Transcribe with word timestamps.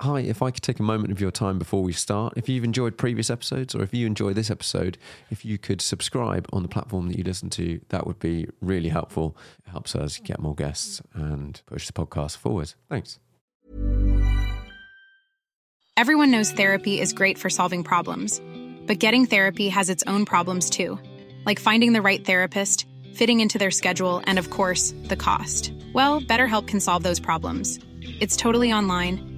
hi, 0.00 0.20
if 0.20 0.42
I 0.42 0.50
could 0.50 0.62
take 0.62 0.78
a 0.78 0.82
moment 0.82 1.12
of 1.12 1.20
your 1.20 1.30
time 1.30 1.58
before 1.58 1.82
we 1.82 1.92
start, 1.92 2.34
if 2.36 2.48
you've 2.48 2.64
enjoyed 2.64 2.96
previous 2.96 3.30
episodes 3.30 3.74
or 3.74 3.82
if 3.82 3.92
you 3.92 4.06
enjoy 4.06 4.32
this 4.32 4.50
episode, 4.50 4.98
if 5.30 5.44
you 5.44 5.58
could 5.58 5.80
subscribe 5.80 6.46
on 6.52 6.62
the 6.62 6.68
platform 6.68 7.08
that 7.08 7.18
you 7.18 7.24
listen 7.24 7.50
to, 7.50 7.80
that 7.88 8.06
would 8.06 8.18
be 8.18 8.46
really 8.60 8.88
helpful. 8.88 9.36
It 9.66 9.70
helps 9.70 9.96
us 9.96 10.18
get 10.18 10.40
more 10.40 10.54
guests 10.54 11.02
and 11.14 11.60
push 11.66 11.86
the 11.86 11.92
podcast 11.92 12.36
forward. 12.36 12.74
Thanks. 12.88 13.18
Everyone 15.96 16.30
knows 16.30 16.52
therapy 16.52 17.00
is 17.00 17.12
great 17.12 17.38
for 17.38 17.50
solving 17.50 17.82
problems, 17.82 18.40
but 18.86 19.00
getting 19.00 19.26
therapy 19.26 19.68
has 19.68 19.90
its 19.90 20.04
own 20.06 20.24
problems 20.24 20.70
too, 20.70 20.98
like 21.44 21.58
finding 21.58 21.92
the 21.92 22.02
right 22.02 22.24
therapist, 22.24 22.86
fitting 23.14 23.40
into 23.40 23.58
their 23.58 23.72
schedule, 23.72 24.22
and 24.26 24.38
of 24.38 24.50
course, 24.50 24.94
the 25.04 25.16
cost. 25.16 25.72
Well, 25.92 26.20
BetterHelp 26.20 26.68
can 26.68 26.78
solve 26.78 27.02
those 27.02 27.18
problems. 27.18 27.80
It's 28.20 28.36
totally 28.36 28.72
online 28.72 29.37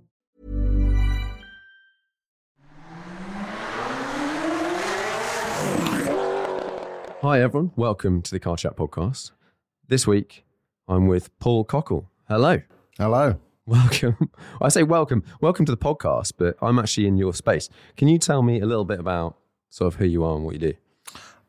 Hi, 7.21 7.41
everyone. 7.41 7.71
Welcome 7.75 8.21
to 8.23 8.31
the 8.31 8.39
Car 8.39 8.57
Chat 8.57 8.75
podcast. 8.75 9.31
This 9.87 10.07
week, 10.07 10.43
I'm 10.87 11.07
with 11.07 11.37
Paul 11.39 11.63
Cockell. 11.65 12.05
Hello. 12.27 12.61
Hello. 12.97 13.39
Welcome. 13.65 14.31
I 14.61 14.69
say 14.69 14.83
welcome. 14.83 15.23
Welcome 15.39 15.65
to 15.65 15.71
the 15.71 15.77
podcast, 15.77 16.33
but 16.37 16.57
I'm 16.61 16.79
actually 16.79 17.07
in 17.07 17.17
your 17.17 17.33
space. 17.33 17.69
Can 17.95 18.07
you 18.07 18.17
tell 18.17 18.41
me 18.41 18.59
a 18.59 18.65
little 18.65 18.85
bit 18.85 18.99
about 18.99 19.37
sort 19.69 19.93
of 19.93 19.99
who 19.99 20.05
you 20.05 20.23
are 20.23 20.35
and 20.35 20.43
what 20.45 20.53
you 20.53 20.59
do? 20.59 20.73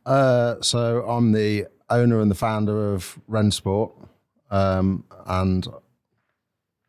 Uh, 0.05 0.57
so 0.61 1.07
I'm 1.09 1.33
the 1.33 1.67
owner 1.89 2.21
and 2.21 2.31
the 2.31 2.35
founder 2.35 2.93
of 2.93 3.19
Rennsport, 3.31 3.93
um, 4.51 5.05
and 5.27 5.67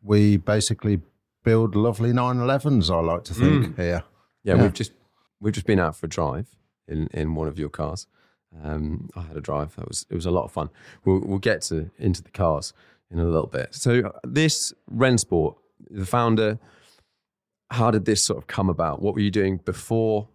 we 0.02 0.36
basically 0.36 1.00
build 1.42 1.74
lovely 1.74 2.12
911s. 2.12 2.90
I 2.94 3.00
like 3.00 3.24
to 3.24 3.34
think 3.34 3.76
here. 3.76 4.02
Yeah, 4.42 4.56
Yeah. 4.56 4.62
we've 4.62 4.72
just 4.74 4.92
we've 5.40 5.54
just 5.54 5.66
been 5.66 5.78
out 5.80 5.96
for 5.96 6.06
a 6.06 6.08
drive 6.08 6.48
in, 6.86 7.06
in 7.14 7.34
one 7.34 7.48
of 7.48 7.58
your 7.58 7.68
cars. 7.70 8.06
Um, 8.62 9.10
I 9.16 9.22
had 9.22 9.36
a 9.36 9.40
drive. 9.40 9.74
That 9.76 9.88
was 9.88 10.06
it 10.10 10.14
was 10.14 10.26
a 10.26 10.30
lot 10.30 10.44
of 10.44 10.52
fun. 10.52 10.70
We'll 11.04 11.20
we'll 11.20 11.38
get 11.38 11.62
to 11.62 11.90
into 11.98 12.22
the 12.22 12.30
cars 12.30 12.72
in 13.10 13.18
a 13.18 13.24
little 13.24 13.46
bit. 13.46 13.74
So 13.74 14.00
uh, 14.00 14.18
this 14.24 14.72
Rennsport, 14.92 15.56
the 15.90 16.06
founder, 16.06 16.58
how 17.70 17.90
did 17.90 18.04
this 18.04 18.22
sort 18.22 18.38
of 18.38 18.46
come 18.46 18.68
about? 18.68 19.02
What 19.02 19.14
were 19.14 19.20
you 19.20 19.30
doing 19.30 19.58
before? 19.58 20.28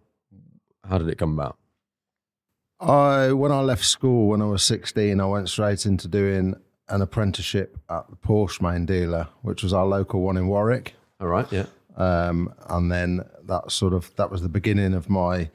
How 0.88 0.98
did 0.98 1.08
it 1.08 1.18
come 1.18 1.38
about? 1.38 1.56
I 2.80 3.32
when 3.32 3.52
I 3.52 3.60
left 3.60 3.84
school 3.84 4.28
when 4.28 4.42
I 4.42 4.46
was 4.46 4.62
16, 4.62 5.20
I 5.20 5.26
went 5.26 5.48
straight 5.48 5.86
into 5.86 6.08
doing 6.08 6.54
an 6.88 7.02
apprenticeship 7.02 7.78
at 7.88 8.08
the 8.10 8.16
Porsche 8.16 8.60
main 8.60 8.86
dealer, 8.86 9.28
which 9.42 9.62
was 9.62 9.72
our 9.72 9.86
local 9.86 10.22
one 10.22 10.36
in 10.36 10.48
Warwick. 10.48 10.94
All 11.20 11.28
right, 11.28 11.50
yeah. 11.52 11.66
Um, 11.96 12.52
and 12.68 12.90
then 12.90 13.20
that 13.44 13.70
sort 13.70 13.92
of 13.92 14.14
that 14.16 14.30
was 14.30 14.42
the 14.42 14.48
beginning 14.48 14.94
of 14.94 15.10
my 15.10 15.50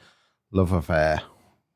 love 0.52 0.72
affair 0.72 1.22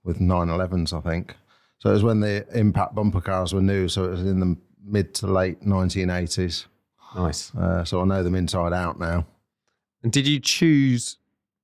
with 0.03 0.19
911s, 0.19 0.93
I 0.93 1.01
think. 1.01 1.35
So 1.79 1.89
it 1.89 1.93
was 1.93 2.03
when 2.03 2.19
the 2.19 2.45
impact 2.53 2.95
bumper 2.95 3.21
cars 3.21 3.53
were 3.53 3.61
new. 3.61 3.87
So 3.87 4.05
it 4.05 4.11
was 4.11 4.21
in 4.21 4.39
the 4.39 4.57
mid 4.83 5.13
to 5.15 5.27
late 5.27 5.61
1980s. 5.61 6.65
Nice. 7.15 7.53
Uh, 7.55 7.83
so 7.83 8.01
I 8.01 8.05
know 8.05 8.23
them 8.23 8.35
inside 8.35 8.73
out 8.73 8.99
now. 8.99 9.25
And 10.03 10.11
did 10.11 10.27
you 10.27 10.39
choose 10.39 11.17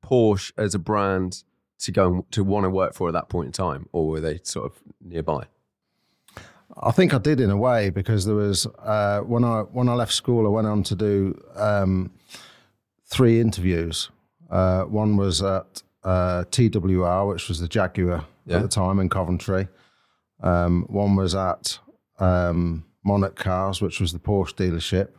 Porsche 0.04 0.52
as 0.58 0.76
a 0.76 0.80
brand 0.80 1.44
to 1.80 1.92
go 1.92 2.26
to 2.32 2.44
want 2.44 2.64
to 2.64 2.70
work 2.70 2.94
for 2.94 3.08
at 3.08 3.14
that 3.14 3.30
point 3.30 3.48
in 3.48 3.52
time, 3.52 3.88
or 3.92 4.08
were 4.08 4.22
they 4.22 4.40
sort 4.44 4.66
of 4.66 4.80
nearby? 5.02 5.46
I 6.82 6.92
think 6.92 7.14
I 7.14 7.20
did 7.20 7.40
in 7.40 7.50
a 7.50 7.58
way 7.58 7.90
because 7.90 8.26
there 8.26 8.36
was 8.36 8.66
uh, 8.80 9.20
when 9.22 9.44
I 9.44 9.62
when 9.62 9.88
I 9.88 9.94
left 9.94 10.14
school, 10.14 10.46
I 10.46 10.50
went 10.50 10.68
on 10.68 10.84
to 10.84 10.96
do 10.96 11.42
um, 11.56 12.12
three 13.06 13.40
interviews. 13.40 14.10
Uh, 14.50 14.84
one 14.84 15.16
was 15.18 15.42
at 15.42 15.84
uh, 16.06 16.46
TWR, 16.52 17.28
which 17.28 17.50
was 17.50 17.60
the 17.60 17.68
Jaguar 17.68 18.26
Yeah. 18.46 18.58
at 18.58 18.62
the 18.62 18.68
time 18.70 19.00
in 19.00 19.10
Coventry. 19.10 19.68
Um, 20.42 20.86
one 20.90 21.16
was 21.16 21.36
at 21.36 21.80
um, 22.20 22.86
Monarch 23.04 23.36
Cars, 23.36 23.82
which 23.82 24.00
was 24.00 24.14
the 24.14 24.20
Porsche 24.20 24.54
dealership, 24.54 25.10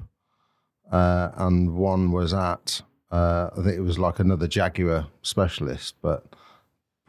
uh, 0.91 1.31
and 1.37 1.75
one 1.75 2.13
was 2.13 2.33
at 2.33 2.83
uh, 3.13 3.51
I 3.57 3.63
think 3.63 3.77
it 3.77 3.81
was 3.83 3.99
like 3.99 4.19
another 4.19 4.49
Jaguar 4.49 5.07
specialist, 5.23 5.95
but 6.03 6.25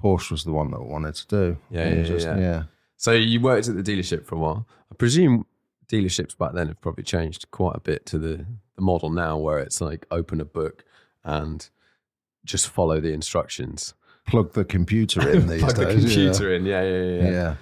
Porsche 0.01 0.31
was 0.31 0.44
the 0.44 0.51
one 0.53 0.69
that 0.71 0.77
I 0.77 0.81
wanted 0.83 1.15
to 1.15 1.27
do. 1.27 1.57
Yeah, 1.71 1.89
yeah, 1.89 2.03
yeah. 2.17 2.38
yeah. 2.38 2.63
So 2.97 3.11
you 3.11 3.41
worked 3.41 3.67
at 3.67 3.75
the 3.75 3.83
dealership 3.83 4.25
for 4.25 4.35
a 4.35 4.38
while. 4.39 4.67
I 4.91 4.95
presume 4.95 5.45
dealerships 5.88 6.38
back 6.38 6.53
then 6.53 6.67
have 6.67 6.81
probably 6.81 7.03
changed 7.03 7.49
quite 7.51 7.75
a 7.75 7.79
bit 7.79 8.05
to 8.07 8.19
the, 8.19 8.45
the 8.75 8.81
model 8.81 9.09
now, 9.09 9.38
where 9.38 9.57
it's 9.59 9.81
like 9.81 10.05
open 10.11 10.39
a 10.39 10.45
book 10.45 10.83
and 11.23 11.67
just 12.47 12.69
follow 12.69 12.99
the 12.99 13.13
instructions. 13.13 13.93
Plug 14.25 14.53
the 14.53 14.65
computer 14.65 15.29
in 15.29 15.47
these 15.49 15.61
Plug 15.61 15.75
the 15.75 15.85
days. 15.85 15.95
yeah. 15.95 16.25
computer 16.25 16.53
in. 16.53 16.65
Yeah, 16.65 16.83
yeah, 16.83 17.03
yeah. 17.03 17.31
yeah. 17.31 17.55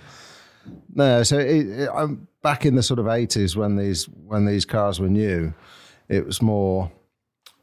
No, 0.93 1.23
so 1.23 1.37
it, 1.37 1.67
it, 1.67 1.89
I'm 1.93 2.27
back 2.41 2.65
in 2.65 2.75
the 2.75 2.83
sort 2.83 2.99
of 2.99 3.07
eighties 3.07 3.55
when 3.55 3.75
these 3.75 4.05
when 4.05 4.45
these 4.45 4.65
cars 4.65 4.99
were 4.99 5.09
new. 5.09 5.53
It 6.07 6.25
was 6.25 6.41
more 6.41 6.91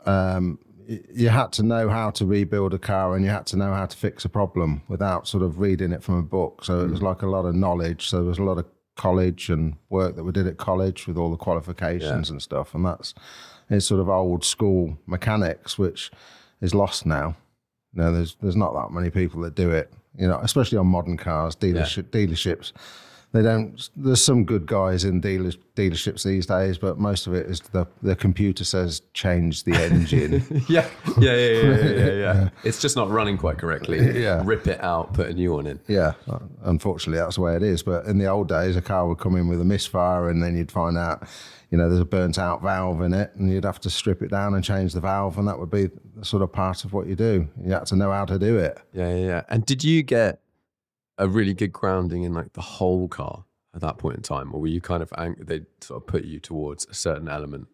um, 0.07 0.59
you 0.87 1.29
had 1.29 1.53
to 1.53 1.63
know 1.63 1.89
how 1.89 2.11
to 2.11 2.27
rebuild 2.27 2.75
a 2.75 2.79
car 2.79 3.15
and 3.15 3.25
you 3.25 3.31
had 3.31 3.47
to 3.47 3.57
know 3.57 3.73
how 3.73 3.87
to 3.87 3.97
fix 3.97 4.25
a 4.25 4.29
problem 4.29 4.83
without 4.89 5.27
sort 5.27 5.43
of 5.43 5.59
reading 5.59 5.93
it 5.93 6.03
from 6.03 6.17
a 6.17 6.23
book. 6.23 6.65
So 6.65 6.81
it 6.81 6.91
was 6.91 7.03
like 7.03 7.23
a 7.23 7.27
lot 7.27 7.45
of 7.45 7.55
knowledge. 7.55 8.09
So 8.09 8.19
there 8.19 8.29
was 8.29 8.39
a 8.39 8.43
lot 8.45 8.59
of 8.59 8.67
college 8.97 9.49
and 9.49 9.77
work 9.91 10.17
that 10.17 10.25
we 10.25 10.33
did 10.33 10.47
at 10.47 10.59
college 10.59 11.07
with 11.07 11.17
all 11.17 11.31
the 11.31 11.37
qualifications 11.37 12.31
and 12.31 12.43
stuff. 12.43 12.75
And 12.75 12.85
that's 12.85 13.15
it's 13.71 13.87
sort 13.87 14.01
of 14.01 14.09
old 14.09 14.45
school 14.45 14.99
mechanics, 15.07 15.79
which 15.79 16.11
is 16.63 16.75
lost 16.75 17.05
now. 17.05 17.37
You 17.93 18.03
know, 18.03 18.13
there's 18.13 18.37
there's 18.41 18.57
not 18.57 18.73
that 18.73 18.95
many 18.95 19.11
people 19.11 19.43
that 19.43 19.55
do 19.55 19.71
it. 19.71 19.93
You 20.17 20.29
know, 20.29 20.39
especially 20.43 20.79
on 20.79 20.87
modern 20.87 21.19
cars, 21.19 21.55
dealership 21.57 22.05
dealerships. 22.05 22.73
They 23.33 23.43
don't. 23.43 23.89
There's 23.97 24.23
some 24.23 24.45
good 24.45 24.67
guys 24.67 25.05
in 25.05 25.21
dealers, 25.21 25.57
dealerships 25.75 26.23
these 26.23 26.45
days, 26.45 26.77
but 26.77 26.99
most 26.99 27.27
of 27.27 27.33
it 27.33 27.47
is 27.47 27.61
the 27.61 27.87
the 28.03 28.15
computer 28.15 28.63
says 28.65 29.01
change 29.15 29.65
the 29.65 29.73
engine. 29.75 30.45
Yeah, 30.69 30.89
yeah, 31.19 31.35
yeah, 31.35 31.37
yeah, 31.37 31.63
yeah, 31.63 31.95
yeah, 31.95 32.13
yeah. 32.13 32.49
It's 32.63 32.81
just 32.81 32.95
not 32.95 33.09
running 33.11 33.39
quite 33.39 33.59
correctly. 33.59 34.21
Yeah. 34.23 34.43
Rip 34.45 34.67
it 34.67 34.83
out, 34.83 35.15
put 35.15 35.29
a 35.29 35.33
new 35.33 35.55
one 35.55 35.67
in. 35.67 35.81
yeah, 35.89 36.13
unfortunately, 36.63 37.19
that's 37.19 37.37
the 37.37 37.43
way 37.43 37.57
it 37.57 37.63
is. 37.63 37.83
But 37.83 38.05
in 38.07 38.19
the 38.19 38.27
old 38.27 38.49
days, 38.49 38.77
a 38.77 38.83
car 38.83 39.09
would 39.09 39.19
come 39.19 39.37
in 39.37 39.49
with 39.49 39.61
a 39.61 39.65
misfire, 39.65 40.29
and 40.29 40.43
then 40.43 40.57
you'd 40.57 40.71
find 40.71 40.97
out, 40.99 41.27
you 41.71 41.79
know, 41.79 41.89
there's 41.89 42.01
a 42.01 42.05
burnt 42.05 42.39
out 42.39 42.63
valve 42.63 43.01
in 43.01 43.15
it, 43.15 43.33
and 43.37 43.51
you'd 43.51 43.65
have 43.65 43.81
to 43.81 43.91
strip 43.91 44.23
it 44.23 44.31
down 44.31 44.55
and 44.55 44.63
change 44.63 44.93
the 44.93 45.01
valve, 45.01 45.39
and 45.39 45.49
that 45.49 45.59
would 45.59 45.71
be 45.71 45.89
sort 46.23 46.43
of 46.43 46.53
part 46.53 46.85
of 46.85 46.93
what 46.93 47.07
you 47.07 47.17
do. 47.17 47.49
You 47.65 47.73
had 47.73 47.87
to 47.87 47.97
know 47.97 48.13
how 48.13 48.27
to 48.27 48.39
do 48.39 48.59
it. 48.59 48.79
Yeah, 48.93 49.09
yeah, 49.15 49.27
yeah. 49.27 49.43
And 49.49 49.65
did 49.65 49.83
you 49.83 50.03
get 50.03 50.41
a 51.23 51.29
really 51.29 51.55
good 51.55 51.73
grounding 51.73 52.25
in 52.25 52.35
like 52.35 52.53
the 52.53 52.61
whole 52.61 53.07
car 53.07 53.45
at 53.75 53.81
that 53.81 53.97
point 53.97 54.17
in 54.17 54.23
time, 54.23 54.53
or 54.53 54.61
were 54.61 54.67
you 54.67 54.81
kind 54.81 55.03
of 55.03 55.13
ang- 55.17 55.37
they 55.39 55.63
sort 55.81 56.03
of 56.03 56.07
put 56.07 56.25
you 56.25 56.41
towards 56.41 56.85
a 56.87 56.95
certain 56.95 57.29
element? 57.29 57.69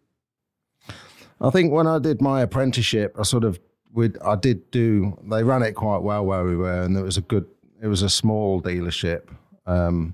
I 1.41 1.49
think 1.49 1.71
when 1.71 1.87
I 1.87 1.99
did 1.99 2.21
my 2.21 2.41
apprenticeship, 2.41 3.15
I 3.19 3.23
sort 3.23 3.43
of 3.43 3.59
would 3.93 4.17
I 4.23 4.35
did 4.35 4.69
do. 4.69 5.17
They 5.23 5.43
ran 5.43 5.63
it 5.63 5.73
quite 5.73 6.03
well 6.03 6.25
where 6.25 6.45
we 6.45 6.55
were, 6.55 6.83
and 6.83 6.95
it 6.95 7.01
was 7.01 7.17
a 7.17 7.21
good. 7.21 7.47
It 7.81 7.87
was 7.87 8.03
a 8.03 8.09
small 8.09 8.61
dealership, 8.61 9.23
um, 9.65 10.13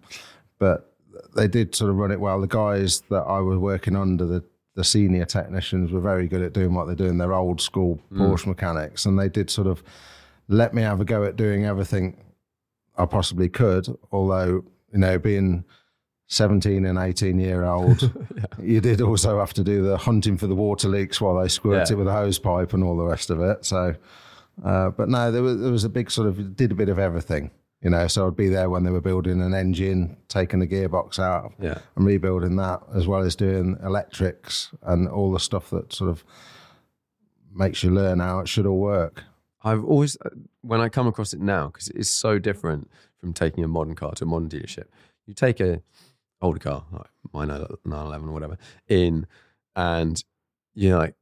but 0.58 0.94
they 1.36 1.48
did 1.48 1.76
sort 1.76 1.90
of 1.90 1.98
run 1.98 2.12
it 2.12 2.20
well. 2.20 2.40
The 2.40 2.48
guys 2.48 3.02
that 3.10 3.24
I 3.24 3.40
was 3.40 3.58
working 3.58 3.98
under, 3.98 4.26
the 4.26 4.44
the 4.76 4.84
senior 4.84 5.26
technicians, 5.26 5.92
were 5.92 6.00
very 6.00 6.28
good 6.28 6.42
at 6.42 6.54
doing 6.54 6.74
what 6.74 6.86
they're 6.86 6.96
doing. 6.96 7.18
They're 7.18 7.34
old 7.34 7.60
school 7.60 8.00
Porsche 8.14 8.48
mechanics, 8.48 9.06
and 9.06 9.20
they 9.20 9.30
did 9.30 9.50
sort 9.50 9.68
of 9.68 9.84
let 10.48 10.74
me 10.74 10.84
have 10.84 11.02
a 11.02 11.06
go 11.06 11.24
at 11.26 11.36
doing 11.36 11.66
everything 11.66 12.18
I 12.98 13.06
possibly 13.06 13.50
could. 13.50 13.88
Although 14.12 14.64
you 14.92 15.00
know, 15.00 15.20
being 15.20 15.66
17 16.28 16.86
and 16.86 16.98
18 16.98 17.38
year 17.40 17.64
old, 17.66 18.12
you 18.62 18.82
did 18.82 19.02
also 19.02 19.40
have 19.40 19.54
to 19.54 19.64
do 19.64 19.84
the 19.84 19.98
hunting 19.98 20.38
for 20.38 20.48
the 20.48 20.56
water 20.56 20.88
leaks 20.88 21.20
while 21.22 21.40
they 21.40 21.48
squirt 21.50 21.90
Yeah. 21.90 21.96
it 21.96 21.98
with 21.98 22.08
a 22.08 22.14
hose 22.14 22.40
pipe 22.40 22.74
and 22.74 22.84
all 22.84 22.96
the 22.98 23.04
rest 23.06 23.30
of 23.30 23.42
it. 23.42 23.66
So, 23.66 23.96
uh, 24.64 24.90
but 24.92 25.10
no, 25.10 25.32
there 25.32 25.44
was, 25.44 25.60
there 25.60 25.72
was 25.72 25.84
a 25.84 25.90
big 25.90 26.10
sort 26.10 26.28
of, 26.28 26.56
did 26.56 26.72
a 26.72 26.76
bit 26.76 26.90
of 26.90 26.98
everything, 26.98 27.52
you 27.82 27.90
know. 27.90 28.08
So 28.08 28.26
I'd 28.26 28.36
be 28.38 28.48
there 28.50 28.70
when 28.70 28.84
they 28.86 28.90
were 28.92 29.02
building 29.02 29.42
an 29.42 29.54
engine, 29.54 30.18
taking 30.30 30.60
the 30.60 30.68
gearbox 30.68 31.20
out 31.20 31.54
Yeah. 31.60 31.80
and 31.96 32.06
rebuilding 32.06 32.56
that, 32.56 32.82
as 32.96 33.06
well 33.06 33.22
as 33.22 33.36
doing 33.36 33.78
electrics 33.84 34.72
and 34.82 35.08
all 35.10 35.32
the 35.32 35.40
stuff 35.40 35.70
that 35.72 35.94
sort 35.94 36.10
of 36.10 36.24
makes 37.54 37.84
you 37.84 37.92
learn 37.92 38.20
how 38.20 38.40
it 38.40 38.48
should 38.48 38.66
all 38.66 38.80
work. 38.80 39.24
I've 39.66 39.84
always, 39.84 40.16
uh, 40.24 40.30
when 40.62 40.80
I 40.80 40.90
come 40.90 41.08
across 41.08 41.34
it 41.34 41.42
now, 41.42 41.68
because 41.68 41.90
it 41.90 41.96
is 41.98 42.10
so 42.10 42.38
different 42.38 42.90
from 43.20 43.34
taking 43.34 43.64
a 43.64 43.68
modern 43.68 43.96
car 43.96 44.14
to 44.14 44.24
a 44.24 44.28
modern 44.28 44.48
dealership. 44.48 44.86
You 45.26 45.34
take 45.34 45.60
a 45.60 45.82
older 46.40 46.60
car, 46.60 46.86
like 46.92 47.10
my 47.34 47.46
911 47.46 48.30
or 48.30 48.32
whatever, 48.32 48.58
in, 48.88 49.26
and 49.76 50.24
you're 50.76 51.00
like, 51.00 51.16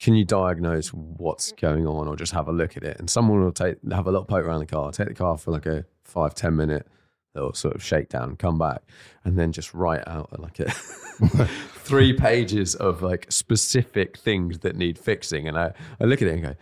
can 0.00 0.14
you 0.14 0.24
diagnose 0.24 0.88
what's 0.88 1.52
going 1.52 1.86
on, 1.86 2.08
or 2.08 2.16
just 2.16 2.32
have 2.32 2.48
a 2.48 2.52
look 2.52 2.76
at 2.76 2.82
it? 2.82 2.98
And 2.98 3.08
someone 3.10 3.44
will 3.44 3.52
take 3.52 3.76
have 3.92 4.06
a 4.06 4.10
little 4.10 4.24
poke 4.24 4.46
around 4.46 4.60
the 4.60 4.66
car, 4.66 4.90
take 4.90 5.08
the 5.08 5.14
car 5.14 5.36
for 5.36 5.50
like 5.50 5.66
a 5.66 5.84
five 6.04 6.34
ten 6.34 6.56
minute 6.56 6.88
little 7.34 7.52
sort 7.52 7.74
of 7.74 7.82
shakedown, 7.82 8.36
come 8.36 8.58
back, 8.58 8.82
and 9.24 9.38
then 9.38 9.52
just 9.52 9.74
write 9.74 10.06
out 10.06 10.40
like 10.40 10.58
a 10.60 10.70
three 11.74 12.12
pages 12.12 12.74
of 12.76 13.02
like 13.02 13.30
specific 13.30 14.16
things 14.16 14.60
that 14.60 14.76
need 14.76 14.98
fixing. 14.98 15.46
And 15.48 15.58
I, 15.58 15.72
I 16.00 16.04
look 16.04 16.22
at 16.22 16.28
it 16.28 16.34
and 16.34 16.42
go, 16.42 16.54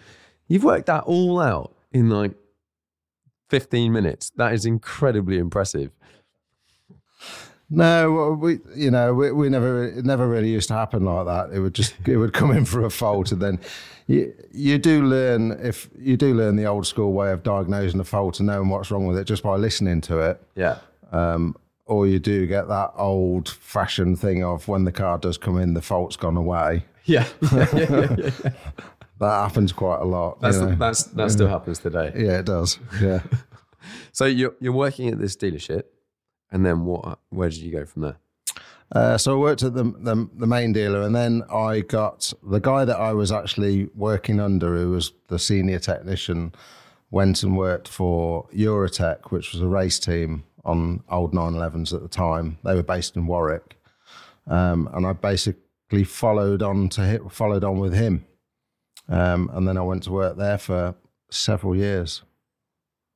You've 0.52 0.64
worked 0.64 0.84
that 0.84 1.04
all 1.04 1.40
out 1.40 1.74
in 1.92 2.10
like 2.10 2.32
15 3.48 3.90
minutes. 3.90 4.32
That 4.36 4.52
is 4.52 4.66
incredibly 4.66 5.38
impressive. 5.38 5.92
No, 7.70 8.36
we 8.38 8.58
you 8.76 8.90
know 8.90 9.14
we, 9.14 9.32
we 9.32 9.48
never 9.48 9.84
it 9.84 10.04
never 10.04 10.28
really 10.28 10.50
used 10.50 10.68
to 10.68 10.74
happen 10.74 11.06
like 11.06 11.24
that. 11.24 11.56
It 11.56 11.60
would 11.60 11.72
just 11.72 11.94
it 12.06 12.18
would 12.18 12.34
come 12.34 12.50
in 12.50 12.66
for 12.66 12.84
a 12.84 12.90
fault, 12.90 13.32
and 13.32 13.40
then 13.40 13.60
you 14.06 14.34
you 14.52 14.76
do 14.76 15.02
learn 15.02 15.52
if 15.52 15.88
you 15.98 16.18
do 16.18 16.34
learn 16.34 16.56
the 16.56 16.66
old 16.66 16.86
school 16.86 17.14
way 17.14 17.32
of 17.32 17.42
diagnosing 17.42 17.98
a 17.98 18.04
fault 18.04 18.38
and 18.38 18.46
knowing 18.46 18.68
what's 18.68 18.90
wrong 18.90 19.06
with 19.06 19.16
it 19.16 19.24
just 19.24 19.42
by 19.42 19.56
listening 19.56 20.02
to 20.02 20.18
it. 20.18 20.42
Yeah. 20.54 20.80
Um, 21.12 21.56
or 21.86 22.06
you 22.06 22.18
do 22.18 22.46
get 22.46 22.68
that 22.68 22.90
old 22.96 23.48
fashioned 23.48 24.18
thing 24.18 24.44
of 24.44 24.68
when 24.68 24.84
the 24.84 24.92
car 24.92 25.16
does 25.16 25.38
come 25.38 25.56
in, 25.56 25.72
the 25.72 25.80
fault's 25.80 26.16
gone 26.16 26.36
away. 26.36 26.84
Yeah. 27.06 27.26
yeah, 27.50 27.68
yeah, 27.72 27.86
yeah, 27.90 28.30
yeah. 28.44 28.50
That 29.22 29.48
happens 29.48 29.72
quite 29.72 30.00
a 30.00 30.04
lot. 30.04 30.38
you 30.42 30.48
know. 30.50 30.74
that's, 30.74 31.04
that 31.04 31.30
still 31.30 31.48
happens 31.48 31.78
today. 31.78 32.12
yeah, 32.16 32.38
it 32.40 32.46
does. 32.46 32.78
Yeah. 33.00 33.20
So 34.12 34.26
you're, 34.26 34.54
you're 34.60 34.72
working 34.72 35.08
at 35.08 35.18
this 35.18 35.36
dealership, 35.36 35.84
and 36.52 36.64
then 36.64 36.84
what? 36.84 37.18
Where 37.30 37.48
did 37.48 37.58
you 37.58 37.72
go 37.72 37.84
from 37.84 38.02
there? 38.02 38.16
Uh, 38.94 39.16
so 39.16 39.32
I 39.32 39.36
worked 39.40 39.62
at 39.62 39.74
the, 39.74 39.84
the 39.84 40.28
the 40.34 40.46
main 40.46 40.72
dealer, 40.72 41.02
and 41.02 41.14
then 41.14 41.42
I 41.50 41.80
got 41.80 42.32
the 42.42 42.60
guy 42.60 42.84
that 42.84 42.96
I 42.96 43.12
was 43.12 43.32
actually 43.32 43.88
working 43.94 44.38
under, 44.38 44.76
who 44.76 44.90
was 44.90 45.12
the 45.28 45.38
senior 45.38 45.78
technician, 45.78 46.54
went 47.10 47.42
and 47.42 47.56
worked 47.56 47.88
for 47.88 48.46
Eurotech, 48.54 49.30
which 49.30 49.52
was 49.52 49.62
a 49.62 49.66
race 49.66 49.98
team 49.98 50.44
on 50.64 51.02
old 51.10 51.32
911s 51.32 51.92
at 51.92 52.02
the 52.02 52.08
time. 52.08 52.58
They 52.64 52.74
were 52.74 52.82
based 52.82 53.16
in 53.16 53.26
Warwick, 53.26 53.78
um, 54.46 54.88
and 54.92 55.06
I 55.06 55.12
basically 55.14 56.04
followed 56.04 56.62
on 56.62 56.88
to 56.90 57.00
hit, 57.00 57.32
followed 57.32 57.64
on 57.64 57.78
with 57.78 57.94
him, 57.94 58.26
um, 59.12 59.50
and 59.52 59.66
then 59.68 59.76
I 59.76 59.82
went 59.82 60.02
to 60.04 60.10
work 60.12 60.36
there 60.36 60.58
for 60.58 60.94
several 61.30 61.76
years. 61.76 62.22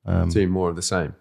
Um, 0.05 0.29
Doing 0.29 0.49
more 0.49 0.69
of 0.69 0.75
the 0.75 0.81
same. 0.81 1.15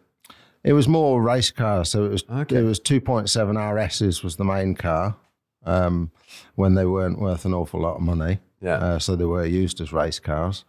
it 0.62 0.72
was 0.72 0.86
more 0.86 1.20
race 1.22 1.50
cars, 1.50 1.90
so 1.90 2.04
it 2.04 2.10
was 2.10 2.24
Okay. 2.30 2.56
it 2.58 2.62
was 2.62 2.78
two 2.78 3.00
point 3.00 3.28
seven 3.30 3.56
RSs 3.56 4.22
was 4.22 4.36
the 4.36 4.44
main 4.44 4.74
car 4.74 5.16
um, 5.64 6.10
when 6.54 6.74
they 6.74 6.86
weren't 6.86 7.18
worth 7.20 7.44
an 7.44 7.52
awful 7.54 7.80
lot 7.80 7.96
of 7.96 8.02
money. 8.02 8.38
Yeah. 8.60 8.76
Uh, 8.76 8.98
so 8.98 9.16
they 9.16 9.24
were 9.24 9.44
used 9.44 9.80
as 9.80 9.92
race 9.92 10.18
cars, 10.20 10.64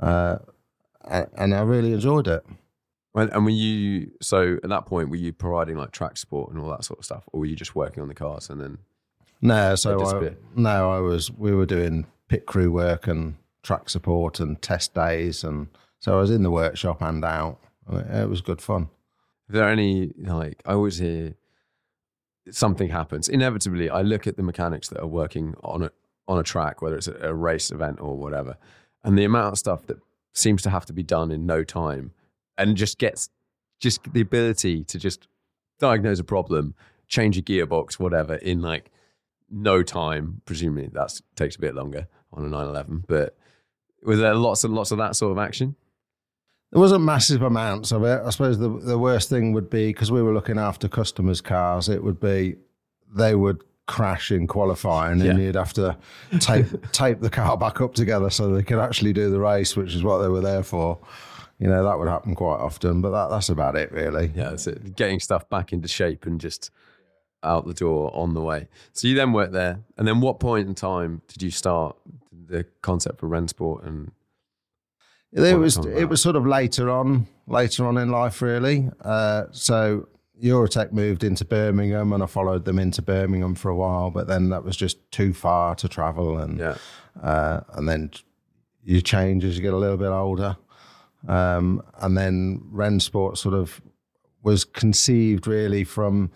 uh, 0.00 0.38
and 1.04 1.54
I 1.54 1.60
really 1.62 1.92
enjoyed 1.92 2.28
it. 2.28 2.44
And 3.14 3.44
were 3.44 3.50
you 3.50 4.12
so 4.22 4.58
at 4.62 4.68
that 4.68 4.86
point 4.86 5.08
were 5.10 5.16
you 5.16 5.32
providing 5.32 5.76
like 5.76 5.90
track 5.90 6.16
support 6.16 6.52
and 6.52 6.60
all 6.62 6.70
that 6.70 6.84
sort 6.84 7.00
of 7.00 7.04
stuff, 7.04 7.24
or 7.32 7.40
were 7.40 7.46
you 7.46 7.56
just 7.56 7.74
working 7.74 8.02
on 8.02 8.08
the 8.08 8.14
cars 8.14 8.48
and 8.50 8.60
then? 8.60 8.78
No, 9.40 9.74
so 9.74 10.04
I, 10.04 10.34
no, 10.54 10.90
I 10.92 11.00
was 11.00 11.30
we 11.30 11.52
were 11.52 11.66
doing 11.66 12.06
pit 12.28 12.46
crew 12.46 12.70
work 12.70 13.06
and 13.06 13.36
track 13.62 13.90
support 13.90 14.38
and 14.38 14.60
test 14.62 14.94
days, 14.94 15.42
and 15.42 15.68
so 15.98 16.16
I 16.16 16.20
was 16.20 16.30
in 16.30 16.42
the 16.42 16.50
workshop 16.50 17.02
and 17.02 17.24
out. 17.24 17.58
It, 17.90 18.06
it 18.22 18.28
was 18.28 18.40
good 18.40 18.60
fun. 18.60 18.88
Are 19.48 19.52
there 19.52 19.68
any 19.68 20.12
like 20.18 20.62
I 20.64 20.74
always 20.74 20.98
hear 20.98 21.34
something 22.50 22.90
happens 22.90 23.28
inevitably? 23.28 23.90
I 23.90 24.02
look 24.02 24.26
at 24.26 24.36
the 24.36 24.42
mechanics 24.42 24.88
that 24.88 25.00
are 25.00 25.06
working 25.06 25.54
on 25.62 25.82
a 25.82 25.90
on 26.28 26.38
a 26.38 26.42
track, 26.42 26.82
whether 26.82 26.96
it's 26.96 27.08
a 27.08 27.34
race 27.34 27.70
event 27.70 28.00
or 28.00 28.16
whatever, 28.16 28.56
and 29.02 29.18
the 29.18 29.24
amount 29.24 29.52
of 29.52 29.58
stuff 29.58 29.86
that 29.86 29.98
seems 30.34 30.62
to 30.62 30.70
have 30.70 30.86
to 30.86 30.92
be 30.92 31.02
done 31.02 31.30
in 31.30 31.46
no 31.46 31.64
time, 31.64 32.12
and 32.56 32.76
just 32.76 32.98
gets 32.98 33.30
just 33.80 34.12
the 34.12 34.20
ability 34.20 34.84
to 34.84 34.98
just 34.98 35.26
diagnose 35.78 36.18
a 36.18 36.24
problem, 36.24 36.74
change 37.06 37.38
a 37.38 37.42
gearbox, 37.42 37.94
whatever, 37.98 38.34
in 38.36 38.60
like 38.60 38.90
no 39.50 39.82
time. 39.82 40.42
Presumably 40.44 40.88
that 40.92 41.20
takes 41.34 41.56
a 41.56 41.60
bit 41.60 41.74
longer 41.74 42.06
on 42.32 42.44
a 42.44 42.48
911, 42.48 43.04
but 43.08 43.36
was 44.02 44.18
there 44.20 44.34
lots 44.34 44.64
and 44.64 44.74
lots 44.74 44.90
of 44.90 44.98
that 44.98 45.16
sort 45.16 45.32
of 45.32 45.38
action? 45.38 45.74
There 46.72 46.80
wasn't 46.80 47.04
massive 47.04 47.42
amounts 47.42 47.92
of 47.92 48.04
it. 48.04 48.20
I 48.24 48.30
suppose 48.30 48.58
the 48.58 48.68
the 48.68 48.98
worst 48.98 49.30
thing 49.30 49.52
would 49.54 49.70
be 49.70 49.86
because 49.88 50.12
we 50.12 50.22
were 50.22 50.34
looking 50.34 50.58
after 50.58 50.86
customers' 50.88 51.40
cars. 51.40 51.88
It 51.88 52.02
would 52.04 52.20
be 52.20 52.56
they 53.14 53.34
would 53.34 53.62
crash 53.86 54.30
in 54.30 54.46
qualifying, 54.46 55.22
and 55.22 55.38
Yeah. 55.38 55.44
you'd 55.46 55.54
have 55.54 55.72
to 55.74 55.96
tape 56.40 56.66
tape 56.92 57.20
the 57.20 57.30
car 57.30 57.56
back 57.56 57.80
up 57.80 57.94
together 57.94 58.28
so 58.28 58.50
they 58.50 58.62
could 58.62 58.78
actually 58.80 59.14
do 59.14 59.30
the 59.30 59.40
race, 59.40 59.76
which 59.76 59.94
is 59.94 60.02
what 60.02 60.18
they 60.18 60.28
were 60.28 60.42
there 60.42 60.62
for. 60.62 60.98
You 61.58 61.68
know 61.68 61.82
that 61.82 61.98
would 61.98 62.06
happen 62.06 62.34
quite 62.34 62.60
often, 62.60 63.00
but 63.00 63.10
that, 63.12 63.30
that's 63.30 63.48
about 63.48 63.74
it, 63.74 63.90
really. 63.90 64.30
Yeah, 64.36 64.50
that's 64.50 64.66
it. 64.66 64.94
Getting 64.94 65.20
stuff 65.20 65.48
back 65.48 65.72
into 65.72 65.88
shape 65.88 66.26
and 66.26 66.38
just 66.38 66.70
out 67.42 67.66
the 67.66 67.72
door 67.74 68.10
on 68.14 68.34
the 68.34 68.42
way. 68.42 68.68
So 68.92 69.08
you 69.08 69.14
then 69.14 69.32
worked 69.32 69.54
there, 69.54 69.80
and 69.96 70.06
then 70.06 70.20
what 70.20 70.38
point 70.38 70.68
in 70.68 70.74
time 70.74 71.22
did 71.28 71.42
you 71.42 71.50
start 71.50 71.96
the 72.48 72.64
concept 72.82 73.20
for 73.20 73.28
Rennsport? 73.28 73.86
And 73.86 74.12
It 75.32 75.58
was 75.58 75.76
it 75.76 76.08
was 76.08 76.22
sort 76.22 76.36
of 76.36 76.46
later 76.46 76.90
on, 76.90 77.26
later 77.46 77.86
on 77.86 77.98
in 77.98 78.10
life, 78.10 78.42
really. 78.42 78.90
Uh, 79.00 79.44
so 79.52 80.08
Eurotech 80.42 80.92
moved 80.92 81.24
into 81.24 81.44
Birmingham, 81.44 82.12
and 82.12 82.22
I 82.22 82.26
followed 82.26 82.64
them 82.64 82.78
into 82.78 83.02
Birmingham 83.02 83.54
for 83.54 83.70
a 83.70 83.76
while. 83.76 84.10
But 84.10 84.26
then 84.26 84.48
that 84.50 84.64
was 84.64 84.76
just 84.76 85.10
too 85.10 85.32
far 85.32 85.74
to 85.76 85.88
travel, 85.88 86.38
and 86.38 86.58
yeah, 86.58 86.76
uh, 87.22 87.60
and 87.74 87.88
then 87.88 88.10
you 88.82 89.00
change 89.00 89.44
as 89.44 89.56
you 89.56 89.62
get 89.62 89.74
a 89.74 89.78
little 89.78 89.98
bit 89.98 90.08
older. 90.08 90.56
Um, 91.26 91.82
and 92.00 92.16
then 92.16 92.62
Rensport 92.72 93.36
sort 93.36 93.54
of 93.54 93.80
was 94.42 94.64
conceived 94.64 95.46
really 95.46 95.82
from 95.84 96.30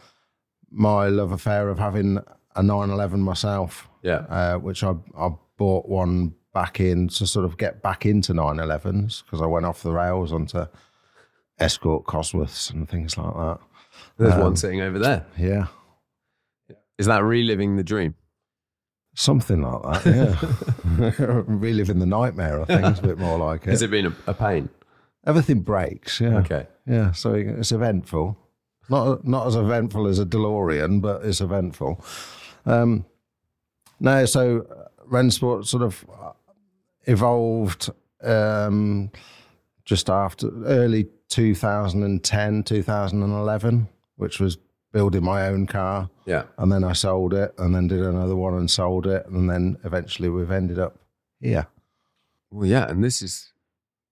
my 0.71 1.07
love 1.07 1.33
affair 1.33 1.69
of 1.69 1.79
having 1.79 2.19
a 2.57 2.63
911 2.63 3.21
myself 3.21 3.89
yeah, 4.03 4.25
uh, 4.29 4.57
which 4.57 4.83
I, 4.83 4.95
I 5.17 5.31
bought 5.59 5.89
one 5.89 6.35
back 6.55 6.81
in 6.81 7.09
to 7.09 7.27
sort 7.27 7.45
of 7.47 7.57
get 7.57 7.83
back 7.83 8.05
into 8.05 8.33
911s 8.35 9.25
because 9.25 9.41
I 9.41 9.47
went 9.47 9.65
off 9.67 9.83
the 9.83 9.93
rails 9.93 10.33
onto 10.33 10.67
Escort 11.59 12.05
Cosworths 12.05 12.71
and 12.71 12.89
things 12.89 13.17
like 13.17 13.33
that. 13.35 13.59
there's 14.19 14.35
Um, 14.35 14.41
one 14.41 14.57
sitting 14.57 14.81
over 14.81 14.99
there. 14.99 15.27
Yeah, 15.39 15.67
Is 16.99 17.07
that 17.07 17.23
reliving 17.25 17.77
the 17.77 17.85
dream? 17.85 18.15
something 19.15 19.61
like 19.61 19.83
that. 20.05 20.43
Yeah, 21.21 21.43
reliving 21.47 21.99
the 21.99 22.07
nightmare. 22.07 22.63
I 22.63 22.65
think 22.65 22.87
it's 22.87 23.01
a 23.01 23.03
bit 23.03 23.19
more 23.19 23.39
like 23.39 23.67
it. 23.67 23.71
Has 23.71 23.83
it 23.83 23.91
been 23.91 24.07
a, 24.07 24.15
a 24.27 24.33
pain? 24.35 24.71
Everything 25.27 25.61
breaks. 25.61 26.19
Yeah, 26.21 26.39
Okay, 26.39 26.67
yeah. 26.87 27.13
So 27.13 27.35
it's 27.35 27.73
eventful. 27.73 28.39
Not 28.89 29.27
not 29.27 29.47
as 29.47 29.55
eventful 29.55 30.07
as 30.07 30.19
a 30.19 30.25
DeLorean, 30.27 31.01
but 31.03 31.25
it's 31.25 31.41
eventful. 31.43 32.03
Um, 32.67 33.05
no, 34.01 34.25
so 34.25 34.67
Rennsport 35.13 35.67
sort 35.67 35.83
of 35.83 36.05
evolved 37.07 37.91
um, 38.23 39.11
just 39.85 40.09
after 40.09 40.49
early 40.65 41.09
2010, 41.29 42.63
2011, 42.63 43.89
which 44.17 44.41
was 44.41 44.59
building 44.93 45.25
my 45.25 45.47
own 45.47 45.67
car, 45.67 46.11
Yeah. 46.27 46.45
and 46.59 46.71
then 46.71 46.85
I 46.85 46.93
sold 46.93 47.33
it, 47.35 47.55
and 47.59 47.75
then 47.75 47.89
did 47.89 48.01
another 48.01 48.37
one 48.37 48.55
and 48.55 48.71
sold 48.71 49.07
it, 49.07 49.27
and 49.27 49.49
then 49.49 49.79
eventually 49.85 50.29
we've 50.29 50.51
ended 50.51 50.79
up 50.79 50.99
here. 51.41 51.67
Well, 52.51 52.67
yeah, 52.67 52.89
and 52.91 53.03
this 53.03 53.23
is 53.23 53.53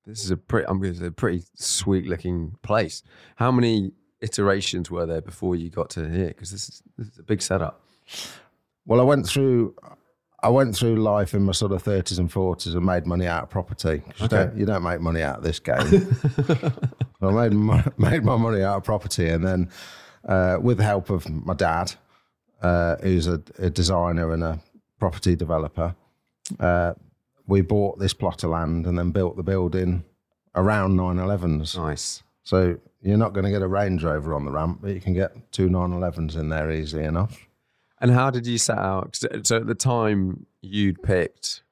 this 0.06 0.24
is 0.24 0.30
a 0.30 0.36
pretty 0.36 0.66
I'm 0.66 0.80
going 0.80 0.94
to 0.94 1.00
say 1.00 1.06
a 1.06 1.10
pretty 1.10 1.44
sweet 1.54 2.06
looking 2.06 2.56
place. 2.62 3.02
How 3.36 3.52
many 3.52 3.92
iterations 4.22 4.90
were 4.90 5.04
there 5.06 5.20
before 5.20 5.54
you 5.54 5.68
got 5.68 5.90
to 5.90 6.08
here? 6.08 6.28
Because 6.28 6.50
this 6.50 6.68
is 6.70 6.82
this 6.96 7.08
is 7.08 7.18
a 7.18 7.22
big 7.22 7.42
setup. 7.42 7.82
Well, 8.86 9.00
I 9.00 9.04
went 9.04 9.26
through. 9.26 9.74
I 10.42 10.48
went 10.48 10.74
through 10.74 10.96
life 10.96 11.34
in 11.34 11.42
my 11.42 11.52
sort 11.52 11.72
of 11.72 11.82
thirties 11.82 12.18
and 12.18 12.30
forties 12.32 12.74
and 12.74 12.84
made 12.84 13.06
money 13.06 13.26
out 13.26 13.42
of 13.44 13.50
property. 13.50 13.98
'Cause 14.00 14.20
You, 14.22 14.28
don't, 14.28 14.56
you 14.56 14.66
don't 14.66 14.82
make 14.82 15.00
money 15.00 15.22
out 15.22 15.38
of 15.38 15.44
this 15.44 15.58
game. 15.58 16.16
So 17.20 17.28
I 17.28 17.48
made 17.48 17.52
my, 17.54 17.84
made 17.98 18.24
my 18.24 18.36
money 18.38 18.62
out 18.62 18.78
of 18.78 18.84
property, 18.84 19.28
and 19.28 19.44
then 19.46 19.68
uh, 20.26 20.56
with 20.62 20.78
the 20.78 20.84
help 20.84 21.10
of 21.10 21.28
my 21.28 21.52
dad, 21.52 21.92
uh, 22.62 22.96
who's 23.02 23.26
a, 23.26 23.42
a 23.58 23.68
designer 23.68 24.32
and 24.32 24.42
a 24.42 24.58
property 24.98 25.36
developer, 25.36 25.94
uh, 26.58 26.94
we 27.46 27.60
bought 27.60 27.98
this 27.98 28.14
plot 28.14 28.42
of 28.42 28.50
land 28.50 28.86
and 28.86 28.98
then 28.98 29.10
built 29.10 29.36
the 29.36 29.42
building 29.42 30.02
around 30.54 30.96
911s. 30.98 31.76
Nice. 31.76 32.22
So 32.42 32.78
you're 33.02 33.18
not 33.18 33.34
going 33.34 33.44
to 33.44 33.50
get 33.50 33.60
a 33.60 33.68
Range 33.68 34.02
Rover 34.02 34.32
on 34.34 34.46
the 34.46 34.50
ramp, 34.50 34.78
but 34.80 34.92
you 34.94 35.00
can 35.02 35.12
get 35.12 35.52
two 35.52 35.68
911s 35.68 36.36
in 36.36 36.48
there 36.48 36.70
easily 36.70 37.04
enough. 37.04 37.46
And 38.00 38.10
how 38.10 38.30
did 38.30 38.46
you 38.46 38.58
set 38.58 38.78
out? 38.78 39.18
uh, 39.24 39.42
So 39.42 39.56
at 39.56 39.66
the 39.66 39.74
time 39.74 40.46
you'd 40.62 41.02
picked 41.02 41.62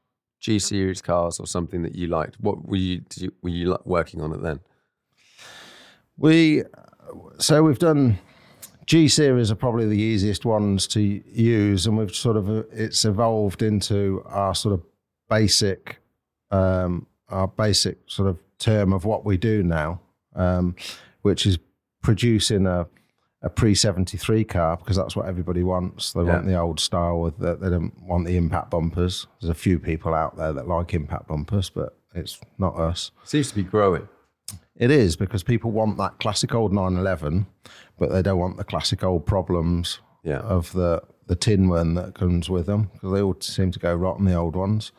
G 0.40 0.58
series 0.58 1.00
cars 1.00 1.40
or 1.40 1.46
something 1.46 1.82
that 1.82 1.94
you 1.94 2.06
liked. 2.06 2.36
What 2.40 2.66
were 2.66 2.76
you, 2.76 3.00
did 3.00 3.22
you 3.22 3.32
were 3.42 3.50
you 3.50 3.76
working 3.84 4.20
on 4.20 4.32
it 4.32 4.42
then? 4.42 4.60
We 6.16 6.64
so 7.38 7.62
we've 7.62 7.78
done 7.78 8.18
G 8.86 9.08
series 9.08 9.50
are 9.50 9.56
probably 9.56 9.86
the 9.86 9.98
easiest 9.98 10.44
ones 10.44 10.86
to 10.88 11.00
use, 11.00 11.86
and 11.86 11.98
we've 11.98 12.14
sort 12.14 12.36
of 12.36 12.48
it's 12.72 13.04
evolved 13.04 13.62
into 13.62 14.22
our 14.26 14.54
sort 14.54 14.74
of 14.74 14.82
basic 15.28 15.98
um, 16.50 17.06
our 17.28 17.48
basic 17.48 17.98
sort 18.06 18.28
of 18.28 18.38
term 18.58 18.92
of 18.92 19.04
what 19.04 19.24
we 19.24 19.36
do 19.36 19.62
now, 19.62 20.00
um, 20.34 20.74
which 21.22 21.46
is 21.46 21.58
producing 22.02 22.66
a 22.66 22.86
a 23.42 23.48
pre 23.50 23.74
seventy 23.74 24.16
three 24.18 24.44
car 24.44 24.76
because 24.76 24.96
that's 24.96 25.14
what 25.14 25.26
everybody 25.26 25.62
wants. 25.62 26.12
They 26.12 26.22
want 26.22 26.46
the 26.46 26.58
old 26.58 26.80
style 26.80 27.20
with 27.20 27.38
the, 27.38 27.56
they 27.56 27.70
don't 27.70 27.92
want 28.02 28.26
the 28.26 28.36
impact 28.36 28.70
bumpers. 28.70 29.26
There's 29.40 29.50
a 29.50 29.54
few 29.54 29.78
people 29.78 30.14
out 30.14 30.36
there 30.36 30.52
that 30.52 30.66
like 30.68 30.92
impact 30.94 31.28
bumpers, 31.28 31.70
but 31.70 31.96
it's 32.14 32.40
not 32.58 32.76
us. 32.76 33.10
It 33.22 33.28
Seems 33.28 33.48
to 33.50 33.54
be 33.54 33.62
growing. 33.62 34.08
It 34.76 34.90
is 34.90 35.16
because 35.16 35.42
people 35.42 35.70
want 35.72 35.98
that 35.98 36.18
classic 36.20 36.54
old 36.54 36.72
911, 36.72 37.46
but 37.98 38.10
they 38.10 38.22
don't 38.22 38.38
want 38.38 38.56
the 38.56 38.64
classic 38.64 39.02
old 39.04 39.26
problems 39.26 40.00
Yeah. 40.24 40.38
of 40.40 40.72
the 40.72 41.02
the 41.26 41.36
tin 41.36 41.68
one 41.68 41.92
that 41.94 42.14
comes 42.14 42.48
with 42.48 42.64
them 42.66 42.90
because 42.94 43.12
they 43.12 43.20
all 43.20 43.36
seem 43.40 43.70
to 43.70 43.78
go 43.78 43.94
rotten 43.94 44.24
the 44.24 44.34
old 44.34 44.56
ones. 44.56 44.92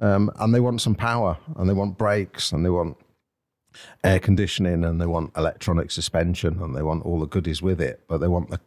Um, 0.00 0.30
and 0.36 0.54
they 0.54 0.60
want 0.60 0.80
some 0.80 0.94
power, 0.94 1.38
and 1.56 1.68
they 1.68 1.74
want 1.74 1.96
brakes, 1.98 2.50
and 2.52 2.64
they 2.64 2.70
want 2.70 2.96
air 4.04 4.18
conditioning, 4.18 4.84
and 4.84 5.00
they 5.00 5.06
want 5.06 5.32
electronic 5.36 5.90
suspension, 5.90 6.62
and 6.62 6.74
they 6.76 6.82
want 6.82 7.04
all 7.04 7.20
the 7.20 7.26
goodies 7.26 7.62
with 7.62 7.80
it. 7.80 8.02
But 8.08 8.18
they 8.18 8.28
want 8.28 8.50
the 8.50 8.60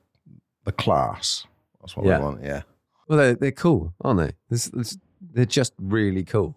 the 0.66 0.72
class. 0.72 1.46
That's 1.82 1.96
what 1.96 2.06
Yeah. 2.06 2.18
they 2.18 2.24
want. 2.24 2.44
Yeah. 2.44 2.62
Well, 3.08 3.18
they're, 3.18 3.36
they're 3.36 3.51
cool, 3.51 3.94
aren't 4.01 4.20
they? 4.20 4.32
This, 4.50 4.66
this, 4.66 4.98
they're 5.20 5.46
just 5.46 5.74
really 5.80 6.24
cool. 6.24 6.56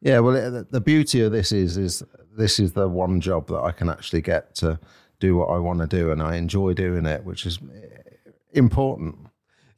Yeah, 0.00 0.20
well, 0.20 0.36
it, 0.36 0.70
the 0.70 0.80
beauty 0.80 1.22
of 1.22 1.32
this 1.32 1.50
is 1.50 1.76
is 1.76 2.02
this 2.36 2.60
is 2.60 2.72
the 2.74 2.88
one 2.88 3.20
job 3.20 3.48
that 3.48 3.60
I 3.60 3.72
can 3.72 3.88
actually 3.88 4.20
get 4.20 4.54
to 4.56 4.78
do 5.18 5.34
what 5.36 5.46
I 5.46 5.58
want 5.58 5.80
to 5.80 5.86
do, 5.88 6.12
and 6.12 6.22
I 6.22 6.36
enjoy 6.36 6.74
doing 6.74 7.04
it, 7.06 7.24
which 7.24 7.44
is 7.46 7.58
eh, 7.74 8.30
important. 8.52 9.16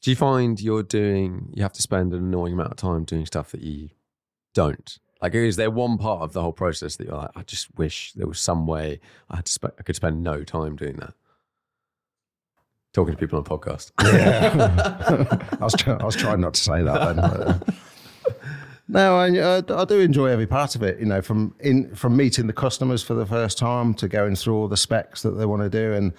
Do 0.02 0.10
you 0.10 0.16
find 0.16 0.60
you're 0.60 0.82
doing, 0.82 1.50
you 1.54 1.62
have 1.62 1.72
to 1.74 1.82
spend 1.82 2.12
an 2.12 2.20
annoying 2.20 2.54
amount 2.54 2.72
of 2.72 2.76
time 2.76 3.04
doing 3.04 3.24
stuff 3.26 3.50
that 3.52 3.60
you 3.62 3.90
don't? 4.54 4.98
Like, 5.22 5.34
is 5.34 5.56
there 5.56 5.70
one 5.70 5.98
part 5.98 6.22
of 6.22 6.32
the 6.32 6.40
whole 6.42 6.52
process 6.52 6.96
that 6.96 7.06
you're 7.08 7.16
like, 7.16 7.30
I 7.36 7.42
just 7.42 7.68
wish 7.76 8.12
there 8.14 8.26
was 8.26 8.40
some 8.40 8.66
way 8.66 9.00
I 9.28 9.36
had 9.36 9.44
to 9.46 9.52
spend, 9.52 9.72
I 9.78 9.82
could 9.82 9.96
spend 9.96 10.22
no 10.22 10.44
time 10.44 10.76
doing 10.76 10.96
that? 10.96 11.12
Talking 12.92 13.14
to 13.14 13.18
people 13.20 13.38
on 13.38 13.44
a 13.46 13.48
podcast. 13.48 13.92
Yeah. 14.02 15.56
I 15.60 15.64
was 15.64 15.74
try- 15.74 15.96
I 15.96 16.04
was 16.04 16.16
trying 16.16 16.40
not 16.40 16.54
to 16.54 16.60
say 16.60 16.82
that 16.82 17.14
then. 17.14 17.16
but, 17.16 17.46
uh, 17.46 17.58
no, 18.88 19.16
I, 19.16 19.58
I 19.58 19.62
I 19.82 19.84
do 19.84 20.00
enjoy 20.00 20.26
every 20.26 20.48
part 20.48 20.74
of 20.74 20.82
it. 20.82 20.98
You 20.98 21.06
know, 21.06 21.22
from 21.22 21.54
in 21.60 21.94
from 21.94 22.16
meeting 22.16 22.48
the 22.48 22.52
customers 22.52 23.02
for 23.04 23.14
the 23.14 23.26
first 23.26 23.58
time 23.58 23.94
to 23.94 24.08
going 24.08 24.34
through 24.34 24.56
all 24.56 24.66
the 24.66 24.76
specs 24.76 25.22
that 25.22 25.32
they 25.32 25.46
want 25.46 25.62
to 25.62 25.68
do 25.68 25.92
and 25.92 26.12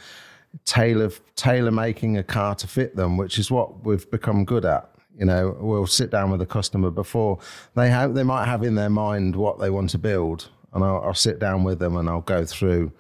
tailor 0.63 1.11
tailor 1.35 1.71
making 1.71 2.17
a 2.17 2.23
car 2.23 2.55
to 2.55 2.67
fit 2.67 2.95
them, 2.95 3.17
which 3.17 3.37
is 3.37 3.51
what 3.51 3.83
we've 3.83 4.09
become 4.09 4.45
good 4.45 4.63
at. 4.63 4.89
You 5.17 5.25
know, 5.25 5.57
we'll 5.59 5.87
sit 5.87 6.09
down 6.09 6.31
with 6.31 6.39
the 6.39 6.45
customer 6.45 6.89
before 6.89 7.39
they 7.75 7.89
have 7.89 8.13
they 8.15 8.23
might 8.23 8.45
have 8.45 8.63
in 8.63 8.75
their 8.75 8.89
mind 8.89 9.35
what 9.35 9.59
they 9.59 9.69
want 9.69 9.89
to 9.91 9.97
build, 9.97 10.49
and 10.73 10.83
I'll, 10.83 11.01
I'll 11.01 11.13
sit 11.13 11.39
down 11.39 11.63
with 11.63 11.79
them 11.79 11.95
and 11.97 12.09
I'll 12.09 12.21
go 12.21 12.45
through. 12.45 12.91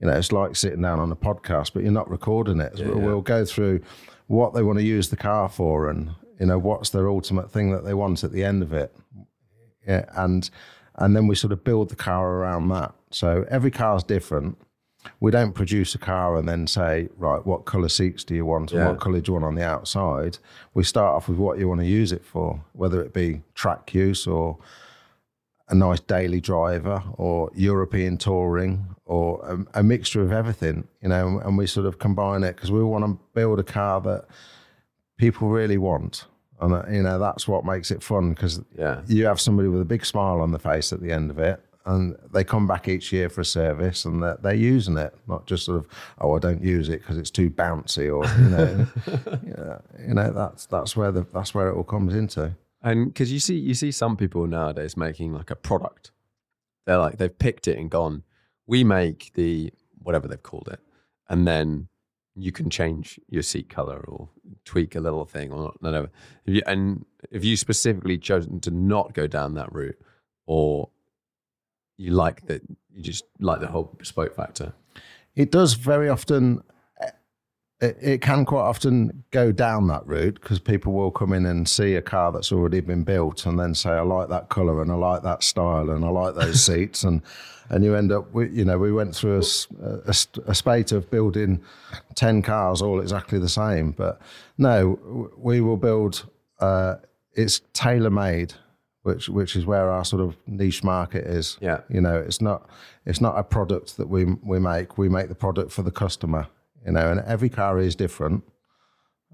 You 0.00 0.06
know, 0.06 0.14
it's 0.14 0.32
like 0.32 0.54
sitting 0.54 0.82
down 0.82 1.00
on 1.00 1.10
a 1.10 1.16
podcast, 1.16 1.72
but 1.74 1.82
you're 1.82 1.92
not 1.92 2.08
recording 2.08 2.60
it. 2.60 2.78
So 2.78 2.84
we'll, 2.84 3.00
we'll 3.00 3.20
go 3.20 3.44
through 3.44 3.80
what 4.28 4.54
they 4.54 4.62
want 4.62 4.78
to 4.78 4.84
use 4.84 5.08
the 5.08 5.16
car 5.16 5.48
for, 5.48 5.90
and 5.90 6.10
you 6.40 6.46
know 6.46 6.58
what's 6.58 6.90
their 6.90 7.08
ultimate 7.08 7.50
thing 7.50 7.70
that 7.72 7.84
they 7.84 7.94
want 7.94 8.24
at 8.24 8.32
the 8.32 8.44
end 8.44 8.62
of 8.62 8.72
it. 8.72 8.94
Yeah, 9.86 10.04
and 10.14 10.48
and 10.94 11.14
then 11.14 11.26
we 11.26 11.34
sort 11.34 11.52
of 11.52 11.64
build 11.64 11.90
the 11.90 11.96
car 11.96 12.34
around 12.34 12.68
that. 12.68 12.94
So 13.10 13.44
every 13.48 13.70
car's 13.70 14.02
different. 14.02 14.58
We 15.20 15.30
don't 15.30 15.52
produce 15.52 15.94
a 15.94 15.98
car 15.98 16.36
and 16.36 16.48
then 16.48 16.66
say, 16.66 17.08
right, 17.16 17.44
what 17.46 17.64
color 17.64 17.88
seats 17.88 18.24
do 18.24 18.34
you 18.34 18.44
want 18.46 18.72
and 18.72 18.80
Yeah. 18.80 18.88
what 18.88 19.00
color 19.00 19.20
do 19.20 19.30
you 19.30 19.32
want 19.34 19.44
on 19.44 19.54
the 19.54 19.64
outside? 19.64 20.38
We 20.74 20.82
start 20.84 21.14
off 21.16 21.28
with 21.28 21.38
what 21.38 21.58
you 21.58 21.68
want 21.68 21.80
to 21.80 21.86
use 21.86 22.12
it 22.12 22.24
for, 22.24 22.60
whether 22.72 23.00
it 23.02 23.12
be 23.12 23.42
track 23.54 23.94
use 23.94 24.26
or 24.26 24.58
a 25.70 25.74
nice 25.74 26.00
daily 26.00 26.40
driver 26.40 27.02
or 27.18 27.50
European 27.54 28.16
touring 28.16 28.86
or 29.04 29.44
a, 29.74 29.80
a 29.80 29.82
mixture 29.82 30.22
of 30.22 30.32
everything, 30.32 30.88
you 31.02 31.08
know, 31.10 31.40
and 31.44 31.58
we 31.58 31.66
sort 31.66 31.84
of 31.86 31.98
combine 31.98 32.42
it 32.42 32.56
because 32.56 32.70
we 32.72 32.82
want 32.82 33.04
to 33.04 33.18
build 33.34 33.58
a 33.60 33.62
car 33.64 34.00
that 34.00 34.24
people 35.18 35.48
really 35.48 35.76
want. 35.78 36.24
And, 36.60 36.72
uh, 36.72 36.82
you 36.90 37.02
know, 37.02 37.18
that's 37.18 37.46
what 37.46 37.64
makes 37.64 37.90
it 37.90 38.02
fun 38.02 38.30
because 38.30 38.60
Yeah. 38.76 39.02
you 39.06 39.26
have 39.26 39.40
somebody 39.40 39.68
with 39.68 39.80
a 39.82 39.84
big 39.84 40.04
smile 40.06 40.40
on 40.40 40.52
the 40.52 40.58
face 40.58 40.92
at 40.92 41.00
the 41.00 41.12
end 41.12 41.30
of 41.30 41.38
it 41.38 41.60
and 41.86 42.16
they 42.32 42.44
come 42.44 42.66
back 42.66 42.88
each 42.88 43.12
year 43.12 43.28
for 43.28 43.40
a 43.40 43.44
service 43.44 44.04
and 44.04 44.22
they're, 44.22 44.38
they're 44.42 44.54
using 44.54 44.98
it, 44.98 45.14
not 45.26 45.46
just 45.46 45.64
sort 45.64 45.78
of, 45.78 45.86
oh, 46.20 46.36
I 46.36 46.38
don't 46.38 46.62
use 46.62 46.88
it 46.88 47.00
because 47.00 47.16
it's 47.16 47.30
too 47.30 47.48
bouncy 47.48 48.06
or, 48.14 48.26
you 48.42 48.50
know, 48.50 48.86
yeah, 49.46 50.06
you 50.06 50.14
know, 50.14 50.32
that's, 50.32 50.66
that's 50.66 50.96
where 50.96 51.10
the, 51.10 51.26
that's 51.32 51.54
where 51.54 51.68
it 51.68 51.74
all 51.74 51.84
comes 51.84 52.14
into. 52.14 52.54
And 52.82 53.06
because 53.06 53.32
you 53.32 53.40
see, 53.40 53.56
you 53.56 53.74
see 53.74 53.90
some 53.90 54.16
people 54.16 54.46
nowadays 54.46 54.96
making 54.96 55.32
like 55.32 55.50
a 55.50 55.56
product. 55.56 56.12
They're 56.86 56.98
like 56.98 57.18
they've 57.18 57.38
picked 57.38 57.68
it 57.68 57.78
and 57.78 57.90
gone. 57.90 58.22
We 58.66 58.84
make 58.84 59.32
the 59.34 59.72
whatever 60.02 60.28
they've 60.28 60.42
called 60.42 60.68
it, 60.72 60.80
and 61.28 61.46
then 61.46 61.88
you 62.34 62.52
can 62.52 62.70
change 62.70 63.18
your 63.28 63.42
seat 63.42 63.68
color 63.68 64.04
or 64.06 64.28
tweak 64.64 64.94
a 64.94 65.00
little 65.00 65.24
thing 65.24 65.52
or 65.52 65.72
whatever. 65.80 66.10
And 66.66 67.04
if 67.30 67.44
you 67.44 67.56
specifically 67.56 68.16
chosen 68.16 68.60
to 68.60 68.70
not 68.70 69.12
go 69.12 69.26
down 69.26 69.54
that 69.54 69.72
route, 69.72 69.98
or 70.46 70.90
you 71.98 72.12
like 72.12 72.46
that, 72.46 72.62
you 72.94 73.02
just 73.02 73.24
like 73.38 73.60
the 73.60 73.66
whole 73.66 73.94
bespoke 73.98 74.34
factor. 74.34 74.72
it 75.34 75.50
does 75.50 75.74
very 75.74 76.08
often 76.08 76.62
it, 77.80 77.96
it 78.00 78.20
can 78.20 78.44
quite 78.44 78.62
often 78.62 79.24
go 79.30 79.52
down 79.52 79.86
that 79.88 80.06
route 80.06 80.40
because 80.40 80.58
people 80.58 80.92
will 80.92 81.10
come 81.10 81.32
in 81.32 81.46
and 81.46 81.68
see 81.68 81.94
a 81.94 82.02
car 82.02 82.32
that's 82.32 82.50
already 82.50 82.80
been 82.80 83.04
built 83.04 83.46
and 83.46 83.58
then 83.58 83.74
say 83.74 83.90
i 83.90 84.00
like 84.00 84.28
that 84.28 84.48
color 84.48 84.82
and 84.82 84.90
i 84.90 84.94
like 84.94 85.22
that 85.22 85.42
style 85.42 85.90
and 85.90 86.04
i 86.04 86.08
like 86.08 86.34
those 86.34 86.64
seats 86.66 87.04
and 87.04 87.22
and 87.70 87.84
you 87.84 87.94
end 87.94 88.10
up 88.10 88.32
with 88.32 88.52
you 88.52 88.64
know 88.64 88.78
we 88.78 88.92
went 88.92 89.14
through 89.14 89.38
a 89.38 90.54
spate 90.54 90.92
of 90.92 91.10
building 91.10 91.60
10 92.14 92.42
cars 92.42 92.80
all 92.82 93.00
exactly 93.00 93.38
the 93.38 93.48
same 93.48 93.92
but 93.92 94.20
no 94.56 95.30
we 95.36 95.60
will 95.60 95.76
build 95.76 96.26
uh, 96.60 96.96
it's 97.34 97.60
tailor 97.72 98.10
made 98.10 98.54
which 99.08 99.24
which 99.38 99.52
is 99.58 99.64
where 99.72 99.86
our 99.96 100.04
sort 100.12 100.22
of 100.26 100.30
niche 100.46 100.82
market 100.94 101.24
is 101.38 101.46
Yeah. 101.68 101.80
you 101.96 102.00
know 102.06 102.16
it's 102.28 102.40
not 102.48 102.60
it's 103.10 103.20
not 103.26 103.34
a 103.38 103.44
product 103.56 103.88
that 103.98 104.08
we 104.14 104.22
we 104.52 104.58
make 104.72 104.88
we 105.02 105.08
make 105.08 105.28
the 105.28 105.40
product 105.44 105.68
for 105.76 105.82
the 105.88 105.94
customer 106.04 106.42
you 106.86 106.92
know 106.96 107.06
and 107.12 107.20
every 107.34 107.50
car 107.60 107.74
is 107.88 107.94
different 107.96 108.40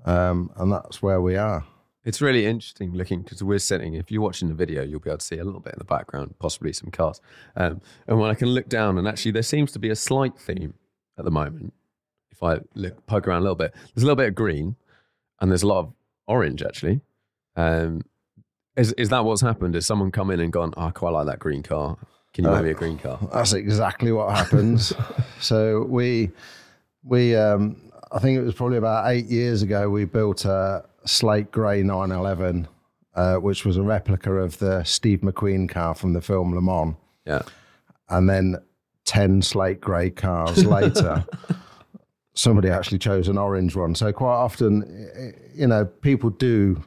um, 0.07 0.51
and 0.57 0.71
that's 0.73 1.03
where 1.03 1.21
we 1.29 1.37
are 1.37 1.61
It's 2.05 2.21
really 2.21 2.45
interesting 2.53 2.93
looking 3.01 3.23
because 3.23 3.43
we're 3.43 3.59
sitting. 3.73 3.95
If 3.95 4.07
you're 4.11 4.27
watching 4.29 4.49
the 4.51 4.55
video, 4.65 4.81
you'll 4.89 5.01
be 5.07 5.11
able 5.11 5.19
to 5.25 5.25
see 5.33 5.39
a 5.41 5.45
little 5.49 5.65
bit 5.67 5.73
in 5.77 5.79
the 5.85 5.93
background, 5.97 6.35
possibly 6.39 6.73
some 6.75 6.91
cars. 6.91 7.19
Um, 7.57 7.81
and 8.07 8.15
when 8.21 8.31
I 8.31 8.37
can 8.41 8.49
look 8.57 8.69
down, 8.69 8.99
and 8.99 9.09
actually, 9.09 9.33
there 9.33 9.43
seems 9.55 9.73
to 9.73 9.79
be 9.79 9.91
a 9.91 9.97
slight 9.97 10.37
theme 10.47 10.75
at 11.19 11.25
the 11.25 11.31
moment. 11.31 11.73
If 12.35 12.43
I 12.43 12.53
look, 12.75 12.95
poke 13.07 13.27
around 13.27 13.41
a 13.41 13.47
little 13.49 13.63
bit, 13.65 13.73
there's 13.73 14.05
a 14.05 14.09
little 14.09 14.23
bit 14.23 14.29
of 14.29 14.35
green, 14.45 14.77
and 15.41 15.47
there's 15.51 15.63
a 15.63 15.71
lot 15.75 15.81
of 15.85 15.89
orange 16.27 16.63
actually. 16.63 17.01
Um, 17.57 18.03
is 18.77 18.93
is 18.93 19.09
that 19.11 19.25
what's 19.25 19.41
happened? 19.41 19.75
Has 19.75 19.87
someone 19.87 20.11
come 20.11 20.31
in 20.31 20.41
and 20.41 20.53
gone, 20.53 20.73
oh, 20.77 20.87
I 20.87 20.91
quite 20.91 21.11
like 21.11 21.27
that 21.27 21.39
green 21.39 21.63
car. 21.63 21.97
Can 22.33 22.45
you 22.45 22.51
make 22.51 22.65
me 22.65 22.71
a 22.71 22.75
green 22.75 22.99
car? 22.99 23.19
That's 23.33 23.53
exactly 23.53 24.11
what 24.11 24.37
happens. 24.37 24.93
so 25.41 25.85
we 25.89 26.31
we 27.05 27.37
um, 27.37 27.77
I 28.15 28.19
think 28.21 28.39
it 28.39 28.43
was 28.43 28.55
probably 28.55 28.79
about 28.79 29.11
eight 29.11 29.27
years 29.27 29.63
ago, 29.63 29.91
we 29.91 30.05
built 30.05 30.45
a 30.45 30.85
slate 31.05 31.51
grey 31.51 31.83
911, 31.83 32.69
uh, 33.15 33.37
which 33.37 33.65
was 33.65 33.77
a 33.77 33.83
replica 33.83 34.33
of 34.33 34.59
the 34.59 34.85
Steve 34.85 35.21
McQueen 35.21 35.69
car 35.69 35.97
from 35.97 36.13
the 36.13 36.21
film 36.21 36.55
Le 36.55 36.63
Mans. 36.63 36.95
Yeah. 37.27 37.43
And 38.09 38.31
then 38.31 38.57
10 39.07 39.43
slate 39.43 39.81
grey 39.81 40.11
cars 40.11 40.65
later, 40.67 41.25
somebody 42.35 42.69
actually 42.69 42.99
chose 42.99 43.27
an 43.29 43.37
orange 43.37 43.75
one. 43.75 43.97
So 43.97 44.13
quite 44.13 44.37
often, 44.37 45.35
you 45.53 45.67
know, 45.67 45.85
people 45.85 46.31
do 46.31 46.85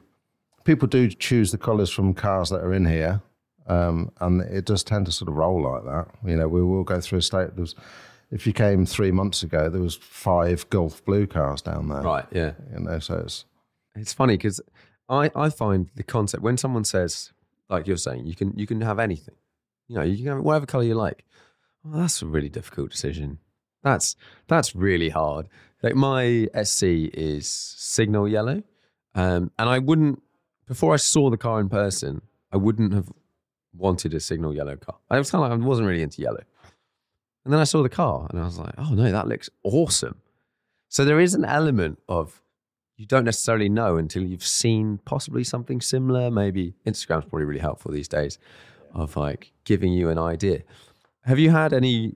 people 0.68 0.88
do 0.88 1.08
choose 1.08 1.52
the 1.52 1.58
colours 1.58 1.90
from 1.90 2.14
cars 2.14 2.50
that 2.50 2.62
are 2.62 2.74
in 2.74 2.86
here. 2.86 3.22
Um, 3.68 4.12
and 4.20 4.42
it 4.42 4.66
does 4.66 4.84
tend 4.84 5.06
to 5.06 5.12
sort 5.12 5.30
of 5.30 5.36
roll 5.36 5.64
like 5.64 5.84
that. 5.86 6.08
You 6.30 6.36
know, 6.36 6.48
we 6.48 6.62
will 6.62 6.84
go 6.84 7.00
through 7.00 7.20
a 7.20 7.22
state. 7.22 7.56
There's, 7.56 7.74
if 8.32 8.46
you 8.46 8.52
came 8.52 8.86
three 8.86 9.12
months 9.12 9.44
ago, 9.44 9.70
there 9.70 9.82
was 9.82 9.96
five 9.96 10.70
Gulf 10.70 11.04
Blue 11.06 11.26
cars 11.26 11.62
down 11.62 11.88
there. 11.88 12.02
Right. 12.02 12.26
Yeah. 12.32 12.52
You 12.74 12.82
know, 12.82 13.00
so 13.00 13.16
it's 13.16 13.46
It's 13.96 14.14
funny 14.14 14.36
because 14.36 14.60
I, 15.10 15.32
I 15.36 15.50
find 15.50 15.90
the 15.96 16.04
concept 16.04 16.44
when 16.44 16.58
someone 16.58 16.84
says, 16.84 17.32
like 17.70 17.88
you're 17.88 17.98
saying, 17.98 18.26
you 18.26 18.36
can 18.36 18.54
you 18.58 18.68
can 18.68 18.82
have 18.82 19.00
anything. 19.00 19.36
You 19.88 19.96
know, 19.96 20.04
you 20.04 20.18
can 20.18 20.28
have 20.28 20.40
whatever 20.42 20.66
color 20.66 20.84
you 20.84 20.96
like. 20.96 21.24
Well, 21.84 22.02
that's 22.02 22.22
a 22.22 22.26
really 22.26 22.50
difficult 22.50 22.92
decision. 22.92 23.40
That's 23.84 24.18
that's 24.48 24.76
really 24.76 25.10
hard. 25.10 25.48
Like 25.82 25.96
my 25.96 26.48
SC 26.62 26.84
is 26.84 27.48
signal 27.48 28.28
yellow, 28.28 28.64
um, 29.16 29.52
and 29.58 29.70
I 29.70 29.80
wouldn't 29.80 30.22
before 30.68 30.94
I 30.94 30.98
saw 30.98 31.30
the 31.30 31.38
car 31.38 31.60
in 31.60 31.70
person, 31.70 32.22
I 32.52 32.58
wouldn't 32.58 32.94
have 32.94 33.12
wanted 33.76 34.14
a 34.14 34.20
signal 34.20 34.56
yellow 34.56 34.76
car. 34.76 34.98
I 35.10 35.18
was 35.18 35.32
kind 35.32 35.44
of 35.44 35.50
like 35.50 35.60
I 35.60 35.64
wasn't 35.64 35.88
really 35.88 36.04
into 36.04 36.22
yellow, 36.22 36.44
and 37.46 37.54
then 37.54 37.60
I 37.60 37.66
saw 37.66 37.82
the 37.82 37.90
car 37.90 38.28
and 38.30 38.40
I 38.40 38.46
was 38.46 38.60
like, 38.60 38.74
oh 38.78 38.94
no, 38.94 39.12
that 39.12 39.28
looks 39.28 39.50
awesome. 39.64 40.22
So 40.90 41.04
there 41.04 41.20
is 41.20 41.34
an 41.34 41.46
element 41.46 42.00
of 42.08 42.42
you 42.98 43.06
don't 43.06 43.26
necessarily 43.26 43.70
know 43.70 43.98
until 43.98 44.24
you've 44.24 44.46
seen 44.46 45.00
possibly 45.06 45.44
something 45.44 45.82
similar. 45.82 46.32
Maybe 46.32 46.74
Instagram's 46.86 47.26
probably 47.26 47.46
really 47.46 47.60
helpful 47.60 47.92
these 47.92 48.08
days 48.08 48.40
of 48.94 49.16
like 49.16 49.52
giving 49.66 49.94
you 49.94 50.10
an 50.10 50.18
idea. 50.18 50.64
Have 51.24 51.40
you 51.40 51.52
had 51.52 51.74
any 51.74 52.16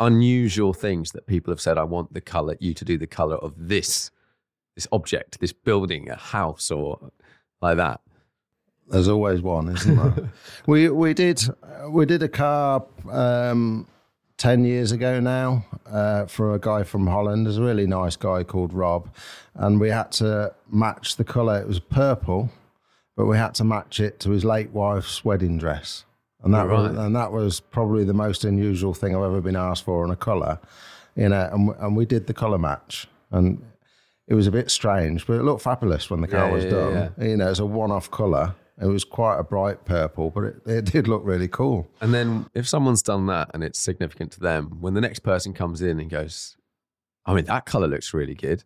unusual 0.00 0.72
things 0.72 1.12
that 1.12 1.26
people 1.26 1.52
have 1.52 1.60
said, 1.60 1.78
I 1.78 1.84
want 1.84 2.12
the 2.12 2.20
color, 2.20 2.56
you 2.58 2.74
to 2.74 2.84
do 2.84 2.98
the 2.98 3.06
color 3.06 3.36
of 3.36 3.54
this, 3.56 4.10
this 4.74 4.86
object, 4.92 5.40
this 5.40 5.52
building, 5.52 6.08
a 6.08 6.16
house 6.16 6.70
or 6.70 7.12
like 7.60 7.76
that? 7.76 8.00
There's 8.88 9.08
always 9.08 9.40
one, 9.40 9.68
isn't 9.68 9.96
there? 9.96 10.30
we 10.66 10.88
we 10.90 11.14
did 11.14 11.42
we 11.88 12.04
did 12.04 12.22
a 12.22 12.28
car 12.28 12.84
um, 13.10 13.86
ten 14.36 14.64
years 14.64 14.92
ago 14.92 15.20
now 15.20 15.64
uh, 15.86 16.26
for 16.26 16.54
a 16.54 16.58
guy 16.58 16.82
from 16.82 17.06
Holland. 17.06 17.46
There's 17.46 17.58
a 17.58 17.62
really 17.62 17.86
nice 17.86 18.16
guy 18.16 18.42
called 18.42 18.72
Rob, 18.72 19.08
and 19.54 19.80
we 19.80 19.88
had 19.88 20.12
to 20.12 20.54
match 20.70 21.16
the 21.16 21.24
colour. 21.24 21.60
It 21.60 21.68
was 21.68 21.78
purple, 21.78 22.50
but 23.16 23.26
we 23.26 23.36
had 23.38 23.54
to 23.54 23.64
match 23.64 24.00
it 24.00 24.20
to 24.20 24.30
his 24.30 24.44
late 24.44 24.70
wife's 24.70 25.24
wedding 25.24 25.58
dress, 25.58 26.04
and 26.42 26.52
that 26.52 26.68
was, 26.68 26.96
and 26.96 27.16
that 27.16 27.32
was 27.32 27.60
probably 27.60 28.04
the 28.04 28.14
most 28.14 28.44
unusual 28.44 28.94
thing 28.94 29.14
I've 29.14 29.22
ever 29.22 29.40
been 29.40 29.56
asked 29.56 29.84
for 29.84 30.04
on 30.04 30.10
a 30.10 30.16
colour. 30.16 30.58
You 31.14 31.28
know, 31.28 31.48
and 31.52 31.70
and 31.78 31.96
we 31.96 32.04
did 32.04 32.26
the 32.26 32.34
colour 32.34 32.58
match, 32.58 33.06
and 33.30 33.62
it 34.28 34.34
was 34.34 34.46
a 34.46 34.50
bit 34.50 34.70
strange, 34.70 35.26
but 35.26 35.34
it 35.34 35.42
looked 35.42 35.62
fabulous 35.62 36.08
when 36.10 36.20
the 36.20 36.28
car 36.28 36.48
Yeah, 36.48 36.54
was 36.54 36.64
yeah, 36.64 36.70
done. 36.70 37.14
You 37.18 37.36
know, 37.36 37.50
it's 37.50 37.58
a 37.58 37.66
one-off 37.66 38.10
colour. 38.10 38.54
It 38.80 38.86
was 38.86 39.04
quite 39.04 39.38
a 39.38 39.42
bright 39.44 39.84
purple, 39.84 40.30
but 40.30 40.44
it, 40.44 40.56
it 40.66 40.84
did 40.86 41.06
look 41.06 41.22
really 41.24 41.48
cool. 41.48 41.88
And 42.00 42.12
then 42.14 42.46
if 42.54 42.66
someone's 42.66 43.02
done 43.02 43.26
that 43.26 43.50
and 43.54 43.62
it's 43.62 43.78
significant 43.78 44.32
to 44.32 44.40
them, 44.40 44.78
when 44.80 44.94
the 44.94 45.00
next 45.00 45.20
person 45.20 45.52
comes 45.52 45.82
in 45.82 46.00
and 46.00 46.08
goes, 46.10 46.56
I 47.26 47.34
mean, 47.34 47.44
that 47.44 47.66
color 47.66 47.86
looks 47.86 48.14
really 48.14 48.34
good. 48.34 48.64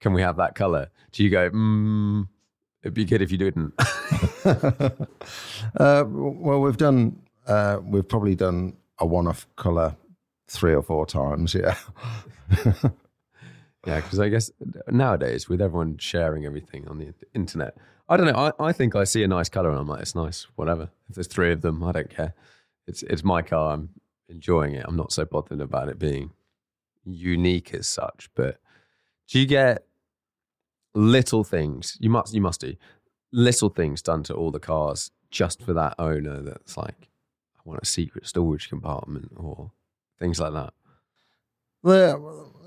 Can 0.00 0.12
we 0.12 0.22
have 0.22 0.36
that 0.36 0.54
color? 0.54 0.90
Do 1.12 1.24
you 1.24 1.30
go, 1.30 1.50
mm, 1.50 2.28
it'd 2.82 2.94
be 2.94 3.04
good 3.04 3.22
if 3.22 3.32
you 3.32 3.38
didn't? 3.38 3.72
Uh, 5.76 6.04
well, 6.06 6.60
we've 6.60 6.76
done, 6.76 7.20
uh, 7.46 7.78
we've 7.82 8.08
probably 8.08 8.34
done 8.34 8.76
a 8.98 9.06
one-off 9.06 9.46
colour 9.56 9.96
three 10.48 10.74
or 10.74 10.82
four 10.82 11.04
times. 11.06 11.54
Yeah, 11.54 11.76
yeah, 13.86 14.00
because 14.00 14.18
I 14.18 14.28
guess 14.28 14.50
nowadays 14.88 15.48
with 15.48 15.60
everyone 15.60 15.98
sharing 15.98 16.44
everything 16.44 16.88
on 16.88 16.98
the 16.98 17.14
internet, 17.34 17.76
I 18.08 18.16
don't 18.16 18.26
know. 18.26 18.52
I, 18.58 18.68
I 18.68 18.72
think 18.72 18.96
I 18.96 19.04
see 19.04 19.22
a 19.22 19.28
nice 19.28 19.48
color 19.48 19.70
and 19.70 19.78
I'm 19.78 19.86
like, 19.86 20.02
it's 20.02 20.14
nice, 20.14 20.46
whatever. 20.56 20.90
If 21.08 21.14
there's 21.14 21.26
three 21.26 21.52
of 21.52 21.62
them, 21.62 21.84
I 21.84 21.92
don't 21.92 22.10
care. 22.10 22.34
It's 22.86 23.02
it's 23.04 23.22
my 23.24 23.42
car. 23.42 23.74
I'm 23.74 23.90
enjoying 24.28 24.74
it. 24.74 24.84
I'm 24.88 24.96
not 24.96 25.12
so 25.12 25.24
bothered 25.24 25.60
about 25.60 25.88
it 25.88 25.98
being 25.98 26.30
unique 27.04 27.74
as 27.74 27.86
such. 27.86 28.30
But 28.34 28.58
do 29.28 29.38
you 29.38 29.46
get 29.46 29.84
little 30.94 31.44
things? 31.44 31.96
You 32.00 32.10
must 32.10 32.34
you 32.34 32.40
must 32.40 32.60
do 32.60 32.74
little 33.32 33.68
things 33.68 34.02
done 34.02 34.22
to 34.24 34.34
all 34.34 34.50
the 34.50 34.58
cars 34.58 35.10
just 35.30 35.62
for 35.62 35.72
that 35.74 35.94
owner. 35.98 36.40
That's 36.40 36.76
like, 36.76 37.08
I 37.58 37.60
want 37.64 37.80
a 37.82 37.86
secret 37.86 38.26
storage 38.26 38.68
compartment 38.68 39.32
or 39.36 39.72
things 40.18 40.40
like 40.40 40.54
that. 40.54 40.72
Well, 41.82 42.54
uh, 42.56 42.57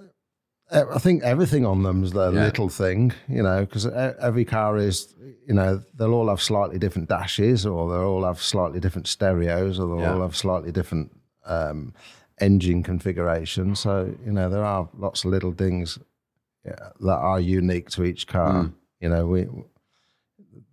I 0.71 0.99
think 0.99 1.23
everything 1.23 1.65
on 1.65 1.83
them 1.83 2.03
is 2.03 2.11
the 2.11 2.31
Yeah. 2.31 2.43
little 2.45 2.69
thing, 2.69 3.11
you 3.27 3.43
know, 3.43 3.61
because 3.61 3.85
every 3.85 4.45
car 4.45 4.77
is, 4.77 5.13
you 5.47 5.53
know, 5.53 5.81
they'll 5.95 6.13
all 6.13 6.29
have 6.29 6.41
slightly 6.41 6.79
different 6.79 7.09
dashes, 7.09 7.65
or 7.65 7.89
they'll 7.89 8.05
all 8.07 8.23
have 8.23 8.41
slightly 8.41 8.79
different 8.79 9.07
stereos, 9.07 9.79
or 9.79 9.87
they'll 9.87 9.99
Yeah. 10.05 10.13
all 10.13 10.21
have 10.21 10.35
slightly 10.35 10.71
different 10.71 11.11
um, 11.45 11.93
engine 12.39 12.83
configurations. 12.83 13.79
So, 13.79 14.15
you 14.25 14.31
know, 14.31 14.49
there 14.49 14.63
are 14.63 14.87
lots 14.97 15.25
of 15.25 15.31
little 15.31 15.51
things 15.51 15.97
yeah, 16.63 16.89
that 16.99 17.17
are 17.17 17.39
unique 17.39 17.89
to 17.89 18.03
each 18.03 18.27
car. 18.27 18.65
Mm. 18.65 18.73
You 18.99 19.09
know, 19.09 19.25
we 19.27 19.47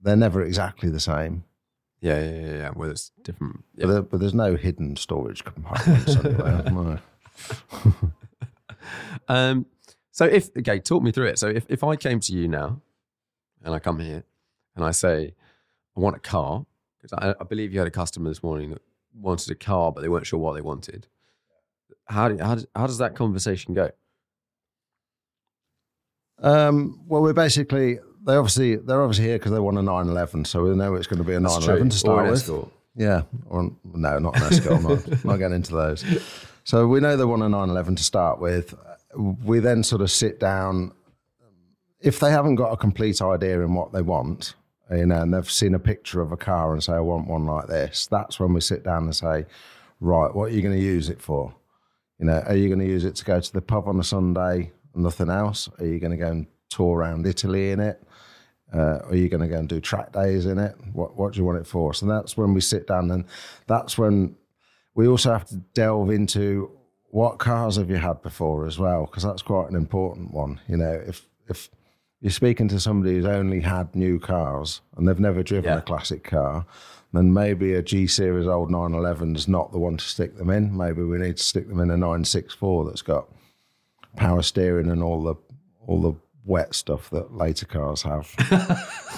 they're 0.02 0.16
never 0.16 0.42
exactly 0.42 0.90
the 0.90 1.00
same, 1.00 1.44
Yeah, 2.00 2.20
yeah, 2.20 2.40
yeah. 2.40 2.56
yeah. 2.58 2.70
Well, 2.76 2.90
it's 2.90 3.10
different. 3.22 3.64
Yeah. 3.74 3.86
but, 3.86 3.92
there, 3.92 4.02
but 4.02 4.20
there's 4.20 4.34
no 4.34 4.54
hidden 4.56 4.96
storage 4.96 5.42
compartments 5.44 6.14
anywhere. 6.16 7.00
Um, 9.28 9.66
so 10.18 10.24
if 10.24 10.50
okay, 10.58 10.80
talk 10.80 11.00
me 11.00 11.12
through 11.12 11.26
it. 11.26 11.38
So 11.38 11.46
if, 11.46 11.64
if 11.68 11.84
I 11.84 11.94
came 11.94 12.18
to 12.18 12.32
you 12.32 12.48
now, 12.48 12.80
and 13.62 13.72
I 13.72 13.78
come 13.78 14.00
here, 14.00 14.24
and 14.74 14.84
I 14.84 14.90
say 14.90 15.32
I 15.96 16.00
want 16.00 16.16
a 16.16 16.18
car 16.18 16.66
because 17.00 17.16
I, 17.16 17.36
I 17.40 17.44
believe 17.44 17.72
you 17.72 17.78
had 17.78 17.86
a 17.86 17.92
customer 17.92 18.28
this 18.28 18.42
morning 18.42 18.70
that 18.70 18.82
wanted 19.14 19.48
a 19.48 19.54
car, 19.54 19.92
but 19.92 20.00
they 20.00 20.08
weren't 20.08 20.26
sure 20.26 20.40
what 20.40 20.54
they 20.54 20.60
wanted. 20.60 21.06
How 22.06 22.30
do, 22.30 22.38
how 22.38 22.56
does, 22.56 22.66
how 22.74 22.88
does 22.88 22.98
that 22.98 23.14
conversation 23.14 23.74
go? 23.74 23.90
Um, 26.42 27.00
well, 27.06 27.22
we're 27.22 27.32
basically 27.32 28.00
they 28.26 28.34
obviously 28.34 28.74
they're 28.74 29.00
obviously 29.00 29.26
here 29.26 29.38
because 29.38 29.52
they 29.52 29.60
want 29.60 29.78
a 29.78 29.82
911, 29.82 30.46
so 30.46 30.64
we 30.64 30.74
know 30.74 30.96
it's 30.96 31.06
going 31.06 31.22
to 31.22 31.24
be 31.24 31.34
a 31.34 31.40
That's 31.40 31.60
911 31.60 31.90
to 31.90 31.96
start 31.96 32.26
Or 32.26 32.30
with. 32.32 32.40
Escort. 32.40 32.72
Yeah, 32.96 33.22
or 33.48 33.70
no, 33.84 34.18
not 34.18 34.36
an 34.36 34.42
Escort. 34.52 34.82
not, 34.82 35.24
not 35.24 35.36
getting 35.36 35.54
into 35.58 35.76
those. 35.76 36.04
So 36.64 36.88
we 36.88 36.98
know 36.98 37.16
they 37.16 37.24
want 37.24 37.42
a 37.42 37.48
911 37.48 37.94
to 37.94 38.02
start 38.02 38.40
with. 38.40 38.74
We 39.16 39.58
then 39.60 39.82
sort 39.82 40.02
of 40.02 40.10
sit 40.10 40.38
down. 40.38 40.92
If 42.00 42.20
they 42.20 42.30
haven't 42.30 42.56
got 42.56 42.72
a 42.72 42.76
complete 42.76 43.20
idea 43.20 43.60
in 43.60 43.74
what 43.74 43.92
they 43.92 44.02
want, 44.02 44.54
you 44.90 45.06
know, 45.06 45.22
and 45.22 45.34
they've 45.34 45.50
seen 45.50 45.74
a 45.74 45.78
picture 45.78 46.20
of 46.20 46.32
a 46.32 46.36
car 46.36 46.72
and 46.72 46.82
say, 46.82 46.94
"I 46.94 47.00
want 47.00 47.26
one 47.26 47.46
like 47.46 47.66
this," 47.66 48.06
that's 48.06 48.38
when 48.38 48.52
we 48.52 48.60
sit 48.60 48.84
down 48.84 49.04
and 49.04 49.16
say, 49.16 49.46
"Right, 50.00 50.34
what 50.34 50.50
are 50.50 50.54
you 50.54 50.62
going 50.62 50.76
to 50.76 50.82
use 50.82 51.08
it 51.08 51.20
for? 51.20 51.54
You 52.18 52.26
know, 52.26 52.42
are 52.46 52.56
you 52.56 52.68
going 52.68 52.80
to 52.80 52.86
use 52.86 53.04
it 53.04 53.16
to 53.16 53.24
go 53.24 53.40
to 53.40 53.52
the 53.52 53.60
pub 53.60 53.88
on 53.88 53.98
a 54.00 54.04
Sunday 54.04 54.72
and 54.94 55.02
nothing 55.02 55.30
else? 55.30 55.68
Are 55.78 55.86
you 55.86 55.98
going 55.98 56.12
to 56.12 56.16
go 56.16 56.30
and 56.30 56.46
tour 56.68 56.98
around 56.98 57.26
Italy 57.26 57.70
in 57.70 57.80
it? 57.80 58.02
Uh, 58.72 58.98
are 59.08 59.16
you 59.16 59.28
going 59.28 59.40
to 59.40 59.48
go 59.48 59.58
and 59.58 59.68
do 59.68 59.80
track 59.80 60.12
days 60.12 60.46
in 60.46 60.58
it? 60.58 60.74
What 60.92 61.16
What 61.16 61.32
do 61.32 61.38
you 61.38 61.44
want 61.44 61.58
it 61.58 61.66
for? 61.66 61.94
So 61.94 62.06
that's 62.06 62.36
when 62.36 62.54
we 62.54 62.60
sit 62.60 62.86
down, 62.86 63.10
and 63.10 63.24
that's 63.66 63.96
when 63.96 64.36
we 64.94 65.06
also 65.06 65.32
have 65.32 65.46
to 65.46 65.56
delve 65.74 66.10
into 66.10 66.77
what 67.10 67.38
cars 67.38 67.76
have 67.76 67.90
you 67.90 67.96
had 67.96 68.22
before 68.22 68.66
as 68.66 68.78
well, 68.78 69.06
because 69.06 69.22
that's 69.22 69.42
quite 69.42 69.68
an 69.70 69.76
important 69.76 70.32
one. 70.32 70.60
You 70.68 70.76
know, 70.76 71.02
if 71.06 71.26
if 71.48 71.70
you're 72.20 72.30
speaking 72.30 72.68
to 72.68 72.80
somebody 72.80 73.14
who's 73.14 73.24
only 73.24 73.60
had 73.60 73.94
new 73.94 74.18
cars 74.18 74.80
and 74.96 75.06
they've 75.08 75.18
never 75.20 75.42
driven 75.42 75.70
Yeah. 75.70 75.78
a 75.78 75.82
classic 75.82 76.24
car, 76.24 76.66
then 77.12 77.32
maybe 77.32 77.74
a 77.74 77.82
G 77.82 78.06
series 78.06 78.46
old 78.46 78.70
911 78.70 79.36
is 79.36 79.48
not 79.48 79.72
the 79.72 79.78
one 79.78 79.96
to 79.96 80.04
stick 80.04 80.36
them 80.36 80.50
in. 80.50 80.76
Maybe 80.76 81.02
we 81.02 81.16
need 81.18 81.36
to 81.38 81.42
stick 81.42 81.68
them 81.68 81.80
in 81.80 81.90
a 81.90 81.96
964 81.96 82.84
that's 82.86 83.02
got 83.02 83.28
power 84.16 84.42
steering 84.42 84.90
and 84.90 85.02
all 85.02 85.22
the 85.22 85.34
all 85.86 86.02
the 86.02 86.14
wet 86.44 86.74
stuff 86.74 87.08
that 87.10 87.32
later 87.34 87.66
cars 87.66 88.02
have. 88.02 88.34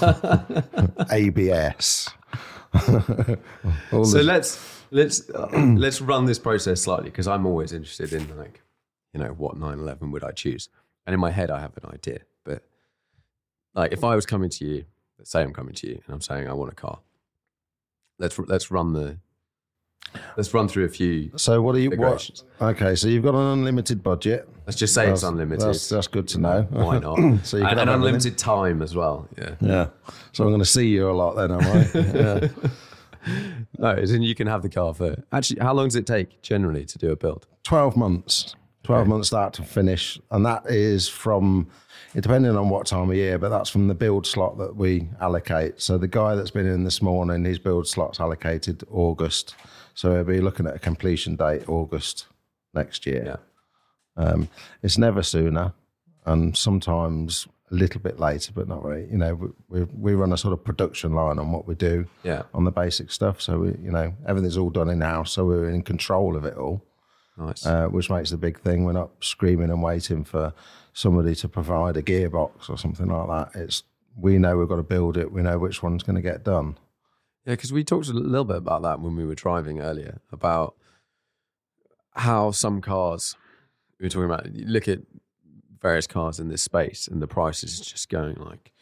ABS. 1.11 2.11
So 3.91 4.05
the- 4.05 4.23
let's 4.23 4.80
let's 4.91 5.29
uh, 5.31 5.49
let's 5.77 6.01
run 6.01 6.27
this 6.27 6.39
process 6.39 6.83
slightly 6.83 7.11
because 7.11 7.29
I'm 7.29 7.47
always 7.47 7.73
interested 7.73 8.13
in 8.13 8.37
like, 8.37 8.61
you 9.13 9.21
know, 9.21 9.29
what 9.29 9.57
911 9.57 10.11
would 10.13 10.25
I 10.25 10.33
choose? 10.33 10.69
And 11.07 11.15
in 11.15 11.21
my 11.21 11.31
head, 11.31 11.51
I 11.51 11.61
have 11.61 11.77
an 11.83 11.91
idea. 11.93 12.21
But 12.45 12.63
like, 13.75 13.93
if 13.93 14.05
I 14.05 14.15
was 14.15 14.27
coming 14.27 14.51
to 14.51 14.65
you, 14.65 14.85
let's 15.19 15.31
say 15.31 15.43
I'm 15.43 15.53
coming 15.53 15.75
to 15.75 15.89
you 15.89 16.01
and 16.07 16.15
I'm 16.15 16.21
saying 16.21 16.49
I 16.49 16.53
want 16.53 16.73
a 16.73 16.75
car. 16.75 17.01
Let's 18.19 18.39
let's 18.39 18.71
run 18.71 18.93
the 18.93 19.19
Let's 20.37 20.53
run 20.53 20.69
through 20.69 20.85
a 20.85 20.89
few. 20.89 21.31
So 21.37 21.63
what 21.63 21.75
are 21.75 21.79
you? 21.79 21.91
What, 21.91 22.43
okay, 22.61 22.95
so 22.95 23.09
you've 23.09 23.23
got 23.23 23.35
an 23.35 23.59
unlimited 23.59 24.03
budget. 24.03 24.49
Let's 24.67 24.79
just 24.79 24.95
say 24.95 25.09
it's 25.09 25.23
unlimited. 25.23 25.67
That's, 25.67 25.89
that's 25.89 26.07
good 26.07 26.29
to 26.29 26.39
know. 26.39 26.67
Why 26.71 26.99
not? 26.99 27.19
So 27.45 27.57
you 27.57 27.63
can 27.63 27.73
and, 27.73 27.81
and 27.81 27.91
have 27.91 27.99
unlimited 28.01 28.37
time 28.39 28.83
as 28.83 28.95
well. 28.95 29.29
Yeah. 29.39 29.55
Yeah. 29.61 29.87
So 30.33 30.45
I'm 30.45 30.51
going 30.51 30.61
to 30.61 30.67
see 30.67 30.89
you 30.89 31.11
a 31.11 31.13
lot 31.13 31.35
then, 31.35 31.53
am 31.53 31.61
I? 31.61 31.91
yeah. 31.95 32.49
No, 33.79 33.91
as 33.91 34.13
in 34.13 34.23
you 34.23 34.35
can 34.35 34.47
have 34.47 34.63
the 34.63 34.69
car 34.69 34.95
for 34.95 35.23
actually. 35.33 35.61
How 35.61 35.73
long 35.73 35.87
does 35.87 35.97
it 35.97 36.07
take 36.07 36.43
generally 36.43 36.85
to 36.85 36.99
do 36.99 37.11
a 37.11 37.17
build? 37.17 37.47
12 37.65 37.97
months. 37.97 38.55
12 38.85 39.07
months 39.07 39.29
start 39.29 39.53
to 39.55 39.63
finish. 39.63 40.19
And 40.31 40.45
that 40.47 40.67
is 40.67 41.09
from, 41.09 41.69
depending 42.15 42.57
on 42.57 42.71
what 42.71 42.87
time 42.87 43.11
of 43.11 43.17
year, 43.17 43.39
but 43.39 43.51
that's 43.51 43.71
from 43.71 43.89
the 43.89 43.95
build 43.95 44.27
slot 44.27 44.59
that 44.59 44.75
we 44.75 45.09
allocate. 45.21 45.81
So 45.81 45.99
the 45.99 46.09
guy 46.09 46.35
that's 46.35 46.51
been 46.51 46.67
in 46.67 46.85
this 46.85 47.03
morning, 47.03 47.45
his 47.45 47.59
build 47.59 47.87
slot's 47.87 48.21
allocated 48.21 48.83
August. 48.91 49.55
So 49.95 50.15
he'll 50.15 50.25
be 50.25 50.41
looking 50.41 50.67
at 50.67 50.75
a 50.75 50.79
completion 50.79 51.37
date 51.37 51.69
August 51.69 52.27
next 52.75 53.07
year. 53.07 53.39
Yeah. 54.17 54.25
Um, 54.25 54.49
it's 54.83 54.99
never 54.99 55.23
sooner, 55.23 55.73
and 56.27 56.57
sometimes 56.57 57.47
a 57.71 57.75
little 57.75 58.01
bit 58.01 58.19
later, 58.19 58.53
but 58.55 58.67
not 58.69 58.85
really. 58.85 59.09
You 59.11 59.19
know, 59.19 59.35
we, 59.35 59.49
we, 59.69 59.85
we 59.97 60.15
run 60.15 60.33
a 60.33 60.37
sort 60.37 60.53
of 60.53 60.65
production 60.65 61.13
line 61.15 61.39
on 61.39 61.53
what 61.53 61.67
we 61.69 61.75
do 61.77 62.07
Yeah. 62.25 62.43
on 62.53 62.65
the 62.65 62.73
basic 62.73 63.11
stuff. 63.13 63.41
So 63.41 63.59
we, 63.61 63.69
you 63.83 63.93
know, 63.93 64.15
everything's 64.27 64.57
all 64.57 64.71
done 64.71 64.89
in 64.91 65.01
house, 65.01 65.33
so 65.33 65.45
we're 65.45 65.69
in 65.71 65.83
control 65.83 66.37
of 66.37 66.45
it 66.45 66.57
all, 66.57 66.83
Nice. 67.39 67.65
uh, 67.65 67.87
which 67.87 68.11
makes 68.11 68.31
the 68.31 68.37
big 68.37 68.61
thing. 68.61 68.85
We're 68.85 68.93
not 68.93 69.11
screaming 69.21 69.71
and 69.71 69.83
waiting 69.83 70.25
for 70.25 70.53
somebody 70.93 71.35
to 71.37 71.49
provide 71.49 71.97
a 71.97 72.03
gearbox 72.03 72.69
or 72.69 72.77
something 72.77 73.07
like 73.07 73.29
that. 73.53 73.61
It's 73.61 73.85
we 74.17 74.39
know 74.39 74.57
we've 74.59 74.69
got 74.69 74.77
to 74.77 74.83
build 74.83 75.17
it. 75.17 75.31
We 75.33 75.41
know 75.43 75.59
which 75.59 75.83
one's 75.83 76.03
going 76.03 76.17
to 76.17 76.23
get 76.23 76.43
done. 76.45 76.77
Yeah, 77.47 77.53
because 77.55 77.73
we 77.73 77.85
talked 77.85 78.09
a 78.09 78.13
little 78.13 78.45
bit 78.45 78.57
about 78.57 78.83
that 78.83 79.01
when 79.01 79.15
we 79.15 79.25
were 79.25 79.37
driving 79.37 79.81
earlier 79.81 80.21
about 80.33 80.75
how 82.15 82.51
some 82.51 82.81
cars 82.81 83.37
we 83.99 84.07
were 84.07 84.11
talking 84.11 84.25
about. 84.25 84.53
You 84.55 84.67
look 84.67 84.89
at 84.89 84.99
various 85.81 86.07
cars 86.07 86.39
in 86.41 86.49
this 86.49 86.63
space, 86.63 87.09
and 87.09 87.21
the 87.23 87.27
price 87.27 87.63
is 87.65 87.81
just 87.81 88.09
going 88.09 88.37
like 88.37 88.73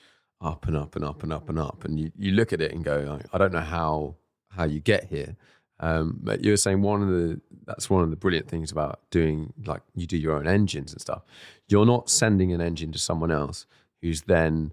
up 0.41 0.67
and 0.67 0.77
up 0.77 0.95
and 0.97 1.05
up 1.05 1.23
and 1.23 1.33
up 1.33 1.49
and 1.49 1.59
up, 1.59 1.85
and 1.85 1.99
you, 1.99 2.11
you 2.17 2.33
look 2.33 2.53
at 2.53 2.61
it 2.61 2.73
and 2.73 2.85
go, 2.85 3.19
I 3.33 3.39
don't 3.39 3.53
know 3.53 3.61
how 3.61 4.17
how 4.51 4.65
you 4.65 4.81
get 4.81 5.05
here. 5.05 5.37
Um, 5.81 6.19
but 6.21 6.45
you 6.45 6.51
were 6.51 6.57
saying 6.57 6.83
one 6.83 7.03
of 7.03 7.09
the 7.09 7.41
that's 7.67 7.89
one 7.89 8.03
of 8.03 8.11
the 8.11 8.17
brilliant 8.17 8.49
things 8.49 8.73
about 8.73 9.01
doing 9.11 9.53
like 9.65 9.83
you 9.95 10.07
do 10.07 10.17
your 10.17 10.37
own 10.37 10.49
engines 10.49 10.93
and 10.93 11.01
stuff. 11.01 11.23
You're 11.69 11.87
not 11.87 12.11
sending 12.11 12.53
an 12.53 12.61
engine 12.61 12.91
to 12.93 12.99
someone 12.99 13.31
else 13.31 13.67
who's 14.03 14.23
then 14.23 14.73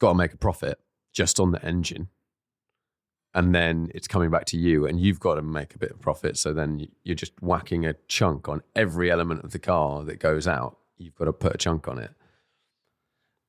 got 0.00 0.10
to 0.10 0.14
make 0.16 0.32
a 0.32 0.36
profit 0.36 0.78
just 1.12 1.38
on 1.40 1.52
the 1.52 1.64
engine 1.64 2.08
and 3.34 3.54
then 3.54 3.90
it's 3.94 4.08
coming 4.08 4.30
back 4.30 4.44
to 4.46 4.56
you 4.56 4.86
and 4.86 5.00
you've 5.00 5.20
got 5.20 5.34
to 5.34 5.42
make 5.42 5.74
a 5.74 5.78
bit 5.78 5.90
of 5.90 6.00
profit 6.00 6.36
so 6.36 6.52
then 6.52 6.78
you- 6.78 6.88
you're 7.02 7.14
just 7.16 7.32
whacking 7.42 7.84
a 7.84 7.94
chunk 8.06 8.48
on 8.48 8.62
every 8.76 9.10
element 9.10 9.42
of 9.44 9.50
the 9.50 9.58
car 9.58 10.04
that 10.04 10.18
goes 10.18 10.46
out 10.46 10.78
you've 10.98 11.14
got 11.14 11.26
to 11.26 11.32
put 11.32 11.54
a 11.54 11.58
chunk 11.58 11.88
on 11.88 11.98
it 11.98 12.10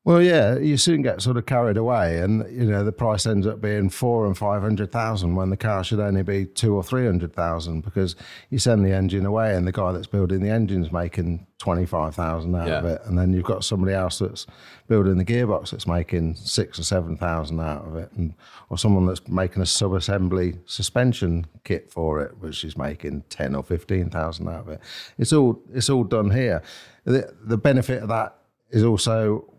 Well, 0.05 0.21
yeah, 0.21 0.57
you 0.57 0.77
soon 0.77 1.01
get 1.01 1.21
sort 1.21 1.35
of 1.37 1.45
carried 1.45 1.75
away, 1.77 2.19
and 2.19 2.49
you 2.49 2.65
know 2.65 2.83
the 2.85 2.91
price 2.91 3.27
ends 3.27 3.45
up 3.45 3.59
being 3.61 3.89
four 3.89 4.25
and 4.25 4.35
five 4.35 4.61
hundred 4.61 4.91
thousand 4.91 5.35
when 5.35 5.49
the 5.49 5.57
car 5.57 5.83
should 5.83 5.99
only 5.99 6.23
be 6.23 6.45
two 6.45 6.73
or 6.73 6.83
three 6.83 7.05
hundred 7.05 7.33
thousand 7.33 7.81
because 7.81 8.15
you 8.49 8.59
send 8.59 8.85
the 8.85 8.93
engine 8.93 9.25
away, 9.25 9.53
and 9.55 9.67
the 9.67 9.73
guy 9.73 9.91
that's 9.91 10.07
building 10.07 10.41
the 10.41 10.49
engine's 10.49 10.91
making 10.91 11.45
twenty 11.59 11.85
five 11.85 12.15
thousand 12.15 12.55
out 12.55 12.69
of 12.69 12.85
it, 12.85 13.01
and 13.05 13.19
then 13.19 13.33
you've 13.33 13.43
got 13.43 13.65
somebody 13.65 13.93
else 13.93 14.19
that's 14.19 14.47
building 14.87 15.17
the 15.17 15.25
gearbox 15.25 15.71
that's 15.71 15.85
making 15.85 16.33
six 16.33 16.79
or 16.79 16.83
seven 16.83 17.17
thousand 17.17 17.59
out 17.59 17.85
of 17.85 17.95
it, 17.97 18.09
and 18.13 18.33
or 18.69 18.77
someone 18.77 19.05
that's 19.05 19.27
making 19.27 19.61
a 19.61 19.65
sub 19.65 19.93
assembly 19.93 20.57
suspension 20.65 21.45
kit 21.65 21.91
for 21.91 22.21
it, 22.21 22.37
which 22.39 22.63
is 22.63 22.77
making 22.77 23.21
ten 23.29 23.53
or 23.53 23.63
fifteen 23.63 24.09
thousand 24.09 24.47
out 24.47 24.61
of 24.61 24.69
it. 24.69 24.81
It's 25.17 25.33
all 25.33 25.61
it's 25.73 25.89
all 25.89 26.05
done 26.05 26.31
here. 26.31 26.63
The, 27.09 27.33
the 27.43 27.57
benefit 27.57 28.03
of 28.03 28.09
that 28.09 28.35
is 28.69 28.83
also 28.83 29.51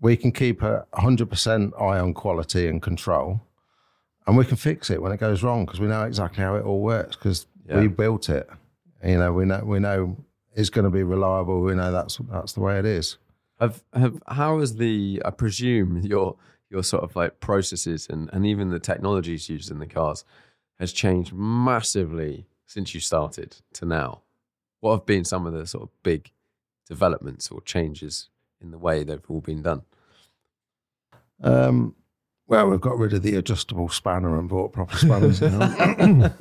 we 0.00 0.16
can 0.16 0.32
keep 0.32 0.60
a 0.62 0.84
100% 0.94 1.80
eye 1.80 2.00
on 2.00 2.12
quality 2.14 2.66
and 2.66 2.82
control 2.82 3.40
and 4.26 4.36
we 4.36 4.44
can 4.44 4.56
fix 4.56 4.90
it 4.90 5.00
when 5.00 5.12
it 5.12 5.20
goes 5.20 5.42
wrong 5.44 5.64
because 5.64 5.78
we 5.80 5.86
know 5.86 6.02
exactly 6.04 6.42
how 6.42 6.56
it 6.56 6.64
all 6.64 6.80
works 6.82 7.14
because 7.16 7.46
Yeah. 7.68 7.78
we 7.80 7.86
built 7.88 8.28
it. 8.28 8.48
You 9.04 9.18
know 9.18 9.32
we 9.32 9.44
know 9.44 9.62
we 9.64 9.78
know 9.78 10.16
it's 10.54 10.70
going 10.70 10.84
to 10.84 10.90
be 10.90 11.04
reliable 11.04 11.60
we 11.62 11.74
know 11.74 11.90
that's 11.92 12.16
that's 12.30 12.52
the 12.54 12.60
way 12.60 12.78
it 12.78 12.84
is. 12.84 13.18
Have 13.60 13.82
have 13.94 14.20
how 14.26 14.58
is 14.58 14.76
the 14.76 15.22
i 15.24 15.30
presume 15.30 15.98
your 16.12 16.36
your 16.70 16.82
sort 16.82 17.04
of 17.04 17.14
like 17.14 17.38
processes 17.38 18.08
and 18.10 18.28
and 18.32 18.44
even 18.46 18.70
the 18.70 18.80
technologies 18.80 19.48
used 19.48 19.70
in 19.70 19.78
the 19.78 19.86
cars 19.86 20.24
has 20.80 20.92
changed 20.92 21.32
massively 21.32 22.46
since 22.66 22.94
you 22.94 23.00
started 23.00 23.56
to 23.74 23.84
now 23.86 24.22
what 24.82 24.92
have 24.92 25.06
been 25.06 25.24
some 25.24 25.46
of 25.46 25.52
the 25.52 25.66
sort 25.66 25.84
of 25.84 25.88
big 26.02 26.30
developments 26.86 27.50
or 27.50 27.60
changes 27.62 28.28
in 28.60 28.70
the 28.70 28.78
way 28.78 29.02
they've 29.02 29.24
all 29.28 29.40
been 29.40 29.62
done 29.62 29.82
um, 31.42 31.94
well 32.46 32.68
we've 32.68 32.80
got 32.80 32.98
rid 32.98 33.12
of 33.12 33.22
the 33.22 33.36
adjustable 33.36 33.88
spanner 33.88 34.38
and 34.38 34.48
bought 34.48 34.72
proper 34.72 34.96
spanners 34.96 35.40
now. 35.40 36.32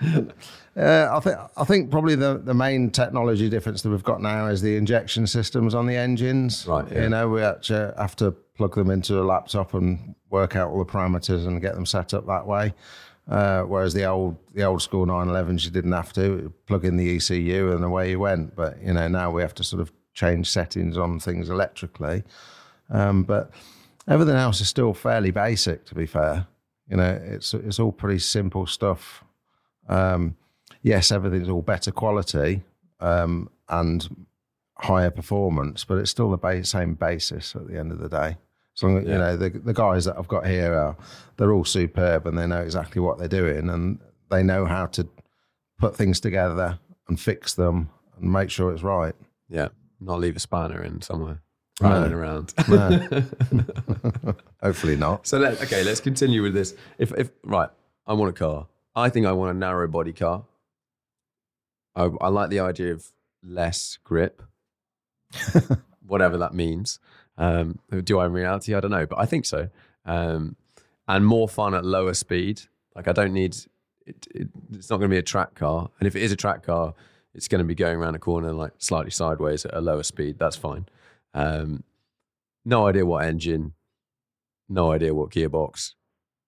Uh, 0.76 1.08
I 1.12 1.18
think 1.20 1.36
I 1.56 1.64
think 1.64 1.90
probably 1.90 2.14
the, 2.14 2.38
the 2.38 2.54
main 2.54 2.90
technology 2.90 3.48
difference 3.48 3.82
that 3.82 3.90
we've 3.90 4.04
got 4.04 4.22
now 4.22 4.46
is 4.46 4.62
the 4.62 4.76
injection 4.76 5.26
systems 5.26 5.74
on 5.74 5.86
the 5.86 5.96
engines. 5.96 6.64
Right, 6.66 6.90
yeah. 6.90 7.02
You 7.02 7.08
know, 7.08 7.28
we 7.28 7.42
actually 7.42 7.92
have 7.98 8.14
to 8.16 8.30
plug 8.30 8.76
them 8.76 8.88
into 8.88 9.20
a 9.20 9.24
laptop 9.24 9.74
and 9.74 10.14
work 10.30 10.54
out 10.54 10.70
all 10.70 10.78
the 10.78 10.90
parameters 10.90 11.46
and 11.46 11.60
get 11.60 11.74
them 11.74 11.86
set 11.86 12.14
up 12.14 12.26
that 12.28 12.46
way. 12.46 12.72
Uh, 13.28 13.62
whereas 13.62 13.94
the 13.94 14.04
old 14.04 14.36
the 14.54 14.62
old 14.64 14.82
school 14.82 15.06
911s, 15.06 15.64
you 15.64 15.70
didn't 15.70 15.92
have 15.92 16.12
to 16.12 16.52
plug 16.66 16.84
in 16.84 16.96
the 16.96 17.16
ECU 17.16 17.72
and 17.72 17.84
away 17.84 18.10
you 18.10 18.18
went. 18.18 18.56
But 18.56 18.82
you 18.82 18.92
know 18.92 19.08
now 19.08 19.30
we 19.30 19.42
have 19.42 19.54
to 19.54 19.64
sort 19.64 19.80
of 19.80 19.92
change 20.14 20.50
settings 20.50 20.98
on 20.98 21.20
things 21.20 21.48
electrically. 21.48 22.24
Um, 22.90 23.22
but 23.22 23.50
everything 24.08 24.34
else 24.34 24.60
is 24.60 24.68
still 24.68 24.94
fairly 24.94 25.30
basic, 25.30 25.84
to 25.86 25.94
be 25.94 26.06
fair. 26.06 26.46
You 26.88 26.96
know, 26.96 27.20
it's 27.24 27.54
it's 27.54 27.78
all 27.78 27.92
pretty 27.92 28.18
simple 28.18 28.66
stuff. 28.66 29.24
Um, 29.88 30.36
yes, 30.82 31.12
everything's 31.12 31.48
all 31.48 31.62
better 31.62 31.92
quality 31.92 32.62
um, 33.00 33.48
and 33.68 34.26
higher 34.78 35.10
performance, 35.10 35.84
but 35.84 35.98
it's 35.98 36.10
still 36.10 36.30
the 36.30 36.38
ba- 36.38 36.64
same 36.64 36.94
basis 36.94 37.54
at 37.54 37.68
the 37.68 37.78
end 37.78 37.92
of 37.92 37.98
the 37.98 38.08
day. 38.08 38.36
So 38.80 38.88
Yeah. 38.88 39.00
you 39.12 39.18
know 39.18 39.36
the 39.36 39.50
the 39.50 39.74
guys 39.74 40.06
that 40.06 40.16
I've 40.18 40.26
got 40.28 40.46
here 40.46 40.72
are 40.74 40.96
they're 41.36 41.52
all 41.52 41.66
superb 41.66 42.26
and 42.26 42.38
they 42.38 42.46
know 42.46 42.62
exactly 42.62 43.00
what 43.02 43.18
they're 43.18 43.28
doing 43.42 43.68
and 43.68 43.98
they 44.30 44.42
know 44.42 44.64
how 44.64 44.86
to 44.86 45.06
put 45.78 45.94
things 45.96 46.18
together 46.20 46.78
and 47.06 47.20
fix 47.20 47.54
them 47.54 47.90
and 48.16 48.32
make 48.32 48.48
sure 48.50 48.72
it's 48.72 48.82
right. 48.82 49.14
yeah 49.50 49.68
not 50.00 50.18
leave 50.18 50.34
a 50.36 50.38
spanner 50.40 50.82
in 50.82 51.02
somewhere 51.02 51.42
No. 51.82 52.04
around 52.04 52.54
No. 52.68 52.88
Hopefully 54.62 54.96
not. 54.96 55.26
So 55.26 55.38
let 55.38 55.60
okay, 55.62 55.82
let's 55.84 56.00
continue 56.00 56.42
with 56.42 56.54
this. 56.54 56.74
If 56.98 57.12
if 57.18 57.30
right, 57.44 57.68
I 58.06 58.14
want 58.14 58.30
a 58.30 58.38
car. 58.44 58.66
I 58.94 59.10
think 59.10 59.26
I 59.26 59.32
want 59.32 59.50
a 59.56 59.58
narrow 59.58 59.88
body 59.88 60.14
car. 60.14 60.44
I, 61.94 62.04
I 62.20 62.28
like 62.28 62.48
the 62.50 62.60
idea 62.60 62.92
of 62.94 63.06
less 63.42 63.98
grip, 64.04 64.42
whatever 66.06 66.38
that 66.38 66.54
means. 66.54 66.98
Um, 67.40 67.78
do 68.04 68.18
I 68.18 68.26
in 68.26 68.32
reality? 68.32 68.74
I 68.74 68.80
don't 68.80 68.90
know, 68.90 69.06
but 69.06 69.18
I 69.18 69.24
think 69.24 69.46
so. 69.46 69.70
Um, 70.04 70.56
and 71.08 71.26
more 71.26 71.48
fun 71.48 71.74
at 71.74 71.84
lower 71.84 72.14
speed. 72.14 72.60
Like 72.94 73.08
I 73.08 73.12
don't 73.12 73.32
need. 73.32 73.56
It, 74.06 74.26
it, 74.34 74.48
it's 74.72 74.90
not 74.90 74.98
going 74.98 75.08
to 75.10 75.14
be 75.14 75.18
a 75.18 75.22
track 75.22 75.54
car, 75.54 75.90
and 75.98 76.06
if 76.06 76.14
it 76.14 76.22
is 76.22 76.32
a 76.32 76.36
track 76.36 76.64
car, 76.64 76.94
it's 77.34 77.48
going 77.48 77.60
to 77.60 77.64
be 77.64 77.74
going 77.74 77.96
around 77.96 78.14
a 78.14 78.18
corner 78.18 78.52
like 78.52 78.72
slightly 78.78 79.10
sideways 79.10 79.64
at 79.64 79.74
a 79.74 79.80
lower 79.80 80.02
speed. 80.02 80.38
That's 80.38 80.56
fine. 80.56 80.86
Um, 81.32 81.82
no 82.64 82.86
idea 82.86 83.06
what 83.06 83.24
engine, 83.24 83.72
no 84.68 84.92
idea 84.92 85.14
what 85.14 85.30
gearbox. 85.30 85.94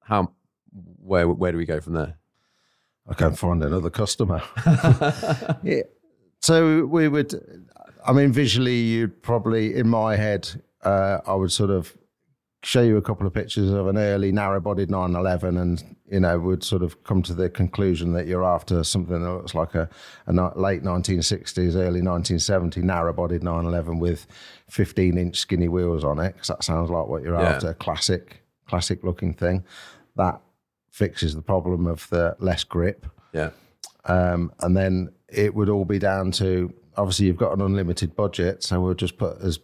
How 0.00 0.32
where 0.72 1.26
where 1.28 1.52
do 1.52 1.58
we 1.58 1.64
go 1.64 1.80
from 1.80 1.94
there? 1.94 2.18
I 3.08 3.14
can 3.14 3.34
find 3.34 3.62
another 3.62 3.90
customer. 3.90 4.42
yeah. 5.62 5.82
So 6.40 6.86
we 6.86 7.08
would, 7.08 7.34
I 8.06 8.12
mean, 8.12 8.32
visually, 8.32 8.76
you'd 8.76 9.22
probably, 9.22 9.74
in 9.74 9.88
my 9.88 10.16
head, 10.16 10.62
uh, 10.82 11.18
I 11.26 11.34
would 11.34 11.52
sort 11.52 11.70
of 11.70 11.96
show 12.64 12.80
you 12.82 12.96
a 12.96 13.02
couple 13.02 13.26
of 13.26 13.34
pictures 13.34 13.70
of 13.70 13.88
an 13.88 13.98
early 13.98 14.30
narrow 14.30 14.60
bodied 14.60 14.88
911 14.88 15.56
and, 15.56 15.96
you 16.06 16.20
know, 16.20 16.38
would 16.38 16.62
sort 16.62 16.82
of 16.82 17.02
come 17.02 17.20
to 17.22 17.34
the 17.34 17.50
conclusion 17.50 18.12
that 18.12 18.28
you're 18.28 18.44
after 18.44 18.84
something 18.84 19.20
that 19.20 19.32
looks 19.32 19.52
like 19.54 19.74
a, 19.74 19.88
a 20.28 20.32
late 20.32 20.84
1960s, 20.84 21.74
early 21.74 22.02
1970 22.02 22.80
narrow 22.82 23.12
bodied 23.12 23.42
911 23.42 23.98
with 23.98 24.28
15 24.68 25.18
inch 25.18 25.38
skinny 25.38 25.66
wheels 25.66 26.04
on 26.04 26.20
it, 26.20 26.34
because 26.34 26.48
that 26.48 26.62
sounds 26.62 26.88
like 26.88 27.08
what 27.08 27.22
you're 27.24 27.34
Yeah. 27.34 27.48
after, 27.56 27.74
classic, 27.74 28.44
classic 28.68 29.02
looking 29.02 29.34
thing. 29.34 29.64
That 30.14 30.40
fixes 30.92 31.34
the 31.34 31.42
problem 31.42 31.88
of 31.88 32.08
the 32.10 32.36
less 32.38 32.62
grip. 32.62 33.06
Yeah, 33.32 33.50
Um, 34.04 34.52
and 34.60 34.76
then 34.76 35.08
it 35.28 35.52
would 35.54 35.68
all 35.68 35.84
be 35.84 35.98
down 35.98 36.30
to 36.32 36.72
obviously 36.96 37.26
you've 37.26 37.38
got 37.38 37.54
an 37.54 37.60
unlimited 37.60 38.14
budget, 38.14 38.62
so 38.62 38.80
we'll 38.80 38.94
just 38.94 39.16
put 39.18 39.40
as 39.40 39.58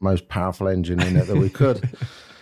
most 0.00 0.28
powerful 0.28 0.68
engine 0.68 1.00
in 1.02 1.16
it 1.16 1.26
that 1.26 1.36
we 1.36 1.50
could. 1.50 1.88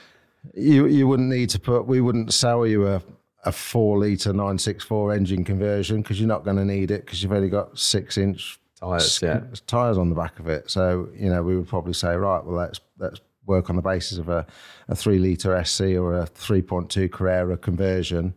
you 0.54 0.86
you 0.86 1.08
wouldn't 1.08 1.28
need 1.28 1.50
to 1.50 1.58
put 1.58 1.86
we 1.86 2.00
wouldn't 2.00 2.32
sell 2.32 2.66
you 2.66 2.86
a 2.86 3.02
a 3.44 3.52
four 3.52 3.98
litre 3.98 4.32
964 4.32 5.12
engine 5.12 5.44
conversion 5.44 6.00
because 6.00 6.18
you're 6.18 6.28
not 6.28 6.44
going 6.44 6.56
to 6.56 6.64
need 6.64 6.90
it 6.90 7.04
because 7.04 7.22
you've 7.22 7.32
only 7.32 7.50
got 7.50 7.78
six 7.78 8.16
inch 8.16 8.58
Tires, 8.80 9.20
yeah. 9.22 9.40
tires 9.66 9.98
on 9.98 10.08
the 10.08 10.14
back 10.14 10.38
of 10.38 10.48
it. 10.48 10.70
So 10.70 11.08
you 11.14 11.30
know 11.30 11.42
we 11.42 11.56
would 11.56 11.68
probably 11.68 11.94
say 11.94 12.14
right, 12.16 12.44
well 12.44 12.56
let's 12.56 12.80
let's 12.98 13.20
work 13.46 13.70
on 13.70 13.76
the 13.76 13.82
basis 13.82 14.18
of 14.18 14.28
a, 14.28 14.46
a 14.88 14.96
three 14.96 15.18
litre 15.18 15.62
SC 15.64 15.82
or 15.82 16.18
a 16.18 16.26
3.2 16.26 17.10
Carrera 17.12 17.56
conversion 17.58 18.34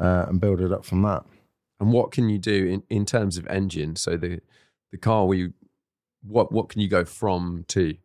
uh, 0.00 0.26
and 0.28 0.40
build 0.40 0.60
it 0.60 0.72
up 0.72 0.84
from 0.84 1.02
that. 1.02 1.24
And 1.80 1.92
what 1.92 2.12
can 2.12 2.28
you 2.28 2.38
do 2.38 2.66
in, 2.66 2.82
in 2.88 3.04
terms 3.04 3.36
of 3.36 3.46
engine? 3.46 3.96
So 3.96 4.16
the 4.16 4.40
the 4.90 4.98
car 4.98 5.26
we 5.26 5.52
what 6.22 6.50
what 6.50 6.68
can 6.68 6.80
you 6.80 6.88
go 6.88 7.04
from 7.04 7.64
to 7.68 7.96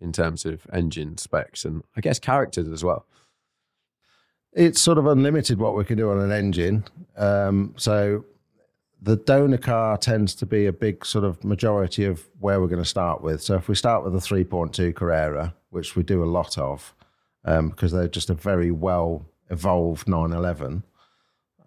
in 0.00 0.12
terms 0.12 0.44
of 0.44 0.66
engine 0.72 1.18
specs 1.18 1.64
and 1.64 1.82
I 1.96 2.00
guess 2.00 2.18
characters 2.18 2.68
as 2.68 2.84
well? 2.84 3.06
It's 4.52 4.80
sort 4.80 4.98
of 4.98 5.06
unlimited 5.06 5.58
what 5.58 5.76
we 5.76 5.84
can 5.84 5.98
do 5.98 6.10
on 6.10 6.20
an 6.20 6.32
engine. 6.32 6.84
Um, 7.16 7.74
so 7.76 8.24
the 9.02 9.16
donor 9.16 9.58
car 9.58 9.98
tends 9.98 10.34
to 10.36 10.46
be 10.46 10.66
a 10.66 10.72
big 10.72 11.04
sort 11.04 11.24
of 11.24 11.44
majority 11.44 12.04
of 12.04 12.26
where 12.40 12.60
we're 12.60 12.66
going 12.66 12.82
to 12.82 12.88
start 12.88 13.22
with. 13.22 13.42
So 13.42 13.54
if 13.54 13.68
we 13.68 13.74
start 13.74 14.04
with 14.04 14.14
a 14.14 14.18
3.2 14.18 14.94
Carrera, 14.94 15.54
which 15.70 15.94
we 15.94 16.02
do 16.02 16.24
a 16.24 16.26
lot 16.26 16.56
of, 16.56 16.94
um, 17.44 17.68
because 17.68 17.92
they're 17.92 18.08
just 18.08 18.30
a 18.30 18.34
very 18.34 18.70
well 18.70 19.26
evolved 19.50 20.08
911, 20.08 20.82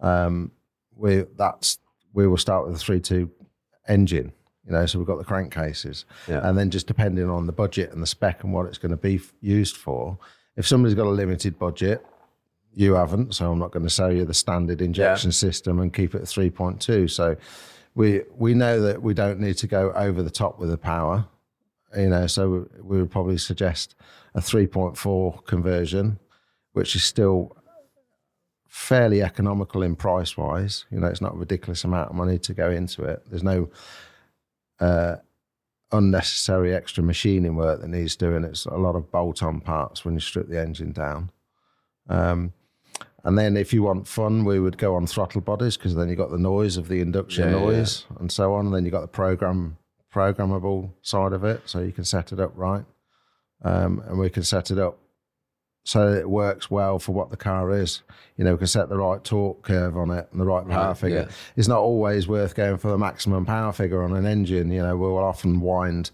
um, 0.00 0.50
we 0.96 1.24
that's 1.36 1.78
we 2.12 2.26
will 2.26 2.36
start 2.36 2.66
with 2.66 2.76
a 2.76 2.84
3.2 2.84 3.30
engine. 3.88 4.32
You 4.66 4.72
know, 4.72 4.84
so 4.86 4.98
we've 4.98 5.06
got 5.06 5.18
the 5.18 5.24
crankcases, 5.24 6.04
Yeah. 6.28 6.46
and 6.46 6.56
then 6.58 6.70
just 6.70 6.86
depending 6.86 7.30
on 7.30 7.46
the 7.46 7.52
budget 7.52 7.92
and 7.92 8.02
the 8.02 8.06
spec 8.06 8.44
and 8.44 8.52
what 8.52 8.66
it's 8.66 8.78
going 8.78 8.90
to 8.90 8.96
be 8.96 9.16
f- 9.16 9.32
used 9.40 9.76
for. 9.76 10.18
If 10.56 10.66
somebody's 10.66 10.94
got 10.94 11.06
a 11.06 11.10
limited 11.10 11.58
budget, 11.58 12.04
you 12.74 12.92
haven't, 12.94 13.34
so 13.34 13.50
I'm 13.50 13.58
not 13.58 13.70
going 13.72 13.84
to 13.84 13.90
sell 13.90 14.12
you 14.12 14.24
the 14.24 14.34
standard 14.34 14.82
injection 14.82 15.32
system 15.32 15.80
and 15.80 15.92
keep 15.92 16.14
it 16.14 16.18
at 16.22 16.28
3.2. 16.28 17.10
So 17.10 17.36
we 17.94 18.22
we 18.36 18.54
know 18.54 18.80
that 18.82 19.02
we 19.02 19.14
don't 19.14 19.40
need 19.40 19.54
to 19.58 19.66
go 19.66 19.92
over 19.92 20.22
the 20.22 20.30
top 20.30 20.58
with 20.60 20.68
the 20.70 20.78
power, 20.78 21.24
you 21.96 22.08
know. 22.10 22.26
So 22.26 22.68
we 22.82 22.98
would 22.98 23.10
probably 23.10 23.38
suggest 23.38 23.94
a 24.34 24.40
3.4 24.40 25.44
conversion, 25.46 26.18
which 26.74 26.94
is 26.94 27.02
still 27.02 27.56
fairly 28.68 29.22
economical 29.22 29.82
in 29.82 29.96
price 29.96 30.36
wise. 30.36 30.84
You 30.90 31.00
know, 31.00 31.08
it's 31.08 31.20
not 31.20 31.34
a 31.34 31.36
ridiculous 31.38 31.82
amount 31.84 32.10
of 32.10 32.16
money 32.16 32.38
to 32.38 32.54
go 32.54 32.70
into 32.70 33.02
it. 33.04 33.22
There's 33.28 33.42
no 33.42 33.68
uh, 34.80 35.16
unnecessary 35.92 36.74
extra 36.74 37.02
machining 37.02 37.56
work 37.56 37.80
that 37.80 37.88
needs 37.88 38.16
doing. 38.16 38.44
It's 38.44 38.66
a 38.66 38.76
lot 38.76 38.96
of 38.96 39.10
bolt 39.10 39.42
on 39.42 39.60
parts 39.60 40.04
when 40.04 40.14
you 40.14 40.20
strip 40.20 40.48
the 40.48 40.60
engine 40.60 40.92
down. 40.92 41.30
Um, 42.08 42.52
and 43.24 43.38
then 43.38 43.56
if 43.56 43.72
you 43.72 43.82
want 43.82 44.08
fun, 44.08 44.44
we 44.44 44.58
would 44.58 44.78
go 44.78 44.94
on 44.94 45.06
throttle 45.06 45.40
bodies 45.40 45.76
because 45.76 45.94
then 45.94 46.08
you 46.08 46.16
got 46.16 46.30
the 46.30 46.38
noise 46.38 46.76
of 46.76 46.88
the 46.88 47.00
induction 47.00 47.50
Yeah, 47.50 47.56
yeah, 47.56 47.64
noise 47.64 48.06
and 48.18 48.32
so 48.32 48.54
on. 48.54 48.66
And 48.66 48.74
then 48.74 48.84
you 48.84 48.90
got 48.90 49.02
the 49.02 49.08
program 49.08 49.76
programmable 50.12 50.90
side 51.02 51.32
of 51.32 51.44
it, 51.44 51.62
so 51.66 51.80
you 51.80 51.92
can 51.92 52.04
set 52.04 52.32
it 52.32 52.40
up 52.40 52.52
right. 52.56 52.84
Um, 53.62 54.02
and 54.06 54.18
we 54.18 54.30
can 54.30 54.42
set 54.42 54.70
it 54.70 54.78
up 54.78 54.98
so 55.84 56.12
that 56.12 56.20
it 56.20 56.30
works 56.30 56.70
well 56.70 56.98
for 56.98 57.12
what 57.12 57.30
the 57.30 57.36
car 57.36 57.72
is. 57.72 58.02
You 58.36 58.44
know, 58.44 58.52
we 58.52 58.58
can 58.58 58.66
set 58.66 58.88
the 58.88 58.98
right 58.98 59.22
torque 59.24 59.62
curve 59.62 59.96
on 59.96 60.10
it 60.10 60.28
and 60.30 60.40
the 60.40 60.44
right 60.44 60.66
power 60.68 60.88
Right, 60.88 60.96
figure. 60.96 61.26
yeah. 61.28 61.34
It's 61.56 61.68
not 61.68 61.78
always 61.80 62.28
worth 62.28 62.54
going 62.54 62.76
for 62.78 62.88
the 62.90 62.98
maximum 62.98 63.44
power 63.46 63.72
figure 63.72 64.02
on 64.02 64.14
an 64.14 64.26
engine. 64.26 64.70
You 64.70 64.82
know, 64.82 64.96
we'll 64.96 65.16
often 65.18 65.60
wind. 65.60 66.10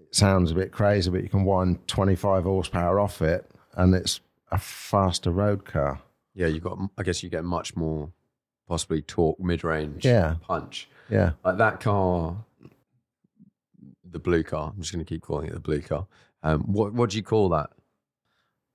It 0.00 0.14
sounds 0.14 0.50
a 0.50 0.54
bit 0.54 0.72
crazy, 0.72 1.10
but 1.10 1.22
you 1.22 1.28
can 1.28 1.44
wind 1.44 1.86
25 1.88 2.44
horsepower 2.44 3.00
off 3.00 3.22
it, 3.22 3.50
and 3.74 3.94
it's 3.94 4.20
a 4.50 4.58
faster 4.58 5.30
road 5.30 5.64
car. 5.64 6.00
Yeah, 6.34 6.46
you 6.48 6.60
got 6.60 6.78
I 6.98 7.02
guess 7.02 7.22
you 7.22 7.28
get 7.30 7.44
much 7.44 7.74
more 7.76 8.10
possibly 8.68 9.02
torque 9.02 9.40
mid 9.40 9.64
range 9.64 10.04
Yeah. 10.04 10.36
punch. 10.42 10.88
Yeah. 11.10 11.32
Like 11.44 11.58
that 11.58 11.80
car 11.80 12.36
the 14.04 14.18
blue 14.18 14.42
car. 14.42 14.72
I'm 14.74 14.80
just 14.80 14.92
gonna 14.92 15.04
keep 15.04 15.22
calling 15.22 15.48
it 15.48 15.54
the 15.54 15.60
blue 15.60 15.80
car. 15.80 16.06
Um 16.42 16.60
what 16.72 16.92
what 16.92 17.10
do 17.10 17.16
you 17.16 17.22
call 17.22 17.48
that? 17.50 17.70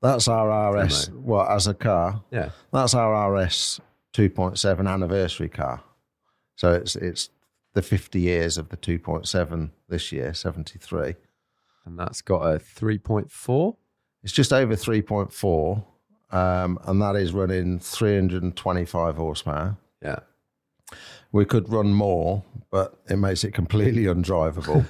That's 0.01 0.27
our 0.27 0.75
RS. 0.75 1.09
What 1.09 1.49
as 1.49 1.67
a 1.67 1.73
car? 1.73 2.23
Yeah. 2.31 2.49
That's 2.71 2.93
our 2.93 3.33
RS 3.33 3.81
2.7 4.13 4.87
anniversary 4.87 5.49
car. 5.49 5.83
So 6.55 6.73
it's 6.73 6.95
it's 6.95 7.29
the 7.73 7.81
50 7.81 8.19
years 8.19 8.57
of 8.57 8.69
the 8.69 8.77
2.7 8.77 9.69
this 9.87 10.11
year, 10.11 10.33
73. 10.33 11.15
And 11.85 11.97
that's 11.97 12.21
got 12.21 12.41
a 12.41 12.59
three 12.59 12.97
point 12.97 13.31
four. 13.31 13.77
It's 14.23 14.33
just 14.33 14.51
over 14.51 14.75
3.4, 14.75 15.83
um, 16.31 16.79
and 16.85 17.01
that 17.01 17.15
is 17.15 17.31
running 17.33 17.79
325 17.79 19.15
horsepower. 19.15 19.77
Yeah. 20.01 20.19
We 21.31 21.45
could 21.45 21.69
run 21.69 21.93
more, 21.93 22.43
but 22.71 22.99
it 23.09 23.17
makes 23.17 23.43
it 23.43 23.53
completely 23.53 24.05
undrivable. 24.05 24.85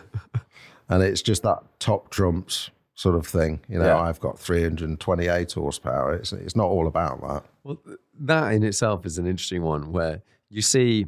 and 0.89 1.03
it's 1.03 1.21
just 1.21 1.43
that 1.43 1.59
top 1.79 2.09
trumps 2.09 2.71
sort 2.97 3.15
of 3.15 3.27
thing. 3.27 3.59
You 3.69 3.77
know, 3.77 3.85
Yeah. 3.85 3.99
I've 3.99 4.19
got 4.19 4.39
328 4.39 5.51
horsepower. 5.53 6.13
It's, 6.15 6.33
it's 6.33 6.55
not 6.55 6.65
all 6.65 6.87
about 6.87 7.21
that. 7.21 7.43
Well, 7.63 7.77
that 8.21 8.53
in 8.53 8.63
itself 8.63 9.05
is 9.05 9.17
an 9.19 9.27
interesting 9.27 9.61
one 9.61 9.91
where 9.91 10.23
you 10.49 10.63
see, 10.63 11.05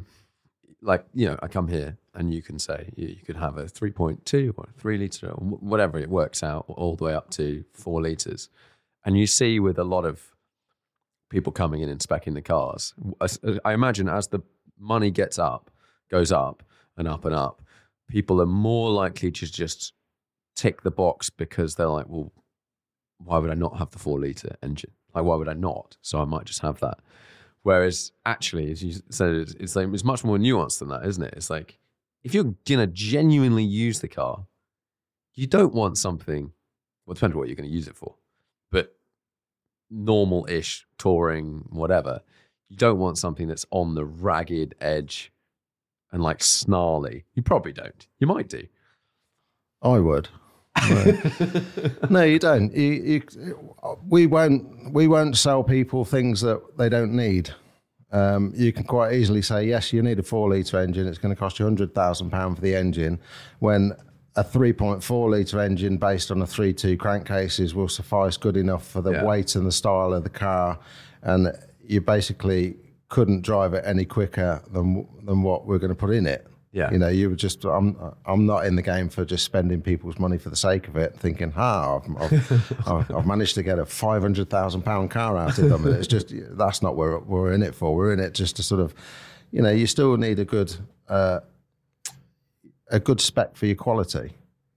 like, 0.80 1.04
you 1.14 1.26
know, 1.26 1.36
I 1.42 1.48
come 1.48 1.66
here 1.66 1.98
and 2.14 2.32
you 2.32 2.42
can 2.42 2.60
say 2.60 2.90
you, 2.94 3.08
you 3.08 3.16
could 3.26 3.36
have 3.36 3.58
a 3.58 3.64
3.2 3.64 4.54
or 4.56 4.68
a 4.68 4.80
3 4.80 4.98
litre 4.98 5.30
or 5.30 5.34
whatever 5.72 5.98
it 5.98 6.08
works 6.08 6.44
out, 6.44 6.64
all 6.68 6.94
the 6.94 7.04
way 7.04 7.12
up 7.14 7.28
to 7.30 7.64
4 7.74 8.00
litres. 8.02 8.48
And 9.04 9.18
you 9.18 9.26
see 9.26 9.58
with 9.58 9.76
a 9.78 9.84
lot 9.84 10.04
of 10.04 10.22
people 11.28 11.50
coming 11.52 11.80
in 11.82 11.88
and 11.88 11.98
specking 12.00 12.34
the 12.34 12.42
cars, 12.42 12.94
as- 13.20 13.40
uh, 13.42 13.58
I 13.64 13.72
imagine 13.72 14.08
as 14.08 14.28
the 14.28 14.40
money 14.78 15.10
gets 15.10 15.38
up, 15.40 15.72
goes 16.08 16.30
up 16.30 16.62
and 16.96 17.08
up 17.08 17.24
and 17.24 17.34
up, 17.34 17.62
people 18.08 18.40
are 18.40 18.46
more 18.46 18.90
likely 18.90 19.32
to 19.32 19.46
just 19.50 19.92
tick 20.60 20.82
the 20.82 20.90
box 20.90 21.30
because 21.30 21.74
they're 21.74 21.88
like, 21.88 22.06
well, 22.06 22.30
why 23.16 23.38
would 23.38 23.50
I 23.50 23.54
not 23.54 23.78
have 23.78 23.90
the 23.90 23.98
four 23.98 24.18
liter 24.20 24.56
engine? 24.62 24.90
Like, 25.14 25.24
why 25.24 25.36
would 25.36 25.48
I 25.48 25.54
not? 25.54 25.96
So 26.02 26.20
I 26.20 26.26
might 26.26 26.44
just 26.44 26.60
have 26.60 26.80
that. 26.80 26.98
Whereas, 27.62 28.12
actually, 28.26 28.70
as 28.70 28.84
you 28.84 29.00
said, 29.08 29.34
it's, 29.34 29.54
it's 29.54 29.76
like 29.76 29.88
it's 29.88 30.04
much 30.04 30.22
more 30.22 30.36
nuanced 30.36 30.80
than 30.80 30.88
that, 30.88 31.06
isn't 31.06 31.22
it? 31.22 31.34
It's 31.34 31.48
like 31.48 31.78
if 32.22 32.34
you're 32.34 32.54
gonna 32.68 32.86
genuinely 32.86 33.64
use 33.64 34.00
the 34.00 34.08
car, 34.08 34.46
you 35.34 35.46
don't 35.46 35.72
want 35.72 35.96
something. 35.96 36.52
Well, 37.06 37.12
it 37.12 37.16
depends 37.16 37.36
what 37.36 37.48
you're 37.48 37.56
going 37.56 37.68
to 37.68 37.74
use 37.74 37.88
it 37.88 37.96
for, 37.96 38.16
but 38.70 38.94
normal-ish 39.90 40.86
touring, 40.98 41.64
whatever. 41.70 42.20
You 42.68 42.76
don't 42.76 42.98
want 42.98 43.16
something 43.16 43.48
that's 43.48 43.66
on 43.70 43.94
the 43.94 44.04
ragged 44.04 44.74
edge 44.80 45.32
and 46.12 46.22
like 46.22 46.42
snarly. 46.42 47.24
You 47.34 47.42
probably 47.42 47.72
don't. 47.72 48.06
You 48.18 48.26
might 48.26 48.48
do. 48.48 48.66
I 49.82 49.98
would. 49.98 50.28
No, 50.88 51.90
no 52.10 52.22
you 52.22 52.38
don't. 52.38 52.74
You, 52.74 52.92
you, 52.92 53.76
we 54.08 54.26
won't. 54.26 54.92
We 54.92 55.08
won't 55.08 55.36
sell 55.36 55.62
people 55.62 56.04
things 56.04 56.40
that 56.40 56.60
they 56.78 56.88
don't 56.88 57.12
need. 57.14 57.50
Um, 58.12 58.52
you 58.56 58.72
can 58.72 58.84
quite 58.84 59.12
easily 59.14 59.40
say, 59.42 59.64
yes, 59.66 59.92
you 59.92 60.02
need 60.02 60.18
a 60.18 60.22
four 60.22 60.50
litre 60.50 60.78
engine. 60.78 61.06
It's 61.06 61.18
going 61.18 61.34
to 61.34 61.38
cost 61.38 61.58
you 61.58 61.64
hundred 61.64 61.94
thousand 61.94 62.30
pound 62.30 62.56
for 62.56 62.62
the 62.62 62.74
engine. 62.74 63.20
When 63.60 63.92
a 64.36 64.42
three 64.44 64.72
point 64.72 65.02
four 65.02 65.30
litre 65.30 65.60
engine 65.60 65.96
based 65.96 66.30
on 66.30 66.42
a 66.42 66.46
three 66.46 66.72
two 66.72 66.96
crankcases 66.96 67.74
will 67.74 67.88
suffice 67.88 68.36
good 68.36 68.56
enough 68.56 68.86
for 68.86 69.00
the 69.00 69.12
Yeah. 69.12 69.24
weight 69.24 69.54
and 69.54 69.66
the 69.66 69.72
style 69.72 70.12
of 70.12 70.24
the 70.24 70.30
car, 70.30 70.78
and 71.22 71.52
you 71.84 72.00
basically 72.00 72.76
couldn't 73.08 73.42
drive 73.42 73.74
it 73.74 73.82
any 73.86 74.04
quicker 74.04 74.62
than 74.72 75.06
than 75.24 75.42
what 75.42 75.66
we're 75.66 75.78
going 75.78 75.90
to 75.90 75.96
put 75.96 76.10
in 76.10 76.26
it. 76.26 76.46
Yeah. 76.72 76.92
You 76.92 76.98
know, 76.98 77.08
you 77.08 77.28
were 77.30 77.36
just, 77.36 77.64
I'm, 77.64 77.96
I'm 78.24 78.46
not 78.46 78.64
in 78.64 78.76
the 78.76 78.82
game 78.82 79.08
for 79.08 79.24
just 79.24 79.44
spending 79.44 79.82
people's 79.82 80.20
money 80.20 80.38
for 80.38 80.50
the 80.50 80.56
sake 80.56 80.86
of 80.86 80.96
it, 80.96 81.16
thinking, 81.16 81.50
ha, 81.50 81.96
I've, 81.96 82.16
I've, 82.32 82.86
I've, 82.88 83.10
I've 83.10 83.26
managed 83.26 83.56
to 83.56 83.64
get 83.64 83.80
a 83.80 83.84
£500,000 83.84 85.10
car 85.10 85.36
out 85.36 85.58
of 85.58 85.68
them. 85.68 85.84
And 85.84 85.96
it's 85.96 86.06
just, 86.06 86.32
that's 86.56 86.80
not 86.80 86.94
what 86.94 87.26
we're, 87.26 87.40
we're 87.42 87.52
in 87.52 87.62
it 87.64 87.74
for. 87.74 87.96
We're 87.96 88.12
in 88.12 88.20
it 88.20 88.34
just 88.34 88.54
to 88.56 88.62
sort 88.62 88.80
of, 88.80 88.94
you 89.50 89.62
know, 89.62 89.70
you 89.70 89.88
still 89.88 90.16
need 90.16 90.38
a 90.38 90.44
good, 90.44 90.76
uh, 91.08 91.40
a 92.88 93.00
good 93.00 93.20
spec 93.20 93.56
for 93.56 93.66
your 93.66 93.74
quality. 93.76 94.32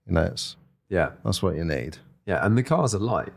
You 0.06 0.14
know, 0.14 0.22
it's, 0.24 0.56
Yeah, 0.88 1.10
that's 1.24 1.42
what 1.42 1.54
you 1.54 1.64
need. 1.64 1.98
yeah, 2.26 2.44
and 2.44 2.58
the 2.58 2.64
cars 2.64 2.94
are 2.94 2.98
light. 2.98 3.32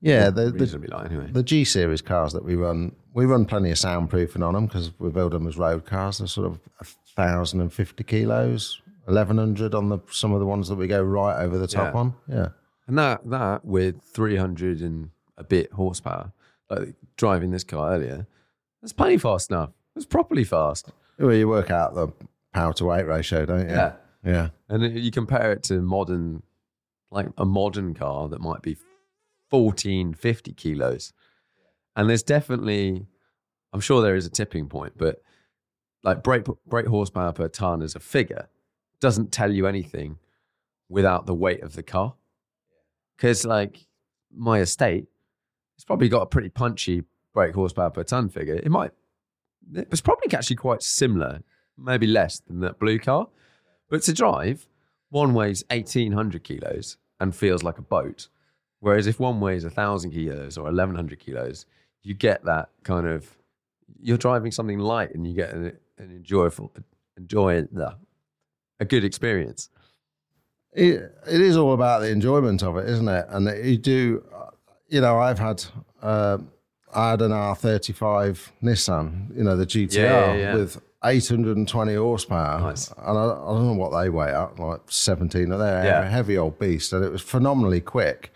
Yeah, 0.00 0.28
the, 0.30 0.50
the, 0.50 0.66
light 0.88 1.06
anyway. 1.06 1.30
the 1.32 1.42
G 1.42 1.64
series 1.64 2.02
cars 2.02 2.34
that 2.34 2.44
we 2.44 2.56
run, 2.56 2.94
we 3.14 3.24
run 3.24 3.46
plenty 3.46 3.70
of 3.70 3.78
soundproofing 3.78 4.46
on 4.46 4.52
them 4.52 4.66
because 4.66 4.92
we 4.98 5.08
build 5.10 5.32
them 5.32 5.46
as 5.46 5.56
road 5.56 5.86
cars. 5.86 6.18
They're 6.18 6.26
sort 6.26 6.46
of 6.46 6.60
thousand 7.16 7.60
and 7.60 7.72
fifty 7.72 8.04
kilos, 8.04 8.80
eleven 9.08 9.38
hundred 9.38 9.74
on 9.74 9.88
the 9.88 9.98
some 10.10 10.32
of 10.32 10.40
the 10.40 10.46
ones 10.46 10.68
that 10.68 10.76
we 10.76 10.86
go 10.86 11.02
right 11.02 11.42
over 11.42 11.58
the 11.58 11.66
top 11.68 11.94
Yeah. 11.94 12.00
on. 12.00 12.14
Yeah, 12.28 12.48
And 12.86 12.98
that 12.98 13.28
that 13.30 13.64
with 13.64 14.02
300 14.02 14.80
and 14.80 15.10
a 15.36 15.44
bit 15.44 15.72
horsepower, 15.72 16.32
like 16.70 16.94
driving 17.16 17.50
this 17.50 17.64
car 17.64 17.92
earlier, 17.94 18.26
that's 18.80 18.92
plenty 18.92 19.18
fast 19.18 19.50
enough. 19.50 19.70
It's 19.96 20.06
properly 20.06 20.44
fast. 20.44 20.90
well, 21.18 21.34
you 21.34 21.48
work 21.48 21.70
out 21.70 21.94
the 21.94 22.08
power 22.52 22.72
to 22.74 22.84
weight 22.84 23.06
ratio, 23.06 23.46
don't 23.46 23.68
you? 23.68 23.74
Yeah. 23.74 23.92
yeah. 24.24 24.48
And 24.68 24.82
you 24.98 25.10
compare 25.10 25.52
it 25.52 25.62
to 25.64 25.80
modern, 25.80 26.42
like 27.10 27.28
a 27.38 27.44
modern 27.44 27.94
car 27.94 28.28
that 28.28 28.40
might 28.40 28.62
be 28.62 28.76
14, 29.50 30.14
50 30.14 30.52
kilos. 30.54 31.12
And 31.96 32.08
there's 32.08 32.22
definitely 32.24 33.06
I'm 33.72 33.80
sure 33.80 34.02
there 34.02 34.14
is 34.16 34.26
a 34.26 34.30
tipping 34.30 34.68
point, 34.68 34.94
but 34.96 35.20
like 36.04 36.22
brake 36.22 36.44
brake 36.66 36.86
horsepower 36.86 37.32
per 37.32 37.48
ton 37.48 37.82
as 37.82 37.96
a 37.96 38.00
figure 38.00 38.48
doesn't 39.00 39.32
tell 39.32 39.52
you 39.52 39.66
anything 39.66 40.18
without 40.88 41.26
the 41.26 41.34
weight 41.34 41.62
of 41.62 41.74
the 41.74 41.82
car. 41.82 42.14
Because 43.16 43.44
like 43.44 43.86
my 44.32 44.60
estate, 44.60 45.06
it's 45.76 45.84
probably 45.84 46.08
got 46.08 46.22
a 46.22 46.26
pretty 46.26 46.50
punchy 46.50 47.02
brake 47.32 47.54
horsepower 47.54 47.90
per 47.90 48.04
ton 48.04 48.28
figure. 48.28 48.54
It 48.54 48.70
might, 48.70 48.92
it 49.74 49.90
was 49.90 50.00
probably 50.00 50.32
actually 50.32 50.56
quite 50.56 50.82
similar, 50.82 51.42
maybe 51.76 52.06
less 52.06 52.40
than 52.40 52.60
that 52.60 52.78
blue 52.78 52.98
car. 52.98 53.28
But 53.88 54.02
to 54.02 54.12
drive, 54.12 54.66
one 55.10 55.34
weighs 55.34 55.64
1800 55.70 56.44
kilos 56.44 56.96
and 57.20 57.34
feels 57.34 57.62
like 57.62 57.78
a 57.78 57.82
boat. 57.82 58.28
Whereas 58.80 59.06
if 59.06 59.18
one 59.18 59.40
weighs 59.40 59.64
1000 59.64 60.10
kilos 60.10 60.58
or 60.58 60.64
1100 60.64 61.18
kilos, 61.18 61.66
you 62.02 62.14
get 62.14 62.44
that 62.44 62.68
kind 62.82 63.06
of, 63.06 63.30
you're 64.00 64.18
driving 64.18 64.52
something 64.52 64.78
light 64.78 65.14
and 65.14 65.26
you 65.26 65.34
get 65.34 65.52
an, 65.54 65.76
an 65.98 66.10
enjoyable, 66.10 66.72
enjoy 67.16 67.62
the, 67.72 67.96
a 68.80 68.84
good 68.84 69.04
experience. 69.04 69.68
it, 70.72 70.94
it 71.30 71.40
is 71.40 71.56
all 71.56 71.72
about 71.72 72.00
the 72.00 72.10
enjoyment 72.10 72.62
of 72.62 72.76
it, 72.76 72.88
isn't 72.88 73.08
it? 73.08 73.26
And 73.28 73.46
you 73.66 73.78
do, 73.78 74.24
you 74.88 75.00
know, 75.00 75.18
I've 75.18 75.38
had, 75.38 75.64
uh, 76.02 76.38
I 76.94 77.10
had 77.10 77.22
an 77.22 77.30
R35 77.30 78.48
Nissan, 78.62 79.36
you 79.36 79.44
know, 79.44 79.56
the 79.56 79.66
GTR 79.66 79.92
Yeah, 79.94 80.02
yeah, 80.32 80.34
yeah. 80.34 80.54
with 80.54 80.80
820 81.04 81.94
horsepower. 81.94 82.60
Nice. 82.60 82.88
And 82.90 83.18
I, 83.18 83.22
I 83.24 83.52
don't 83.52 83.66
know 83.66 83.72
what 83.74 83.90
they 84.00 84.08
weigh 84.10 84.32
up, 84.32 84.58
like 84.58 84.80
17 84.88 85.52
or 85.52 85.58
they're 85.58 85.84
Yeah. 85.84 86.02
a 86.02 86.08
heavy 86.08 86.38
old 86.38 86.58
beast. 86.58 86.92
And 86.92 87.04
it 87.04 87.12
was 87.12 87.20
phenomenally 87.22 87.80
quick. 87.80 88.32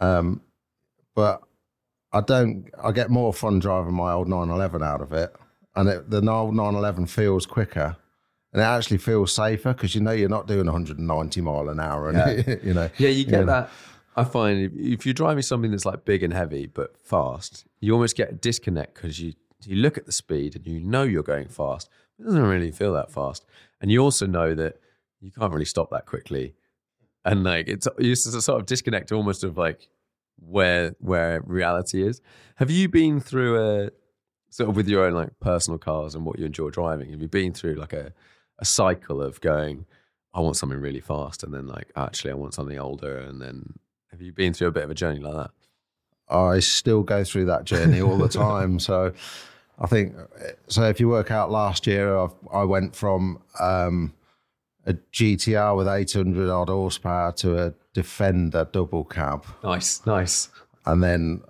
Um, 0.00 0.42
but 1.16 1.42
I 2.12 2.20
don't, 2.20 2.70
I 2.82 2.92
get 2.92 3.10
more 3.10 3.32
fun 3.32 3.58
driving 3.58 3.94
my 3.94 4.12
old 4.12 4.28
911 4.28 4.82
out 4.82 5.00
of 5.00 5.12
it. 5.12 5.34
And 5.78 5.88
it, 5.88 6.10
the 6.10 6.18
old 6.30 6.54
911 6.56 7.06
feels 7.06 7.46
quicker. 7.46 7.96
And 8.52 8.60
it 8.62 8.64
actually 8.64 8.98
feels 8.98 9.32
safer 9.32 9.72
because 9.74 9.94
you 9.94 10.00
know 10.00 10.10
you're 10.12 10.28
not 10.28 10.46
doing 10.46 10.66
190 10.66 11.40
mile 11.42 11.68
an 11.68 11.78
hour, 11.80 12.08
and 12.10 12.60
you 12.64 12.74
know. 12.74 12.88
Yeah, 12.98 13.10
you 13.10 13.24
get 13.24 13.40
Yeah. 13.40 13.44
that. 13.44 13.70
I 14.16 14.24
find 14.24 14.58
if, 14.60 14.72
if 14.74 15.06
you're 15.06 15.12
driving 15.14 15.42
something 15.42 15.70
that's 15.70 15.84
like 15.84 16.04
big 16.04 16.22
and 16.22 16.32
heavy 16.32 16.66
but 16.66 16.96
fast, 16.98 17.64
you 17.80 17.92
almost 17.92 18.16
get 18.16 18.30
a 18.30 18.32
disconnect 18.32 18.94
because 18.94 19.20
you 19.20 19.34
you 19.64 19.76
look 19.76 19.96
at 19.98 20.06
the 20.06 20.12
speed 20.12 20.56
and 20.56 20.66
you 20.66 20.80
know 20.80 21.02
you're 21.04 21.22
going 21.22 21.48
fast. 21.48 21.88
It 22.18 22.24
doesn't 22.24 22.42
really 22.42 22.72
feel 22.72 22.92
that 22.94 23.10
fast, 23.12 23.44
and 23.80 23.90
you 23.92 24.00
also 24.02 24.26
know 24.26 24.54
that 24.54 24.80
you 25.20 25.30
can't 25.30 25.52
really 25.52 25.64
stop 25.66 25.90
that 25.90 26.06
quickly. 26.06 26.54
And 27.24 27.44
like 27.44 27.68
it's 27.68 27.86
it's 27.98 28.26
a 28.26 28.40
sort 28.42 28.58
of 28.60 28.66
disconnect 28.66 29.12
almost 29.12 29.44
of 29.44 29.56
like 29.58 29.88
where 30.40 30.96
where 31.00 31.42
reality 31.42 32.02
is. 32.06 32.20
Have 32.56 32.70
you 32.70 32.88
been 32.88 33.20
through 33.20 33.52
a 33.62 33.90
sort 34.58 34.68
of 34.70 34.76
with 34.76 34.88
your 34.88 35.04
own 35.04 35.14
like 35.14 35.30
personal 35.40 35.78
cars 35.78 36.16
and 36.16 36.26
what 36.26 36.36
you 36.38 36.44
enjoy 36.44 36.68
driving? 36.70 37.10
Have 37.12 37.22
you 37.22 37.28
been 37.28 37.52
through 37.54 37.76
like 37.76 37.92
a 37.92 38.12
a 38.58 38.64
cycle 38.64 39.22
of 39.22 39.40
going, 39.40 39.86
I 40.34 40.40
want 40.40 40.56
something 40.56 40.80
really 40.80 41.00
fast, 41.00 41.44
and 41.44 41.54
then 41.54 41.68
like 41.68 41.92
actually 41.94 42.32
I 42.32 42.34
want 42.34 42.54
something 42.54 42.76
older, 42.78 43.18
and 43.18 43.40
then 43.40 43.74
have 44.10 44.20
you 44.20 44.32
been 44.32 44.52
through 44.52 44.66
a 44.68 44.72
bit 44.72 44.82
of 44.82 44.90
a 44.90 44.94
journey 44.94 45.20
like 45.20 45.34
that? 45.36 45.50
I 46.34 46.58
still 46.58 47.04
go 47.04 47.22
through 47.22 47.44
that 47.46 47.64
journey 47.64 48.00
all 48.02 48.18
the 48.18 48.28
time. 48.46 48.80
So 48.80 49.12
I 49.78 49.86
think 49.86 50.16
so. 50.66 50.82
If 50.88 50.98
you 50.98 51.08
work 51.08 51.30
out 51.30 51.52
last 51.52 51.86
year, 51.86 52.18
I've, 52.18 52.34
I 52.52 52.64
went 52.64 52.96
from 52.96 53.40
um, 53.60 54.12
a 54.86 54.94
GTR 54.94 55.76
with 55.76 55.86
800 55.86 56.50
odd 56.50 56.68
horsepower 56.68 57.30
to 57.34 57.66
a 57.66 57.74
Defender 57.94 58.68
double 58.72 59.04
cab, 59.04 59.44
Nice, 59.64 60.04
nice. 60.06 60.48
and 60.86 61.02
then 61.02 61.42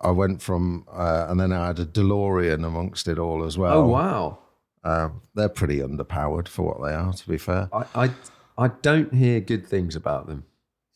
I 0.00 0.10
went 0.10 0.40
from 0.42 0.86
uh, 0.90 1.26
and 1.28 1.38
then 1.38 1.52
I 1.52 1.68
had 1.68 1.78
a 1.78 1.86
DeLorean 1.86 2.64
amongst 2.66 3.06
it 3.08 3.18
all 3.18 3.44
as 3.44 3.58
well. 3.58 3.78
Oh 3.78 3.86
wow! 3.88 4.38
Um, 4.82 5.22
they're 5.34 5.48
pretty 5.48 5.78
underpowered 5.80 6.48
for 6.48 6.62
what 6.62 6.82
they 6.86 6.94
are, 6.94 7.12
to 7.12 7.28
be 7.28 7.36
fair. 7.38 7.68
I 7.72 7.84
I, 7.94 8.10
I 8.56 8.68
don't 8.82 9.12
hear 9.14 9.40
good 9.40 9.66
things 9.66 9.94
about 9.96 10.26
them. 10.26 10.44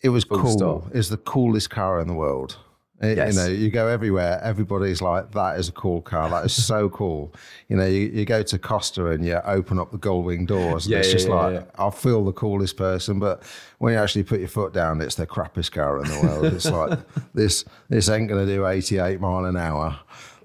It 0.03 0.09
was 0.11 0.25
Full 0.25 0.39
cool. 0.39 0.51
stop. 0.51 0.95
It's 0.95 1.09
the 1.09 1.17
coolest 1.17 1.71
car 1.71 2.01
in 2.01 2.09
the 2.09 2.15
world. 2.15 2.59
It- 3.05 3.17
Yes. 3.19 3.35
You 3.35 3.41
know, 3.41 3.47
you 3.49 3.71
go 3.71 3.87
everywhere. 3.89 4.41
Everybody's 4.43 5.01
like, 5.03 5.33
"That 5.33 5.59
is 5.59 5.69
a 5.69 5.73
cool 5.73 6.03
car. 6.03 6.29
That 6.31 6.45
is 6.47 6.65
so 6.65 6.89
cool." 6.89 7.33
You 7.69 7.77
know, 7.77 7.87
you, 7.87 8.01
you 8.13 8.25
go 8.25 8.43
to 8.43 8.59
Costa 8.59 9.07
and 9.09 9.25
you 9.25 9.35
open 9.45 9.79
up 9.79 9.91
the 9.93 9.99
gullwing 9.99 10.47
doors, 10.47 10.87
and 10.87 10.93
Yeah, 10.93 10.99
it's 10.99 11.09
yeah, 11.09 11.13
just 11.15 11.29
yeah, 11.29 11.35
like. 11.35 11.69
I 11.81 11.91
feel 11.91 12.25
the 12.25 12.33
coolest 12.33 12.77
person. 12.77 13.19
But 13.19 13.43
when 13.79 13.93
you 13.93 13.99
actually 13.99 14.25
put 14.25 14.41
your 14.41 14.49
foot 14.49 14.73
down, 14.73 15.01
it's 15.01 15.15
the 15.17 15.27
crappiest 15.27 15.73
car 15.73 15.99
in 16.03 16.09
the 16.11 16.21
world. 16.27 16.45
it's 16.47 16.71
like 16.71 16.99
this. 17.35 17.65
This 17.89 18.09
ain't 18.09 18.29
going 18.29 18.47
to 18.47 18.53
do 18.53 18.67
eighty-eight 18.67 19.21
mile 19.21 19.45
an 19.45 19.57
hour. 19.57 19.99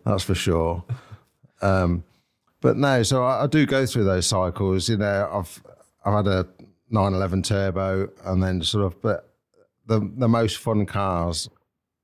That's 0.05 0.23
for 0.23 0.35
sure. 0.35 0.83
Um, 1.61 2.03
but 2.61 2.77
no, 2.77 3.03
so 3.03 3.23
I, 3.23 3.43
I 3.43 3.47
do 3.47 3.65
go 3.65 3.85
through 3.85 4.03
those 4.05 4.27
cycles. 4.27 4.89
You 4.89 4.97
know, 4.97 5.29
I've 5.31 5.63
I've 6.05 6.13
had 6.25 6.27
a 6.27 6.47
911 6.89 7.43
turbo, 7.43 8.09
and 8.25 8.41
then 8.41 8.61
sort 8.63 8.85
of, 8.85 9.01
but 9.01 9.29
the 9.85 9.99
the 10.17 10.27
most 10.27 10.57
fun 10.57 10.85
cars 10.85 11.49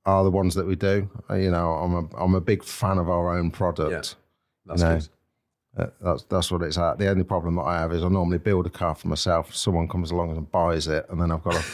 are 0.06 0.24
the 0.24 0.30
ones 0.30 0.54
that 0.54 0.66
we 0.66 0.76
do. 0.76 1.10
Uh, 1.28 1.34
You 1.34 1.50
know, 1.50 1.72
I'm 1.72 1.94
a 1.94 2.16
I'm 2.24 2.34
a 2.34 2.40
big 2.40 2.64
fan 2.64 2.98
of 2.98 3.08
our 3.10 3.36
own 3.36 3.50
product. 3.50 4.16
That's 4.64 4.82
No. 4.82 4.94
good. 4.98 5.08
Uh, 5.78 5.86
that's 6.00 6.22
that's 6.24 6.50
what 6.50 6.62
it's 6.62 6.78
at. 6.78 6.96
The 6.98 7.08
only 7.10 7.24
problem 7.24 7.56
that 7.56 7.62
I 7.64 7.78
have 7.80 7.92
is 7.92 8.02
I 8.02 8.08
normally 8.08 8.38
build 8.38 8.64
a 8.66 8.70
car 8.70 8.94
for 8.94 9.08
myself. 9.08 9.54
Someone 9.54 9.88
comes 9.88 10.10
along 10.10 10.30
and 10.36 10.50
buys 10.50 10.86
it, 10.88 11.04
and 11.10 11.20
then 11.20 11.30
I've 11.30 11.42
got 11.44 11.54
to 11.54 11.64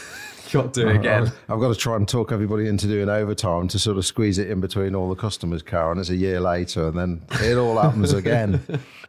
Got 0.51 0.73
to 0.75 0.83
do 0.83 0.87
it 0.89 0.97
again. 0.97 1.31
I've 1.49 1.59
got 1.59 1.69
to 1.69 1.75
try 1.75 1.95
and 1.95 2.07
talk 2.07 2.31
everybody 2.31 2.67
into 2.67 2.85
doing 2.85 3.09
overtime 3.09 3.67
to 3.69 3.79
sort 3.79 3.97
of 3.97 4.05
squeeze 4.05 4.37
it 4.37 4.51
in 4.51 4.59
between 4.61 4.93
all 4.93 5.09
the 5.09 5.15
customers' 5.15 5.63
car, 5.63 5.89
and 5.89 5.99
it's 5.99 6.09
a 6.11 6.15
year 6.15 6.39
later, 6.39 6.89
and 6.89 6.97
then 6.97 7.21
it 7.41 7.57
all 7.57 7.79
happens 7.81 8.13
again. 8.13 8.61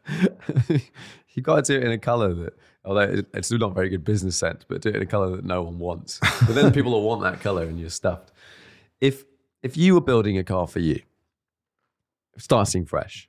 You've 0.68 1.44
got 1.44 1.64
to 1.64 1.72
do 1.72 1.78
it 1.80 1.84
in 1.84 1.90
a 1.92 1.98
color 1.98 2.32
that, 2.34 2.52
although 2.84 3.22
it's 3.34 3.48
still 3.48 3.58
not 3.58 3.74
very 3.74 3.88
good 3.88 4.04
business 4.04 4.36
sense, 4.36 4.64
but 4.66 4.80
do 4.80 4.90
it 4.90 4.96
in 4.96 5.02
a 5.02 5.06
color 5.06 5.34
that 5.36 5.44
no 5.44 5.62
one 5.62 5.78
wants. 5.78 6.18
But 6.46 6.54
then 6.54 6.72
people 6.72 6.92
will 6.92 7.02
want 7.02 7.22
that 7.22 7.40
color, 7.40 7.64
and 7.64 7.78
you're 7.78 7.90
stuffed. 7.90 8.30
If 9.04 9.24
if 9.62 9.76
you 9.76 9.92
were 9.92 10.00
building 10.00 10.38
a 10.38 10.44
car 10.44 10.66
for 10.66 10.78
you, 10.78 11.02
starting 12.38 12.86
fresh, 12.86 13.28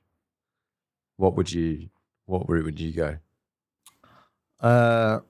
what 1.18 1.36
would 1.36 1.52
you 1.52 1.90
what 2.24 2.48
route 2.48 2.64
would 2.64 2.80
you 2.80 2.92
go? 2.92 3.18
Uh, 4.58 5.20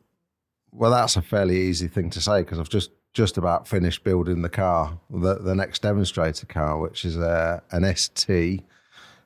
well, 0.71 0.93
that's 0.93 1.17
a 1.17 1.23
fairly 1.23 1.61
easy 1.63 1.89
thing 1.89 2.11
to 2.11 2.21
say 2.21 2.43
because 2.43 2.61
I've 2.61 2.69
just 2.69 2.93
just 3.13 3.39
about 3.39 3.67
finished 3.67 4.05
building 4.05 4.43
the 4.43 4.49
car, 4.49 5.01
the 5.11 5.35
the 5.35 5.57
next 5.57 5.83
demonstrator 5.83 6.47
car, 6.47 6.79
which 6.79 7.05
is 7.05 7.17
a, 7.17 7.61
an 7.73 7.97
ST 7.97 8.63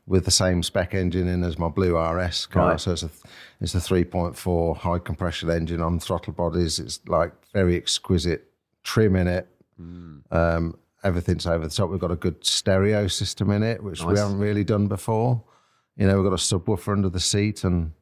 with 0.06 0.24
the 0.24 0.30
same 0.30 0.62
spec 0.62 0.94
engine 0.94 1.28
in 1.28 1.44
as 1.44 1.58
my 1.58 1.68
blue 1.68 1.98
RS 1.98 2.46
car. 2.46 2.70
Right. 2.70 2.80
So 2.80 2.92
it's 2.92 3.02
a 3.02 3.10
it's 3.60 3.74
a 3.74 3.78
3.4 3.78 4.76
high 4.78 4.98
compression 5.00 5.50
engine 5.50 5.82
on 5.82 6.00
throttle 6.00 6.32
bodies. 6.32 6.78
It's 6.78 6.98
like 7.06 7.32
very 7.52 7.76
exquisite 7.76 8.50
trim 8.82 9.16
in 9.16 9.28
it. 9.28 9.48
Um, 10.30 10.76
everything's 11.02 11.46
over 11.46 11.66
the 11.66 11.74
top. 11.74 11.90
We've 11.90 12.00
got 12.00 12.10
a 12.10 12.16
good 12.16 12.44
stereo 12.44 13.06
system 13.08 13.50
in 13.50 13.62
it, 13.62 13.82
which 13.82 14.02
we 14.02 14.18
haven't 14.18 14.38
really 14.38 14.64
done 14.64 14.86
before. 14.86 15.42
You 15.96 16.06
know, 16.06 16.16
we've 16.16 16.30
got 16.30 16.32
a 16.32 16.36
subwoofer 16.36 16.92
under 16.92 17.08
the 17.08 17.20
seat 17.20 17.64
and 17.64 17.92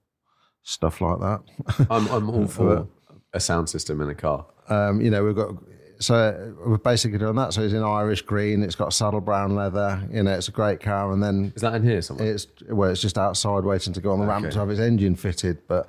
stuff 0.63 1.01
like 1.01 1.19
that. 1.21 1.41
I'm 1.91 2.07
I'm 2.09 2.31
all 2.31 2.47
for 2.47 2.87
a 3.33 3.41
sound 3.41 3.69
system 3.69 4.01
in 4.01 4.09
a 4.09 4.15
car. 4.15 4.47
Um, 4.69 5.01
you 5.01 5.11
know, 5.11 5.25
we've 5.25 5.37
got 5.37 5.55
so 6.01 6.55
we're 6.65 6.79
basically 6.79 7.19
doing 7.19 7.37
that. 7.37 7.53
So 7.53 7.63
it's 7.63 7.75
in 7.75 7.83
Irish 7.83 8.23
green. 8.23 8.63
It's 8.63 8.77
got 8.77 8.93
saddle 8.93 9.21
brown 9.21 9.55
leather. 9.57 10.07
You 10.13 10.23
know, 10.23 10.33
it's 10.35 10.49
a 10.49 10.53
great 10.53 10.81
car. 10.81 11.13
And 11.13 11.23
then 11.23 11.53
Is 11.57 11.63
that 11.63 11.75
in 11.75 11.83
here 11.83 12.01
somewhere? 12.03 12.33
it's 12.33 12.47
well, 12.69 12.91
it's 12.91 13.01
just 13.01 13.19
outside 13.19 13.65
waiting 13.65 13.93
to 13.95 14.01
go 14.01 14.13
on 14.13 14.21
the 14.21 14.27
ramp 14.27 14.49
to 14.51 14.59
have 14.59 14.71
its 14.71 14.81
engine 14.81 15.17
fitted. 15.17 15.67
But 15.67 15.89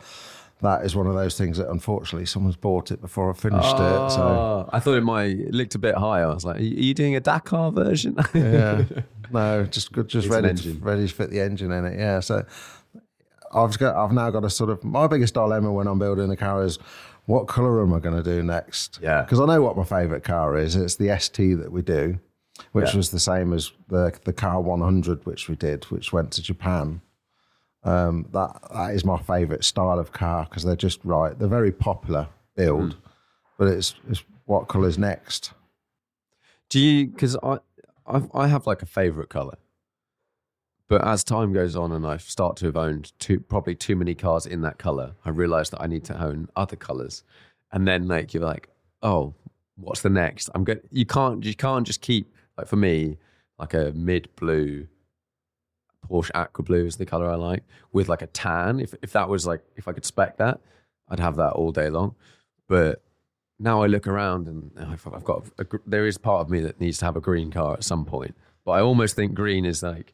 that 0.62 0.86
is 0.86 0.96
one 0.96 1.08
of 1.08 1.14
those 1.16 1.38
things 1.38 1.58
that 1.58 1.70
unfortunately 1.70 2.26
someone's 2.26 2.56
bought 2.58 2.92
it 2.92 3.00
before 3.02 3.30
I 3.30 3.34
finished 3.34 3.76
it. 3.76 4.12
So 4.12 4.22
Oh, 4.22 4.70
I 4.74 4.80
thought 4.80 4.96
it 4.98 5.04
might 5.04 5.32
it 5.40 5.54
looked 5.54 5.76
a 5.76 5.80
bit 5.80 5.96
high. 5.96 6.22
I 6.22 6.26
was 6.34 6.44
like, 6.46 6.58
are 6.58 6.64
you 6.64 6.94
doing 6.94 7.16
a 7.16 7.20
Dakar 7.22 7.72
version? 7.72 8.18
yeah, 8.34 8.84
no, 9.32 9.64
just 9.66 9.92
good, 9.94 10.08
just 10.10 10.28
It's 10.28 10.36
ready 10.36 10.54
to, 10.56 10.74
ready 10.80 11.08
to 11.08 11.14
fit 11.14 11.30
the 11.30 11.40
engine 11.40 11.72
in 11.72 11.86
it. 11.86 11.98
Yeah, 11.98 12.20
so 12.20 12.46
I've 13.54 13.78
got 13.80 13.96
I've 13.96 14.12
now 14.12 14.30
got 14.32 14.44
a 14.44 14.50
sort 14.50 14.70
of 14.70 14.84
my 14.84 15.08
biggest 15.08 15.34
dilemma 15.34 15.72
when 15.72 15.88
I'm 15.88 16.00
building 16.00 16.30
a 16.30 16.36
car 16.38 16.64
is 16.64 16.78
what 17.26 17.48
color 17.48 17.82
am 17.82 17.94
I 17.94 18.00
going 18.00 18.16
to 18.16 18.24
do 18.24 18.44
next? 18.44 19.00
Yeah. 19.02 19.22
because 19.22 19.40
I 19.40 19.46
know 19.46 19.62
what 19.62 19.78
my 19.78 19.84
favorite 19.84 20.24
car 20.24 20.58
is. 20.58 20.76
It's 20.76 20.96
the 20.96 21.18
ST 21.20 21.58
that 21.60 21.72
we 21.72 21.82
do, 21.82 22.20
which 22.74 22.90
Yeah. 22.92 22.98
was 22.98 23.12
the 23.12 23.20
same 23.20 23.54
as 23.54 23.72
the 23.88 24.14
the 24.26 24.34
car 24.34 24.60
100 24.62 25.26
which 25.26 25.48
we 25.48 25.56
did, 25.56 25.86
which 25.86 26.12
went 26.12 26.32
to 26.34 26.42
Japan. 26.44 27.02
Um, 27.84 28.28
that 28.34 28.60
that 28.74 28.94
is 28.94 29.06
my 29.06 29.18
favorite 29.18 29.64
style 29.64 30.00
of 30.00 30.12
car 30.12 30.46
because 30.46 30.64
they're 30.64 30.76
just 30.76 31.00
right. 31.06 31.38
They're 31.38 31.48
very 31.48 31.72
popular 31.72 32.28
build, 32.56 32.94
Hmm. 32.94 33.00
but 33.58 33.68
it's 33.70 33.96
it's 34.10 34.24
what 34.46 34.68
color's 34.68 34.98
next. 34.98 35.54
Do 36.70 36.80
you? 36.80 37.08
Because 37.08 37.38
I, 37.42 37.60
I, 38.06 38.22
I 38.34 38.48
have 38.48 38.68
like 38.68 38.82
a 38.82 38.86
favorite 38.86 39.30
color, 39.30 39.58
but 40.88 41.06
as 41.06 41.24
time 41.24 41.54
goes 41.54 41.76
on 41.76 41.92
and 41.92 42.06
I 42.06 42.18
start 42.18 42.58
to 42.58 42.66
have 42.66 42.76
owned 42.78 43.14
too, 43.20 43.40
probably 43.40 43.76
too 43.76 43.96
many 43.96 44.14
cars 44.14 44.46
in 44.46 44.62
that 44.62 44.78
color, 44.78 45.16
I 45.24 45.30
realize 45.30 45.70
that 45.70 45.82
I 45.82 45.88
need 45.88 46.04
to 46.06 46.22
own 46.22 46.50
other 46.56 46.76
colors, 46.76 47.24
and 47.72 47.88
then 47.88 48.08
like 48.08 48.34
you're 48.34 48.44
like, 48.44 48.70
oh, 49.02 49.34
what's 49.78 50.02
the 50.02 50.10
next? 50.10 50.50
I'm 50.54 50.64
good. 50.66 50.82
You 50.92 51.06
can't, 51.06 51.44
you 51.46 51.56
can't 51.56 51.88
just 51.88 52.02
keep 52.02 52.34
like 52.58 52.68
for 52.68 52.76
me 52.76 53.18
like 53.58 53.74
a 53.74 53.94
mid 53.96 54.28
blue 54.36 54.88
Porsche 56.08 56.32
Aqua 56.34 56.64
Blue 56.64 56.86
is 56.86 56.98
the 56.98 57.06
color 57.06 57.30
I 57.30 57.36
like 57.36 57.64
with 57.92 58.10
like 58.10 58.22
a 58.22 58.28
tan. 58.28 58.80
If 58.80 58.94
if 59.02 59.12
that 59.14 59.30
was 59.30 59.46
like 59.46 59.62
if 59.76 59.88
I 59.88 59.94
could 59.94 60.06
spec 60.06 60.38
that, 60.38 60.60
I'd 61.10 61.20
have 61.20 61.36
that 61.38 61.54
all 61.54 61.72
day 61.72 61.90
long. 61.90 62.16
But 62.68 63.02
now 63.60 63.84
I 63.84 63.88
look 63.88 64.08
around 64.08 64.48
and 64.48 64.72
I've, 64.80 65.06
I've 65.14 65.24
got 65.24 65.46
a, 65.58 65.64
gr- 65.66 65.78
there 65.86 66.08
is 66.08 66.18
part 66.18 66.42
of 66.42 66.50
me 66.50 66.62
that 66.62 66.80
needs 66.80 67.00
to 67.00 67.06
have 67.06 67.18
a 67.18 67.22
green 67.22 67.52
car 67.52 67.74
at 67.74 67.84
some 67.84 68.06
point. 68.06 68.36
But 68.64 68.72
I 68.72 68.82
almost 68.82 69.16
think 69.16 69.34
green 69.34 69.66
is 69.66 69.84
like 69.84 70.14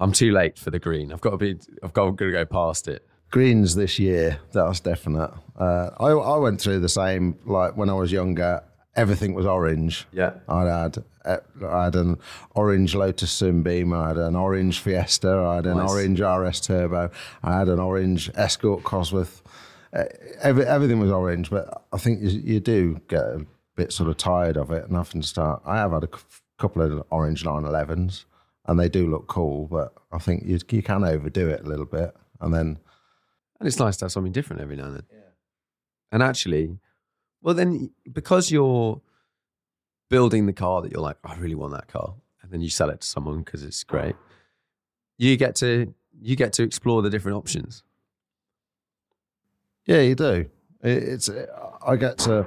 I'm 0.00 0.12
too 0.12 0.32
late 0.32 0.58
for 0.58 0.70
the 0.70 0.78
green. 0.78 1.12
I've 1.12 1.20
got 1.20 1.30
to 1.30 1.36
be. 1.36 1.56
I've 1.82 1.92
got 1.92 2.18
to 2.18 2.32
go 2.32 2.44
past 2.44 2.88
it. 2.88 3.06
Greens 3.30 3.74
this 3.74 3.98
year, 3.98 4.38
that's 4.52 4.80
definite. 4.80 5.32
Uh, 5.58 5.90
I, 5.98 6.10
I 6.10 6.36
went 6.38 6.60
through 6.60 6.78
the 6.80 6.88
same, 6.88 7.36
like 7.44 7.76
when 7.76 7.90
I 7.90 7.94
was 7.94 8.12
younger, 8.12 8.62
everything 8.96 9.34
was 9.34 9.46
orange. 9.46 10.06
Yeah. 10.12 10.34
I 10.48 10.64
had 10.64 11.04
uh, 11.24 11.38
I 11.66 11.84
had 11.84 11.96
an 11.96 12.18
orange 12.54 12.94
Lotus 12.94 13.32
Sunbeam, 13.32 13.92
I 13.92 14.08
had 14.08 14.18
an 14.18 14.36
orange 14.36 14.80
Fiesta, 14.80 15.30
I 15.38 15.56
had 15.56 15.66
an 15.66 15.78
Nice. 15.78 15.90
orange 15.90 16.20
RS 16.20 16.60
Turbo, 16.60 17.10
I 17.42 17.58
had 17.58 17.68
an 17.68 17.78
orange 17.78 18.30
Escort 18.34 18.82
Cosworth. 18.84 19.42
Uh, 19.92 20.04
every, 20.42 20.64
everything 20.66 20.98
was 20.98 21.10
orange, 21.10 21.50
but 21.50 21.84
I 21.92 21.98
think 21.98 22.20
you, 22.20 22.28
you 22.30 22.60
do 22.60 23.00
get 23.08 23.22
a 23.22 23.46
bit 23.76 23.92
sort 23.92 24.08
of 24.10 24.16
tired 24.16 24.56
of 24.56 24.70
it 24.70 24.88
and 24.88 25.04
to 25.06 25.22
start. 25.22 25.62
I 25.64 25.76
have 25.76 25.92
had 25.92 26.04
a 26.04 26.08
c- 26.14 26.22
couple 26.58 26.82
of 26.82 27.04
orange 27.10 27.44
911s 27.44 28.24
and 28.66 28.78
they 28.78 28.88
do 28.88 29.08
look 29.08 29.26
cool, 29.28 29.66
but 29.68 29.94
I 30.12 30.18
think 30.18 30.44
you, 30.46 30.58
you 30.70 30.82
can 30.82 31.04
overdo 31.04 31.48
it 31.48 31.60
a 31.64 31.68
little 31.68 31.84
bit. 31.86 32.14
And 32.40 32.52
then 32.52 32.78
And 33.60 33.66
it's 33.68 33.78
nice 33.78 33.96
to 33.98 34.04
have 34.06 34.12
something 34.12 34.32
different 34.32 34.62
every 34.62 34.76
now 34.76 34.86
and 34.86 34.96
then. 34.96 35.06
Yeah. 35.12 35.18
And 36.12 36.22
actually, 36.22 36.78
well, 37.44 37.54
then 37.54 37.90
because 38.10 38.50
you're 38.50 39.00
building 40.08 40.46
the 40.46 40.52
car 40.52 40.80
that 40.80 40.90
you're 40.90 41.02
like, 41.02 41.18
I 41.22 41.36
really 41.36 41.54
want 41.54 41.74
that 41.74 41.88
car, 41.88 42.14
and 42.42 42.50
then 42.50 42.62
you 42.62 42.70
sell 42.70 42.88
it 42.88 43.02
to 43.02 43.06
someone 43.06 43.42
because 43.42 43.62
it's 43.62 43.84
great. 43.84 44.16
You 45.18 45.36
get 45.36 45.54
to 45.56 45.92
you 46.20 46.36
get 46.36 46.54
to 46.54 46.62
explore 46.62 47.02
the 47.02 47.10
different 47.10 47.36
options. 47.36 47.82
Yeah, 49.84 50.00
you 50.00 50.14
do. 50.14 50.46
It's 50.82 51.28
I 51.86 51.96
get 51.96 52.16
to 52.18 52.46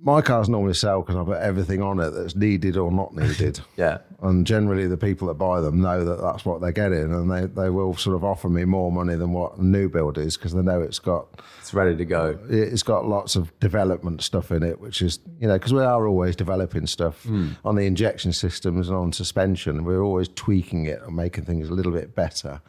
my 0.00 0.22
cars 0.22 0.48
normally 0.48 0.74
sell 0.74 1.02
because 1.02 1.16
I 1.16 1.24
put 1.24 1.38
everything 1.38 1.82
on 1.82 1.98
it 1.98 2.10
that's 2.10 2.36
needed 2.36 2.76
or 2.76 2.92
not 2.92 3.14
needed, 3.16 3.60
Yeah, 3.76 3.98
and 4.22 4.46
generally 4.46 4.86
the 4.86 4.96
people 4.96 5.26
that 5.28 5.34
buy 5.34 5.60
them 5.60 5.80
know 5.80 6.04
that 6.04 6.20
that's 6.20 6.44
what 6.44 6.60
they're 6.60 6.72
getting, 6.72 7.12
and 7.12 7.30
they, 7.30 7.46
they 7.46 7.68
will 7.68 7.94
sort 7.94 8.14
of 8.14 8.22
offer 8.22 8.48
me 8.48 8.64
more 8.64 8.92
money 8.92 9.16
than 9.16 9.32
what 9.32 9.56
a 9.58 9.64
new 9.64 9.88
build 9.88 10.16
is 10.16 10.36
because 10.36 10.52
they 10.54 10.62
know 10.62 10.80
it's 10.80 11.00
got 11.00 11.40
it's 11.58 11.74
ready 11.74 11.96
to 11.96 12.04
go. 12.04 12.38
it's 12.48 12.84
got 12.84 13.06
lots 13.06 13.34
of 13.34 13.58
development 13.58 14.22
stuff 14.22 14.52
in 14.52 14.62
it, 14.62 14.80
which 14.80 15.02
is 15.02 15.18
you 15.40 15.48
know 15.48 15.54
because 15.54 15.72
we 15.72 15.82
are 15.82 16.06
always 16.06 16.36
developing 16.36 16.86
stuff 16.86 17.24
hmm. 17.24 17.50
on 17.64 17.74
the 17.74 17.86
injection 17.86 18.32
systems 18.32 18.88
and 18.88 18.96
on 18.96 19.12
suspension. 19.12 19.84
We're 19.84 20.02
always 20.02 20.28
tweaking 20.28 20.86
it 20.86 21.02
and 21.02 21.16
making 21.16 21.44
things 21.44 21.68
a 21.68 21.72
little 21.72 21.92
bit 21.92 22.14
better, 22.14 22.60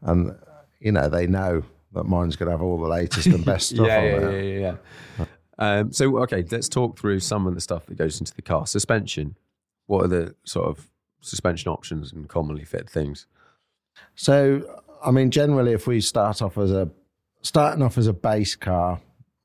and 0.00 0.34
you 0.80 0.92
know 0.92 1.10
they 1.10 1.26
know 1.26 1.64
that 1.94 2.04
mine's 2.04 2.36
going 2.36 2.46
to 2.46 2.52
have 2.52 2.62
all 2.62 2.80
the 2.80 2.88
latest 2.88 3.26
and 3.26 3.44
best 3.44 3.68
stuff 3.74 3.86
yeah, 3.86 3.98
on 3.98 4.04
yeah, 4.04 4.18
there. 4.18 4.42
yeah, 4.42 4.58
yeah, 4.58 4.76
yeah. 5.18 5.24
Um, 5.58 5.92
so 5.92 6.18
okay, 6.18 6.44
let's 6.50 6.68
talk 6.68 6.98
through 6.98 7.20
some 7.20 7.46
of 7.46 7.54
the 7.54 7.60
stuff 7.60 7.86
that 7.86 7.96
goes 7.96 8.18
into 8.20 8.34
the 8.34 8.42
car. 8.42 8.66
Suspension. 8.66 9.36
What 9.86 10.04
are 10.04 10.08
the 10.08 10.34
sort 10.44 10.68
of 10.68 10.88
suspension 11.20 11.70
options 11.70 12.12
and 12.12 12.28
commonly 12.28 12.64
fit 12.64 12.88
things? 12.88 13.26
So, 14.14 14.82
I 15.04 15.10
mean, 15.10 15.30
generally, 15.30 15.72
if 15.72 15.86
we 15.86 16.00
start 16.00 16.42
off 16.42 16.58
as 16.58 16.70
a 16.70 16.90
starting 17.42 17.82
off 17.82 17.98
as 17.98 18.06
a 18.06 18.12
base 18.12 18.56
car, 18.56 19.00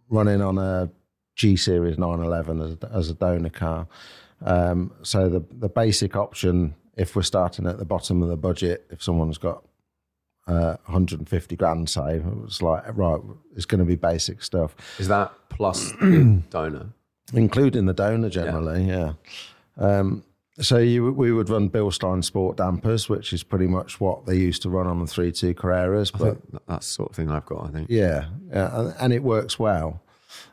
running 0.10 0.42
on 0.42 0.58
a 0.58 0.90
G 1.36 1.56
Series 1.56 1.98
911 1.98 2.62
as, 2.62 2.92
as 2.92 3.10
a 3.10 3.14
donor 3.14 3.50
car, 3.50 3.88
um, 4.46 4.94
so 5.02 5.30
the 5.30 5.44
the 5.52 5.70
basic 5.70 6.16
option, 6.16 6.76
if 6.96 7.16
we're 7.16 7.24
starting 7.24 7.68
at 7.68 7.78
the 7.78 7.86
bottom 7.86 8.22
of 8.22 8.30
the 8.30 8.38
budget, 8.38 8.86
if 8.90 9.04
someone's 9.04 9.38
got 9.38 9.64
uh, 10.48 10.78
150 10.86 11.56
grand, 11.56 11.90
say, 11.90 12.22
it's 12.46 12.62
like 12.62 12.84
right, 12.98 13.20
it's 13.56 13.66
going 13.66 13.80
to 13.80 13.86
be 13.86 13.96
basic 13.96 14.42
stuff, 14.44 14.76
Is 15.00 15.08
that 15.10 15.32
plus 15.50 15.92
the 16.02 16.42
donor? 16.50 16.88
including 17.34 17.86
the 17.86 17.94
donor 17.94 18.30
generally, 18.30 18.84
yeah. 18.86 19.14
Um, 19.78 20.24
so 20.60 20.78
you, 20.78 21.12
we 21.12 21.32
would 21.32 21.50
run 21.50 21.70
Bilstein 21.70 22.24
Sport 22.24 22.58
dampers, 22.58 23.08
which 23.10 23.32
is 23.34 23.44
pretty 23.44 23.68
much 23.68 24.00
what 24.00 24.26
they 24.26 24.36
used 24.38 24.62
to 24.64 24.70
run 24.70 24.88
on 24.88 25.00
the 25.00 25.06
3.2 25.06 25.54
Carreras, 25.54 26.12
but 26.18 26.38
that's 26.68 26.88
sort 26.88 27.10
of 27.12 27.16
thing 27.16 27.30
I've 27.30 27.46
got. 27.46 27.66
I 27.66 27.70
think. 27.72 27.90
Yeah, 27.90 28.26
yeah, 28.50 28.80
and- 28.80 28.96
and 29.00 29.14
it 29.14 29.22
works 29.24 29.60
well. 29.60 30.02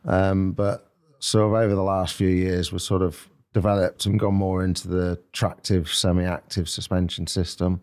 Um, 0.04 0.52
but 0.52 0.90
sort 1.20 1.46
of 1.46 1.52
over 1.54 1.74
the 1.74 1.82
last 1.82 2.14
few 2.14 2.28
years, 2.28 2.70
we've 2.72 2.82
sort 2.82 3.00
of 3.02 3.28
developed 3.54 4.04
and 4.04 4.18
gone 4.20 4.34
more 4.34 4.62
into 4.64 4.88
the 4.88 5.18
tractive, 5.32 5.88
semi-active 5.88 6.68
suspension 6.68 7.26
system, 7.26 7.80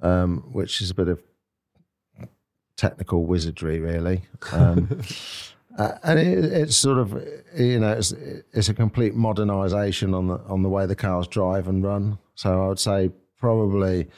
um, 0.00 0.44
which 0.52 0.80
is 0.80 0.90
a 0.90 0.94
bit 0.94 1.08
of 1.08 1.22
technical 2.76 3.24
wizardry, 3.24 3.80
really. 3.80 4.22
Um, 4.52 5.00
uh, 5.78 5.92
and 6.02 6.18
it, 6.18 6.44
it's 6.44 6.76
sort 6.76 6.98
of, 6.98 7.12
you 7.56 7.80
know, 7.80 7.92
it's, 7.92 8.12
it's 8.52 8.68
a 8.68 8.74
complete 8.74 9.14
modernisation 9.14 10.16
on 10.16 10.28
the 10.28 10.38
on 10.48 10.62
the 10.62 10.68
way 10.68 10.86
the 10.86 10.96
cars 10.96 11.26
drive 11.28 11.68
and 11.68 11.82
run. 11.84 12.18
So 12.34 12.64
I 12.64 12.68
would 12.68 12.78
say 12.80 13.10
probably 13.38 14.08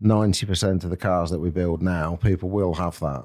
ninety 0.00 0.46
percent 0.46 0.84
of 0.84 0.90
the 0.90 0.96
cars 0.96 1.30
that 1.30 1.38
we 1.40 1.50
build 1.50 1.82
now, 1.82 2.16
people 2.16 2.48
will 2.50 2.74
have 2.74 2.98
that 3.00 3.24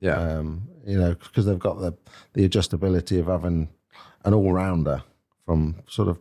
Yeah. 0.00 0.16
um, 0.38 0.62
you 0.86 0.98
know, 0.98 1.14
because 1.14 1.46
they've 1.46 1.58
got 1.58 1.78
the 1.80 1.92
the 2.34 2.48
adjustability 2.48 3.18
of 3.20 3.26
having 3.26 3.68
an 4.24 4.34
all 4.34 4.52
rounder 4.52 5.02
from 5.46 5.76
sort 5.88 6.08
of 6.08 6.18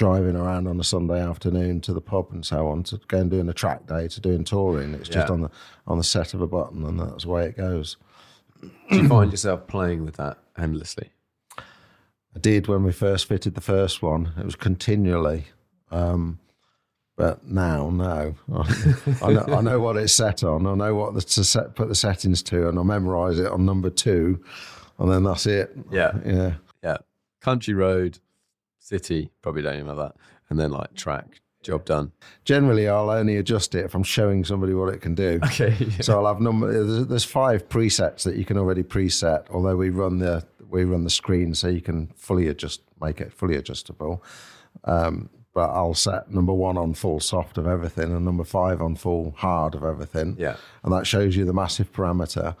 driving 0.00 0.34
around 0.34 0.66
on 0.66 0.80
a 0.80 0.82
Sunday 0.82 1.20
afternoon 1.20 1.78
to 1.82 1.92
the 1.92 2.00
pub 2.00 2.28
and 2.32 2.42
so 2.46 2.68
on 2.68 2.82
to 2.82 2.98
going 3.08 3.28
doing 3.28 3.50
a 3.50 3.52
track 3.52 3.86
day 3.86 4.08
to 4.08 4.18
doing 4.18 4.44
touring. 4.44 4.94
It's 4.94 5.10
just 5.10 5.28
Yeah. 5.28 5.34
on 5.34 5.42
the 5.42 5.50
on 5.86 5.98
the 5.98 6.04
set 6.04 6.32
of 6.32 6.40
a 6.40 6.46
button, 6.46 6.86
and 6.86 6.98
that's 6.98 7.24
the 7.24 7.28
way 7.30 7.44
it 7.48 7.56
goes. 7.58 7.98
Do 8.62 8.70
you 8.96 9.06
find 9.06 9.30
yourself 9.30 9.66
playing 9.66 10.06
with 10.06 10.16
that 10.16 10.38
endlessly? 10.56 11.10
I 11.58 12.38
did 12.40 12.66
when 12.66 12.82
we 12.82 12.92
first 12.92 13.26
fitted 13.26 13.54
the 13.54 13.60
first 13.60 14.00
one. 14.00 14.32
It 14.38 14.44
was 14.46 14.56
continually. 14.56 15.48
Um, 15.90 16.38
but 17.14 17.46
now, 17.46 17.90
no. 17.90 18.36
I, 19.22 19.32
know, 19.34 19.44
I 19.48 19.60
know 19.60 19.80
what 19.80 19.98
it's 19.98 20.14
set 20.14 20.42
on. 20.42 20.66
I 20.66 20.74
know 20.74 20.94
what 20.94 21.12
the, 21.12 21.20
to 21.20 21.44
set, 21.44 21.74
put 21.74 21.88
the 21.88 21.94
settings 21.94 22.42
to, 22.44 22.70
and 22.70 22.78
I 22.78 22.82
memorise 22.84 23.38
it 23.38 23.48
on 23.52 23.66
number 23.66 23.90
two, 23.90 24.42
and 24.98 25.12
then 25.12 25.24
that's 25.24 25.44
it. 25.44 25.76
Yeah. 25.90 26.12
Yeah. 26.24 26.54
Yeah. 26.82 26.96
Country 27.42 27.74
road, 27.74 28.18
city, 28.90 29.30
probably 29.42 29.62
don't 29.62 29.74
even 29.76 29.86
have 29.86 29.96
that. 29.96 30.14
And 30.48 30.58
then 30.58 30.72
like 30.72 30.92
track, 30.94 31.40
job 31.62 31.84
done. 31.84 32.10
Generally, 32.44 32.88
I'll 32.88 33.10
only 33.10 33.36
adjust 33.36 33.74
it 33.74 33.84
if 33.84 33.94
I'm 33.94 34.02
showing 34.02 34.44
somebody 34.44 34.74
what 34.74 34.92
it 34.92 35.00
can 35.00 35.14
do. 35.14 35.38
Okay. 35.44 35.76
So 36.00 36.18
I'll 36.18 36.26
have 36.32 36.40
number. 36.40 36.66
There's, 36.72 37.06
there's 37.06 37.24
five 37.24 37.68
presets 37.68 38.24
that 38.24 38.36
you 38.36 38.44
can 38.44 38.58
already 38.58 38.82
preset. 38.82 39.44
Although 39.50 39.76
we 39.76 39.90
run 39.90 40.18
the 40.18 40.44
we 40.68 40.84
run 40.84 41.04
the 41.04 41.10
screen 41.10 41.54
so 41.54 41.68
you 41.68 41.80
can 41.80 42.08
fully 42.16 42.48
adjust, 42.48 42.82
make 43.00 43.20
it 43.20 43.32
fully 43.32 43.56
adjustable. 43.56 44.22
Um, 44.84 45.28
but 45.52 45.70
I'll 45.70 45.94
set 45.94 46.30
number 46.30 46.52
one 46.52 46.78
on 46.78 46.94
full 46.94 47.18
soft 47.20 47.58
of 47.58 47.66
everything 47.66 48.14
and 48.14 48.24
number 48.24 48.44
five 48.44 48.80
on 48.80 48.94
full 48.94 49.34
hard 49.36 49.74
of 49.74 49.82
everything. 49.82 50.36
Yeah. 50.38 50.56
and 50.84 50.92
that 50.92 51.06
shows 51.06 51.36
you 51.36 51.44
the 51.44 51.52
massive 51.52 51.92
parameter. 51.92 52.54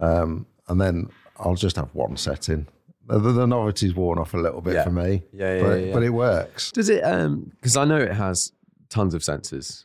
Um, 0.00 0.46
and 0.68 0.80
then 0.80 1.10
I'll 1.36 1.54
just 1.54 1.76
have 1.76 1.94
one 1.94 2.16
setting. 2.16 2.66
The, 3.06 3.18
the, 3.18 3.46
novelty's 3.46 3.94
worn 3.94 4.18
off 4.18 4.32
a 4.34 4.38
little 4.38 4.60
bit 4.62 4.74
Yeah. 4.74 4.84
for 4.84 4.90
me. 4.90 5.22
Yeah, 5.32 5.56
yeah, 5.56 5.62
but, 5.62 5.68
yeah, 5.68 5.86
yeah. 5.86 5.92
but 5.92 6.02
it 6.02 6.10
works. 6.10 6.72
Does 6.72 6.88
it, 6.88 7.02
um, 7.02 7.50
because 7.60 7.76
I 7.76 7.84
know 7.84 7.98
it 7.98 8.12
has 8.12 8.52
tons 8.88 9.12
of 9.14 9.20
sensors 9.22 9.84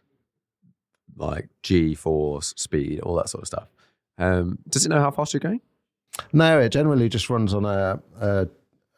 like 1.17 1.49
G, 1.63 1.95
force, 1.95 2.53
speed, 2.55 3.01
all 3.01 3.15
that 3.15 3.29
sort 3.29 3.43
of 3.43 3.47
stuff. 3.47 3.67
Um, 4.17 4.59
does 4.69 4.85
it 4.85 4.89
know 4.89 4.99
how 4.99 5.11
fast 5.11 5.33
you're 5.33 5.39
going? 5.39 5.61
No, 6.33 6.59
it 6.59 6.69
generally 6.69 7.09
just 7.09 7.29
runs 7.29 7.53
on 7.53 7.65
a, 7.65 8.01
a 8.19 8.47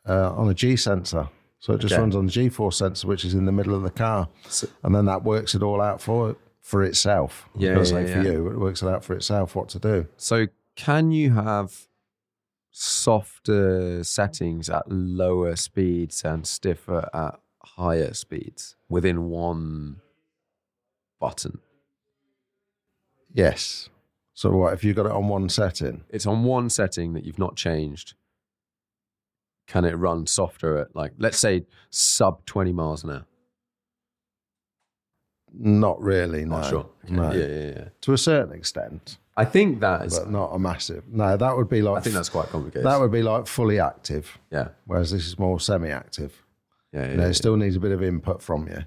uh, 0.07 0.31
on 0.35 0.49
a 0.49 0.53
G 0.53 0.75
sensor. 0.75 1.27
So 1.59 1.73
it 1.73 1.79
just 1.79 1.93
Okay. 1.93 2.01
runs 2.01 2.15
on 2.15 2.25
the 2.25 2.31
G 2.31 2.49
force 2.49 2.77
sensor, 2.77 3.07
which 3.07 3.23
is 3.23 3.33
in 3.35 3.45
the 3.45 3.51
middle 3.51 3.75
of 3.75 3.83
the 3.83 3.91
car, 3.91 4.27
So- 4.47 4.67
and 4.83 4.95
then 4.95 5.05
that 5.05 5.23
works 5.23 5.53
it 5.55 5.61
all 5.63 5.81
out 5.81 6.01
for 6.01 6.35
for 6.59 6.83
itself. 6.83 7.49
Yeah, 7.55 7.73
gonna 7.75 8.01
yeah, 8.01 8.13
for 8.21 8.21
you, 8.27 8.47
it 8.51 8.57
works 8.59 8.81
it 8.83 8.87
out 8.87 9.03
for 9.03 9.13
itself 9.15 9.55
what 9.55 9.69
to 9.69 9.79
do. 9.79 10.07
So 10.17 10.47
can 10.75 11.11
you 11.11 11.33
have 11.33 11.87
softer 12.71 14.03
settings 14.03 14.69
at 14.69 14.89
lower 14.89 15.55
speeds 15.55 16.23
and 16.23 16.47
stiffer 16.47 17.09
at 17.13 17.39
higher 17.63 18.13
speeds 18.13 18.75
within 18.89 19.29
one 19.29 19.97
button? 21.19 21.59
Yes. 23.33 23.89
So 24.33 24.51
what 24.51 24.73
if 24.73 24.83
you 24.83 24.93
got 24.93 25.05
it 25.05 25.11
on 25.11 25.27
one 25.27 25.49
setting? 25.49 26.03
It's 26.09 26.25
on 26.25 26.43
one 26.43 26.69
setting 26.69 27.13
that 27.13 27.25
you've 27.25 27.39
not 27.39 27.55
changed. 27.55 28.15
Can 29.67 29.85
it 29.85 29.93
run 29.93 30.25
softer 30.25 30.77
at 30.77 30.95
like 30.95 31.13
let's 31.17 31.37
say 31.37 31.65
sub 31.89 32.45
20 32.45 32.73
miles 32.73 33.03
an 33.03 33.11
hour? 33.11 33.25
Not 35.53 36.01
really. 36.01 36.45
No. 36.45 36.57
Not 36.57 36.69
sure. 36.69 36.89
Okay. 37.05 37.13
No. 37.13 37.31
Yeah, 37.31 37.45
yeah, 37.45 37.71
yeah. 37.75 37.89
To 38.01 38.13
a 38.13 38.17
certain 38.17 38.53
extent, 38.55 39.17
I 39.41 39.45
think 39.45 39.79
that 39.79 40.05
is 40.05 40.19
but 40.19 40.29
not 40.29 40.49
a 40.53 40.59
massive. 40.59 41.03
No, 41.07 41.35
that 41.35 41.57
would 41.57 41.67
be 41.67 41.81
like 41.81 41.97
I 41.97 42.01
think 42.01 42.13
that's 42.15 42.29
quite 42.29 42.49
complicated. 42.49 42.85
that 42.85 42.99
would 42.99 43.11
be 43.11 43.23
like 43.23 43.47
fully 43.47 43.79
active, 43.79 44.37
yeah. 44.51 44.69
whereas 44.85 45.09
this 45.11 45.25
is 45.25 45.39
more 45.39 45.59
semi-active. 45.59 46.31
Yeah, 46.93 46.99
yeah, 46.99 47.11
You 47.11 47.17
know, 47.17 47.23
yeah. 47.23 47.29
it 47.29 47.33
still 47.33 47.57
needs 47.57 47.75
a 47.75 47.79
bit 47.79 47.91
of 47.91 48.03
input 48.03 48.41
from 48.43 48.67
you. 48.67 48.81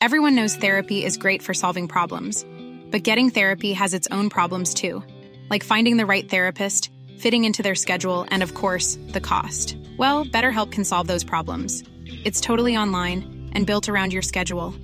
Everyone 0.00 0.34
knows 0.34 0.54
therapy 0.56 1.04
is 1.04 1.16
great 1.16 1.42
for 1.42 1.54
solving 1.54 1.88
problems, 1.88 2.44
but 2.90 3.02
getting 3.02 3.30
therapy 3.30 3.72
has 3.72 3.94
its 3.94 4.06
own 4.10 4.28
problems 4.28 4.74
too, 4.74 5.02
like 5.50 5.64
finding 5.64 5.96
the 5.96 6.06
right 6.06 6.28
therapist, 6.28 6.90
fitting 7.18 7.44
into 7.44 7.62
their 7.62 7.74
schedule, 7.74 8.26
and 8.30 8.42
of 8.42 8.52
course, 8.54 8.98
the 9.08 9.20
cost. 9.20 9.76
Well, 9.96 10.24
BetterHelp 10.26 10.72
can 10.72 10.84
solve 10.84 11.06
those 11.06 11.24
problems. 11.24 11.84
It's 12.24 12.40
totally 12.40 12.76
online 12.76 13.50
and 13.54 13.66
built 13.66 13.88
around 13.88 14.12
your 14.12 14.22
schedule. 14.22 14.74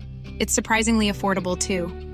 It's 0.40 0.54
surprisingly 0.54 1.10
affordable 1.10 1.58
too. 1.58 2.13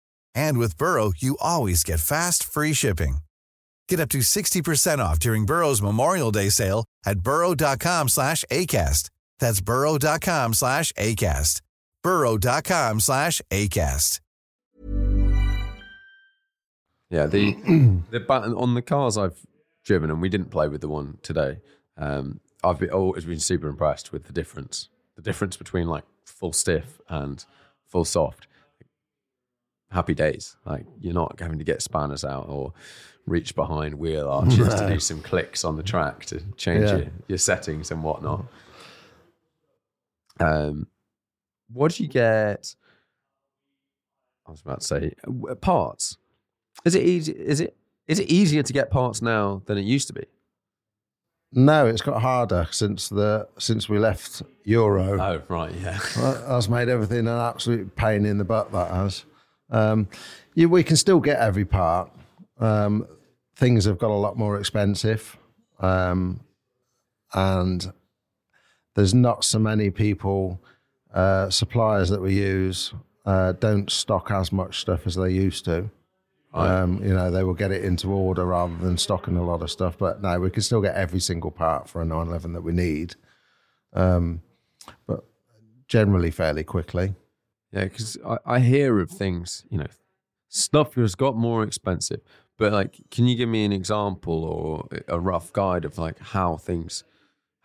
And 0.35 0.57
with 0.57 0.77
Burrow, 0.77 1.11
you 1.17 1.37
always 1.39 1.83
get 1.83 1.99
fast, 1.99 2.43
free 2.43 2.73
shipping. 2.73 3.19
Get 3.87 3.99
up 3.99 4.09
to 4.09 4.19
60% 4.19 4.99
off 4.99 5.19
during 5.19 5.45
Burrow's 5.45 5.81
Memorial 5.81 6.31
Day 6.31 6.49
sale 6.49 6.85
at 7.05 7.19
burrow.com 7.19 8.09
slash 8.09 8.45
ACAST. 8.51 9.09
That's 9.39 9.59
burrow.com 9.61 10.53
slash 10.53 10.93
ACAST. 10.93 11.61
burrow.com 12.03 12.99
slash 12.99 13.41
ACAST. 13.51 14.19
Yeah, 17.09 17.25
the 17.25 17.53
the 18.11 18.21
button 18.21 18.53
on 18.53 18.73
the 18.73 18.81
cars 18.81 19.17
I've 19.17 19.45
driven, 19.83 20.09
and 20.09 20.21
we 20.21 20.29
didn't 20.29 20.49
play 20.49 20.69
with 20.69 20.79
the 20.79 20.87
one 20.87 21.17
today. 21.21 21.59
Um, 21.97 22.39
I've 22.63 22.79
been, 22.79 22.91
always 22.91 23.25
been 23.25 23.39
super 23.39 23.67
impressed 23.67 24.13
with 24.13 24.25
the 24.25 24.33
difference, 24.33 24.87
the 25.17 25.21
difference 25.21 25.57
between 25.57 25.87
like 25.87 26.05
full 26.23 26.53
stiff 26.53 27.01
and 27.09 27.43
full 27.85 28.05
soft. 28.05 28.47
Happy 29.91 30.13
days, 30.13 30.55
like 30.65 30.85
you're 31.01 31.13
not 31.13 31.39
having 31.39 31.57
to 31.59 31.65
get 31.65 31.81
spanners 31.81 32.23
out 32.23 32.47
or 32.47 32.73
reach 33.27 33.55
behind 33.55 33.93
wheel 33.95 34.29
arches 34.29 34.73
to 34.75 34.87
do 34.87 34.99
some 34.99 35.21
clicks 35.21 35.63
on 35.65 35.75
the 35.77 35.83
track 35.83 36.25
to 36.25 36.39
change 36.55 36.85
Yeah. 36.85 36.95
your, 36.97 37.07
your 37.27 37.37
settings 37.37 37.91
and 37.91 38.01
whatnot. 38.03 38.45
Um, 40.39 40.87
what 41.71 41.93
do 41.93 42.03
you 42.03 42.09
get? 42.09 42.73
I 44.47 44.51
was 44.51 44.61
about 44.61 44.81
to 44.81 44.87
say 44.87 45.13
parts. 45.61 46.17
Is 46.85 46.95
it 46.95 47.03
easy? 47.03 47.33
Is 47.33 47.59
it 47.61 47.75
is 48.07 48.19
it 48.19 48.29
easier 48.29 48.63
to 48.63 48.73
get 48.73 48.89
parts 48.91 49.21
now 49.21 49.61
than 49.65 49.77
it 49.77 49.83
used 49.83 50.07
to 50.07 50.13
be? 50.13 50.25
No, 51.53 51.85
it's 51.85 52.01
got 52.01 52.21
harder 52.21 52.67
since 52.71 53.09
the 53.09 53.47
since 53.57 53.87
we 53.87 53.99
left 53.99 54.41
Euro. 54.63 55.19
Oh 55.21 55.41
right, 55.47 55.73
yeah. 55.73 55.99
That- 56.15 56.45
That's 56.47 56.69
made 56.69 56.89
everything 56.89 57.19
an 57.19 57.27
absolute 57.27 57.95
pain 57.95 58.25
in 58.25 58.37
the 58.37 58.45
butt. 58.45 58.71
That 58.71 58.89
has. 58.91 59.25
Um, 59.71 60.07
you, 60.53 60.69
we 60.69 60.83
can 60.83 60.97
still 60.97 61.19
get 61.19 61.39
every 61.39 61.65
part. 61.65 62.11
Um, 62.59 63.07
things 63.55 63.85
have 63.85 63.97
got 63.97 64.11
a 64.11 64.13
lot 64.13 64.37
more 64.37 64.59
expensive, 64.59 65.37
um, 65.79 66.41
and 67.33 67.91
there's 68.95 69.13
not 69.13 69.43
so 69.43 69.59
many 69.59 69.89
people. 69.89 70.61
Uh, 71.13 71.49
suppliers 71.49 72.09
that 72.09 72.21
we 72.21 72.33
use 72.33 72.93
uh, 73.25 73.51
don't 73.53 73.91
stock 73.91 74.31
as 74.31 74.51
much 74.51 74.79
stuff 74.79 75.05
as 75.05 75.15
they 75.15 75.29
used 75.29 75.65
to. 75.65 75.89
Um, 76.53 77.01
you 77.03 77.13
know, 77.13 77.31
they 77.31 77.43
will 77.43 77.53
get 77.53 77.71
it 77.71 77.85
into 77.85 78.11
order 78.11 78.45
rather 78.45 78.75
than 78.77 78.97
stocking 78.97 79.37
a 79.37 79.43
lot 79.43 79.61
of 79.61 79.71
stuff. 79.71 79.97
But 79.97 80.21
no, 80.21 80.39
we 80.39 80.49
can 80.49 80.61
still 80.61 80.81
get 80.81 80.95
every 80.95 81.19
single 81.21 81.51
part 81.51 81.87
for 81.87 82.01
a 82.01 82.05
911 82.05 82.53
that 82.53 82.61
we 82.61 82.73
need. 82.73 83.15
Um, 83.93 84.41
but 85.07 85.23
generally 85.87 86.31
fairly 86.31 86.63
quickly. 86.63 87.13
Yeah, 87.71 87.85
because 87.85 88.17
I, 88.25 88.37
I 88.45 88.59
hear 88.59 88.99
of 88.99 89.09
things, 89.09 89.63
you 89.69 89.77
know, 89.77 89.87
stuff 90.49 90.95
has 90.95 91.15
got 91.15 91.35
more 91.35 91.63
expensive. 91.63 92.21
But 92.57 92.73
like, 92.73 92.99
can 93.09 93.25
you 93.27 93.35
give 93.35 93.49
me 93.49 93.65
an 93.65 93.71
example 93.71 94.43
or 94.43 94.87
a 95.07 95.19
rough 95.19 95.51
guide 95.51 95.85
of 95.85 95.97
like 95.97 96.19
how 96.19 96.57
things 96.57 97.03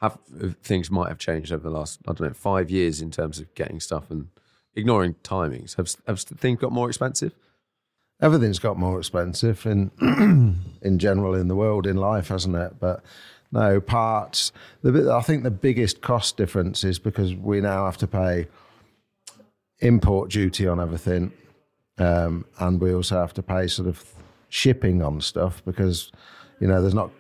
have 0.01 0.19
uh, 0.43 0.49
things 0.63 0.91
might 0.91 1.09
have 1.09 1.19
changed 1.19 1.53
over 1.53 1.63
the 1.69 1.75
last 1.75 2.01
I 2.07 2.13
don't 2.13 2.29
know 2.29 2.35
five 2.35 2.71
years 2.71 3.01
in 3.01 3.11
terms 3.11 3.39
of 3.39 3.55
getting 3.55 3.81
stuff 3.81 4.11
and 4.11 4.29
ignoring 4.75 5.15
timings? 5.23 5.77
Have 5.77 5.95
have 6.07 6.21
things 6.21 6.61
got 6.61 6.73
more 6.73 6.89
expensive? 6.89 7.35
Everything's 8.23 8.59
got 8.59 8.79
more 8.79 8.99
expensive 8.99 9.67
in 9.67 9.91
in 10.83 10.99
general 10.99 11.35
in 11.35 11.49
the 11.49 11.57
world 11.57 11.87
in 11.87 11.97
life, 11.97 12.29
hasn't 12.29 12.57
it? 12.57 12.81
But 12.81 13.05
no 13.53 13.81
parts. 13.81 14.53
The 14.83 15.13
I 15.13 15.21
think 15.21 15.43
the 15.43 15.51
biggest 15.51 16.01
cost 16.01 16.37
difference 16.37 16.85
is 16.85 16.99
because 16.99 17.35
we 17.35 17.61
now 17.61 17.85
have 17.85 17.99
to 17.99 18.07
pay 18.07 18.49
import 19.81 20.31
duty 20.31 20.66
on 20.66 20.81
everything, 20.81 21.33
um, 21.99 22.45
and 22.59 22.81
we 22.81 22.95
also 22.95 23.18
have 23.20 23.35
to 23.35 23.43
pay 23.43 23.66
sort 23.66 23.89
of 23.89 24.05
shipping 24.49 25.03
on 25.03 25.20
stuff 25.20 25.62
because 25.64 26.12
you 26.61 26.66
know 26.66 26.81
there's 26.81 26.95
not 26.95 27.11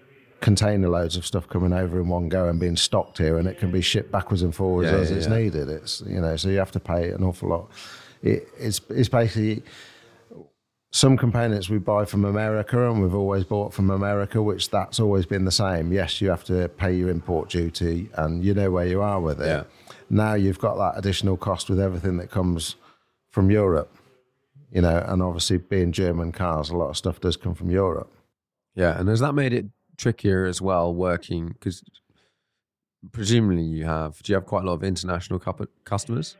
container 0.40 0.88
loads 0.88 1.16
of 1.16 1.26
stuff 1.26 1.48
coming 1.48 1.72
over 1.72 1.98
in 2.00 2.08
one 2.08 2.28
go 2.28 2.48
and 2.48 2.60
being 2.60 2.76
stocked 2.76 3.18
here, 3.18 3.38
and 3.38 3.48
it 3.48 3.58
can 3.58 3.70
be 3.70 3.80
shipped 3.80 4.10
backwards 4.12 4.42
and 4.42 4.54
forwards 4.54 4.90
Yeah, 4.90 4.98
as 4.98 5.10
yeah, 5.10 5.16
it's 5.16 5.26
yeah. 5.28 5.36
needed. 5.36 5.68
It's 5.68 6.02
you 6.06 6.20
know 6.20 6.36
so 6.36 6.48
you 6.48 6.58
have 6.58 6.72
to 6.72 6.80
pay 6.80 7.10
an 7.10 7.22
awful 7.22 7.48
lot. 7.48 7.70
It, 8.22 8.48
it's 8.58 8.80
it's 8.90 9.08
basically 9.08 9.62
some 10.92 11.16
components 11.16 11.68
we 11.68 11.78
buy 11.78 12.04
from 12.06 12.24
America 12.24 12.88
and 12.90 13.02
we've 13.02 13.14
always 13.14 13.44
bought 13.44 13.74
from 13.74 13.90
America, 13.90 14.42
which 14.42 14.70
that's 14.70 14.98
always 14.98 15.26
been 15.26 15.44
the 15.44 15.50
same. 15.50 15.92
Yes, 15.92 16.20
you 16.22 16.30
have 16.30 16.44
to 16.44 16.68
pay 16.68 16.94
your 16.94 17.10
import 17.10 17.50
duty 17.50 18.08
and 18.14 18.42
you 18.42 18.54
know 18.54 18.70
where 18.70 18.86
you 18.86 19.02
are 19.02 19.20
with 19.20 19.40
it. 19.42 19.66
Now 20.08 20.34
you've 20.34 20.58
got 20.58 20.76
that 20.76 20.98
additional 20.98 21.36
cost 21.36 21.68
with 21.68 21.80
everything 21.80 22.16
that 22.18 22.30
comes 22.30 22.76
from 23.30 23.50
Europe, 23.50 23.94
you 24.70 24.80
know, 24.80 25.04
and 25.06 25.22
obviously 25.22 25.58
being 25.58 25.92
German 25.92 26.32
cars, 26.32 26.70
a 26.70 26.76
lot 26.76 26.90
of 26.90 26.96
stuff 26.96 27.20
does 27.20 27.36
come 27.36 27.54
from 27.54 27.70
Europe. 27.70 28.12
Yeah, 28.74 28.98
and 28.98 29.08
has 29.08 29.20
that 29.20 29.34
made 29.34 29.52
it 29.52 29.66
trickier 29.96 30.44
as 30.44 30.60
well 30.60 30.94
working? 30.94 31.48
Because 31.48 31.82
presumably 33.12 33.62
you 33.62 33.84
have. 33.84 34.22
Do 34.22 34.32
you 34.32 34.34
have 34.34 34.46
quite 34.46 34.64
a 34.64 34.66
lot 34.66 34.74
of 34.74 34.84
international 34.84 35.40
customers? 35.84 36.36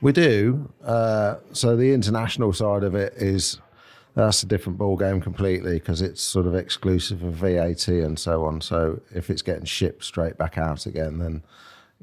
We 0.00 0.12
do. 0.12 0.72
Uh, 0.84 1.36
so 1.52 1.76
the 1.76 1.92
international 1.92 2.52
side 2.52 2.84
of 2.84 2.94
it 2.94 3.14
is 3.16 3.60
that's 4.14 4.42
a 4.42 4.46
different 4.46 4.78
ball 4.78 4.96
game 4.96 5.20
completely 5.20 5.74
because 5.74 6.02
it's 6.02 6.22
sort 6.22 6.46
of 6.46 6.54
exclusive 6.54 7.22
of 7.22 7.34
VAT 7.34 7.88
and 7.88 8.18
so 8.18 8.44
on. 8.44 8.60
So 8.60 9.00
if 9.14 9.30
it's 9.30 9.42
getting 9.42 9.64
shipped 9.64 10.04
straight 10.04 10.38
back 10.38 10.56
out 10.58 10.86
again, 10.86 11.18
then 11.18 11.42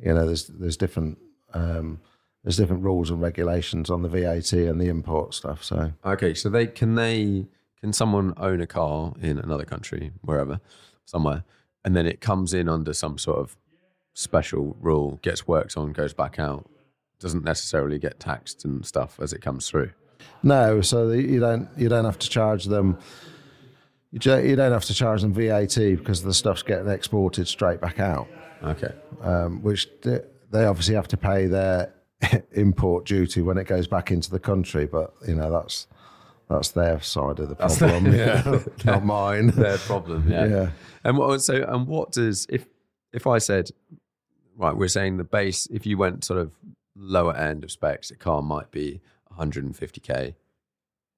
you 0.01 0.13
know 0.13 0.25
there's 0.25 0.47
there's 0.47 0.77
different 0.77 1.17
um, 1.53 1.99
there's 2.43 2.57
different 2.57 2.83
rules 2.83 3.09
and 3.09 3.21
regulations 3.21 3.89
on 3.89 4.01
the 4.01 4.09
VAT 4.09 4.53
and 4.53 4.79
the 4.79 4.87
import 4.89 5.33
stuff. 5.33 5.63
So 5.63 5.93
Okay, 6.05 6.33
so 6.33 6.49
they 6.49 6.67
can 6.67 6.95
they 6.95 7.47
can 7.79 7.93
someone 7.93 8.33
own 8.37 8.61
a 8.61 8.67
car 8.67 9.13
in 9.21 9.37
another 9.37 9.65
country, 9.65 10.11
wherever, 10.21 10.59
somewhere, 11.05 11.43
and 11.83 11.95
then 11.95 12.05
it 12.05 12.21
comes 12.21 12.53
in 12.53 12.69
under 12.69 12.93
some 12.93 13.17
sort 13.17 13.39
of 13.39 13.57
special 14.13 14.77
rule, 14.79 15.19
gets 15.21 15.47
worked 15.47 15.75
on, 15.75 15.91
goes 15.91 16.13
back 16.13 16.39
out, 16.39 16.69
doesn't 17.19 17.43
necessarily 17.43 17.99
get 17.99 18.19
taxed 18.19 18.63
and 18.63 18.85
stuff 18.85 19.19
as 19.21 19.33
it 19.33 19.41
comes 19.41 19.69
through. 19.69 19.91
no, 20.43 20.81
so 20.81 21.07
the, 21.07 21.21
you 21.21 21.39
don't 21.39 21.69
you 21.77 21.89
don't 21.89 22.05
have 22.05 22.19
to 22.19 22.29
charge 22.29 22.65
them. 22.65 22.97
You 24.11 24.19
you 24.37 24.55
don't 24.55 24.71
have 24.71 24.85
to 24.85 24.93
charge 24.93 25.21
them 25.21 25.33
VAT 25.33 25.75
because 25.75 26.21
the 26.21 26.33
stuff's 26.33 26.61
getting 26.61 26.87
exported 26.87 27.47
straight 27.47 27.81
back 27.81 27.99
out. 27.99 28.27
Okay. 28.64 28.93
um, 29.22 29.61
which 29.61 29.89
they, 30.01 30.22
they 30.51 30.66
obviously 30.66 30.95
have 30.95 31.07
to 31.09 31.18
pay 31.18 31.47
their 31.47 31.93
import 32.51 33.05
duty 33.05 33.41
when 33.41 33.57
it 33.57 33.66
goes 33.66 33.88
back 33.88 34.11
into 34.11 34.30
the 34.30 34.39
country. 34.39 34.86
But 34.86 35.14
you 35.28 35.36
know 35.36 35.51
that's 35.51 35.88
that's 36.49 36.72
their 36.72 37.01
side 37.01 37.39
of 37.39 37.49
the 37.49 37.55
problem, 37.55 38.66
not 38.86 39.05
mine. 39.05 39.47
Their 39.47 39.78
problem, 39.78 40.30
yeah. 40.30 40.45
Yeah. 40.45 40.70
And 41.03 41.18
what 41.18 41.41
so 41.41 41.64
and 41.68 41.88
what 41.88 42.11
does 42.11 42.45
if 42.49 42.66
if 43.11 43.28
I 43.28 43.38
said 43.38 43.72
right, 44.57 44.76
we're 44.76 44.88
saying 44.88 45.18
the 45.18 45.24
base 45.24 45.68
if 45.68 45.86
you 45.86 45.97
went 45.97 46.24
sort 46.24 46.39
of 46.39 46.51
lower 46.95 47.36
end 47.36 47.64
of 47.64 47.72
specs, 47.72 48.11
a 48.11 48.16
car 48.16 48.41
might 48.41 48.72
be 48.72 49.01
150k, 49.38 50.36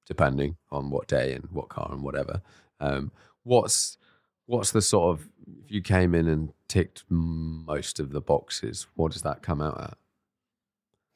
depending 0.07 0.55
on 0.71 0.89
what 0.89 1.07
day 1.07 1.33
and 1.33 1.49
what 1.51 1.69
car 1.69 1.89
and 1.91 2.03
whatever. 2.03 2.41
Um, 2.79 3.11
what's 3.43 3.97
what's 4.45 4.71
the 4.71 4.81
sort 4.81 5.17
of 5.17 5.27
if 5.63 5.71
you 5.71 5.81
came 5.81 6.15
in 6.15 6.27
and 6.27 6.53
ticked 6.67 7.03
most 7.09 7.99
of 7.99 8.11
the 8.11 8.21
boxes, 8.21 8.87
what 8.95 9.11
does 9.11 9.21
that 9.21 9.41
come 9.41 9.61
out 9.61 9.79
at? 9.81 9.97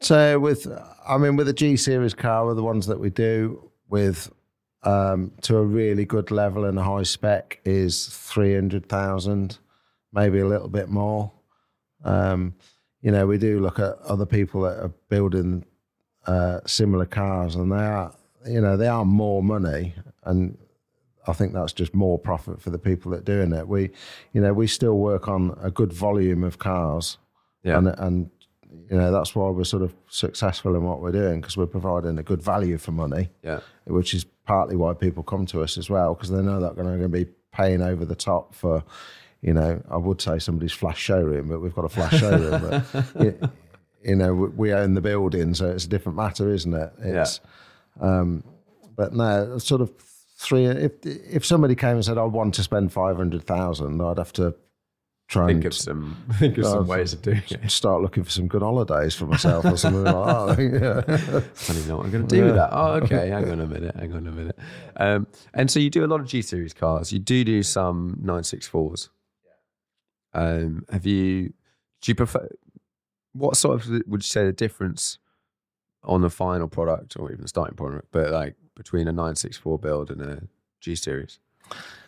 So 0.02 0.40
with, 0.40 0.68
I 1.08 1.18
mean, 1.18 1.36
with 1.36 1.50
a 1.50 1.54
G 1.54 1.76
series 1.76 2.14
car, 2.14 2.46
with 2.46 2.56
the 2.56 2.64
ones 2.64 2.88
that 2.88 3.00
we 3.00 3.10
do 3.10 3.70
with 3.90 4.32
um, 4.84 5.32
to 5.42 5.58
a 5.58 5.64
really 5.64 6.06
good 6.06 6.32
level 6.32 6.66
and 6.66 6.80
a 6.80 6.84
high 6.84 7.04
spec 7.04 7.60
is 7.66 8.08
three 8.08 8.56
hundred 8.56 8.88
thousand, 8.88 9.58
maybe 10.14 10.40
a 10.40 10.48
little 10.48 10.70
bit 10.70 10.88
more. 10.90 11.32
Um, 12.04 12.56
you 13.02 13.12
know, 13.12 13.28
we 13.28 13.38
do 13.38 13.60
look 13.60 13.80
at 13.80 13.98
other 14.00 14.26
people 14.26 14.62
that 14.62 14.78
are 14.80 14.94
building 15.10 15.66
uh, 16.26 16.60
similar 16.66 17.06
cars, 17.06 17.56
and 17.56 17.72
they 17.72 17.76
are, 17.76 18.14
you 18.48 18.62
know, 18.62 18.78
they 18.78 18.88
are 18.88 19.06
more 19.06 19.44
money, 19.44 19.96
and 20.24 20.58
I 21.28 21.34
think 21.34 21.54
that's 21.54 21.74
just 21.74 21.94
more 21.94 22.18
profit 22.18 22.62
for 22.62 22.70
the 22.70 22.80
people 22.80 23.12
that 23.12 23.20
are 23.20 23.24
doing 23.38 23.52
it. 23.54 23.68
We, 23.68 23.92
you 24.34 24.42
know, 24.42 24.54
we 24.54 24.68
still 24.68 24.98
work 24.98 25.28
on 25.28 25.58
a 25.62 25.70
good 25.72 25.92
volume 25.94 26.44
of 26.44 26.58
cars, 26.60 27.18
Yeah. 27.64 27.78
and 27.78 27.88
and 27.88 28.30
you 28.90 28.98
know 28.98 29.12
that's 29.12 29.36
why 29.36 29.50
we're 29.50 29.64
sort 29.64 29.84
of 29.84 29.94
successful 30.10 30.76
in 30.76 30.84
what 30.84 31.02
we're 31.02 31.12
doing 31.12 31.42
because 31.42 31.58
we're 31.58 31.66
providing 31.68 32.18
a 32.18 32.24
good 32.24 32.42
value 32.42 32.78
for 32.78 32.92
money, 32.92 33.30
Yeah. 33.44 33.60
which 33.86 34.14
is 34.14 34.26
partly 34.46 34.76
why 34.76 34.94
people 34.94 35.24
come 35.24 35.46
to 35.48 35.62
us 35.62 35.78
as 35.78 35.90
well 35.90 36.14
because 36.14 36.30
they 36.30 36.42
know 36.42 36.60
that 36.60 36.76
they're 36.76 36.86
going 36.86 37.02
to 37.02 37.08
be 37.10 37.26
paying 37.52 37.82
over 37.82 38.06
the 38.06 38.16
top 38.16 38.54
for, 38.56 38.84
you 39.42 39.54
know, 39.54 39.82
I 39.90 39.98
would 39.98 40.22
say 40.22 40.40
somebody's 40.40 40.72
flash 40.74 41.00
showroom, 41.00 41.50
but 41.50 41.60
we've 41.60 41.74
got 41.76 41.86
a 41.86 41.90
flash 41.90 42.20
showroom, 42.20 42.62
but. 42.62 43.06
You, 43.24 43.50
you 44.12 44.16
know, 44.16 44.34
we- 44.34 44.72
own 44.72 44.94
the 44.94 45.02
building, 45.02 45.54
so 45.54 45.70
it's 45.70 45.84
a 45.84 45.90
different 45.90 46.16
matter, 46.16 46.50
isn't 46.50 46.74
it? 46.74 46.94
It's, 47.00 47.42
um, 48.00 48.46
but 48.96 49.14
no, 49.14 49.58
sort 49.58 49.82
of 49.82 49.92
three. 50.40 50.66
If 50.66 50.94
if 51.06 51.46
somebody 51.46 51.76
came 51.76 51.96
and 51.96 52.04
said, 52.06 52.18
"I 52.18 52.24
want 52.24 52.56
to 52.56 52.64
spend 52.64 52.92
five 52.92 53.18
hundred 53.18 53.44
thousand, 53.44 54.02
I'd 54.02 54.18
have 54.18 54.34
to 54.34 54.56
try 55.28 55.46
Think 55.46 55.58
and 55.58 55.66
of 55.68 55.74
some 55.76 56.18
think 56.40 56.58
of 56.58 56.66
some 56.66 56.78
Oh, 56.80 56.82
ways 56.82 57.14
of 57.14 57.22
doing 57.22 57.44
it. 57.52 57.70
start 57.70 58.02
looking 58.02 58.24
for 58.24 58.32
some 58.32 58.48
good 58.48 58.64
holidays 58.64 59.14
for 59.14 59.28
myself 59.28 59.64
or 59.64 59.78
something 59.78 60.04
like 60.04 60.58
that. 60.58 60.60
Yeah. 60.60 61.42
I 61.70 61.74
don't 61.74 61.88
know 61.88 61.98
what 61.98 62.06
I'm 62.08 62.12
going 62.12 62.28
to 62.28 62.36
do 62.36 62.46
with 62.46 62.56
that. 62.56 62.70
Oh, 62.72 62.94
okay. 63.04 63.30
Hang 63.30 63.52
on 63.52 63.60
a 63.60 63.68
minute. 63.68 63.96
Hang 63.96 64.12
on 64.14 64.26
a 64.26 64.32
minute. 64.32 64.58
Um, 64.98 65.28
and 65.54 65.70
so 65.70 65.80
you 65.80 65.92
do 65.92 66.04
a 66.04 66.08
lot 66.08 66.20
of 66.20 66.26
G 66.26 66.42
series 66.42 66.74
cars. 66.74 67.14
You 67.14 67.20
do 67.20 67.44
do 67.44 67.62
some 67.62 68.20
964s. 68.24 69.10
Um, 70.34 70.84
have 70.92 71.06
you? 71.06 71.54
Do 72.02 72.12
you 72.12 72.16
prefer? 72.16 72.48
What 73.34 73.56
sort 73.58 73.82
of 73.86 73.88
would 74.08 74.22
you 74.24 74.28
say 74.28 74.46
the 74.46 74.52
difference 74.54 75.20
on 76.04 76.22
the 76.22 76.30
final 76.30 76.68
product 76.68 77.18
or 77.20 77.30
even 77.32 77.42
the 77.44 77.48
starting 77.48 77.76
product, 77.76 78.08
but 78.12 78.32
like 78.32 78.56
between 78.80 79.10
a 79.10 79.12
964 79.12 79.78
build 79.78 80.10
and 80.10 80.22
a 80.22 80.42
G 80.80 80.96
series? 80.96 81.38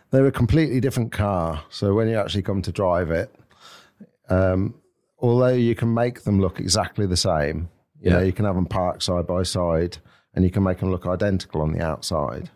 They're 0.09 0.25
a 0.25 0.31
completely 0.31 0.79
different 0.79 1.11
car. 1.11 1.63
So 1.69 1.93
when 1.93 2.07
you 2.07 2.17
actually 2.17 2.43
come 2.43 2.61
to 2.61 2.71
drive 2.71 3.11
it, 3.11 3.29
um, 4.29 4.75
although 5.19 5.49
you 5.53 5.75
can 5.75 5.93
make 5.93 6.23
them 6.23 6.39
look 6.39 6.59
exactly 6.59 7.05
the 7.05 7.17
same, 7.17 7.69
you 7.99 8.09
know, 8.09 8.21
you 8.21 8.31
can 8.31 8.45
have 8.45 8.55
them 8.55 8.65
parked 8.65 9.03
side 9.03 9.27
by 9.27 9.43
side, 9.43 9.97
and 10.33 10.43
you 10.43 10.49
can 10.49 10.63
make 10.63 10.79
them 10.79 10.89
look 10.91 11.05
identical 11.05 11.61
on 11.61 11.73
the 11.73 11.83
outside. 11.83 12.49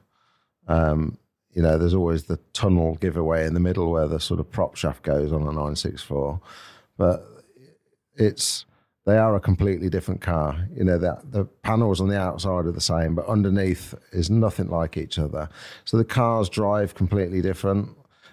Um, 0.67 1.17
you 1.51 1.61
know, 1.61 1.77
there's 1.77 1.93
always 1.93 2.23
the 2.23 2.39
tunnel 2.53 2.95
giveaway 2.95 3.45
in 3.45 3.53
the 3.53 3.59
middle 3.59 3.91
where 3.91 4.07
the 4.07 4.19
sort 4.19 4.39
of 4.39 4.49
prop 4.49 4.75
shaft 4.75 5.03
goes 5.03 5.31
on 5.31 5.41
a 5.41 5.45
964, 5.45 6.41
but 6.97 7.25
it's 8.15 8.65
they 9.05 9.17
are 9.17 9.35
a 9.35 9.39
completely 9.39 9.89
different 9.89 10.19
car. 10.21 10.67
You 10.75 10.83
know, 10.83 10.97
the, 10.97 11.19
the 11.29 11.45
panels 11.63 12.01
on 12.01 12.07
the 12.09 12.19
outside 12.19 12.65
are 12.65 12.71
the 12.71 12.81
same, 12.81 13.13
but 13.15 13.27
underneath 13.27 13.93
is 14.11 14.29
nothing 14.29 14.69
like 14.69 14.97
each 14.97 15.19
other. 15.19 15.47
So 15.85 15.97
the 15.97 16.05
cars 16.05 16.49
drive 16.49 16.95
completely 16.95 17.41
different. 17.41 17.89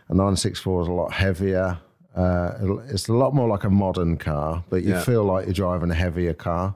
A 0.08 0.14
964 0.14 0.82
is 0.82 0.88
a 0.88 0.92
lot 0.92 1.12
heavier. 1.12 1.78
Uh, 2.16 2.52
it's 2.88 3.08
a 3.08 3.12
lot 3.12 3.34
more 3.34 3.48
like 3.48 3.64
a 3.64 3.70
modern 3.70 4.16
car, 4.16 4.64
but 4.70 4.82
you 4.82 4.90
Yeah. 4.94 5.02
feel 5.04 5.24
like 5.24 5.44
you're 5.46 5.54
driving 5.54 5.90
a 5.90 5.94
heavier 5.94 6.34
car. 6.34 6.74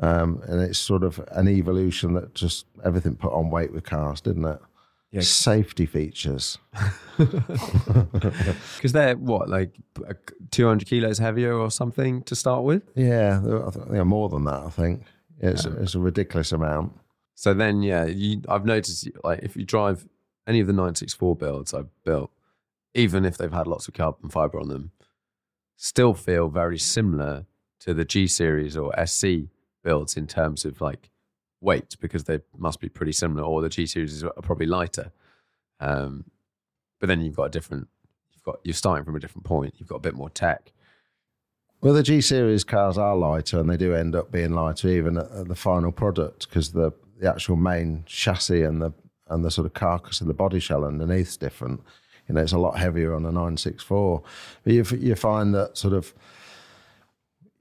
Um, 0.00 0.42
and 0.46 0.60
it's 0.60 0.78
sort 0.78 1.02
of 1.04 1.22
an 1.32 1.48
evolution 1.48 2.14
that 2.14 2.34
just 2.34 2.66
everything 2.84 3.14
put 3.16 3.32
on 3.32 3.50
weight 3.50 3.72
with 3.72 3.84
cars, 3.84 4.20
didn't 4.20 4.44
it? 4.44 4.58
Yeah. 5.14 5.20
Safety 5.20 5.86
features. 5.86 6.58
Because 7.16 8.92
they're 8.92 9.16
what 9.16 9.48
like 9.48 9.78
200 10.50 10.88
kilos 10.88 11.18
heavier 11.18 11.54
or 11.54 11.70
something 11.70 12.22
to 12.24 12.34
start 12.34 12.64
with. 12.64 12.82
Yeah, 12.96 13.40
they're, 13.42 13.64
I 13.64 13.70
think 13.70 13.90
they're 13.90 14.04
more 14.04 14.28
than 14.28 14.44
that. 14.44 14.64
I 14.64 14.70
think 14.70 15.04
it's, 15.38 15.64
it's 15.64 15.94
a 15.94 16.00
ridiculous 16.00 16.50
amount. 16.50 16.98
So 17.36 17.54
then, 17.54 17.82
yeah, 17.82 18.06
you, 18.06 18.42
I've 18.48 18.64
noticed 18.64 19.08
like 19.22 19.40
if 19.44 19.56
you 19.56 19.64
drive 19.64 20.06
any 20.48 20.58
of 20.58 20.66
the 20.66 20.72
964 20.72 21.36
builds 21.36 21.72
I've 21.72 21.90
built, 22.04 22.32
even 22.94 23.24
if 23.24 23.38
they've 23.38 23.52
had 23.52 23.68
lots 23.68 23.86
of 23.86 23.94
carbon 23.94 24.30
fiber 24.30 24.58
on 24.58 24.68
them, 24.68 24.90
still 25.76 26.14
feel 26.14 26.48
very 26.48 26.78
similar 26.78 27.46
to 27.80 27.94
the 27.94 28.04
G 28.04 28.26
series 28.26 28.76
or 28.76 28.92
SC 29.06 29.26
builds 29.84 30.16
in 30.16 30.26
terms 30.26 30.64
of 30.64 30.80
like 30.80 31.10
weight 31.64 31.96
because 32.00 32.24
they 32.24 32.40
must 32.56 32.80
be 32.80 32.88
pretty 32.88 33.12
similar, 33.12 33.42
or 33.42 33.62
the 33.62 33.68
G 33.68 33.86
series 33.86 34.22
are 34.22 34.30
probably 34.42 34.66
lighter. 34.66 35.12
Um, 35.80 36.24
but 37.00 37.08
then 37.08 37.20
you've 37.20 37.36
got 37.36 37.44
a 37.44 37.50
different, 37.50 37.88
you've 38.32 38.44
got 38.44 38.60
you're 38.62 38.74
starting 38.74 39.04
from 39.04 39.16
a 39.16 39.20
different 39.20 39.44
point. 39.44 39.74
You've 39.78 39.88
got 39.88 39.96
a 39.96 40.00
bit 40.00 40.14
more 40.14 40.30
tech. 40.30 40.72
Well, 41.80 41.94
the 41.94 42.02
G 42.02 42.20
series 42.20 42.64
cars 42.64 42.96
are 42.96 43.16
lighter, 43.16 43.58
and 43.58 43.68
they 43.68 43.76
do 43.76 43.94
end 43.94 44.14
up 44.14 44.30
being 44.30 44.52
lighter 44.52 44.88
even 44.88 45.18
at, 45.18 45.30
at 45.32 45.48
the 45.48 45.54
final 45.54 45.92
product 45.92 46.48
because 46.48 46.72
the 46.72 46.92
the 47.20 47.28
actual 47.28 47.56
main 47.56 48.04
chassis 48.06 48.62
and 48.62 48.82
the 48.82 48.92
and 49.28 49.44
the 49.44 49.50
sort 49.50 49.66
of 49.66 49.74
carcass 49.74 50.20
and 50.20 50.28
the 50.28 50.34
body 50.34 50.60
shell 50.60 50.84
underneath 50.84 51.28
is 51.28 51.36
different. 51.36 51.80
You 52.28 52.34
know, 52.34 52.42
it's 52.42 52.52
a 52.52 52.58
lot 52.58 52.78
heavier 52.78 53.14
on 53.14 53.22
a 53.24 53.32
964. 53.32 54.22
But 54.62 54.72
you, 54.72 54.84
you 54.98 55.14
find 55.14 55.54
that 55.54 55.76
sort 55.76 55.94
of, 55.94 56.14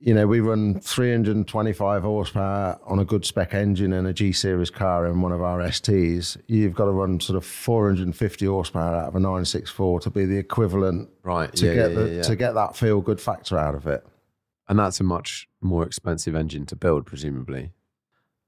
you 0.06 0.14
know, 0.14 0.28
we 0.28 0.42
run 0.42 0.82
325 0.82 2.02
horsepower 2.04 2.78
on 2.86 3.00
a 3.00 3.06
good 3.06 3.24
spec 3.26 3.54
engine 3.54 3.94
in 3.94 4.06
a 4.06 4.12
G 4.12 4.34
series 4.34 4.70
car 4.70 5.06
in 5.08 5.22
one 5.22 5.32
of 5.32 5.42
our 5.42 5.60
STs. 5.62 6.36
You've 6.48 6.74
got 6.76 6.86
to 6.86 6.92
run 6.92 7.22
sort 7.22 7.38
of 7.38 7.46
450 7.46 8.46
horsepower 8.46 8.96
out 8.96 9.08
of 9.08 9.16
a 9.16 9.20
964 9.20 10.02
to 10.02 10.10
be 10.10 10.26
the 10.26 10.38
equivalent 10.38 11.10
Right. 11.24 11.54
to 11.54 11.66
yeah, 11.68 11.74
get 11.74 11.92
yeah, 11.92 11.96
the, 11.98 12.10
yeah, 12.16 12.22
to 12.24 12.36
get 12.36 12.52
that 12.56 12.76
feel 12.76 13.00
good 13.00 13.22
factor 13.22 13.58
out 13.58 13.76
of 13.76 13.88
it. 13.88 14.06
and 14.68 14.78
that's 14.78 15.00
a 15.00 15.04
much 15.04 15.48
more 15.62 15.86
expensive 15.86 16.36
engine 16.36 16.66
to 16.66 16.76
build, 16.76 17.06
presumably. 17.06 17.72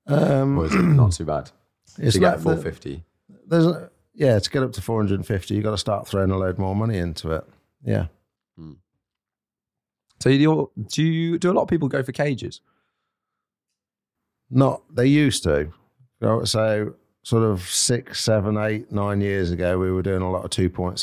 Um, 0.08 0.58
Or 0.60 0.66
is 0.66 0.76
it 0.76 0.82
not 0.84 1.14
too 1.14 1.26
bad? 1.26 1.52
it's 1.98 2.16
to 2.16 2.20
get 2.20 2.26
not 2.28 2.36
a 2.36 2.38
the- 2.38 2.44
450. 2.44 3.04
There's 3.48 3.66
a, 3.66 3.90
yeah, 4.14 4.40
to 4.40 4.50
get 4.50 4.62
up 4.64 4.74
to 4.74 4.82
450, 4.82 5.54
you've 5.56 5.64
got 5.64 5.72
to 5.72 5.78
start 5.78 6.08
throwing 6.08 6.32
a 6.32 6.38
load 6.38 6.58
more 6.58 6.76
money 6.76 6.98
into 6.98 7.32
it. 7.32 7.44
Yeah. 7.86 8.08
So 10.26 10.32
you 10.32 10.40
do, 10.40 10.72
do 10.88 11.04
you 11.04 11.38
do 11.38 11.52
a 11.52 11.54
lot 11.54 11.62
of 11.62 11.68
people 11.68 11.88
go 11.88 12.02
for 12.02 12.12
cages? 12.12 12.60
Not, 14.50 14.82
they 14.92 15.06
used 15.06 15.44
to. 15.44 15.72
So, 16.46 16.96
sort 17.22 17.44
of 17.44 17.62
six, 17.62 18.22
seven, 18.22 18.58
eight, 18.58 18.92
nine 18.92 19.22
years 19.22 19.52
ago, 19.52 19.78
we 19.78 19.92
were 19.92 20.02
doing 20.02 20.24
a 20.24 20.32
lot 20.32 20.44
of 20.44 20.50
2.7 20.50 20.98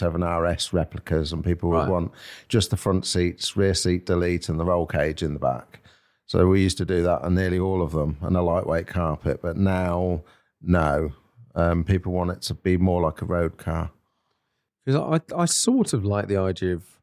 RS 0.56 0.72
replicas, 0.72 1.32
and 1.32 1.44
people 1.44 1.70
would 1.70 1.76
Right. 1.76 1.88
want 1.88 2.10
just 2.48 2.70
the 2.70 2.76
front 2.76 3.06
seats, 3.06 3.56
rear 3.56 3.74
seat 3.74 4.06
delete, 4.06 4.48
and 4.48 4.58
the 4.58 4.64
roll 4.64 4.86
cage 4.86 5.22
in 5.22 5.34
the 5.34 5.38
back. 5.38 5.84
So, 6.26 6.48
we 6.48 6.60
used 6.60 6.78
to 6.78 6.84
do 6.84 7.04
that 7.04 7.22
on 7.22 7.36
nearly 7.36 7.60
all 7.60 7.80
of 7.80 7.92
them 7.92 8.16
and 8.22 8.36
a 8.36 8.42
lightweight 8.42 8.88
carpet. 8.88 9.38
But 9.40 9.56
now, 9.56 10.24
no. 10.60 11.12
Um, 11.54 11.84
people 11.84 12.10
want 12.10 12.32
it 12.32 12.42
to 12.42 12.54
be 12.54 12.76
more 12.76 13.00
like 13.00 13.22
a 13.22 13.26
road 13.26 13.56
car. 13.56 13.92
Because 14.84 15.20
I, 15.30 15.42
I 15.42 15.44
sort 15.44 15.92
of 15.92 16.04
like 16.04 16.26
the 16.26 16.38
idea 16.38 16.74
of 16.74 16.98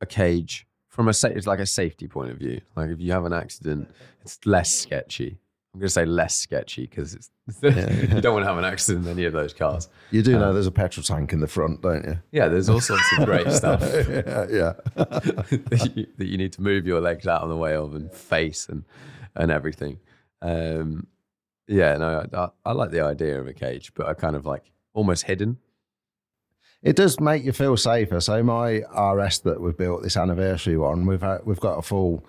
a 0.00 0.06
cage 0.06 0.66
from 0.90 1.06
a 1.08 1.10
it's 1.10 1.46
like 1.46 1.60
a 1.60 1.66
safety 1.66 2.06
point 2.06 2.30
of 2.30 2.36
view. 2.36 2.60
Like 2.76 2.90
if 2.90 3.00
you 3.00 3.12
have 3.12 3.24
an 3.24 3.32
accident, 3.32 3.88
it's 4.22 4.38
less 4.44 4.70
sketchy. 4.70 5.38
I'm 5.72 5.78
going 5.78 5.86
to 5.86 5.92
say 5.92 6.04
less 6.04 6.34
sketchy 6.34 6.82
because 6.86 7.14
it's 7.14 7.30
you 7.62 8.20
don't 8.20 8.34
want 8.34 8.42
to 8.44 8.48
have 8.48 8.58
an 8.58 8.64
accident 8.64 9.06
in 9.06 9.12
any 9.12 9.24
of 9.24 9.32
those 9.32 9.52
cars. 9.54 9.88
You 10.10 10.20
do 10.22 10.34
Um, 10.34 10.40
know 10.40 10.52
there's 10.52 10.66
a 10.66 10.72
petrol 10.72 11.04
tank 11.04 11.32
in 11.32 11.38
the 11.38 11.46
front, 11.46 11.80
don't 11.82 12.04
you? 12.04 12.18
Yeah, 12.32 12.48
there's 12.48 12.68
all 12.68 12.80
sorts 12.80 13.04
of 13.18 13.24
great 13.24 13.50
stuff 13.52 13.80
yeah, 13.80 14.46
yeah. 14.50 14.72
that, 14.96 15.92
you, 15.94 16.06
that 16.18 16.26
you 16.26 16.36
need 16.36 16.52
to 16.54 16.62
move 16.62 16.86
your 16.88 17.00
legs 17.00 17.26
out 17.28 17.42
of 17.42 17.48
the 17.50 17.56
way 17.56 17.74
of 17.76 17.94
and 17.94 18.12
face 18.12 18.68
and 18.68 18.84
and 19.36 19.52
everything. 19.52 20.00
Um, 20.42 21.06
yeah, 21.68 21.96
no, 21.98 22.26
I, 22.32 22.36
I, 22.36 22.48
I 22.66 22.72
like 22.72 22.90
the 22.90 23.02
idea 23.02 23.40
of 23.40 23.46
a 23.46 23.52
cage, 23.52 23.92
but 23.94 24.06
I 24.08 24.14
kind 24.14 24.34
of 24.34 24.44
like 24.44 24.72
almost 24.92 25.22
hidden. 25.24 25.58
It 26.82 26.96
does 26.96 27.20
make 27.20 27.44
you 27.44 27.52
feel 27.52 27.76
safer. 27.76 28.20
So 28.20 28.42
my 28.42 28.78
RS 28.98 29.40
that 29.40 29.60
we've 29.60 29.76
built 29.76 30.02
this 30.02 30.16
anniversary 30.16 30.76
one, 30.78 31.06
we've 31.06 31.20
had, 31.20 31.40
we've 31.44 31.60
got 31.60 31.78
a 31.78 31.82
full 31.82 32.24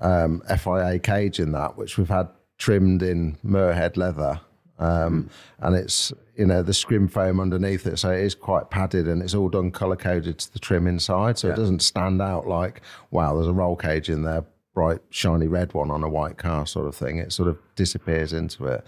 um, 0.00 0.42
FIA 0.58 0.98
cage 0.98 1.40
in 1.40 1.52
that, 1.52 1.76
which 1.78 1.96
we've 1.96 2.08
had 2.08 2.28
trimmed 2.58 3.02
in 3.02 3.36
Muirhead 3.44 3.96
leather, 3.96 4.40
um, 4.78 5.30
and 5.60 5.74
it's 5.74 6.12
you 6.36 6.44
know 6.46 6.62
the 6.62 6.74
scrim 6.74 7.08
foam 7.08 7.40
underneath 7.40 7.86
it, 7.86 7.98
so 7.98 8.10
it 8.10 8.20
is 8.20 8.34
quite 8.34 8.68
padded 8.68 9.08
and 9.08 9.22
it's 9.22 9.34
all 9.34 9.48
done 9.48 9.70
color 9.70 9.96
coded 9.96 10.38
to 10.38 10.52
the 10.52 10.58
trim 10.58 10.86
inside, 10.86 11.38
so 11.38 11.48
Yeah. 11.48 11.54
it 11.54 11.56
doesn't 11.56 11.80
stand 11.80 12.20
out 12.20 12.46
like 12.46 12.82
wow, 13.10 13.34
there's 13.34 13.46
a 13.46 13.54
roll 13.54 13.76
cage 13.76 14.10
in 14.10 14.22
there, 14.22 14.44
bright 14.74 15.00
shiny 15.08 15.46
red 15.48 15.72
one 15.72 15.90
on 15.90 16.02
a 16.02 16.08
white 16.08 16.36
car 16.36 16.66
sort 16.66 16.86
of 16.86 16.94
thing. 16.94 17.16
It 17.16 17.32
sort 17.32 17.48
of 17.48 17.56
disappears 17.74 18.34
into 18.34 18.66
it. 18.66 18.84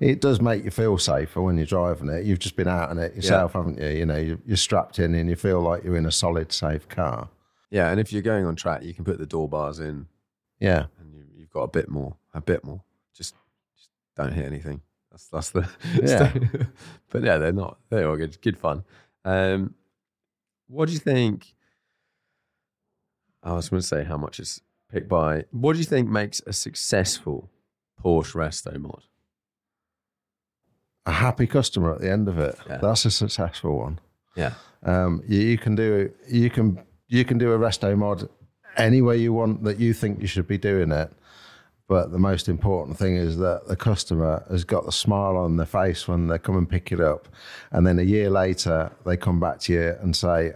It 0.00 0.20
does 0.20 0.40
make 0.40 0.64
you 0.64 0.70
feel 0.70 0.96
safer 0.98 1.42
when 1.42 1.56
you're 1.56 1.66
driving 1.66 2.08
it. 2.08 2.24
You've 2.24 2.38
just 2.38 2.54
been 2.56 2.68
out 2.68 2.90
in 2.90 2.98
it 2.98 3.16
yourself, 3.16 3.54
haven't 3.54 3.78
you? 3.80 3.88
You 3.88 4.06
know, 4.06 4.16
you're, 4.16 4.38
you're 4.46 4.56
strapped 4.56 4.98
in 5.00 5.14
and 5.14 5.28
you 5.28 5.34
feel 5.36 5.60
like 5.60 5.82
you're 5.82 5.96
in 5.96 6.06
a 6.06 6.12
solid, 6.12 6.52
safe 6.52 6.88
car. 6.88 7.28
Yeah, 7.70 7.90
and 7.90 7.98
if 8.00 8.12
you're 8.12 8.22
going 8.22 8.44
on 8.46 8.54
track, 8.56 8.82
you 8.84 8.94
can 8.94 9.04
put 9.04 9.18
the 9.18 9.26
door 9.26 9.48
bars 9.48 9.80
in 9.80 10.06
Yeah. 10.60 10.86
and 11.00 11.12
you, 11.12 11.24
you've 11.36 11.50
got 11.50 11.62
a 11.62 11.68
bit 11.68 11.88
more, 11.88 12.16
a 12.32 12.40
bit 12.40 12.64
more. 12.64 12.82
Just, 13.14 13.34
just 13.76 13.90
don't 14.16 14.32
hit 14.32 14.46
anything. 14.46 14.80
That's 15.10 15.26
that's 15.28 15.50
the. 15.50 15.68
Yeah. 16.02 16.32
but 17.10 17.24
yeah, 17.24 17.38
they're 17.38 17.52
not. 17.52 17.78
They're 17.90 18.08
all 18.08 18.16
good. 18.16 18.40
Good 18.40 18.56
fun. 18.58 18.84
Um, 19.24 19.74
what 20.68 20.86
do 20.86 20.92
you 20.92 20.98
think? 21.00 21.54
I 23.42 23.52
was 23.52 23.68
going 23.68 23.80
to 23.80 23.86
say 23.86 24.04
how 24.04 24.16
much 24.16 24.38
is 24.40 24.60
picked 24.92 25.08
by. 25.08 25.44
What 25.50 25.72
do 25.74 25.78
you 25.80 25.84
think 25.84 26.08
makes 26.08 26.40
a 26.46 26.52
successful 26.52 27.50
Porsche 28.02 28.34
resto 28.36 28.78
mod? 28.80 29.02
A 31.08 31.12
happy 31.12 31.46
customer 31.46 31.94
at 31.94 32.00
the 32.00 32.10
end 32.10 32.28
of 32.28 32.38
it. 32.38 32.54
Yeah. 32.68 32.78
That's 32.78 33.04
a 33.04 33.10
successful 33.10 33.78
one. 33.78 33.98
Yeah. 34.36 34.52
Um, 34.82 35.22
you, 35.26 35.40
you 35.40 35.58
can 35.58 35.74
do 35.74 36.12
you 36.28 36.50
can 36.50 36.78
you 37.08 37.24
can 37.24 37.38
do 37.38 37.52
a 37.52 37.58
resto 37.58 37.96
mod 37.96 38.28
any 38.76 39.00
way 39.02 39.16
you 39.16 39.32
want 39.32 39.64
that 39.64 39.80
you 39.80 39.92
think 39.94 40.20
you 40.20 40.26
should 40.26 40.46
be 40.46 40.58
doing 40.58 40.92
it. 40.92 41.10
But 41.88 42.12
the 42.12 42.18
most 42.18 42.48
important 42.48 42.98
thing 42.98 43.16
is 43.16 43.38
that 43.38 43.66
the 43.66 43.74
customer 43.76 44.44
has 44.50 44.64
got 44.64 44.84
the 44.84 44.92
smile 44.92 45.38
on 45.38 45.56
their 45.56 45.66
face 45.66 46.06
when 46.06 46.28
they 46.28 46.38
come 46.38 46.58
and 46.58 46.68
pick 46.68 46.92
it 46.92 47.00
up, 47.00 47.26
and 47.70 47.86
then 47.86 47.98
a 47.98 48.02
year 48.02 48.28
later 48.28 48.92
they 49.06 49.16
come 49.16 49.40
back 49.40 49.60
to 49.60 49.72
you 49.72 49.96
and 50.02 50.14
say, 50.14 50.52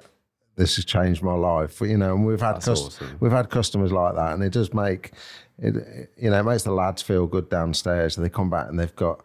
"This 0.57 0.77
has 0.77 0.85
changed 0.85 1.23
my 1.23 1.33
life." 1.33 1.81
You 1.81 1.97
know, 1.97 2.15
and 2.15 2.27
we've 2.27 2.43
had 2.43 2.61
cust- 2.61 3.01
awesome. 3.01 3.17
we've 3.21 3.33
had 3.33 3.49
customers 3.49 3.93
like 3.93 4.15
that, 4.17 4.35
and 4.35 4.43
it 4.45 4.53
does 4.53 4.75
make 4.75 5.13
it. 5.59 6.11
You 6.19 6.31
know, 6.31 6.41
it 6.41 6.45
makes 6.45 6.65
the 6.65 6.73
lads 6.73 7.01
feel 7.01 7.27
good 7.27 7.49
downstairs. 7.49 8.17
They 8.17 8.29
come 8.29 8.51
back 8.51 8.69
and 8.69 8.79
they've 8.79 8.95
got 8.95 9.25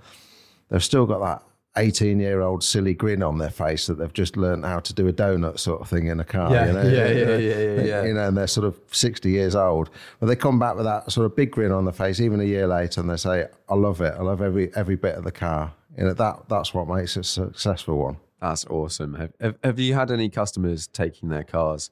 they've 0.70 0.84
still 0.84 1.06
got 1.06 1.20
that 1.20 1.48
18 1.78 2.20
year 2.20 2.42
old 2.42 2.64
silly 2.64 2.94
grin 2.94 3.22
on 3.22 3.38
their 3.38 3.50
face 3.50 3.88
that 3.88 3.96
they've 3.96 4.14
just 4.14 4.36
learned 4.36 4.66
how 4.66 4.80
to 4.80 4.94
do 4.94 5.08
a 5.08 5.14
donut 5.14 5.60
sort 5.60 5.80
of 5.80 5.90
thing 5.90 6.08
in 6.08 6.20
a 6.20 6.26
car. 6.26 6.52
Yeah, 6.52 6.66
you 6.66 6.74
know? 6.74 6.82
yeah, 6.82 7.08
yeah, 7.08 7.38
yeah, 7.38 7.38
yeah, 7.38 7.82
yeah. 7.82 8.04
You 8.04 8.14
know, 8.14 8.28
and 8.28 8.38
they're 8.38 8.48
sort 8.48 8.66
of 8.66 8.80
60 8.92 9.30
years 9.30 9.56
old. 9.56 9.90
But 10.20 10.26
they 10.26 10.36
come 10.36 10.60
back 10.60 10.76
with 10.76 10.86
that 10.86 11.12
sort 11.12 11.26
of 11.26 11.36
big 11.36 11.52
grin 11.52 11.72
on 11.72 11.86
their 11.86 11.94
face, 11.94 12.20
even 12.20 12.40
a 12.40 12.46
year 12.46 12.68
later, 12.68 13.02
and 13.02 13.10
they 13.10 13.18
say, 13.18 13.48
I 13.70 13.76
love 13.76 14.02
it. 14.02 14.14
I 14.18 14.22
love 14.22 14.42
every 14.42 14.76
every 14.76 14.96
bit 14.96 15.16
of 15.16 15.24
the 15.24 15.32
car. 15.32 15.74
You 15.98 16.06
know, 16.06 16.14
that 16.14 16.50
that's 16.50 16.74
what 16.74 16.88
makes 16.88 17.16
it 17.16 17.22
a 17.22 17.24
successful 17.24 17.98
one. 17.98 18.18
That's 18.42 18.66
awesome. 18.66 19.16
Have, 19.16 19.34
have, 19.40 19.58
have 19.64 19.80
you 19.80 19.94
had 19.94 20.12
any 20.12 20.30
customers 20.30 20.88
taking 20.88 21.30
their 21.30 21.44
cars 21.44 21.90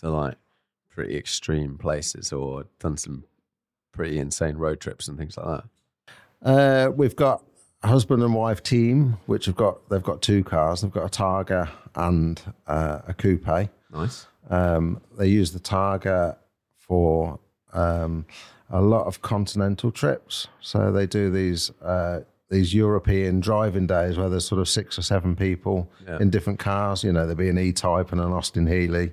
to 0.00 0.10
like 0.10 0.36
pretty 0.88 1.16
extreme 1.16 1.78
places 1.78 2.32
or 2.32 2.66
done 2.78 2.96
some 2.96 3.24
pretty 3.92 4.18
insane 4.18 4.56
road 4.56 4.80
trips 4.80 5.08
and 5.08 5.18
things 5.18 5.36
like 5.36 5.46
that? 5.46 5.64
Uh, 6.42 6.90
we've 6.90 7.16
got 7.16 7.42
a 7.42 7.44
husband 7.88 8.22
and 8.22 8.34
wife 8.34 8.62
team, 8.62 9.16
which 9.26 9.46
have 9.46 9.56
got 9.56 9.88
they've 9.88 10.02
got 10.02 10.22
two 10.22 10.44
cars. 10.44 10.82
They've 10.82 10.90
got 10.92 11.04
a 11.06 11.22
Targa 11.22 11.68
and 11.94 12.40
uh, 12.66 13.00
a 13.08 13.14
coupe. 13.14 13.70
Nice. 13.92 14.26
Um, 14.48 15.00
they 15.18 15.26
use 15.28 15.52
the 15.52 15.60
Targa 15.60 16.36
for 16.76 17.38
um, 17.72 18.26
a 18.68 18.80
lot 18.80 19.06
of 19.06 19.22
continental 19.22 19.90
trips. 19.90 20.48
So 20.60 20.90
they 20.92 21.06
do 21.06 21.30
these 21.30 21.70
uh, 21.82 22.20
these 22.50 22.74
European 22.74 23.38
driving 23.40 23.86
days 23.86 24.18
where 24.18 24.28
there's 24.28 24.44
sort 24.44 24.60
of 24.60 24.68
six 24.68 24.98
or 24.98 25.02
seven 25.02 25.36
people 25.36 25.88
Yeah. 26.06 26.18
in 26.20 26.30
different 26.30 26.58
cars. 26.58 27.04
You 27.04 27.12
know, 27.12 27.20
there'll 27.20 27.36
be 27.36 27.48
an 27.48 27.58
E-Type 27.58 28.10
and 28.12 28.20
an 28.20 28.32
Austin 28.32 28.66
Healey. 28.66 29.12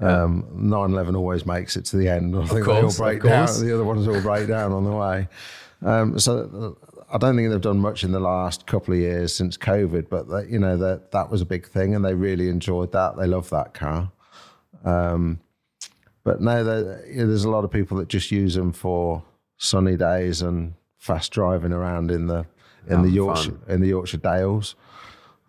Um, 0.00 0.44
911 0.52 1.16
always 1.16 1.44
makes 1.46 1.76
it 1.76 1.84
to 1.86 1.96
the 1.96 2.08
end. 2.08 2.36
I 2.36 2.44
think 2.46 2.64
course, 2.66 2.66
they 2.66 2.82
all 2.82 2.88
of 2.88 2.96
break 2.98 3.22
down. 3.22 3.46
course. 3.46 3.58
The 3.58 3.74
other 3.74 3.84
ones 3.84 4.06
all 4.06 4.20
break 4.20 4.46
down 4.46 4.72
on 4.72 4.84
the 4.84 4.92
way. 4.92 5.28
Um, 5.82 6.18
so 6.18 6.76
I 7.10 7.18
don't 7.18 7.36
think 7.36 7.50
they've 7.50 7.60
done 7.60 7.78
much 7.78 8.04
in 8.04 8.12
the 8.12 8.20
last 8.20 8.66
couple 8.66 8.92
of 8.92 9.00
years 9.00 9.34
since 9.34 9.56
COVID, 9.56 10.08
but 10.08 10.28
that, 10.28 10.48
you 10.50 10.58
know 10.58 10.76
that 10.76 11.10
that 11.12 11.30
was 11.30 11.40
a 11.40 11.46
big 11.46 11.66
thing, 11.66 11.94
and 11.94 12.04
they 12.04 12.14
really 12.14 12.48
enjoyed 12.48 12.92
that. 12.92 13.16
They 13.16 13.26
love 13.26 13.48
that 13.50 13.74
car. 13.74 14.10
Um, 14.84 15.40
but 16.24 16.40
no, 16.40 16.58
you 17.08 17.20
know, 17.20 17.26
there's 17.26 17.44
a 17.44 17.50
lot 17.50 17.64
of 17.64 17.70
people 17.70 17.96
that 17.98 18.08
just 18.08 18.30
use 18.30 18.54
them 18.54 18.72
for 18.72 19.22
sunny 19.56 19.96
days 19.96 20.42
and 20.42 20.74
fast 20.98 21.32
driving 21.32 21.72
around 21.72 22.10
in 22.10 22.26
the 22.26 22.46
in 22.88 23.02
the 23.02 23.10
Yorkshire 23.10 23.52
fun. 23.52 23.74
in 23.74 23.80
the 23.80 23.88
Yorkshire 23.88 24.18
Dales, 24.18 24.76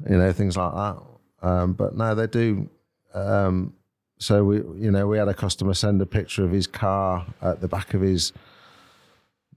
you 0.10 0.18
know 0.18 0.32
things 0.32 0.55
like 0.55 0.74
that. 0.74 0.97
Um, 1.41 1.74
but 1.74 1.95
no, 1.95 2.16
they 2.16 2.28
do. 2.28 2.70
Um, 3.14 3.74
so 4.20 4.43
we, 4.43 4.57
you 4.57 4.91
know, 4.91 5.07
we 5.07 5.18
had 5.18 5.28
a 5.28 5.34
customer 5.34 5.74
send 5.74 6.01
a 6.01 6.05
picture 6.05 6.43
of 6.43 6.51
his 6.51 6.68
car 6.68 7.26
at 7.41 7.62
the 7.62 7.68
back 7.68 7.93
of 7.93 8.01
his 8.01 8.34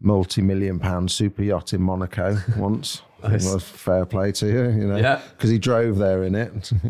multi-million 0.03 0.79
pound 0.79 1.11
super 1.11 1.43
yacht 1.43 1.73
in 1.73 1.81
Monaco 1.83 2.37
once. 2.57 3.03
Nice. 3.23 3.51
was 3.53 3.63
fair 3.63 4.05
play 4.05 4.33
to 4.33 4.47
you, 4.47 4.63
you 4.71 4.87
know, 4.89 4.97
Yeah. 4.97 5.21
because 5.37 5.49
he 5.51 5.59
drove 5.59 5.99
there 5.99 6.25
in 6.25 6.35
it. 6.35 6.73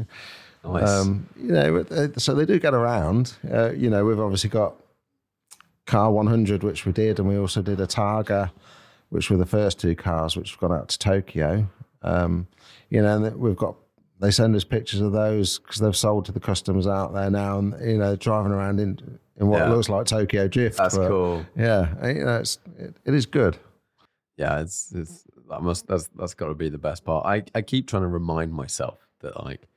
Nice. 0.64 0.88
Um, 0.88 1.28
you 1.36 1.48
know, 1.50 1.84
so 2.18 2.36
they 2.36 2.44
do 2.44 2.60
get 2.60 2.72
around. 2.72 3.34
Uh, 3.52 3.72
you 3.72 3.90
know, 3.90 4.04
we've 4.04 4.20
obviously 4.20 4.48
got 4.48 4.76
Car 5.86 6.12
100, 6.12 6.62
which 6.62 6.86
we 6.86 6.92
did, 6.92 7.18
and 7.18 7.28
we 7.28 7.36
also 7.36 7.62
did 7.62 7.80
a 7.80 7.86
Targa, 7.88 8.52
which 9.08 9.28
were 9.28 9.36
the 9.36 9.44
first 9.44 9.80
two 9.80 9.96
cars, 9.96 10.36
which 10.36 10.52
have 10.52 10.60
gone 10.60 10.70
out 10.72 10.88
to 10.90 10.98
Tokyo. 11.00 11.68
Um, 12.02 12.46
you 12.90 13.02
know, 13.02 13.16
and 13.24 13.36
we've 13.40 13.56
got 13.56 13.74
they 14.20 14.30
send 14.30 14.54
us 14.54 14.62
pictures 14.62 15.00
of 15.00 15.10
those 15.10 15.58
because 15.58 15.80
they've 15.80 15.96
sold 15.96 16.26
to 16.26 16.32
the 16.32 16.38
customers 16.38 16.86
out 16.86 17.12
there 17.12 17.28
now, 17.28 17.58
and 17.58 17.74
you 17.84 17.98
know, 17.98 18.14
driving 18.14 18.52
around 18.52 18.78
in 18.78 19.18
in 19.42 19.48
what 19.48 19.58
Yeah. 19.58 19.68
looks 19.68 19.88
like 19.88 20.06
Tokyo 20.06 20.48
Drift. 20.48 20.78
That's 20.78 20.96
but, 20.96 21.08
cool. 21.08 21.44
Yeah, 21.56 22.06
you 22.06 22.24
know, 22.24 22.38
it's, 22.38 22.58
it, 22.78 22.96
it 23.04 23.14
is 23.14 23.26
good. 23.26 23.58
Yeah, 24.38 24.60
it's, 24.60 24.92
it's 24.94 25.24
that 25.50 25.62
must 25.62 25.86
that's 25.86 26.08
that's 26.16 26.32
got 26.34 26.46
to 26.48 26.54
be 26.54 26.70
the 26.70 26.78
best 26.78 27.04
part. 27.04 27.26
I 27.26 27.44
I 27.54 27.60
keep 27.62 27.86
trying 27.86 28.02
to 28.02 28.08
remind 28.08 28.54
myself 28.54 29.06
that 29.20 29.44
like 29.44 29.68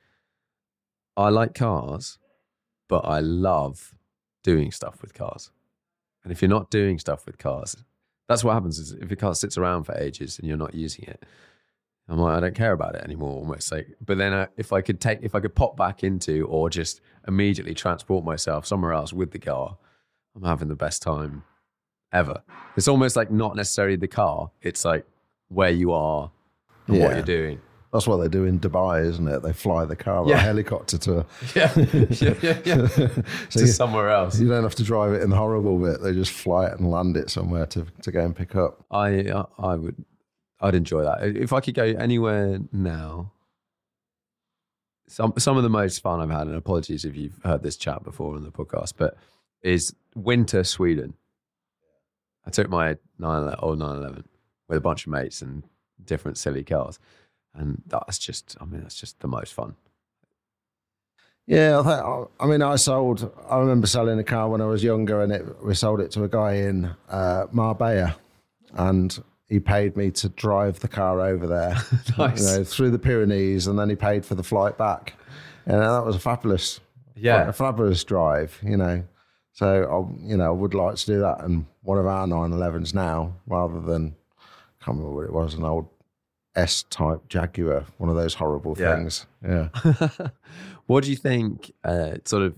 I 1.18 1.30
like 1.30 1.54
cars, 1.54 2.18
but 2.88 3.00
I 3.00 3.20
love 3.20 3.96
doing 4.44 4.72
stuff 4.72 5.02
with 5.02 5.14
cars. 5.14 5.52
And 6.24 6.32
if 6.32 6.42
you're 6.42 6.50
not 6.50 6.72
doing 6.72 6.98
stuff 7.00 7.26
with 7.26 7.38
cars, 7.38 7.76
that's 8.30 8.44
what 8.44 8.54
happens. 8.54 8.80
Is 8.80 8.94
if 8.94 9.10
your 9.10 9.18
car 9.18 9.36
sits 9.36 9.58
around 9.58 9.84
for 9.84 9.96
ages 9.98 10.40
and 10.40 10.48
you're 10.48 10.58
not 10.58 10.74
using 10.74 11.06
it, 11.06 11.24
I'm 12.08 12.20
like 12.20 12.38
I 12.38 12.40
don't 12.40 12.56
care 12.56 12.72
about 12.74 12.96
it 12.96 13.04
anymore. 13.04 13.32
Almost 13.38 13.72
like, 13.72 13.88
but 14.06 14.18
then 14.18 14.48
if 14.58 14.72
I 14.74 14.82
could 14.82 15.00
take 15.02 15.20
if 15.24 15.34
I 15.36 15.40
could 15.40 15.56
pop 15.56 15.76
back 15.76 16.04
into 16.04 16.46
or 16.48 16.70
just 16.70 17.02
immediately 17.28 17.74
transport 17.74 18.24
myself 18.24 18.66
somewhere 18.68 18.94
else 18.94 19.12
with 19.14 19.32
the 19.32 19.40
car, 19.40 19.78
I'm 20.36 20.44
having 20.44 20.68
the 20.68 20.76
best 20.76 21.02
time 21.02 21.44
ever. 22.14 22.44
It's 22.78 22.88
almost 22.88 23.16
like 23.16 23.32
not 23.32 23.56
necessarily 23.56 23.96
the 23.96 24.08
car, 24.08 24.52
it's 24.62 24.86
like 24.86 25.06
where 25.48 25.72
you 25.72 25.92
are 25.94 26.30
and 26.88 27.00
what 27.00 27.14
you're 27.16 27.24
doing. 27.24 27.62
That's 27.92 28.08
what 28.08 28.18
they 28.18 28.28
do 28.28 28.44
in 28.44 28.60
Dubai, 28.60 29.06
isn't 29.06 29.26
it? 29.28 29.42
They 29.42 29.54
fly 29.54 29.86
the 29.86 29.96
car 29.96 30.22
like 30.24 30.32
Yeah. 30.32 30.36
a 30.38 30.40
helicopter 30.42 30.98
to. 30.98 31.26
Yeah, 31.56 31.72
yeah, 31.76 32.34
yeah, 32.42 32.60
yeah. 32.66 32.88
So 33.50 33.60
to 33.60 33.60
you- 33.62 33.68
somewhere 33.68 34.10
else. 34.10 34.38
You 34.38 34.50
don't 34.50 34.64
have 34.64 34.76
to 34.76 34.84
drive 34.84 35.14
it 35.14 35.22
in 35.22 35.30
the 35.30 35.38
horrible 35.38 35.80
bit. 35.80 36.02
They 36.04 36.12
just 36.14 36.32
fly 36.32 36.66
it 36.68 36.78
and 36.78 36.92
land 36.92 37.16
it 37.16 37.30
somewhere 37.30 37.66
to, 37.68 37.86
to 38.02 38.12
go 38.12 38.20
and 38.26 38.36
pick 38.36 38.54
up. 38.56 38.84
I, 38.92 39.08
I 39.32 39.46
I 39.60 39.76
would, 39.76 39.96
I'd 40.60 40.76
enjoy 40.76 41.04
that 41.04 41.24
if 41.24 41.54
I 41.54 41.60
could 41.60 41.76
go 41.76 41.84
anywhere 41.84 42.60
now. 42.72 43.32
Some 45.08 45.34
some 45.38 45.56
of 45.56 45.64
the 45.64 45.70
most 45.70 46.02
fun 46.02 46.20
I've 46.20 46.32
had, 46.32 46.48
and 46.48 46.56
apologies 46.56 47.06
if 47.06 47.16
you've 47.16 47.40
heard 47.44 47.62
this 47.62 47.78
chat 47.78 48.04
before 48.04 48.36
on 48.36 48.44
the 48.44 48.52
podcast, 48.52 48.94
but 48.98 49.16
is 49.62 49.96
winter 50.16 50.64
Sweden. 50.64 51.14
I 52.46 52.50
took 52.50 52.70
my 52.70 52.98
911, 53.20 53.60
old 53.62 53.80
911 53.80 54.26
with 54.68 54.78
a 54.78 54.82
bunch 54.82 55.06
of 55.06 55.12
mates 55.12 55.42
and 55.42 55.64
different 56.04 56.38
silly 56.38 56.64
cars, 56.64 57.00
and 57.54 57.82
that's 57.88 58.18
just, 58.18 58.56
I 58.60 58.66
mean, 58.66 58.82
that's 58.82 59.00
just 59.00 59.20
the 59.20 59.28
most 59.28 59.54
fun. 59.54 59.76
Yeah, 61.48 62.28
I, 62.40 62.48
mean, 62.48 62.64
I 62.64 62.76
sold. 62.76 63.32
I 63.48 63.60
remember 63.60 63.86
selling 63.86 64.18
a 64.18 64.24
car 64.24 64.50
when 64.50 64.62
I 64.62 64.66
was 64.66 64.84
younger, 64.84 65.22
and 65.22 65.32
it, 65.32 65.64
we 65.64 65.76
sold 65.76 66.02
it 66.02 66.10
to 66.12 66.24
a 66.24 66.28
guy 66.28 66.54
in 66.54 66.96
uh, 67.08 67.46
Marbella, 67.52 68.16
and 68.74 69.24
he 69.48 69.60
paid 69.60 69.96
me 69.96 70.10
to 70.12 70.30
drive 70.30 70.80
the 70.80 70.88
car 70.88 71.22
over 71.22 71.46
there, 71.48 71.78
Nice. 72.18 72.42
you 72.42 72.58
know, 72.60 72.64
through 72.64 72.92
the 72.92 73.00
Pyrenees, 73.00 73.68
and 73.68 73.78
then 73.78 73.90
he 73.90 73.96
paid 73.96 74.26
for 74.26 74.36
the 74.36 74.44
flight 74.44 74.78
back, 74.78 75.14
and 75.66 75.80
that 75.82 76.06
was 76.06 76.16
a 76.16 76.20
fabulous, 76.20 76.80
Yeah. 77.16 77.48
a 77.50 77.54
fabulous 77.54 78.04
drive, 78.04 78.60
you 78.64 78.78
know. 78.78 79.04
So 79.54 79.68
I, 80.20 80.28
you 80.28 80.36
know, 80.38 80.48
I 80.48 80.52
would 80.52 80.74
like 80.74 80.96
to 80.98 81.06
do 81.06 81.20
that 81.22 81.42
in 81.42 81.66
one 81.84 81.98
of 81.98 82.06
our 82.08 82.28
911s 82.28 82.94
now, 82.94 83.36
rather 83.48 83.80
than 83.80 84.16
I 84.40 84.84
can't 84.86 84.98
remember 84.98 85.16
what 85.16 85.26
it 85.26 85.34
was, 85.34 85.54
an 85.54 85.64
old 85.64 85.88
S-type 86.56 87.28
Jaguar, 87.30 87.86
one 87.98 88.10
of 88.10 88.16
those 88.16 88.34
horrible 88.34 88.76
Yeah. 88.78 88.96
things. 88.96 89.26
Yeah. 89.44 89.70
what 90.88 91.04
do 91.04 91.10
you 91.12 91.16
think, 91.18 91.72
uh, 91.84 92.16
sort 92.26 92.44
of 92.44 92.56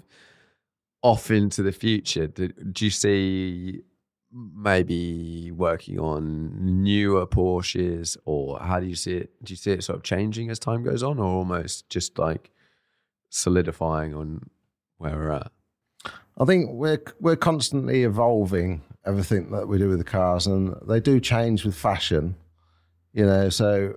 off 1.01 1.29
into 1.31 1.61
the 1.63 1.71
future? 1.71 2.27
Do, 2.27 2.47
do 2.49 2.85
you 2.85 2.91
see 2.91 3.81
maybe 4.31 5.51
working 5.51 5.99
on 5.99 6.83
newer 6.83 7.25
Porsches, 7.25 8.17
or 8.25 8.59
how 8.59 8.79
do 8.79 8.85
you 8.85 8.95
see 8.95 9.17
it? 9.17 9.31
Do 9.43 9.53
you 9.53 9.57
see 9.57 9.71
it 9.71 9.83
sort 9.83 9.97
of 9.97 10.03
changing 10.03 10.49
as 10.49 10.59
time 10.59 10.83
goes 10.83 11.03
on, 11.03 11.19
or 11.19 11.25
almost 11.25 11.89
just 11.89 12.17
like 12.19 12.51
solidifying 13.29 14.13
on 14.13 14.49
where 14.97 15.15
we're 15.15 15.31
at? 15.31 15.51
I 16.37 16.45
think 16.45 16.69
we're 16.71 17.01
we're 17.19 17.35
constantly 17.35 18.03
evolving 18.03 18.83
everything 19.05 19.51
that 19.51 19.67
we 19.67 19.77
do 19.77 19.89
with 19.89 19.99
the 19.99 20.03
cars, 20.03 20.47
and 20.47 20.75
they 20.87 20.99
do 20.99 21.19
change 21.19 21.65
with 21.65 21.75
fashion. 21.75 22.35
You 23.13 23.25
know, 23.25 23.49
so 23.49 23.95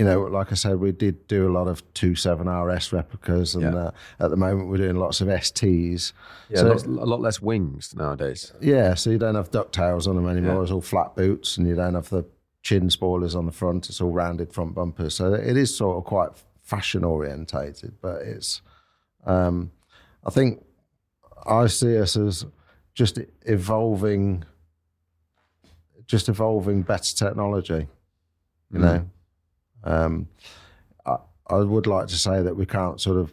you 0.00 0.06
know, 0.06 0.22
like 0.22 0.50
I 0.50 0.54
said, 0.54 0.80
we 0.80 0.92
did 0.92 1.26
do 1.28 1.46
a 1.46 1.52
lot 1.52 1.68
of 1.68 1.82
two 1.92 2.14
seven 2.14 2.48
RS 2.48 2.90
replicas, 2.92 3.54
and 3.54 3.64
Yeah. 3.74 3.76
uh, 3.88 3.90
at 4.18 4.30
the 4.30 4.36
moment 4.36 4.68
we're 4.70 4.78
doing 4.78 4.96
lots 4.96 5.20
of 5.20 5.28
STs. 5.28 6.12
Yeah, 6.48 6.60
So- 6.60 6.68
lots, 6.68 6.84
a 6.84 6.88
lot 6.88 7.20
less 7.20 7.42
wings 7.42 7.94
nowadays. 7.94 8.52
Yeah, 8.60 8.94
so 8.94 9.10
you 9.10 9.18
don't 9.18 9.34
have 9.34 9.50
ducktails 9.50 10.08
on 10.08 10.16
them 10.16 10.26
anymore. 10.26 10.56
Yeah. 10.56 10.62
It's 10.62 10.70
all 10.70 10.80
flat 10.80 11.14
boots, 11.14 11.58
and 11.58 11.66
you 11.68 11.74
don't 11.76 11.94
have 11.94 12.08
the 12.08 12.24
chin 12.62 12.88
spoilers 12.88 13.34
on 13.34 13.44
the 13.44 13.52
front. 13.52 13.90
It's 13.90 14.00
all 14.00 14.10
rounded 14.10 14.52
front 14.54 14.74
bumpers. 14.74 15.14
So 15.16 15.34
it 15.34 15.56
is 15.58 15.74
sort 15.76 15.98
of 15.98 16.04
quite 16.04 16.30
fashion 16.62 17.04
orientated, 17.04 17.92
but 18.00 18.22
it's. 18.22 18.62
Um, 19.26 19.70
I 20.24 20.30
think 20.30 20.64
I 21.46 21.66
see 21.66 21.98
us 21.98 22.16
as 22.16 22.46
just 22.94 23.18
evolving, 23.44 24.44
just 26.06 26.28
evolving 26.30 26.82
better 26.82 27.14
technology. 27.14 27.86
You 28.72 28.78
Mm. 28.78 28.82
know, 28.82 29.10
um, 29.84 30.28
I, 31.06 31.16
I 31.48 31.56
would 31.58 31.86
like 31.86 32.08
to 32.08 32.18
say 32.18 32.42
that 32.42 32.56
we 32.56 32.66
can't 32.66 33.00
sort 33.00 33.18
of 33.18 33.32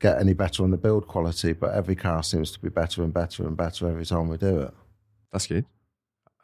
get 0.00 0.18
any 0.18 0.32
better 0.32 0.62
on 0.62 0.70
the 0.70 0.78
build 0.78 1.06
quality, 1.06 1.52
but 1.52 1.74
every 1.74 1.94
car 1.94 2.22
seems 2.22 2.50
to 2.52 2.60
be 2.60 2.68
better 2.70 3.02
and 3.02 3.12
better 3.12 3.46
and 3.46 3.56
better 3.56 3.88
every 3.88 4.06
time 4.06 4.28
we 4.28 4.36
do 4.38 4.60
it. 4.60 4.74
That's 5.32 5.46
good. 5.46 5.66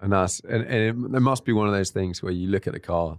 And 0.01 0.13
that's 0.13 0.41
and, 0.41 0.63
and 0.65 1.05
it, 1.07 1.13
there 1.13 1.21
must 1.21 1.45
be 1.45 1.53
one 1.53 1.67
of 1.67 1.73
those 1.73 1.91
things 1.91 2.23
where 2.23 2.33
you 2.33 2.49
look 2.49 2.67
at 2.67 2.75
a 2.75 2.81
car. 2.81 3.19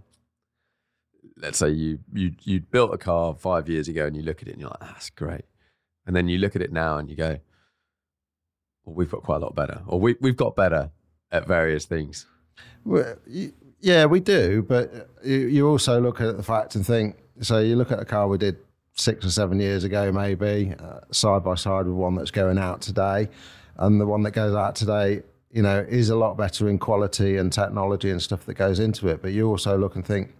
Let's 1.36 1.58
say 1.58 1.70
you 1.70 1.98
you 2.12 2.32
you 2.42 2.60
built 2.60 2.94
a 2.94 2.98
car 2.98 3.34
five 3.34 3.68
years 3.68 3.88
ago 3.88 4.06
and 4.06 4.16
you 4.16 4.22
look 4.22 4.42
at 4.42 4.48
it 4.48 4.52
and 4.52 4.60
you're 4.60 4.70
like, 4.70 4.80
that's 4.80 5.10
great. 5.10 5.44
And 6.06 6.14
then 6.14 6.28
you 6.28 6.38
look 6.38 6.54
at 6.56 6.62
it 6.62 6.72
now 6.72 6.98
and 6.98 7.10
you 7.10 7.16
go, 7.16 7.38
well, 8.84 8.94
we've 8.94 9.10
got 9.10 9.22
quite 9.22 9.36
a 9.36 9.40
lot 9.40 9.54
better, 9.54 9.82
or 9.86 10.00
we 10.00 10.16
we've 10.20 10.36
got 10.36 10.54
better 10.54 10.90
at 11.32 11.46
various 11.46 11.84
things. 11.84 12.26
Well, 12.84 13.16
y- 13.26 13.52
yeah, 13.80 14.04
we 14.06 14.20
do, 14.20 14.62
but 14.62 15.08
you, 15.24 15.36
you 15.36 15.68
also 15.68 16.00
look 16.00 16.20
at 16.20 16.36
the 16.36 16.42
fact 16.42 16.74
and 16.74 16.86
think. 16.86 17.16
So 17.40 17.58
you 17.60 17.76
look 17.76 17.92
at 17.92 18.00
a 18.00 18.04
car 18.04 18.26
we 18.28 18.38
did 18.38 18.56
six 18.94 19.24
or 19.24 19.30
seven 19.30 19.60
years 19.60 19.84
ago, 19.84 20.10
maybe 20.10 20.74
uh, 20.78 21.00
side 21.12 21.44
by 21.44 21.54
side 21.54 21.86
with 21.86 21.94
one 21.94 22.14
that's 22.16 22.32
going 22.32 22.58
out 22.58 22.80
today, 22.80 23.28
and 23.76 24.00
the 24.00 24.06
one 24.06 24.22
that 24.24 24.32
goes 24.32 24.54
out 24.54 24.74
today, 24.74 25.22
you 25.52 25.62
know, 25.62 25.86
is 25.88 26.10
a 26.10 26.16
lot 26.16 26.36
better 26.36 26.68
in 26.68 26.78
quality 26.78 27.36
and 27.36 27.52
technology 27.52 28.10
and 28.10 28.20
stuff 28.20 28.44
that 28.46 28.54
goes 28.54 28.80
into 28.80 29.06
it. 29.08 29.22
But 29.22 29.32
you 29.32 29.48
also 29.48 29.78
look 29.78 29.94
and 29.94 30.04
think. 30.04 30.34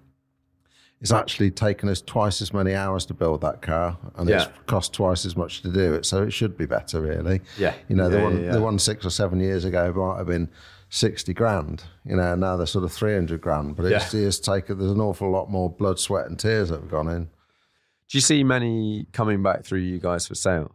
It's 1.01 1.13
actually 1.13 1.53
taken 1.53 1.89
us 1.89 2.03
twice 2.03 2.43
as 2.43 2.53
many 2.53 2.75
hours 2.75 3.07
to 3.07 3.15
build 3.15 3.41
that 3.43 3.63
car, 3.63 3.97
and 4.17 4.29
Yeah. 4.29 4.43
it's 4.43 4.53
cost 4.67 4.93
twice 4.93 5.25
as 5.25 5.37
much 5.37 5.63
to 5.63 5.69
do 5.69 5.95
it. 5.95 6.05
So 6.05 6.25
it 6.25 6.33
should 6.33 6.59
be 6.59 6.67
better, 6.67 7.01
really. 7.01 7.41
Yeah. 7.57 7.75
You 7.89 7.95
know, 7.95 8.09
the 8.09 8.21
one 8.21 8.37
yeah, 8.41 8.47
yeah. 8.47 8.53
the 8.55 8.61
one 8.61 8.81
six 8.81 9.07
or 9.07 9.11
seven 9.11 9.39
years 9.39 9.65
ago 9.65 9.93
might 9.93 10.19
have 10.19 10.27
been 10.27 10.49
sixty 10.89 11.35
grand. 11.35 11.85
You 12.05 12.17
know, 12.17 12.35
now 12.35 12.57
they're 12.57 12.67
sort 12.67 12.85
of 12.85 12.93
three 12.93 13.15
hundred 13.15 13.41
grand. 13.41 13.77
But 13.77 13.87
it's, 13.93 14.13
Yeah. 14.15 14.27
it's 14.27 14.39
taken. 14.39 14.79
There's 14.79 14.91
an 14.93 15.01
awful 15.01 15.31
lot 15.31 15.51
more 15.51 15.71
blood, 15.71 15.99
sweat, 15.99 16.27
and 16.27 16.39
tears 16.39 16.69
that 16.71 16.81
have 16.81 16.91
gone 16.91 17.09
in. 17.09 17.25
Do 17.25 18.17
you 18.17 18.21
see 18.23 18.43
many 18.43 19.07
coming 19.13 19.43
back 19.43 19.65
through 19.65 19.81
you 19.81 19.99
guys 19.99 20.27
for 20.27 20.35
sale? 20.35 20.73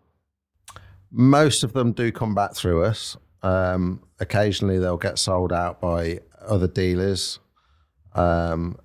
Most 1.12 1.64
of 1.64 1.74
them 1.74 1.92
do 1.92 2.12
come 2.12 2.34
back 2.36 2.54
through 2.56 2.84
us. 2.84 3.18
Um, 3.42 4.02
occasionally, 4.20 4.80
they'll 4.80 4.98
get 4.98 5.20
sold 5.20 5.52
out 5.52 5.82
by 5.82 6.20
other 6.42 6.68
dealers. 6.68 7.40
Um, 8.14 8.78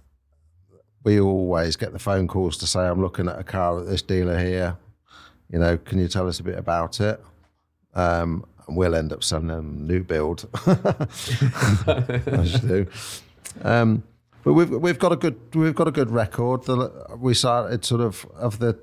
we 1.04 1.20
always 1.20 1.76
get 1.76 1.92
the 1.92 1.98
phone 1.98 2.26
calls 2.28 2.56
to 2.58 2.66
say, 2.66 2.80
"I'm 2.80 3.00
looking 3.00 3.28
at 3.28 3.38
a 3.38 3.44
car 3.44 3.78
at 3.80 3.86
this 3.86 4.02
dealer 4.02 4.38
here. 4.38 4.76
You 5.50 5.58
know, 5.58 5.78
can 5.78 5.98
you 5.98 6.08
tell 6.08 6.26
us 6.28 6.40
a 6.40 6.42
bit 6.42 6.58
about 6.58 7.00
it?" 7.00 7.22
Um, 7.94 8.44
and 8.68 8.76
we'll 8.76 8.94
end 8.94 9.12
up 9.12 9.24
selling 9.24 9.48
them 9.48 9.78
a 9.78 9.92
new 9.92 10.04
build, 10.04 10.48
as 11.86 12.52
you 12.62 12.68
do. 12.68 12.86
Um, 13.62 14.02
but 14.44 14.52
we've 14.52 14.70
we've 14.70 14.98
got 14.98 15.12
a 15.12 15.16
good 15.16 15.38
we've 15.54 15.74
got 15.74 15.88
a 15.88 15.92
good 15.92 16.10
record. 16.10 16.64
The, 16.64 17.16
we 17.18 17.34
started 17.34 17.84
sort 17.84 18.00
of 18.00 18.24
of 18.34 18.58
the 18.60 18.78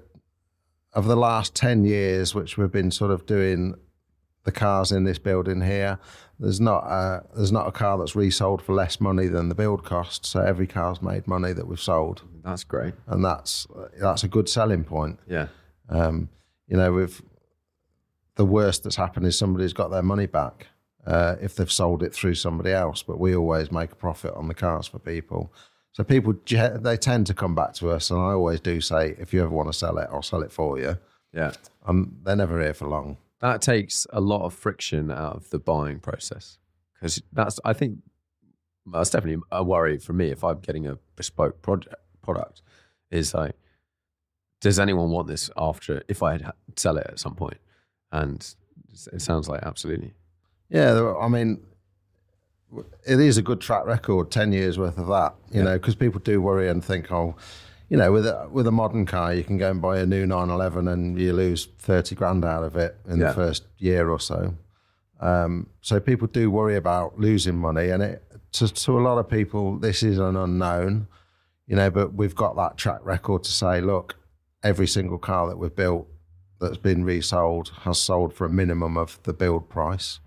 of 0.93 1.05
the 1.07 1.15
last 1.15 1.53
10 1.55 1.83
years, 1.83 2.33
which 2.33 2.57
we've 2.57 2.71
been 2.71 2.89
sort 2.89 3.11
of 3.11 3.25
doing 3.25 3.75
the 4.45 4.51
cars 4.51 4.91
in 4.93 5.03
this 5.03 5.17
building 5.19 5.59
here, 5.61 5.99
there's 6.39 6.61
not 6.61 6.83
a, 6.85 7.21
there's 7.35 7.51
not 7.51 7.67
a 7.67 7.71
car 7.71 7.97
that's 7.97 8.15
resold 8.15 8.61
for 8.61 8.73
less 8.73 9.01
money 9.01 9.27
than 9.27 9.49
the 9.49 9.55
build 9.55 9.83
cost. 9.83 10.25
So 10.25 10.39
every 10.39 10.67
car's 10.67 11.01
made 11.01 11.27
money 11.27 11.51
that 11.51 11.67
we've 11.67 11.81
sold, 11.81 12.21
That's 12.45 12.63
great. 12.63 12.93
and 13.07 13.25
that's 13.25 13.67
that's 13.99 14.23
a 14.23 14.27
good 14.29 14.47
selling 14.47 14.83
point. 14.85 15.19
Yeah. 15.27 15.47
Um, 15.89 16.29
you 16.67 16.77
know, 16.77 16.93
with 16.93 17.21
the 18.35 18.45
worst 18.45 18.83
that's 18.83 18.95
happened 18.95 19.25
is 19.25 19.37
somebody's 19.37 19.73
got 19.73 19.91
their 19.91 20.03
money 20.03 20.25
back 20.25 20.67
uh, 21.05 21.35
if 21.41 21.55
they've 21.55 21.71
sold 21.71 22.03
it 22.03 22.13
through 22.13 22.35
somebody 22.35 22.71
else. 22.71 23.03
But 23.03 23.19
we 23.19 23.35
always 23.35 23.71
make 23.71 23.91
a 23.91 23.95
profit 23.95 24.33
on 24.33 24.47
the 24.47 24.53
cars 24.53 24.87
for 24.87 24.99
people. 24.99 25.53
So 25.93 26.03
people 26.03 26.33
they 26.45 26.97
tend 26.97 27.27
to 27.27 27.33
come 27.33 27.55
back 27.55 27.73
to 27.75 27.89
us, 27.91 28.11
and 28.11 28.19
I 28.19 28.31
always 28.31 28.59
do 28.59 28.81
say, 28.81 29.15
if 29.17 29.33
you 29.33 29.41
ever 29.41 29.53
want 29.53 29.71
to 29.71 29.77
sell 29.77 29.97
it, 29.97 30.09
I'll 30.11 30.21
sell 30.21 30.41
it 30.41 30.51
for 30.51 30.77
you. 30.77 30.97
Yeah. 31.33 31.51
Um, 31.85 32.17
they're 32.23 32.35
never 32.35 32.61
here 32.61 32.73
for 32.73 32.87
long. 32.87 33.17
that 33.41 33.61
takes 33.61 34.07
a 34.11 34.21
lot 34.21 34.45
of 34.45 34.53
friction 34.53 35.11
out 35.11 35.35
of 35.35 35.49
the 35.49 35.59
buying 35.59 35.99
process 35.99 36.57
because 36.93 37.21
that's 37.31 37.59
I 37.63 37.73
think 37.73 37.99
that's 38.91 39.09
definitely 39.09 39.43
a 39.51 39.63
worry 39.63 39.97
for 39.97 40.13
me 40.13 40.29
if 40.29 40.43
I'm 40.43 40.59
getting 40.59 40.87
a 40.87 40.97
bespoke 41.15 41.61
project 41.61 41.95
product 42.21 42.61
is 43.11 43.33
like 43.33 43.55
does 44.61 44.79
anyone 44.79 45.11
want 45.11 45.27
this 45.27 45.51
after 45.57 46.01
if 46.07 46.23
I 46.23 46.33
had 46.33 46.51
sell 46.75 46.97
it 46.97 47.07
at 47.07 47.19
some 47.19 47.35
point 47.35 47.57
and 48.11 48.55
it 49.13 49.21
sounds 49.21 49.47
like 49.49 49.61
absolutely 49.63 50.13
Yeah, 50.69 51.13
I 51.19 51.27
mean, 51.27 51.61
it 53.07 53.19
is 53.19 53.37
a 53.37 53.41
good 53.41 53.61
track 53.61 53.85
record, 53.85 54.31
ten 54.31 54.51
years 54.51 54.77
worth 54.77 54.97
of 54.97 55.07
that. 55.07 55.35
You 55.51 55.63
know, 55.63 55.77
because 55.77 55.95
people 55.95 56.19
do 56.19 56.41
worry 56.41 56.67
and 56.69 56.83
think, 56.83 57.11
oh, 57.11 57.35
you 57.89 57.97
know, 57.97 58.11
with 58.11 58.25
a, 58.25 58.47
with 58.51 58.67
a 58.67 58.71
modern 58.71 59.05
car, 59.05 59.33
you 59.33 59.43
can 59.43 59.57
go 59.57 59.69
and 59.69 59.81
buy 59.81 59.99
a 59.99 60.05
new 60.05 60.25
911 60.25 60.87
and 60.87 61.19
you 61.19 61.33
lose 61.33 61.65
thirty 61.77 62.15
grand 62.15 62.43
out 62.43 62.63
of 62.63 62.75
it 62.75 62.97
in 63.07 63.19
Yeah. 63.19 63.27
the 63.27 63.33
first 63.33 63.63
year 63.77 64.09
or 64.09 64.19
so. 64.19 64.55
Um, 65.21 65.67
so 65.81 65.99
people 65.99 66.27
do 66.27 66.51
worry 66.51 66.75
about 66.75 67.19
losing 67.19 67.55
money, 67.57 67.89
and 67.89 68.01
it 68.03 68.23
to, 68.53 68.67
to 68.67 68.97
a 68.97 69.01
lot 69.01 69.17
of 69.17 69.29
people, 69.29 69.77
this 69.77 70.01
is 70.03 70.17
an 70.17 70.35
unknown. 70.35 71.07
You 71.67 71.75
know, 71.77 71.89
but 71.89 72.13
we've 72.13 72.35
got 72.35 72.55
that 72.57 72.77
track 72.77 72.99
record 73.03 73.43
to 73.43 73.51
say, 73.51 73.81
look, 73.81 74.15
every 74.63 74.85
single 74.87 75.17
car 75.17 75.47
that 75.47 75.57
we've 75.57 75.75
built 75.75 76.07
that's 76.59 76.77
been 76.77 77.03
resold 77.03 77.71
has 77.81 77.99
sold 77.99 78.33
for 78.33 78.45
a 78.45 78.49
minimum 78.49 78.97
of 78.97 79.19
the 79.23 79.33
build 79.33 79.69
price. 79.69 80.19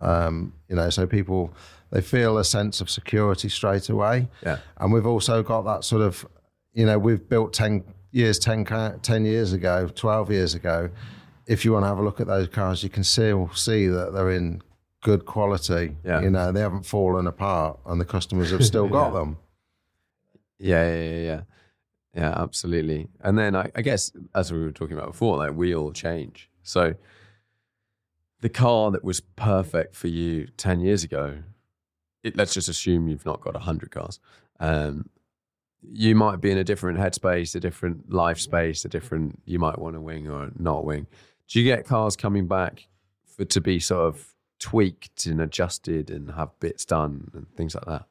Um, 0.00 0.52
you 0.68 0.76
know, 0.76 0.90
so 0.90 1.06
people 1.06 1.52
they 1.90 2.00
feel 2.00 2.36
a 2.38 2.44
sense 2.44 2.80
of 2.80 2.90
security 2.90 3.48
straight 3.48 3.88
away. 3.88 4.28
Yeah. 4.44 4.58
And 4.76 4.92
we've 4.92 5.06
also 5.06 5.42
got 5.42 5.62
that 5.62 5.84
sort 5.84 6.02
of, 6.02 6.26
you 6.74 6.84
know, 6.86 6.98
we've 6.98 7.26
built 7.28 7.52
10 7.54 7.82
years, 8.12 8.38
10, 8.38 8.64
10 9.02 9.24
years 9.24 9.52
ago, 9.54 9.88
12 9.94 10.30
years 10.30 10.54
ago. 10.54 10.90
If 11.46 11.64
you 11.64 11.72
want 11.72 11.84
to 11.84 11.88
have 11.88 11.98
a 11.98 12.02
look 12.02 12.20
at 12.20 12.26
those 12.26 12.48
cars, 12.48 12.82
you 12.82 12.90
can 12.90 13.04
still 13.04 13.50
see 13.54 13.86
that 13.86 14.12
they're 14.12 14.30
in 14.32 14.60
good 15.02 15.24
quality. 15.24 15.96
Yeah. 16.04 16.20
You 16.20 16.28
know, 16.30 16.52
they 16.52 16.60
haven't 16.60 16.84
fallen 16.84 17.26
apart 17.26 17.78
and 17.86 17.98
the 17.98 18.04
customers 18.04 18.50
have 18.50 18.64
still 18.66 18.86
got 18.98 19.12
Yeah. 19.14 19.18
them. 19.18 19.36
yeah 20.58 20.88
yeah 20.94 21.02
yeah 21.02 21.20
yeah 21.24 21.40
yeah 22.18 22.34
absolutely. 22.36 23.08
And 23.20 23.38
then 23.38 23.54
I, 23.54 23.70
I 23.76 23.82
guess 23.82 24.10
as 24.34 24.52
we 24.52 24.58
were 24.60 24.72
talking 24.72 24.96
about 24.96 25.12
before 25.12 25.36
like 25.36 25.52
we 25.54 25.74
all 25.74 25.92
change. 25.92 26.50
So 26.62 26.94
the 28.40 28.48
car 28.48 28.90
that 28.90 29.04
was 29.04 29.20
perfect 29.20 29.94
for 29.94 30.08
you 30.08 30.48
10 30.56 30.80
years 30.80 31.04
ago 31.04 31.38
it, 32.24 32.36
let's 32.36 32.54
just 32.54 32.68
assume 32.68 33.06
you've 33.06 33.24
not 33.24 33.40
got 33.40 33.54
100 33.54 33.92
cars. 33.92 34.18
Um, 34.58 35.08
you 35.80 36.16
might 36.16 36.40
be 36.40 36.50
in 36.50 36.58
a 36.58 36.64
different 36.64 36.98
headspace 36.98 37.54
a 37.54 37.60
different 37.60 38.12
life 38.12 38.40
space 38.40 38.84
a 38.84 38.88
different 38.88 39.40
you 39.44 39.60
might 39.60 39.78
want 39.78 39.94
a 39.94 40.00
wing 40.00 40.28
or 40.28 40.50
not 40.58 40.84
wing. 40.84 41.06
Do 41.46 41.60
you 41.60 41.64
get 41.64 41.86
cars 41.86 42.16
coming 42.16 42.48
back 42.48 42.88
for 43.24 43.44
to 43.44 43.60
be 43.60 43.78
sort 43.78 44.08
of 44.08 44.34
tweaked 44.58 45.26
and 45.26 45.40
adjusted 45.40 46.10
and 46.10 46.32
have 46.32 46.50
bits 46.58 46.84
done 46.84 47.30
and 47.32 47.46
things 47.54 47.76
like 47.76 47.84
that 47.84 48.06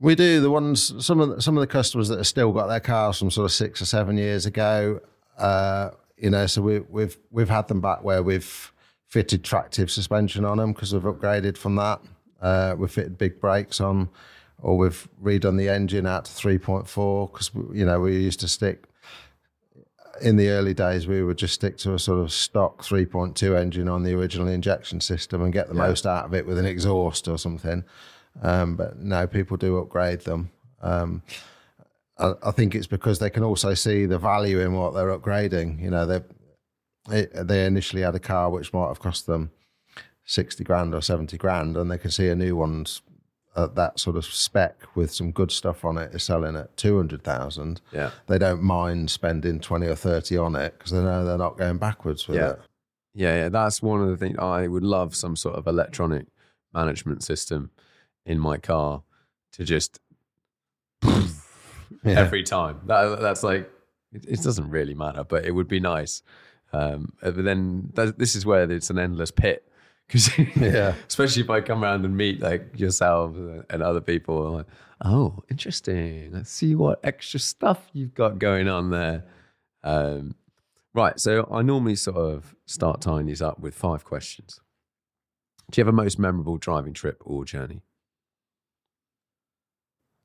We 0.00 0.14
do 0.14 0.40
the 0.40 0.50
ones 0.50 1.04
some 1.04 1.20
of 1.20 1.28
the, 1.30 1.42
some 1.42 1.56
of 1.56 1.60
the 1.60 1.66
customers 1.66 2.08
that 2.08 2.18
have 2.18 2.26
still 2.26 2.52
got 2.52 2.68
their 2.68 2.80
cars 2.80 3.18
from 3.18 3.30
sort 3.30 3.46
of 3.46 3.52
six 3.52 3.82
or 3.82 3.84
seven 3.86 4.16
years 4.16 4.46
ago. 4.46 5.00
Uh, 5.36 5.90
you 6.16 6.30
know, 6.30 6.46
so 6.46 6.62
we, 6.62 6.80
we've 6.80 7.16
we've 7.30 7.48
had 7.48 7.68
them 7.68 7.80
back 7.80 8.04
where 8.04 8.22
we've 8.22 8.72
fitted 9.06 9.42
tractive 9.42 9.90
suspension 9.90 10.44
on 10.44 10.58
them 10.58 10.72
because 10.72 10.92
we've 10.92 11.02
upgraded 11.02 11.56
from 11.56 11.74
that. 11.76 12.00
Uh, 12.40 12.76
we've 12.78 12.90
fitted 12.92 13.18
big 13.18 13.40
brakes 13.40 13.80
on, 13.80 14.08
or 14.62 14.76
we've 14.78 15.08
redone 15.22 15.58
the 15.58 15.68
engine 15.68 16.06
out 16.06 16.24
to 16.26 16.32
three 16.32 16.58
point 16.58 16.88
four 16.88 17.26
because 17.28 17.50
you 17.72 17.84
know 17.84 17.98
we 18.00 18.16
used 18.16 18.40
to 18.40 18.48
stick. 18.48 18.84
In 20.20 20.36
the 20.36 20.48
early 20.48 20.74
days, 20.74 21.06
we 21.06 21.22
would 21.22 21.38
just 21.38 21.54
stick 21.54 21.76
to 21.78 21.94
a 21.94 21.98
sort 21.98 22.18
of 22.18 22.32
stock 22.32 22.82
3.2 22.82 23.56
engine 23.56 23.88
on 23.88 24.02
the 24.02 24.14
original 24.14 24.48
injection 24.48 25.00
system 25.00 25.42
and 25.42 25.52
get 25.52 25.68
the 25.68 25.76
Yeah. 25.76 25.86
most 25.86 26.06
out 26.06 26.24
of 26.24 26.34
it 26.34 26.44
with 26.44 26.58
an 26.58 26.66
exhaust 26.66 27.28
or 27.28 27.38
something. 27.38 27.84
Um, 28.42 28.76
but 28.76 28.98
no, 28.98 29.26
people 29.26 29.56
do 29.56 29.78
upgrade 29.78 30.20
them. 30.20 30.50
Um, 30.80 31.22
I, 32.18 32.34
I 32.42 32.50
think 32.52 32.74
it's 32.74 32.86
because 32.86 33.18
they 33.18 33.30
can 33.30 33.42
also 33.42 33.74
see 33.74 34.06
the 34.06 34.18
value 34.18 34.60
in 34.60 34.72
what 34.74 34.94
they're 34.94 35.16
upgrading. 35.16 35.80
You 35.82 35.90
know, 35.90 36.06
they 36.06 37.26
they 37.32 37.64
initially 37.66 38.02
had 38.02 38.14
a 38.14 38.20
car 38.20 38.50
which 38.50 38.72
might 38.72 38.88
have 38.88 39.00
cost 39.00 39.26
them 39.26 39.50
sixty 40.24 40.62
grand 40.64 40.94
or 40.94 41.00
seventy 41.02 41.38
grand, 41.38 41.76
and 41.76 41.90
they 41.90 41.98
can 41.98 42.10
see 42.10 42.28
a 42.28 42.34
new 42.34 42.54
one's 42.56 43.02
at 43.56 43.74
that 43.74 43.98
sort 43.98 44.14
of 44.16 44.24
spec 44.24 44.82
with 44.94 45.12
some 45.12 45.32
good 45.32 45.50
stuff 45.50 45.84
on 45.84 45.98
it 45.98 46.14
is 46.14 46.22
selling 46.22 46.54
at 46.54 46.76
two 46.76 46.96
hundred 46.96 47.24
thousand. 47.24 47.80
yeah 47.92 48.10
They 48.28 48.38
don't 48.38 48.62
mind 48.62 49.10
spending 49.10 49.58
twenty 49.58 49.86
or 49.86 49.96
thirty 49.96 50.36
on 50.36 50.54
it 50.54 50.74
because 50.78 50.92
they 50.92 51.00
know 51.00 51.24
they're 51.24 51.38
not 51.38 51.56
going 51.58 51.78
backwards 51.78 52.28
with 52.28 52.36
Yeah. 52.36 52.50
it. 52.50 52.60
Yeah, 53.14 53.36
yeah, 53.36 53.48
that's 53.48 53.82
one 53.82 54.00
of 54.00 54.08
the 54.10 54.16
things 54.16 54.38
I 54.38 54.68
would 54.68 54.84
love 54.84 55.16
some 55.16 55.34
sort 55.34 55.56
of 55.56 55.66
electronic 55.66 56.26
management 56.72 57.24
system 57.24 57.70
in 58.28 58.38
my 58.38 58.58
car 58.58 59.02
to 59.52 59.64
just 59.64 59.98
Yeah. 61.02 62.20
every 62.20 62.42
time. 62.44 62.80
That, 62.86 63.20
that's 63.20 63.42
like 63.42 63.70
it, 64.12 64.24
it 64.26 64.42
doesn't 64.42 64.70
really 64.70 64.94
matter, 64.94 65.24
but 65.24 65.44
it 65.44 65.52
would 65.52 65.68
be 65.68 65.80
nice. 65.80 66.22
Um, 66.72 67.12
uh, 67.22 67.30
but 67.30 67.44
then 67.44 67.90
that, 67.94 68.18
this 68.18 68.36
is 68.36 68.44
where 68.46 68.70
it's 68.70 68.90
an 68.90 68.98
endless 68.98 69.30
pit 69.30 69.66
because 70.06 70.30
Yeah. 70.56 70.94
especially 71.08 71.42
if 71.42 71.50
I 71.50 71.60
come 71.60 71.82
around 71.82 72.04
and 72.04 72.16
meet 72.16 72.40
like 72.40 72.78
yourself 72.78 73.34
and 73.70 73.82
other 73.82 74.00
people, 74.00 74.46
I'm 74.46 74.54
like, 74.54 74.66
oh, 75.04 75.42
interesting. 75.50 76.30
Let's 76.32 76.50
see 76.50 76.74
what 76.74 77.00
extra 77.02 77.40
stuff 77.40 77.88
you've 77.92 78.14
got 78.14 78.38
going 78.38 78.68
on 78.68 78.90
there. 78.90 79.24
Um, 79.82 80.34
right. 80.94 81.18
So 81.18 81.48
I 81.50 81.62
normally 81.62 81.96
sort 81.96 82.16
of 82.18 82.54
start 82.66 83.00
tying 83.00 83.26
these 83.26 83.42
up 83.42 83.58
with 83.60 83.74
five 83.74 84.04
questions. 84.04 84.60
Do 85.70 85.80
you 85.80 85.84
have 85.84 85.92
a 85.92 85.96
most 85.96 86.18
memorable 86.18 86.56
driving 86.58 86.92
trip 86.94 87.22
or 87.24 87.44
journey? 87.44 87.82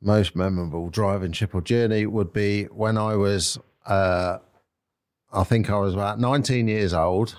Most 0.05 0.35
memorable 0.35 0.89
driving 0.89 1.31
trip 1.31 1.55
or 1.55 1.61
journey 1.61 2.05
would 2.05 2.33
be 2.33 2.65
when 2.65 2.97
I 2.97 3.15
was, 3.15 3.57
uh, 3.85 4.39
I 5.31 5.43
think 5.45 5.69
I 5.69 5.77
was 5.79 5.93
about 5.93 6.19
19 6.19 6.67
years 6.67 6.93
old, 6.93 7.37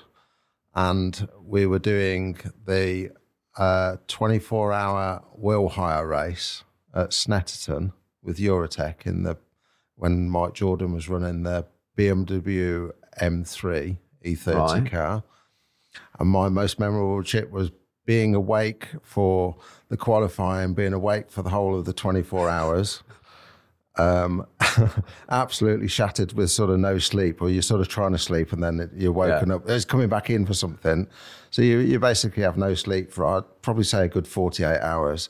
and 0.75 1.29
we 1.43 1.67
were 1.67 1.79
doing 1.79 2.39
the 2.67 3.11
uh, 3.59 3.97
24 4.09 4.73
hour 4.73 5.23
Willhire 5.39 6.09
race 6.09 6.65
at 6.95 7.11
Snetterton 7.11 7.93
with 8.23 8.39
Eurotech 8.39 9.05
in 9.07 9.25
the 9.25 9.37
when 9.97 10.31
Mike 10.31 10.55
Jordan 10.55 10.93
was 10.95 11.09
running 11.09 11.43
the 11.43 11.67
BMW 11.99 12.91
M3 13.21 13.99
E30 14.25 14.55
Right. 14.55 14.91
car. 14.91 15.23
And 16.19 16.31
my 16.31 16.49
most 16.49 16.81
memorable 16.81 17.23
trip 17.23 17.51
was 17.51 17.71
being 18.07 18.35
awake 18.35 18.89
for 19.03 19.57
the 19.89 19.97
qualifying, 19.97 20.75
being 20.75 20.93
awake 20.93 21.31
for 21.31 21.43
the 21.43 21.51
whole 21.51 21.79
of 21.79 21.85
the 21.85 21.93
24 21.93 22.49
hours. 22.51 23.03
Um, 23.97 24.47
absolutely 25.31 25.87
shattered 25.89 26.33
with 26.33 26.51
sort 26.51 26.71
of 26.71 26.79
no 26.81 26.99
sleep, 26.99 27.41
or 27.41 27.49
you're 27.49 27.63
sort 27.63 27.81
of 27.81 27.89
trying 27.89 28.13
to 28.13 28.19
sleep 28.19 28.53
and 28.53 28.63
then 28.63 28.91
you're 28.95 29.13
woken 29.13 29.49
Yeah. 29.51 29.55
up. 29.57 29.69
It's 29.69 29.85
coming 29.85 30.09
back 30.09 30.31
in 30.31 30.45
for 30.47 30.55
something. 30.55 31.07
So 31.51 31.63
you, 31.63 31.79
you 31.79 31.99
basically 32.01 32.43
have 32.43 32.57
no 32.57 32.75
sleep 32.75 33.13
for, 33.13 33.25
I'd 33.25 33.45
probably 33.63 33.85
say, 33.85 34.05
a 34.05 34.09
good 34.09 34.27
48 34.27 34.81
hours. 34.81 35.29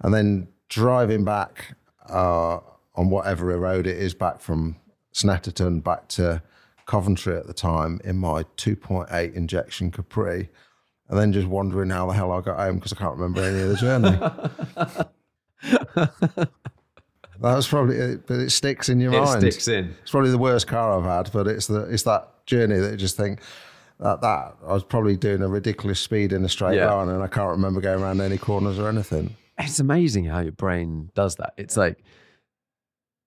And 0.00 0.14
then 0.14 0.48
driving 0.68 1.24
back 1.24 1.76
uh, 2.08 2.58
on 2.94 3.10
whatever 3.10 3.46
road 3.58 3.86
it 3.86 3.96
is 3.98 4.14
back 4.14 4.40
from 4.40 4.76
Snetterton 5.12 5.82
back 5.82 6.06
to 6.08 6.42
Coventry 6.86 7.36
at 7.36 7.46
the 7.46 7.54
time 7.54 8.00
in 8.04 8.16
my 8.16 8.44
2.8 8.56 9.34
injection 9.34 9.90
Capri, 9.90 10.50
and 11.08 11.18
then 11.18 11.32
just 11.32 11.46
wondering 11.46 11.90
how 11.90 12.06
the 12.06 12.12
hell 12.14 12.32
I 12.32 12.40
got 12.40 12.58
home 12.58 12.76
because 12.76 12.92
I 12.92 12.96
can't 12.96 13.16
remember 13.16 13.42
any 13.42 13.60
of 13.60 13.68
the 13.68 13.76
journey. 13.76 15.04
that 15.94 16.48
was 17.40 17.66
probably 17.68 17.96
it, 17.96 18.26
but 18.26 18.38
it 18.38 18.50
sticks 18.50 18.88
in 18.88 19.00
your 19.00 19.12
It 19.14 19.20
mind. 19.20 19.40
sticks 19.40 19.68
in. 19.68 19.94
It's 20.02 20.10
probably 20.10 20.30
the 20.30 20.38
worst 20.38 20.66
car 20.66 20.98
I've 20.98 21.04
had, 21.04 21.32
but 21.32 21.46
it's 21.46 21.66
the 21.66 21.82
it's 21.84 22.04
that 22.04 22.46
journey 22.46 22.78
that 22.78 22.90
you 22.92 22.96
just 22.96 23.16
think 23.16 23.40
that 24.00 24.20
that 24.20 24.56
I 24.66 24.72
was 24.72 24.84
probably 24.84 25.16
doing 25.16 25.42
a 25.42 25.48
ridiculous 25.48 26.00
speed 26.00 26.32
in 26.32 26.44
a 26.44 26.48
straight 26.48 26.76
Yeah. 26.76 26.92
line, 26.92 27.08
and 27.08 27.22
I 27.22 27.26
can't 27.26 27.50
remember 27.50 27.80
going 27.80 28.02
around 28.02 28.20
any 28.20 28.38
corners 28.38 28.78
or 28.78 28.88
anything. 28.88 29.36
It's 29.58 29.78
amazing 29.80 30.24
how 30.24 30.40
your 30.40 30.52
brain 30.52 31.10
does 31.14 31.36
that. 31.36 31.54
It's 31.56 31.76
like 31.76 32.02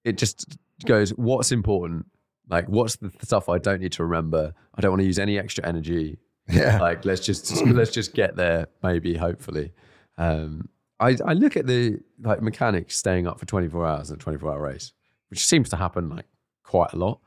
it 0.03 0.17
just 0.17 0.57
goes, 0.85 1.09
what's 1.11 1.51
important? 1.51 2.05
Like, 2.49 2.69
what's 2.69 2.95
the 2.97 3.11
stuff 3.23 3.49
I 3.49 3.57
don't 3.57 3.81
need 3.81 3.91
to 3.93 4.03
remember? 4.05 4.53
I 4.75 4.81
don't 4.81 4.91
want 4.91 5.01
to 5.01 5.05
use 5.05 5.19
any 5.19 5.37
extra 5.37 5.65
energy. 5.65 6.17
Yeah. 6.49 6.79
Like, 6.79 7.03
let's 7.05 7.25
just 7.25 7.65
let's 7.65 7.91
just 7.91 8.13
get 8.13 8.35
there. 8.35 8.67
Maybe, 8.83 9.15
hopefully. 9.17 9.73
Um, 10.17 10.69
I 10.99 11.17
I 11.25 11.33
look 11.33 11.57
at 11.57 11.67
the 11.67 11.99
like 12.21 12.41
mechanics 12.41 12.97
staying 12.97 13.27
up 13.27 13.39
for 13.39 13.45
twenty 13.45 13.67
four 13.67 13.85
hours 13.85 14.09
in 14.09 14.15
a 14.15 14.19
twenty 14.19 14.37
four 14.39 14.51
hour 14.51 14.61
race, 14.61 14.93
which 15.29 15.45
seems 15.45 15.69
to 15.69 15.75
happen 15.75 16.09
like 16.09 16.25
quite 16.63 16.93
a 16.93 16.97
lot. 16.97 17.19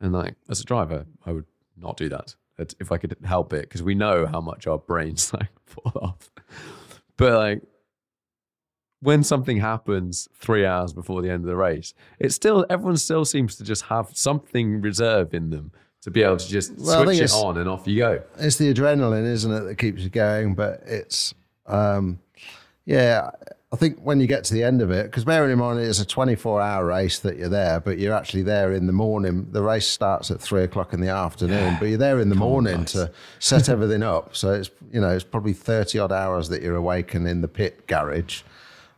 And 0.00 0.12
like 0.12 0.34
as 0.48 0.60
a 0.60 0.64
driver, 0.64 1.06
I 1.26 1.32
would 1.32 1.46
not 1.76 1.96
do 1.96 2.08
That- 2.08 2.34
if 2.80 2.90
I 2.90 2.98
could 2.98 3.16
help 3.24 3.52
it 3.52 3.62
because 3.62 3.84
we 3.84 3.94
know 3.94 4.26
how 4.26 4.40
much 4.40 4.66
our 4.66 4.78
brains 4.78 5.32
like 5.32 5.48
fall 5.64 5.92
off. 6.02 6.30
But 7.16 7.34
like 7.34 7.62
when 9.00 9.22
something 9.22 9.58
happens 9.58 10.28
three 10.34 10.66
hours 10.66 10.92
before 10.92 11.22
the 11.22 11.30
end 11.30 11.44
of 11.44 11.48
the 11.48 11.56
race, 11.56 11.94
it 12.18 12.32
still 12.32 12.66
everyone 12.68 12.96
still 12.96 13.24
seems 13.24 13.54
to 13.56 13.64
just 13.64 13.82
have 13.84 14.10
something 14.16 14.80
reserve 14.80 15.32
in 15.34 15.50
them 15.50 15.70
to 16.08 16.12
be 16.12 16.22
able 16.22 16.36
to 16.38 16.48
just 16.48 16.72
Well, 16.78 17.04
switch 17.04 17.20
it 17.20 17.32
on 17.32 17.58
and 17.58 17.68
off 17.68 17.86
you 17.86 17.98
go. 17.98 18.22
it's 18.38 18.56
the 18.56 18.72
adrenaline, 18.72 19.24
isn't 19.26 19.52
it, 19.52 19.60
that 19.60 19.76
keeps 19.78 20.02
you 20.02 20.10
going? 20.10 20.54
But 20.54 20.82
it's, 20.86 21.34
um, 21.66 22.18
yeah, 22.84 23.30
I 23.70 23.76
think 23.76 23.98
when 24.00 24.18
you 24.18 24.26
get 24.26 24.44
to 24.44 24.54
the 24.54 24.64
end 24.64 24.80
of 24.80 24.90
it, 24.90 25.04
because 25.04 25.24
bearing 25.26 25.50
in 25.52 25.58
mind 25.58 25.78
it's 25.78 26.00
a 26.00 26.06
24 26.06 26.62
hour 26.62 26.86
race 26.86 27.18
that 27.18 27.36
you're 27.36 27.50
there, 27.50 27.80
but 27.80 27.98
you're 27.98 28.14
actually 28.14 28.42
there 28.42 28.72
in 28.72 28.86
the 28.86 28.92
morning. 28.94 29.48
The 29.52 29.60
race 29.62 29.86
starts 29.86 30.30
at 30.30 30.40
three 30.40 30.62
o'clock 30.62 30.94
in 30.94 31.00
the 31.02 31.10
afternoon, 31.10 31.76
but 31.78 31.86
you're 31.90 31.98
there 31.98 32.18
in 32.18 32.30
the 32.30 32.34
morning 32.34 32.86
to 32.86 33.10
set 33.40 33.68
everything 33.74 34.02
up. 34.02 34.34
So 34.34 34.54
it's, 34.54 34.70
you 34.90 35.00
know, 35.02 35.10
it's 35.10 35.24
probably 35.24 35.52
30 35.52 35.98
odd 35.98 36.12
hours 36.12 36.48
that 36.48 36.62
you're 36.62 36.76
awake 36.76 37.12
and 37.14 37.28
in 37.28 37.42
the 37.42 37.48
pit 37.48 37.86
garage. 37.86 38.40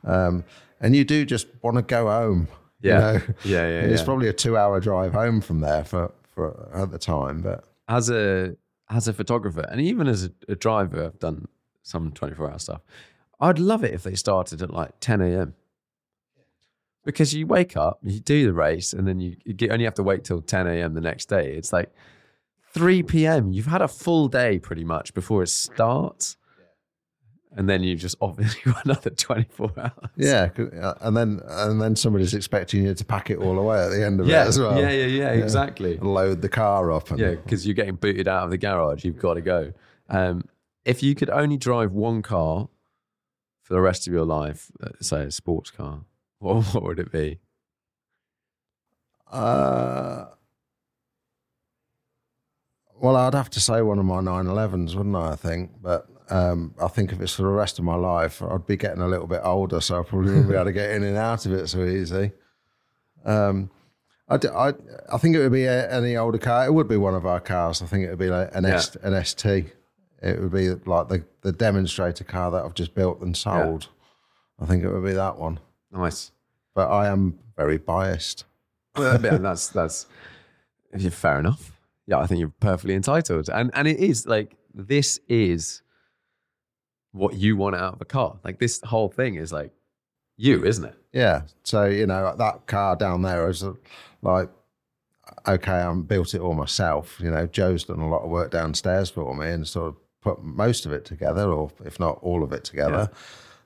Um, 0.05 0.45
and 0.81 0.95
you 0.95 1.05
do 1.05 1.25
just 1.27 1.49
want 1.63 1.77
to 1.77 1.83
go 1.83 2.07
home. 2.07 2.47
you 2.81 2.91
Yeah. 2.91 2.99
know? 3.01 3.13
Yeah, 3.45 3.69
yeah, 3.69 3.81
And 3.83 3.93
It's 3.93 4.03
probably 4.05 4.29
a 4.29 4.33
two 4.33 4.57
hour 4.57 4.79
drive 4.79 5.13
home 5.15 5.41
from 5.41 5.61
there 5.63 5.83
for, 5.85 6.13
for 6.31 6.70
at 6.74 6.91
the 6.91 6.99
time, 6.99 7.43
but. 7.43 7.64
as 7.89 8.09
a 8.11 8.57
as 8.89 9.07
a 9.09 9.12
photographer 9.12 9.64
and 9.70 9.81
even 9.81 10.09
as 10.09 10.24
a, 10.24 10.31
a 10.49 10.57
driver, 10.57 11.05
I've 11.07 11.18
done 11.18 11.47
some 11.83 12.12
24 12.12 12.51
hour 12.51 12.59
stuff. 12.59 12.81
I'd 13.41 13.59
love 13.59 13.85
it 13.85 13.95
if 13.95 14.03
they 14.03 14.14
started 14.14 14.62
at 14.62 14.70
like 14.70 14.93
10 15.01 15.20
a.m. 15.20 15.55
Because 17.05 17.33
you 17.35 17.47
wake 17.47 17.76
up, 17.76 17.99
you 18.03 18.20
do 18.20 18.47
the 18.47 18.53
race, 18.53 18.93
and 18.93 19.09
then 19.09 19.20
you, 19.20 19.37
you 19.45 19.55
get, 19.55 19.70
only 19.70 19.85
have 19.87 19.95
to 19.95 20.03
wait 20.03 20.24
till 20.24 20.43
10 20.43 20.66
a.m. 20.66 20.95
the 20.95 21.01
next 21.01 21.26
day. 21.31 21.53
It's 21.55 21.72
like 21.72 21.91
3 22.74 23.03
p.m. 23.05 23.53
You've 23.53 23.66
had 23.66 23.81
a 23.81 23.89
full 23.89 24.28
day 24.28 24.59
pretty 24.59 24.85
much 24.85 25.14
before 25.14 25.43
it 25.43 25.49
starts. 25.49 26.37
And 27.57 27.68
then 27.68 27.82
you 27.82 27.96
just 27.96 28.16
obviously 28.20 28.61
got 28.72 28.84
another 28.84 29.11
24 29.11 29.72
hours. 29.76 29.92
Yeah, 30.16 30.51
uh, 30.80 30.94
and 31.01 31.16
then 31.16 31.40
and 31.46 31.80
then 31.82 31.96
somebody's 31.96 32.32
expecting 32.34 32.84
you 32.84 32.94
to 32.94 33.05
pack 33.05 33.28
it 33.30 33.38
all 33.38 33.59
away 33.59 33.82
at 33.84 33.88
the 33.88 34.05
end 34.05 34.20
of 34.20 34.28
Yeah, 34.28 34.44
it 34.44 34.48
as 34.48 34.59
well. 34.61 34.80
yeah, 34.80 34.90
yeah, 34.90 35.07
yeah, 35.07 35.30
exactly. 35.32 35.96
And 35.96 36.14
load 36.14 36.42
the 36.42 36.48
car 36.48 36.92
up. 36.92 37.11
And, 37.11 37.18
Yeah, 37.18 37.30
because 37.32 37.66
you're 37.66 37.74
getting 37.74 37.96
booted 37.96 38.28
out 38.28 38.44
of 38.44 38.51
the 38.51 38.59
garage. 38.59 39.05
You've 39.05 39.18
got 39.18 39.34
to 39.34 39.40
go. 39.40 39.72
Um, 40.09 40.44
if 40.84 41.03
you 41.03 41.14
could 41.16 41.28
only 41.30 41.57
drive 41.57 41.92
one 41.92 42.22
car 42.22 42.68
for 43.62 43.74
the 43.74 43.80
rest 43.80 44.07
of 44.07 44.12
your 44.12 44.24
life, 44.24 44.70
say 45.01 45.22
a 45.24 45.30
sports 45.30 45.70
car, 45.72 46.03
what, 46.38 46.62
what 46.74 46.82
would 46.84 46.98
it 47.01 47.11
be? 47.11 47.40
Uh, 49.30 50.26
well, 53.01 53.16
I'd 53.16 53.34
have 53.34 53.51
to 53.51 53.61
say 53.61 53.82
one 53.82 53.98
of 53.98 54.05
my 54.05 54.20
911s, 54.20 54.94
wouldn't 54.94 55.16
I? 55.16 55.32
I 55.32 55.36
think, 55.36 55.70
but 55.80 56.07
um, 56.31 56.74
I 56.81 56.89
think 56.89 57.12
if 57.12 57.20
it's 57.20 57.35
for 57.35 57.43
the 57.43 57.49
rest 57.49 57.78
of 57.78 57.85
my 57.85 57.95
life, 57.97 58.43
I'd 58.43 58.66
be 58.66 58.76
getting 58.76 59.03
a 59.03 59.09
little 59.09 59.26
bit 59.26 59.41
older, 59.43 59.81
so 59.81 60.01
I 60.01 60.03
probably 60.05 60.31
wouldn't 60.31 60.49
be 60.49 60.55
able 60.55 60.66
to 60.66 60.72
get 60.72 60.91
in 60.91 61.03
and 61.03 61.16
out 61.16 61.45
of 61.47 61.53
it 61.53 61.66
so 61.68 61.85
easy. 61.85 62.33
Um, 63.24 63.70
I, 64.28 64.37
d- 64.37 64.49
I, 64.49 64.72
I 65.12 65.18
think 65.18 65.35
it 65.37 65.41
would 65.41 65.53
be 65.53 65.64
a, 65.64 65.91
any 65.93 66.16
older 66.16 66.39
car. 66.39 66.64
It 66.66 66.72
would 66.72 66.89
be 66.89 66.97
one 66.97 67.14
of 67.14 67.26
our 67.26 67.41
cars. 67.41 67.83
I 67.83 67.87
think 67.87 68.05
it 68.05 68.11
would 68.11 68.18
be 68.18 68.28
like 68.28 68.55
an, 68.55 68.64
Yeah. 68.64 68.74
S, 68.76 68.97
an 69.03 69.24
ST. 69.24 69.72
It 70.22 70.41
would 70.41 70.53
be 70.53 70.70
like 70.70 71.09
the, 71.09 71.24
the 71.41 71.53
demonstrator 71.53 72.24
car 72.24 72.51
that 72.53 72.64
I've 72.64 72.74
just 72.74 72.95
built 72.95 73.20
and 73.20 73.37
sold. 73.37 73.89
I 74.61 74.66
think 74.66 74.85
it 74.85 74.93
would 74.93 75.05
be 75.05 75.14
that 75.14 75.37
one. 75.39 75.59
Nice. 75.91 76.31
But 76.74 76.91
I 76.91 77.09
am 77.09 77.39
very 77.57 77.78
biased. 77.78 78.45
Well, 78.97 79.20
yeah, 79.22 79.39
that's 79.39 79.68
that's 79.68 80.07
fair 81.11 81.39
enough. 81.39 81.72
Yeah, 82.07 82.18
I 82.18 82.26
think 82.26 82.41
you're 82.41 82.53
perfectly 82.61 82.95
entitled, 82.95 83.49
and 83.49 83.70
and 83.74 83.87
it 83.89 83.99
is 83.99 84.26
like 84.26 84.57
this 84.74 85.18
is 85.28 85.83
what 87.13 87.35
you 87.35 87.57
want 87.57 87.77
out 87.77 87.95
of 87.95 88.01
a 88.01 88.05
car. 88.05 88.39
Like 88.45 88.59
this 88.59 88.81
whole 88.83 89.09
thing 89.09 89.35
is 89.37 89.53
like 89.53 89.73
you, 90.37 90.65
isn't 90.65 90.85
it? 90.85 90.95
Yeah. 91.13 91.43
So, 91.65 91.85
you 91.85 92.07
know, 92.07 92.35
that 92.37 92.67
car 92.67 92.97
down 92.97 93.23
there 93.23 93.49
is 93.49 93.63
uh, 93.63 93.75
like, 94.23 94.49
okay, 95.47 95.73
I 95.73 95.95
built 95.95 96.35
it 96.35 96.41
all 96.41 96.55
myself. 96.55 97.19
You 97.21 97.31
know, 97.31 97.47
Joe's 97.47 97.85
done 97.85 98.01
a 98.01 98.09
lot 98.09 98.23
of 98.23 98.31
work 98.31 98.51
downstairs 98.51 99.11
for 99.11 99.35
me 99.35 99.49
and 99.51 99.67
sort 99.67 99.89
of 99.89 99.97
put 100.21 100.43
most 100.43 100.87
of 100.87 100.93
it 100.93 101.05
together, 101.05 101.51
or 101.51 101.71
if 101.85 101.99
not 101.99 102.19
all 102.23 102.43
of 102.43 102.53
it 102.53 102.65
together. 102.65 103.11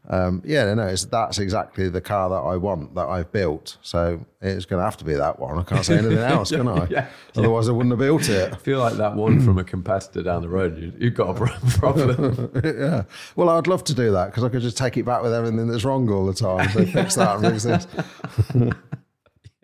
Um, 0.06 0.42
yeah, 0.44 0.72
no, 0.74 0.86
it's, 0.86 1.06
that's 1.06 1.38
exactly 1.38 1.88
the 1.88 2.00
car 2.00 2.28
that 2.28 2.36
I 2.36 2.56
want, 2.58 2.94
that 2.94 3.08
I've 3.08 3.32
built. 3.32 3.78
So 3.80 4.24
it's 4.42 4.66
going 4.66 4.80
to 4.80 4.84
have 4.84 4.98
to 4.98 5.04
be 5.04 5.14
that 5.14 5.38
one. 5.38 5.58
I 5.58 5.62
can't 5.62 5.84
say 5.84 5.96
anything 5.96 6.18
else, 6.18 6.50
can 6.50 6.68
I? 6.68 6.86
Yeah, 6.90 7.08
Otherwise, 7.34 7.68
I 7.68 7.72
wouldn't 7.72 7.92
have 7.92 7.98
built 7.98 8.28
it. 8.28 8.52
I 8.52 8.56
feel 8.56 8.78
like 8.80 8.94
that 8.94 9.14
one 9.14 9.40
from 9.40 9.58
a 9.58 9.64
competitor 9.64 10.22
down 10.22 10.42
the 10.42 10.48
road. 10.50 10.78
You, 10.78 10.92
you've 10.98 11.14
got 11.14 11.30
a 11.30 11.34
problem. 11.78 12.50
yeah. 12.64 13.04
Well, 13.34 13.48
I'd 13.48 13.66
love 13.66 13.82
to 13.84 13.94
do 13.94 14.12
that 14.12 14.26
because 14.26 14.44
I 14.44 14.50
could 14.50 14.60
just 14.60 14.76
take 14.76 14.98
it 14.98 15.06
back 15.06 15.22
with 15.22 15.32
everything 15.32 15.66
that's 15.68 15.84
wrong 15.84 16.10
all 16.10 16.26
the 16.26 16.34
time. 16.34 16.68
So 16.70 16.84
fix 16.84 17.14
that 17.14 17.36
and 17.36 17.46
fix 17.46 17.62
this. 17.62 17.86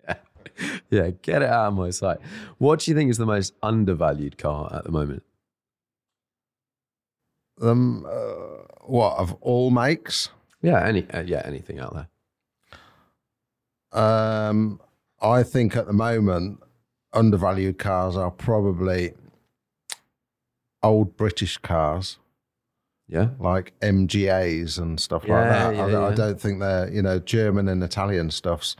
yeah. 0.07 0.15
yeah, 0.89 1.09
get 1.21 1.43
it 1.43 1.49
out 1.49 1.67
of 1.67 1.73
my 1.75 1.91
sight. 1.91 2.17
What 2.57 2.79
do 2.79 2.91
you 2.91 2.97
think 2.97 3.11
is 3.11 3.17
the 3.19 3.27
most 3.27 3.53
undervalued 3.61 4.39
car 4.39 4.73
at 4.73 4.85
the 4.85 4.91
moment? 4.91 5.21
Um, 7.61 8.05
uh, 8.05 8.65
what 8.85 9.17
of 9.17 9.33
all 9.41 9.69
makes? 9.71 10.29
Yeah, 10.61 10.85
any 10.85 11.09
uh, 11.11 11.21
yeah, 11.21 11.41
anything 11.45 11.79
out 11.79 11.93
there. 11.93 12.07
Um, 13.91 14.79
I 15.21 15.43
think 15.43 15.75
at 15.75 15.85
the 15.85 15.93
moment, 15.93 16.59
undervalued 17.13 17.77
cars 17.77 18.15
are 18.15 18.31
probably 18.31 19.13
old 20.83 21.15
British 21.17 21.57
cars. 21.57 22.17
Yeah. 23.07 23.31
like 23.39 23.73
MGAs 23.81 24.79
and 24.79 24.97
stuff 24.97 25.25
Yeah, 25.27 25.35
like 25.41 25.49
that. 25.49 25.75
yeah, 25.91 25.99
I, 25.99 26.11
I 26.11 26.15
don't 26.15 26.39
think 26.39 26.61
they're, 26.61 26.89
you 26.89 27.01
know, 27.01 27.19
German 27.19 27.67
and 27.67 27.83
Italian 27.83 28.31
stuff's 28.31 28.77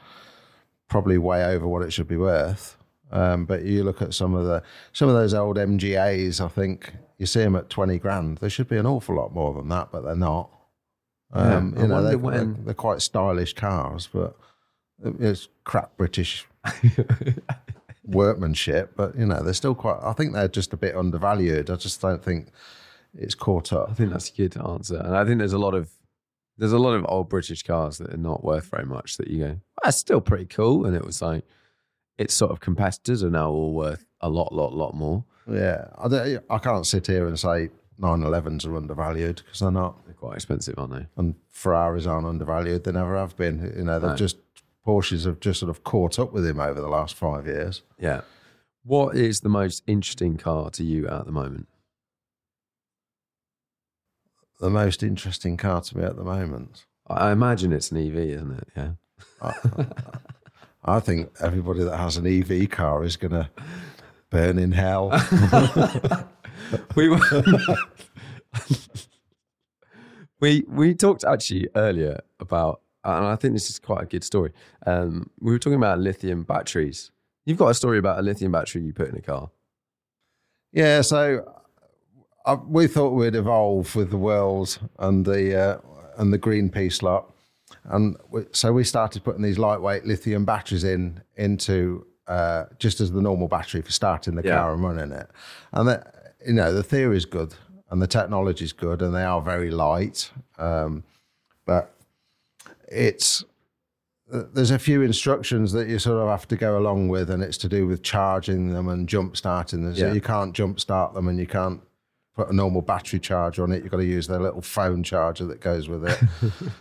probably 0.88 1.18
way 1.18 1.44
over 1.44 1.68
what 1.68 1.82
it 1.82 1.92
should 1.92 2.08
be 2.08 2.16
worth. 2.16 2.78
Um, 3.12 3.44
but 3.44 3.66
you 3.66 3.84
look 3.84 4.02
at 4.02 4.14
some 4.14 4.34
of 4.34 4.46
the 4.46 4.64
some 4.94 5.10
of 5.10 5.16
those 5.16 5.34
old 5.34 5.58
MGAs, 5.58 6.40
I 6.40 6.48
think 6.48 6.94
you 7.22 7.28
see 7.28 7.40
them 7.42 7.56
at 7.56 7.70
twenty 7.70 8.00
grand. 8.00 8.40
They 8.40 8.50
should 8.50 8.68
be 8.68 8.78
an 8.78 8.86
awful 8.88 9.16
lot 9.16 9.32
more 9.34 9.54
than 9.54 9.70
that, 9.70 9.90
but 9.92 10.02
they're 10.04 10.16
not. 10.16 10.50
Um, 11.32 11.74
Yeah, 11.76 11.82
you 11.84 11.88
know, 11.88 11.94
wonder 11.96 12.10
they, 12.10 12.16
when- 12.18 12.54
they're, 12.56 12.64
they're 12.66 12.74
quite 12.74 13.02
stylish 13.02 13.54
cars, 13.54 14.10
but 14.12 14.36
it's 15.20 15.48
crap 15.64 15.96
British 15.98 16.46
workmanship. 18.06 18.94
But 18.96 19.18
you 19.18 19.26
know, 19.26 19.42
they're 19.44 19.54
still 19.54 19.76
quite. 19.76 20.00
I 20.02 20.14
think 20.14 20.34
they're 20.34 20.48
just 20.48 20.74
a 20.74 20.78
bit 20.78 20.96
undervalued. 20.96 21.70
I 21.70 21.76
just 21.76 22.02
don't 22.02 22.24
think 22.24 22.50
it's 23.18 23.36
caught 23.36 23.74
up. 23.74 23.90
I 23.90 23.94
think 23.94 24.12
that's 24.12 24.30
a 24.30 24.34
good 24.34 24.58
answer, 24.58 24.98
and 24.98 25.16
I 25.16 25.26
think 25.26 25.40
there's 25.40 25.54
a 25.54 25.58
lot 25.60 25.74
of 25.74 25.92
there's 26.58 26.74
a 26.74 26.80
lot 26.80 26.94
of 26.94 27.06
old 27.08 27.30
British 27.30 27.64
cars 27.64 27.98
that 28.00 28.14
are 28.14 28.18
not 28.18 28.44
worth 28.44 28.66
very 28.66 28.86
much. 28.86 29.18
That 29.18 29.28
you 29.30 29.40
go, 29.46 29.60
that's 29.84 29.98
still 29.98 30.22
pretty 30.22 30.46
cool, 30.46 30.86
and 30.86 30.96
it 30.96 31.06
was 31.06 31.22
like 31.22 31.44
its 32.18 32.34
sort 32.34 32.52
of 32.52 32.60
competitors 32.60 33.24
are 33.24 33.30
now 33.30 33.50
all 33.50 33.74
worth 33.74 34.06
a 34.22 34.30
lot, 34.30 34.54
lot, 34.54 34.74
lot 34.74 34.94
more. 34.94 35.24
Yeah, 35.54 35.86
I, 35.98 36.08
don't, 36.08 36.44
I 36.50 36.58
can't 36.58 36.86
sit 36.86 37.08
here 37.08 37.28
and 37.28 37.38
say 37.40 37.70
911s 38.00 38.66
are 38.66 38.76
undervalued 38.78 39.42
because 39.46 39.60
they're 39.60 39.72
not, 39.72 40.04
They're 40.06 40.14
quite 40.16 40.36
expensive, 40.36 40.76
aren't 40.78 40.94
they? 40.94 41.06
and 41.18 41.36
Ferraris 41.50 42.06
aren't 42.08 42.28
undervalued. 42.28 42.84
They 42.84 42.92
never 42.92 43.16
have 43.18 43.36
been. 43.38 43.74
You 43.78 43.84
know, 43.84 44.00
they've 44.00 44.10
No. 44.12 44.16
just 44.16 44.38
Porsches 44.86 45.26
have 45.26 45.40
just 45.40 45.60
sort 45.60 45.70
of 45.70 45.84
caught 45.84 46.18
up 46.18 46.34
with 46.34 46.44
him 46.46 46.60
over 46.60 46.82
the 46.82 46.88
last 46.88 47.14
five 47.16 47.46
years. 47.46 47.84
Yeah. 48.00 48.22
What 48.84 49.16
is 49.16 49.42
the 49.42 49.50
most 49.50 49.84
interesting 49.86 50.38
car 50.38 50.72
to 50.72 50.84
you 50.84 51.08
at 51.08 51.26
the 51.28 51.32
moment? 51.32 51.68
The 54.60 54.72
most 54.72 55.04
interesting 55.04 55.58
car 55.58 55.82
to 55.82 55.98
me 55.98 56.04
at 56.04 56.16
the 56.16 56.24
moment. 56.24 56.86
I 57.08 57.30
I 57.30 57.32
imagine 57.32 57.74
it's 57.74 57.92
an 57.92 57.98
EV, 57.98 58.16
isn't 58.16 58.52
it? 58.52 58.68
Yeah. 58.76 58.92
I 60.84 61.00
think 61.00 61.30
everybody 61.40 61.84
that 61.84 61.98
has 61.98 62.18
an 62.18 62.26
EV 62.26 62.70
car 62.72 63.04
is 63.04 63.18
going 63.18 63.32
to 63.34 63.50
burn 64.32 64.58
in 64.58 64.72
hell. 64.72 65.12
we 66.96 67.10
were 67.10 67.18
we 70.40 70.66
we 70.68 70.96
talked 70.96 71.24
actually 71.24 71.70
earlier 71.76 72.20
about, 72.40 72.82
and 73.04 73.28
I 73.28 73.36
think 73.36 73.54
this 73.54 73.70
is 73.70 73.78
quite 73.78 74.02
a 74.02 74.08
good 74.08 74.24
story. 74.24 74.52
Um, 74.88 75.30
we 75.40 75.52
were 75.52 75.60
talking 75.60 75.78
about 75.78 76.00
lithium 76.00 76.44
batteries. 76.44 77.12
You've 77.46 77.60
got 77.60 77.68
a 77.68 77.74
story 77.76 78.00
about 78.00 78.20
a 78.20 78.22
lithium 78.24 78.52
battery 78.52 78.82
you 78.82 78.94
put 78.94 79.10
in 79.10 79.16
a 79.16 79.22
car. 79.22 79.52
Yeah, 80.74 81.02
so 81.02 81.54
uh, 82.46 82.58
we 82.66 82.88
thought 82.88 83.10
we'd 83.10 83.36
evolve 83.36 83.96
with 83.96 84.10
the 84.10 84.18
world 84.18 84.80
and 85.00 85.26
the 85.26 85.60
uh, 85.60 85.78
and 86.18 86.34
the 86.34 86.40
Greenpeace 86.40 87.04
lot, 87.04 87.32
and 87.86 88.18
we, 88.30 88.46
so 88.52 88.72
we 88.72 88.84
started 88.84 89.24
putting 89.24 89.44
these 89.44 89.60
lightweight 89.60 90.06
lithium 90.06 90.46
batteries 90.46 90.84
in 90.84 91.22
into 91.36 92.06
uh, 92.32 92.66
just 92.80 93.02
as 93.02 93.12
the 93.12 93.22
normal 93.22 93.48
battery 93.48 93.82
for 93.82 93.92
starting 93.92 94.36
the 94.36 94.44
Yeah. 94.44 94.56
car 94.58 94.74
and 94.74 94.84
running 94.84 95.12
it, 95.12 95.30
and 95.74 95.88
that 95.90 96.02
you 96.48 96.54
know 96.54 96.72
the 96.74 96.84
theory 96.84 97.18
is 97.18 97.26
good 97.26 97.54
and 97.90 98.02
the 98.02 98.08
technology 98.08 98.64
is 98.66 98.74
good 98.74 99.02
and 99.02 99.14
they 99.14 99.24
are 99.24 99.42
very 99.42 99.70
light, 99.70 100.32
um, 100.58 101.04
but 101.66 101.94
it's 102.88 103.44
there's 104.54 104.72
a 104.72 104.80
few 104.80 105.02
instructions 105.02 105.74
that 105.74 105.90
you 105.90 106.00
sort 106.00 106.18
of 106.24 106.30
have 106.30 106.48
to 106.48 106.56
go 106.56 106.78
along 106.78 107.10
with, 107.10 107.30
and 107.30 107.44
it's 107.44 107.58
to 107.58 107.68
do 107.68 107.86
with 107.86 108.02
charging 108.02 108.72
them 108.72 108.88
and 108.88 109.10
jump 109.10 109.36
starting 109.36 109.84
them. 109.84 109.94
So 109.94 110.08
Yeah. 110.08 110.14
you 110.14 110.22
can't 110.22 110.54
jump 110.56 110.80
start 110.80 111.14
them, 111.14 111.28
and 111.28 111.38
you 111.38 111.48
can't 111.48 111.82
put 112.34 112.50
a 112.50 112.54
normal 112.56 112.82
battery 112.82 113.20
charger 113.20 113.62
on 113.64 113.74
it. 113.74 113.84
You've 113.84 113.92
got 113.92 113.98
to 113.98 114.06
use 114.06 114.28
their 114.28 114.40
little 114.40 114.62
phone 114.62 115.04
charger 115.04 115.46
that 115.48 115.60
goes 115.60 115.90
with 115.90 116.06
it. 116.06 116.20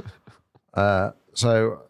uh, 0.74 1.10
so 1.34 1.82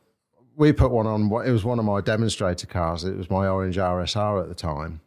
we 0.61 0.73
put 0.73 0.91
one 0.91 1.07
on. 1.07 1.23
It 1.47 1.51
was 1.51 1.65
one 1.65 1.79
of 1.79 1.85
my 1.85 2.01
demonstrator 2.01 2.67
cars. 2.67 3.03
It 3.05 3.17
was 3.17 3.31
my 3.31 3.49
orange 3.49 3.77
RSR 3.79 4.43
at 4.43 4.49
the 4.49 4.55
time, 4.55 5.01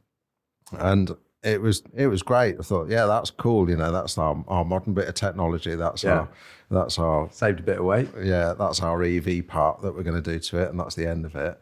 and 0.71 1.15
it 1.43 1.61
was 1.61 1.83
it 1.95 2.07
was 2.07 2.23
great. 2.23 2.55
I 2.59 2.63
thought, 2.63 2.89
yeah, 2.89 3.05
that's 3.05 3.29
cool. 3.29 3.69
You 3.69 3.77
know, 3.77 3.91
that's 3.91 4.17
our, 4.17 4.43
our 4.47 4.65
modern 4.65 4.93
bit 4.93 5.07
of 5.07 5.13
technology. 5.13 5.75
That's 5.75 6.03
Yeah. 6.03 6.11
our 6.21 6.29
that's 6.71 6.97
our 6.97 7.29
Saved 7.31 7.59
a 7.59 7.63
bit 7.63 7.77
of 7.77 7.85
weight. 7.85 8.09
yeah, 8.21 8.53
that's 8.53 8.81
our 8.81 9.03
EV 9.03 9.47
part 9.47 9.81
that 9.83 9.93
we're 9.93 10.01
going 10.03 10.21
to 10.21 10.31
do 10.33 10.39
to 10.39 10.57
it, 10.57 10.69
and 10.71 10.79
that's 10.79 10.95
the 10.95 11.07
end 11.07 11.23
of 11.25 11.35
it. 11.35 11.59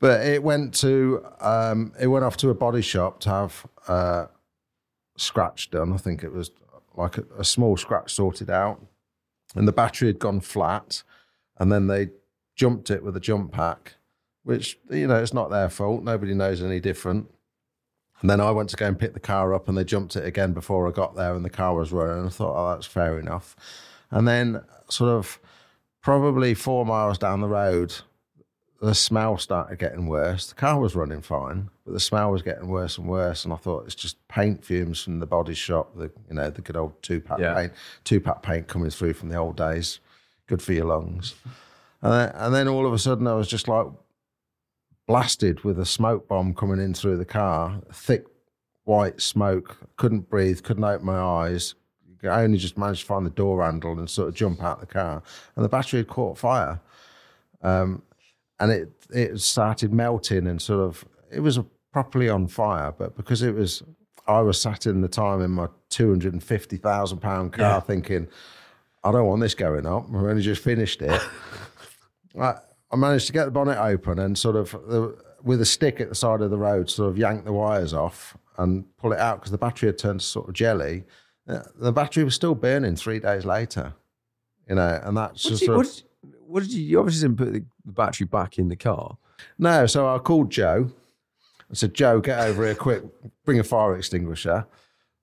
But 0.00 0.26
it 0.26 0.42
went 0.42 0.74
to 0.80 1.24
um, 1.40 1.92
it 2.00 2.08
went 2.08 2.24
off 2.24 2.36
to 2.38 2.50
a 2.50 2.54
body 2.54 2.82
shop 2.82 3.20
to 3.20 3.28
have 3.30 3.66
uh, 3.86 4.26
scratch 5.16 5.70
done. 5.70 5.92
I 5.92 5.98
think 5.98 6.24
it 6.24 6.32
was 6.32 6.50
like 6.96 7.18
a, 7.18 7.24
a 7.38 7.44
small 7.44 7.76
scratch 7.76 8.12
sorted 8.12 8.50
out, 8.50 8.80
and 9.54 9.68
the 9.68 9.72
battery 9.72 10.08
had 10.08 10.18
gone 10.18 10.40
flat, 10.40 11.04
and 11.58 11.70
then 11.70 11.86
they 11.86 12.08
jumped 12.54 12.90
it 12.90 13.02
with 13.02 13.16
a 13.16 13.20
jump 13.20 13.52
pack, 13.52 13.94
which 14.42 14.78
you 14.90 15.06
know 15.06 15.16
it's 15.22 15.34
not 15.34 15.50
their 15.50 15.68
fault. 15.68 16.02
Nobody 16.02 16.34
knows 16.34 16.62
any 16.62 16.80
different. 16.80 17.28
And 18.20 18.30
then 18.30 18.40
I 18.40 18.52
went 18.52 18.70
to 18.70 18.76
go 18.76 18.86
and 18.86 18.98
pick 18.98 19.12
the 19.12 19.20
car 19.20 19.52
up, 19.52 19.68
and 19.68 19.76
they 19.76 19.84
jumped 19.84 20.16
it 20.16 20.24
again 20.24 20.52
before 20.52 20.88
I 20.88 20.92
got 20.92 21.14
there, 21.14 21.34
and 21.34 21.44
the 21.44 21.50
car 21.50 21.74
was 21.74 21.92
running. 21.92 22.18
And 22.18 22.26
I 22.26 22.30
thought, 22.30 22.54
oh, 22.56 22.72
that's 22.74 22.86
fair 22.86 23.18
enough. 23.18 23.54
And 24.10 24.26
then, 24.26 24.62
sort 24.88 25.10
of, 25.10 25.38
probably 26.00 26.54
four 26.54 26.86
miles 26.86 27.18
down 27.18 27.40
the 27.40 27.48
road, 27.48 27.92
the 28.80 28.94
smell 28.94 29.36
started 29.36 29.78
getting 29.78 30.06
worse. 30.06 30.46
The 30.46 30.54
car 30.54 30.78
was 30.78 30.94
running 30.94 31.20
fine, 31.22 31.68
but 31.84 31.92
the 31.92 32.00
smell 32.00 32.30
was 32.30 32.40
getting 32.42 32.68
worse 32.68 32.96
and 32.98 33.08
worse. 33.08 33.44
And 33.44 33.52
I 33.52 33.56
thought 33.56 33.84
it's 33.86 33.94
just 33.94 34.16
paint 34.28 34.64
fumes 34.64 35.02
from 35.02 35.18
the 35.18 35.26
body 35.26 35.54
shop, 35.54 35.94
the 35.96 36.10
you 36.28 36.34
know 36.36 36.48
the 36.50 36.62
good 36.62 36.76
old 36.76 37.02
two 37.02 37.20
pack 37.20 37.40
Yeah. 37.40 37.54
paint, 37.54 37.72
two 38.04 38.20
pack 38.20 38.42
paint 38.42 38.68
coming 38.68 38.90
through 38.90 39.14
from 39.14 39.28
the 39.28 39.36
old 39.36 39.56
days. 39.56 40.00
Good 40.46 40.62
for 40.62 40.72
your 40.72 40.86
lungs. 40.86 41.34
And 42.04 42.12
then, 42.12 42.32
and 42.34 42.54
then 42.54 42.68
all 42.68 42.86
of 42.86 42.92
a 42.92 42.98
sudden, 42.98 43.26
I 43.26 43.34
was 43.34 43.48
just 43.48 43.66
like 43.66 43.86
blasted 45.06 45.64
with 45.64 45.78
a 45.78 45.86
smoke 45.86 46.28
bomb 46.28 46.54
coming 46.54 46.78
in 46.80 46.94
through 46.94 47.16
the 47.16 47.24
car, 47.24 47.80
thick 47.92 48.26
white 48.84 49.20
smoke. 49.20 49.76
Couldn't 49.96 50.28
breathe, 50.28 50.62
couldn't 50.62 50.84
open 50.84 51.06
my 51.06 51.18
eyes. 51.18 51.74
I 52.22 52.42
only 52.42 52.58
just 52.58 52.78
managed 52.78 53.00
to 53.00 53.06
find 53.06 53.26
the 53.26 53.30
door 53.30 53.62
handle 53.62 53.98
and 53.98 54.08
sort 54.08 54.28
of 54.28 54.34
jump 54.34 54.62
out 54.62 54.80
the 54.80 54.86
car. 54.86 55.22
And 55.56 55.64
the 55.64 55.68
battery 55.68 56.00
had 56.00 56.08
caught 56.08 56.38
fire. 56.38 56.80
Um, 57.62 58.02
and 58.60 58.70
it 58.70 58.92
it 59.10 59.40
started 59.40 59.92
melting 59.92 60.46
and 60.46 60.60
sort 60.60 60.80
of 60.80 61.04
it 61.30 61.40
was 61.40 61.58
properly 61.92 62.28
on 62.28 62.46
fire, 62.48 62.92
but 62.96 63.16
because 63.16 63.42
it 63.42 63.54
was 63.54 63.82
I 64.26 64.40
was 64.40 64.60
sat 64.60 64.86
in 64.86 65.00
the 65.00 65.08
time 65.08 65.42
in 65.42 65.50
my 65.50 65.68
two 65.90 66.08
hundred 66.10 66.32
and 66.34 66.42
fifty 66.42 66.76
thousand 66.76 67.18
pound 67.18 67.52
car 67.54 67.64
Yeah. 67.76 67.80
thinking, 67.80 68.28
I 69.02 69.12
don't 69.12 69.26
want 69.26 69.40
this 69.40 69.54
going 69.54 69.86
up. 69.86 70.04
I've 70.08 70.14
only 70.24 70.42
just 70.42 70.62
finished 70.62 71.02
it. 71.02 71.20
I, 72.38 72.54
I 72.90 72.96
managed 72.96 73.26
to 73.28 73.32
get 73.32 73.44
the 73.46 73.50
bonnet 73.50 73.78
open 73.78 74.18
and 74.18 74.36
sort 74.36 74.56
of 74.56 74.72
the, 74.72 75.16
with 75.42 75.60
a 75.60 75.64
stick 75.66 76.00
at 76.00 76.08
the 76.08 76.14
side 76.14 76.40
of 76.40 76.50
the 76.50 76.58
road, 76.58 76.88
sort 76.90 77.10
of 77.10 77.18
yank 77.18 77.44
the 77.44 77.52
wires 77.52 77.92
off 77.92 78.36
and 78.58 78.84
pull 78.98 79.12
it 79.12 79.18
out 79.18 79.40
because 79.40 79.50
the 79.50 79.58
battery 79.58 79.88
had 79.88 79.98
turned 79.98 80.20
to 80.20 80.26
sort 80.26 80.48
of 80.48 80.54
jelly. 80.54 81.04
Uh, 81.48 81.60
The 81.76 81.92
battery 81.92 82.24
was 82.24 82.34
still 82.34 82.54
burning 82.54 82.96
three 82.96 83.18
days 83.18 83.44
later, 83.44 83.94
you 84.68 84.76
know, 84.76 85.00
and 85.02 85.16
that's 85.16 85.44
What 85.44 85.50
just 85.50 85.60
did, 85.60 85.68
you, 85.68 85.76
what, 85.76 85.86
did 85.86 85.96
you, 85.96 86.04
what 86.46 86.62
did 86.62 86.72
you? 86.72 86.82
You 86.82 86.98
obviously 87.00 87.28
didn't 87.28 87.38
put 87.38 87.52
the, 87.52 87.64
the 87.84 87.92
battery 87.92 88.26
back 88.26 88.58
in 88.58 88.68
the 88.68 88.76
car. 88.76 89.18
no. 89.58 89.86
So 89.86 90.08
I 90.14 90.18
called 90.18 90.50
Joe. 90.50 90.90
I 91.70 91.74
said, 91.74 91.94
Joe, 91.94 92.20
get 92.20 92.38
over 92.40 92.64
here 92.64 92.74
quick, 92.74 93.02
bring 93.44 93.58
a 93.58 93.64
fire 93.64 93.96
extinguisher. 93.96 94.66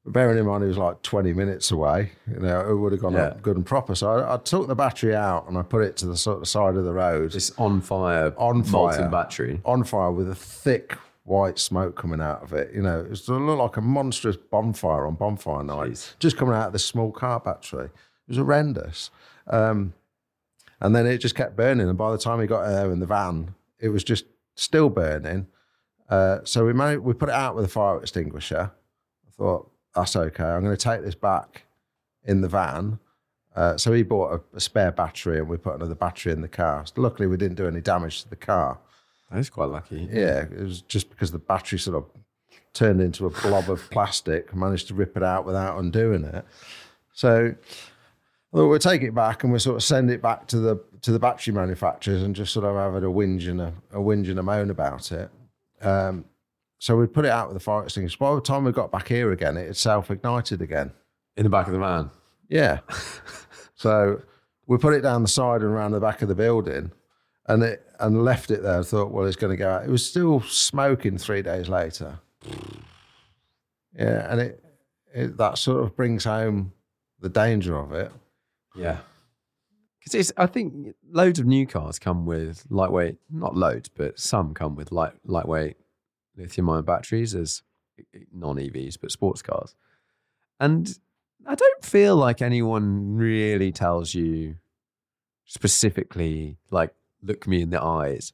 Bearing 0.06 0.40
in 0.40 0.48
mind, 0.48 0.64
he 0.64 0.68
was 0.68 0.80
like 0.80 1.02
20 1.04 1.32
minutes 1.34 1.70
away, 1.70 2.12
you 2.28 2.40
know, 2.40 2.60
it 2.68 2.76
would 2.76 2.92
have 2.92 3.02
gone 3.02 3.14
Yeah. 3.14 3.26
up 3.26 3.42
good 3.44 3.56
and 3.56 3.66
proper. 3.66 3.94
So 3.94 4.10
I, 4.10 4.34
I 4.34 4.38
took 4.38 4.68
the 4.68 4.74
battery 4.76 5.16
out 5.16 5.48
and 5.48 5.56
I 5.58 5.62
put 5.62 5.84
it 5.84 5.96
to 5.98 6.08
the 6.08 6.18
sort 6.18 6.40
of 6.42 6.48
side 6.48 6.76
of 6.76 6.86
the 6.86 6.94
road. 6.94 7.36
It's 7.36 7.52
on 7.60 7.82
fire, 7.82 8.34
On 8.38 8.64
fire. 8.64 9.08
battery. 9.10 9.62
on 9.64 9.84
fire 9.84 10.12
with 10.12 10.28
a 10.28 10.34
thick 10.34 10.98
white 11.24 11.60
smoke 11.60 11.96
coming 11.96 12.20
out 12.20 12.42
of 12.42 12.52
it. 12.52 12.74
You 12.74 12.82
know, 12.82 13.02
it 13.02 13.12
it 13.12 13.30
looked 13.30 13.60
like 13.60 13.78
a 13.78 13.82
monstrous 13.82 14.38
bonfire 14.38 15.06
on 15.06 15.14
bonfire 15.14 15.64
night, 15.64 15.92
Jeez. 15.92 16.18
just 16.18 16.36
coming 16.36 16.56
out 16.56 16.68
of 16.68 16.74
this 16.74 16.84
small 16.84 17.12
car 17.12 17.40
battery. 17.40 17.86
It 17.86 17.92
was 18.28 18.38
horrendous. 18.38 19.12
Um, 19.48 19.94
and 20.80 20.96
then 20.96 21.06
it 21.06 21.20
just 21.20 21.36
kept 21.36 21.56
burning. 21.56 21.88
And 21.88 21.98
by 21.98 22.12
the 22.12 22.18
time 22.18 22.40
we 22.40 22.48
got 22.48 22.68
there 22.68 22.92
in 22.92 23.00
the 23.02 23.06
van, 23.06 23.54
it 23.80 23.90
was 23.90 24.04
just 24.04 24.26
still 24.56 24.90
burning. 24.90 25.46
Uh, 26.10 26.40
so 26.44 26.66
we 26.66 26.74
managed, 26.74 27.02
we 27.04 27.14
put 27.14 27.30
it 27.30 27.36
out 27.36 27.56
with 27.56 27.66
a 27.66 27.70
fire 27.70 28.00
extinguisher. 28.00 28.72
I 29.28 29.32
thought, 29.38 29.71
that's 29.96 30.16
okay. 30.16 30.44
I'm 30.44 30.64
going 30.64 30.76
to 30.76 30.82
take 30.82 31.04
this 31.04 31.16
back 31.16 31.64
in 32.24 32.42
the 32.42 32.48
van. 32.48 33.00
Uh, 33.56 33.76
so 33.76 33.92
he 33.92 34.04
bought 34.04 34.34
a, 34.34 34.58
a 34.58 34.60
spare 34.60 34.92
battery 34.92 35.40
and 35.40 35.50
we 35.50 35.58
put 35.58 35.76
another 35.76 35.96
battery 35.96 36.32
in 36.32 36.42
the 36.42 36.48
car. 36.48 36.86
Luckily, 36.96 37.28
we 37.28 37.38
didn't 37.38 37.58
do 37.58 37.68
any 37.68 37.82
damage 37.82 38.24
to 38.24 38.30
the 38.30 38.36
car. 38.36 38.80
That's 39.30 39.50
quite 39.50 39.70
lucky. 39.70 40.08
Yeah, 40.12 40.44
it 40.44 40.60
was 40.60 40.82
just 40.82 41.10
because 41.10 41.32
the 41.32 41.40
battery 41.40 41.80
sort 41.80 41.98
of 41.98 42.06
turned 42.74 43.02
into 43.02 43.26
a 43.26 43.30
blob 43.30 43.70
of 43.70 43.90
plastic. 43.90 44.54
Managed 44.56 44.88
to 44.88 44.94
rip 44.94 45.16
it 45.18 45.24
out 45.24 45.46
without 45.46 45.78
undoing 45.80 46.24
it. 46.24 46.46
So 47.14 47.54
I 48.54 48.58
thought 48.58 48.68
we'll 48.68 48.80
take 48.80 49.04
it 49.04 49.14
back 49.14 49.44
and 49.44 49.52
we'll 49.52 49.60
sort 49.60 49.78
of 49.78 49.84
send 49.84 50.12
it 50.12 50.22
back 50.22 50.48
to 50.48 50.60
the 50.60 50.84
to 51.02 51.12
the 51.12 51.20
battery 51.20 51.54
manufacturers 51.54 52.22
and 52.22 52.36
just 52.36 52.54
sort 52.54 52.66
of 52.66 52.76
have 52.76 53.02
a 53.02 53.08
whinge 53.08 53.50
and 53.50 53.60
a, 53.60 53.74
a 53.92 53.98
whinge 53.98 54.30
and 54.30 54.38
a 54.38 54.44
moan 54.44 54.70
about 54.70 55.12
it. 55.12 55.30
Um, 55.82 56.26
so 56.82 56.98
we'd 56.98 57.14
put 57.14 57.26
it 57.26 57.32
out 57.32 57.48
with 57.48 57.54
the 57.54 57.60
fire 57.60 57.84
extinguisher. 57.84 58.18
By 58.18 58.34
the 58.34 58.42
time 58.42 58.64
we 58.64 58.72
got 58.72 58.92
back 58.92 59.08
here 59.08 59.32
again, 59.32 59.56
it 59.56 59.68
had 59.68 59.78
self 59.78 60.10
ignited 60.10 60.64
again. 60.64 60.92
In 61.38 61.44
the 61.44 61.50
back 61.50 61.68
of 61.68 61.74
the 61.74 61.80
van. 61.80 62.10
Yeah. 62.50 62.80
so 63.76 64.24
we 64.66 64.80
put 64.80 64.96
it 64.96 65.02
down 65.02 65.22
the 65.22 65.28
side 65.28 65.62
and 65.62 65.70
around 65.70 65.92
the 65.92 66.00
back 66.00 66.24
of 66.24 66.28
the 66.28 66.34
building, 66.34 66.92
and 67.46 67.62
it 67.62 67.86
and 68.00 68.26
left 68.26 68.50
it 68.50 68.64
there. 68.64 68.80
I 68.80 68.82
thought, 68.82 69.12
well, 69.12 69.28
it's 69.28 69.36
going 69.36 69.52
to 69.52 69.58
go 69.58 69.70
out. 69.70 69.84
It 69.84 69.92
was 69.92 70.04
still 70.04 70.42
smoking 70.42 71.20
three 71.20 71.44
days 71.44 71.70
later. 71.70 72.18
Yeah, 73.96 74.32
and 74.32 74.42
it, 74.42 74.64
it 75.14 75.38
that 75.38 75.60
sort 75.60 75.84
of 75.84 75.96
brings 75.96 76.24
home 76.24 76.74
the 77.20 77.30
danger 77.30 77.78
of 77.78 77.92
it. 77.92 78.12
Yeah. 78.76 78.98
Because 80.00 80.16
it's, 80.16 80.32
I 80.36 80.48
think 80.48 80.96
loads 81.12 81.38
of 81.38 81.46
new 81.46 81.68
cars 81.68 82.00
come 82.00 82.26
with 82.26 82.66
lightweight, 82.72 83.18
not 83.30 83.56
loads, 83.56 83.88
but 83.88 84.20
some 84.20 84.56
come 84.56 84.76
with 84.76 84.92
light, 84.92 85.14
lightweight 85.26 85.78
lithium 86.38 86.70
ion 86.70 86.84
batteries 86.84 87.36
as 87.36 87.62
non 88.34 88.58
EVs, 88.58 88.98
but 89.00 89.12
sports 89.12 89.42
cars. 89.42 89.76
And 90.60 90.98
I 91.46 91.56
don't 91.56 91.86
feel 91.86 92.16
like 92.16 92.42
anyone 92.42 93.16
really 93.16 93.72
tells 93.72 94.14
you 94.14 94.56
specifically, 95.46 96.58
like, 96.70 96.94
look 97.22 97.48
me 97.48 97.62
in 97.62 97.72
the 97.72 97.82
eyes. 97.82 98.34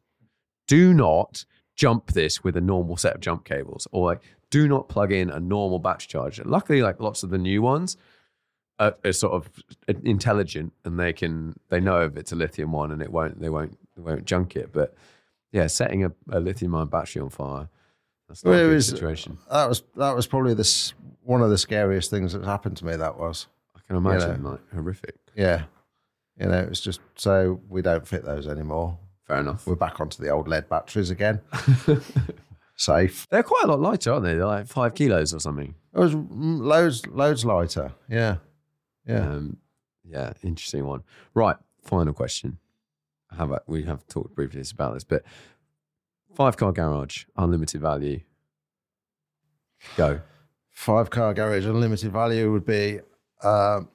Do 0.67 0.93
not 0.93 1.45
jump 1.75 2.11
this 2.13 2.43
with 2.43 2.57
a 2.57 2.61
normal 2.61 2.97
set 2.97 3.15
of 3.15 3.21
jump 3.21 3.45
cables, 3.45 3.87
or 3.91 4.05
like, 4.05 4.21
do 4.49 4.67
not 4.67 4.89
plug 4.89 5.11
in 5.11 5.29
a 5.29 5.39
normal 5.39 5.79
battery 5.79 6.07
charger. 6.07 6.43
Luckily, 6.45 6.81
like 6.81 6.99
lots 6.99 7.23
of 7.23 7.29
the 7.29 7.37
new 7.37 7.61
ones, 7.61 7.97
are, 8.79 8.95
are 9.03 9.11
sort 9.11 9.33
of 9.33 9.49
intelligent 10.03 10.73
and 10.85 10.99
they 10.99 11.13
can 11.13 11.55
they 11.69 11.79
know 11.79 12.01
if 12.01 12.15
it's 12.15 12.31
a 12.31 12.35
lithium 12.35 12.71
one 12.71 12.91
and 12.91 13.01
it 13.01 13.11
won't 13.11 13.39
they 13.39 13.49
won't 13.49 13.77
they 13.95 14.01
won't 14.01 14.25
junk 14.25 14.55
it. 14.55 14.71
But 14.71 14.95
yeah, 15.51 15.67
setting 15.67 16.03
a, 16.03 16.11
a 16.29 16.39
lithium 16.39 16.75
ion 16.75 16.87
battery 16.87 17.21
on 17.21 17.29
fire 17.29 17.69
that's 18.27 18.43
not 18.43 18.51
Well, 18.51 18.59
a 18.59 18.63
good 18.67 18.73
was- 18.75 18.87
situation. 18.87 19.37
That 19.51 19.67
was 19.69 19.83
that 19.95 20.15
was 20.15 20.27
probably 20.27 20.53
this 20.53 20.93
one 21.23 21.41
of 21.41 21.49
the 21.49 21.57
scariest 21.57 22.09
things 22.09 22.33
that 22.33 22.43
happened 22.43 22.77
to 22.77 22.85
me. 22.85 22.95
That 22.95 23.17
was, 23.17 23.47
I 23.75 23.79
can 23.87 23.95
imagine 23.97 24.43
like 24.43 24.61
horrific. 24.73 25.15
yeah, 25.35 25.63
you 26.39 26.47
know, 26.47 26.59
it 26.59 26.69
was 26.69 26.79
just 26.81 27.01
so 27.15 27.61
we 27.69 27.81
don't 27.81 28.07
fit 28.07 28.23
those 28.25 28.47
anymore. 28.47 28.97
Fair 29.25 29.39
enough. 29.41 29.67
We're 29.67 29.75
back 29.75 29.99
onto 29.99 30.23
the 30.23 30.29
old 30.29 30.47
lead 30.47 30.69
batteries 30.69 31.09
again. 31.09 31.41
Safe. 32.79 33.27
They're 33.29 33.41
quite 33.43 33.63
a 33.63 33.67
lot 33.67 33.79
lighter, 33.81 34.11
aren't 34.13 34.23
they? 34.25 34.35
They're 34.35 34.45
like 34.45 34.67
five 34.67 34.93
kilos 34.93 35.33
or 35.33 35.39
something. 35.39 35.73
It 35.95 35.99
was 35.99 36.13
mm, 36.13 36.59
loads 36.61 37.05
loads 37.07 37.43
lighter. 37.43 37.93
Yeah, 38.07 38.37
yeah. 39.05 39.27
Um, 39.31 39.57
yeah, 40.05 40.33
interesting 40.43 40.85
one. 40.85 41.03
Right, 41.33 41.55
final 41.83 42.13
question. 42.13 42.59
How 43.35 43.45
about 43.45 43.63
we 43.67 43.83
have 43.83 44.07
talked 44.07 44.35
briefly 44.35 44.63
about 44.71 44.93
this, 44.93 45.03
but 45.03 45.23
five 46.37 46.55
car 46.55 46.71
garage, 46.71 47.25
unlimited 47.35 47.81
value. 47.81 48.19
Go. 49.95 50.21
Five 50.69 51.09
car 51.09 51.33
garage 51.33 51.65
unlimited 51.65 52.11
value 52.11 52.51
would 52.51 52.63
be 52.65 52.99
um, 53.43 53.89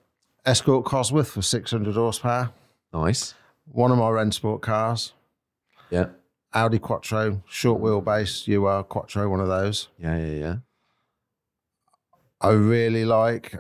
Escort 0.45 0.85
Cosworth 0.85 1.29
for 1.29 1.41
six 1.41 1.71
hundred 1.71 1.95
horsepower. 1.95 2.51
Nice. 2.93 3.35
One 3.67 3.93
of 3.93 3.99
my 3.99 4.11
Rennsport 4.11 4.61
cars. 4.61 5.13
Yeah. 5.89 6.07
Audi 6.53 6.81
Quattro, 6.81 7.43
short 7.49 7.81
wheelbase 7.81 8.47
You 8.49 8.67
are 8.67 8.83
Quattro, 8.83 9.29
one 9.29 9.41
of 9.41 9.47
those. 9.49 9.89
Yeah, 9.99 10.19
yeah, 10.19 10.35
yeah. 10.35 10.57
I 12.41 12.51
really 12.51 13.05
like 13.05 13.55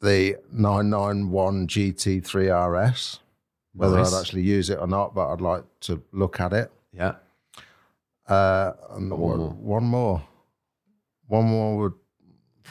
the 0.00 0.36
991 0.52 1.68
GT3 1.68 2.90
RS. 2.92 3.20
Whether 3.72 3.96
Nice. 3.98 4.12
I'd 4.12 4.20
actually 4.20 4.42
use 4.42 4.68
it 4.68 4.78
or 4.80 4.86
not, 4.86 5.14
but 5.14 5.32
I'd 5.32 5.40
like 5.40 5.64
to 5.82 6.02
look 6.12 6.40
at 6.40 6.52
it. 6.52 6.70
Yeah. 6.92 7.14
Uh, 8.28 8.72
and 8.90 9.10
one, 9.10 9.38
more. 9.38 9.48
one 9.50 9.84
more. 9.84 10.22
One 11.26 11.44
more 11.46 11.76
would. 11.78 11.92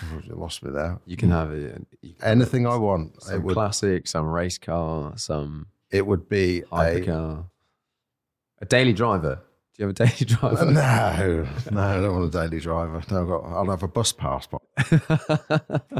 You 0.26 0.36
lost 0.36 0.62
me 0.64 0.72
there. 0.72 1.00
You 1.06 1.16
can 1.16 1.32
have 1.32 1.52
it. 1.52 1.74
can 1.74 1.86
have 2.20 2.32
Anything 2.32 2.68
I 2.68 2.76
want. 2.76 3.22
Some 3.24 3.36
It 3.36 3.44
would, 3.44 3.54
classic, 3.54 4.08
some 4.08 4.26
race 4.28 4.58
car, 4.58 5.14
some 5.18 5.68
it 5.92 6.06
would 6.06 6.28
be 6.28 6.62
a. 6.62 6.66
hypercar. 6.76 7.46
A 8.62 8.66
daily 8.66 8.94
driver. 8.94 9.42
Do 9.78 9.84
you 9.84 9.88
have 9.88 9.92
a 9.92 9.94
daily 10.06 10.26
driver? 10.26 10.66
No, 10.66 11.48
no, 11.72 11.82
I 11.82 12.02
don't 12.02 12.14
want 12.20 12.36
a 12.36 12.38
daily 12.42 12.60
driver. 12.60 13.02
No, 13.12 13.22
I've 13.22 13.28
got, 13.28 13.44
I'll 13.46 13.70
have 13.70 13.84
a 13.84 13.88
bus 13.88 14.12
pass. 14.12 14.48
But 14.48 14.62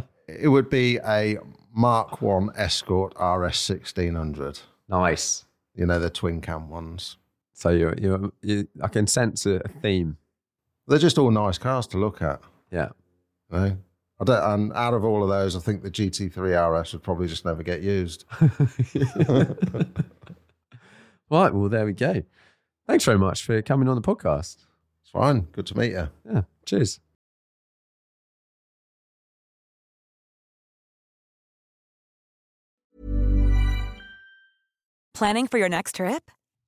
it 0.28 0.48
would 0.50 0.70
be 0.70 0.98
a 1.06 1.38
Mark 1.74 2.22
One 2.22 2.50
Escort 2.58 3.14
RS 3.14 3.70
1600. 3.70 4.60
nice. 4.90 5.46
You 5.74 5.86
know, 5.86 6.00
the 6.00 6.10
twin 6.10 6.40
cam 6.40 6.70
ones. 6.70 7.18
So 7.56 7.70
you're, 7.70 7.96
you're, 7.98 8.32
you, 8.42 8.68
I 8.84 8.88
can 8.90 9.08
sense 9.08 9.46
a, 9.46 9.56
a 9.66 9.70
theme. 9.82 10.18
They're 10.88 11.00
just 11.00 11.18
all 11.18 11.32
nice 11.32 11.58
cars 11.58 11.88
to 11.88 11.98
look 11.98 12.22
at. 12.22 12.42
Yeah. 12.72 12.90
You 13.52 13.58
know? 13.58 13.78
I 14.20 14.24
don't, 14.24 14.54
and 14.54 14.74
out 14.74 14.94
of 14.94 15.04
all 15.04 15.24
of 15.24 15.30
those, 15.30 15.56
I 15.56 15.60
think 15.60 15.82
the 15.82 15.90
GT3 15.90 16.82
RS 16.82 16.94
would 16.94 17.04
probably 17.04 17.28
just 17.28 17.44
never 17.44 17.64
get 17.64 17.82
used. 17.82 18.26
Right. 21.30 21.54
Well, 21.54 21.70
there 21.70 21.86
we 21.86 21.94
go. 21.94 22.24
Thanks 22.88 23.04
very 23.04 23.18
much 23.18 23.44
for 23.44 23.62
coming 23.62 23.88
on 23.88 23.96
the 23.96 24.02
podcast. 24.02 24.58
It's 25.02 25.12
fine. 25.12 25.48
Good 25.52 25.66
to 25.68 25.78
meet 25.78 25.92
you. 25.92 26.10
Yeah. 26.30 26.42
Cheers. 26.66 27.00
Planning 35.14 35.48
for 35.48 35.58
your 35.58 35.70
next 35.70 35.96
trip? 35.96 36.30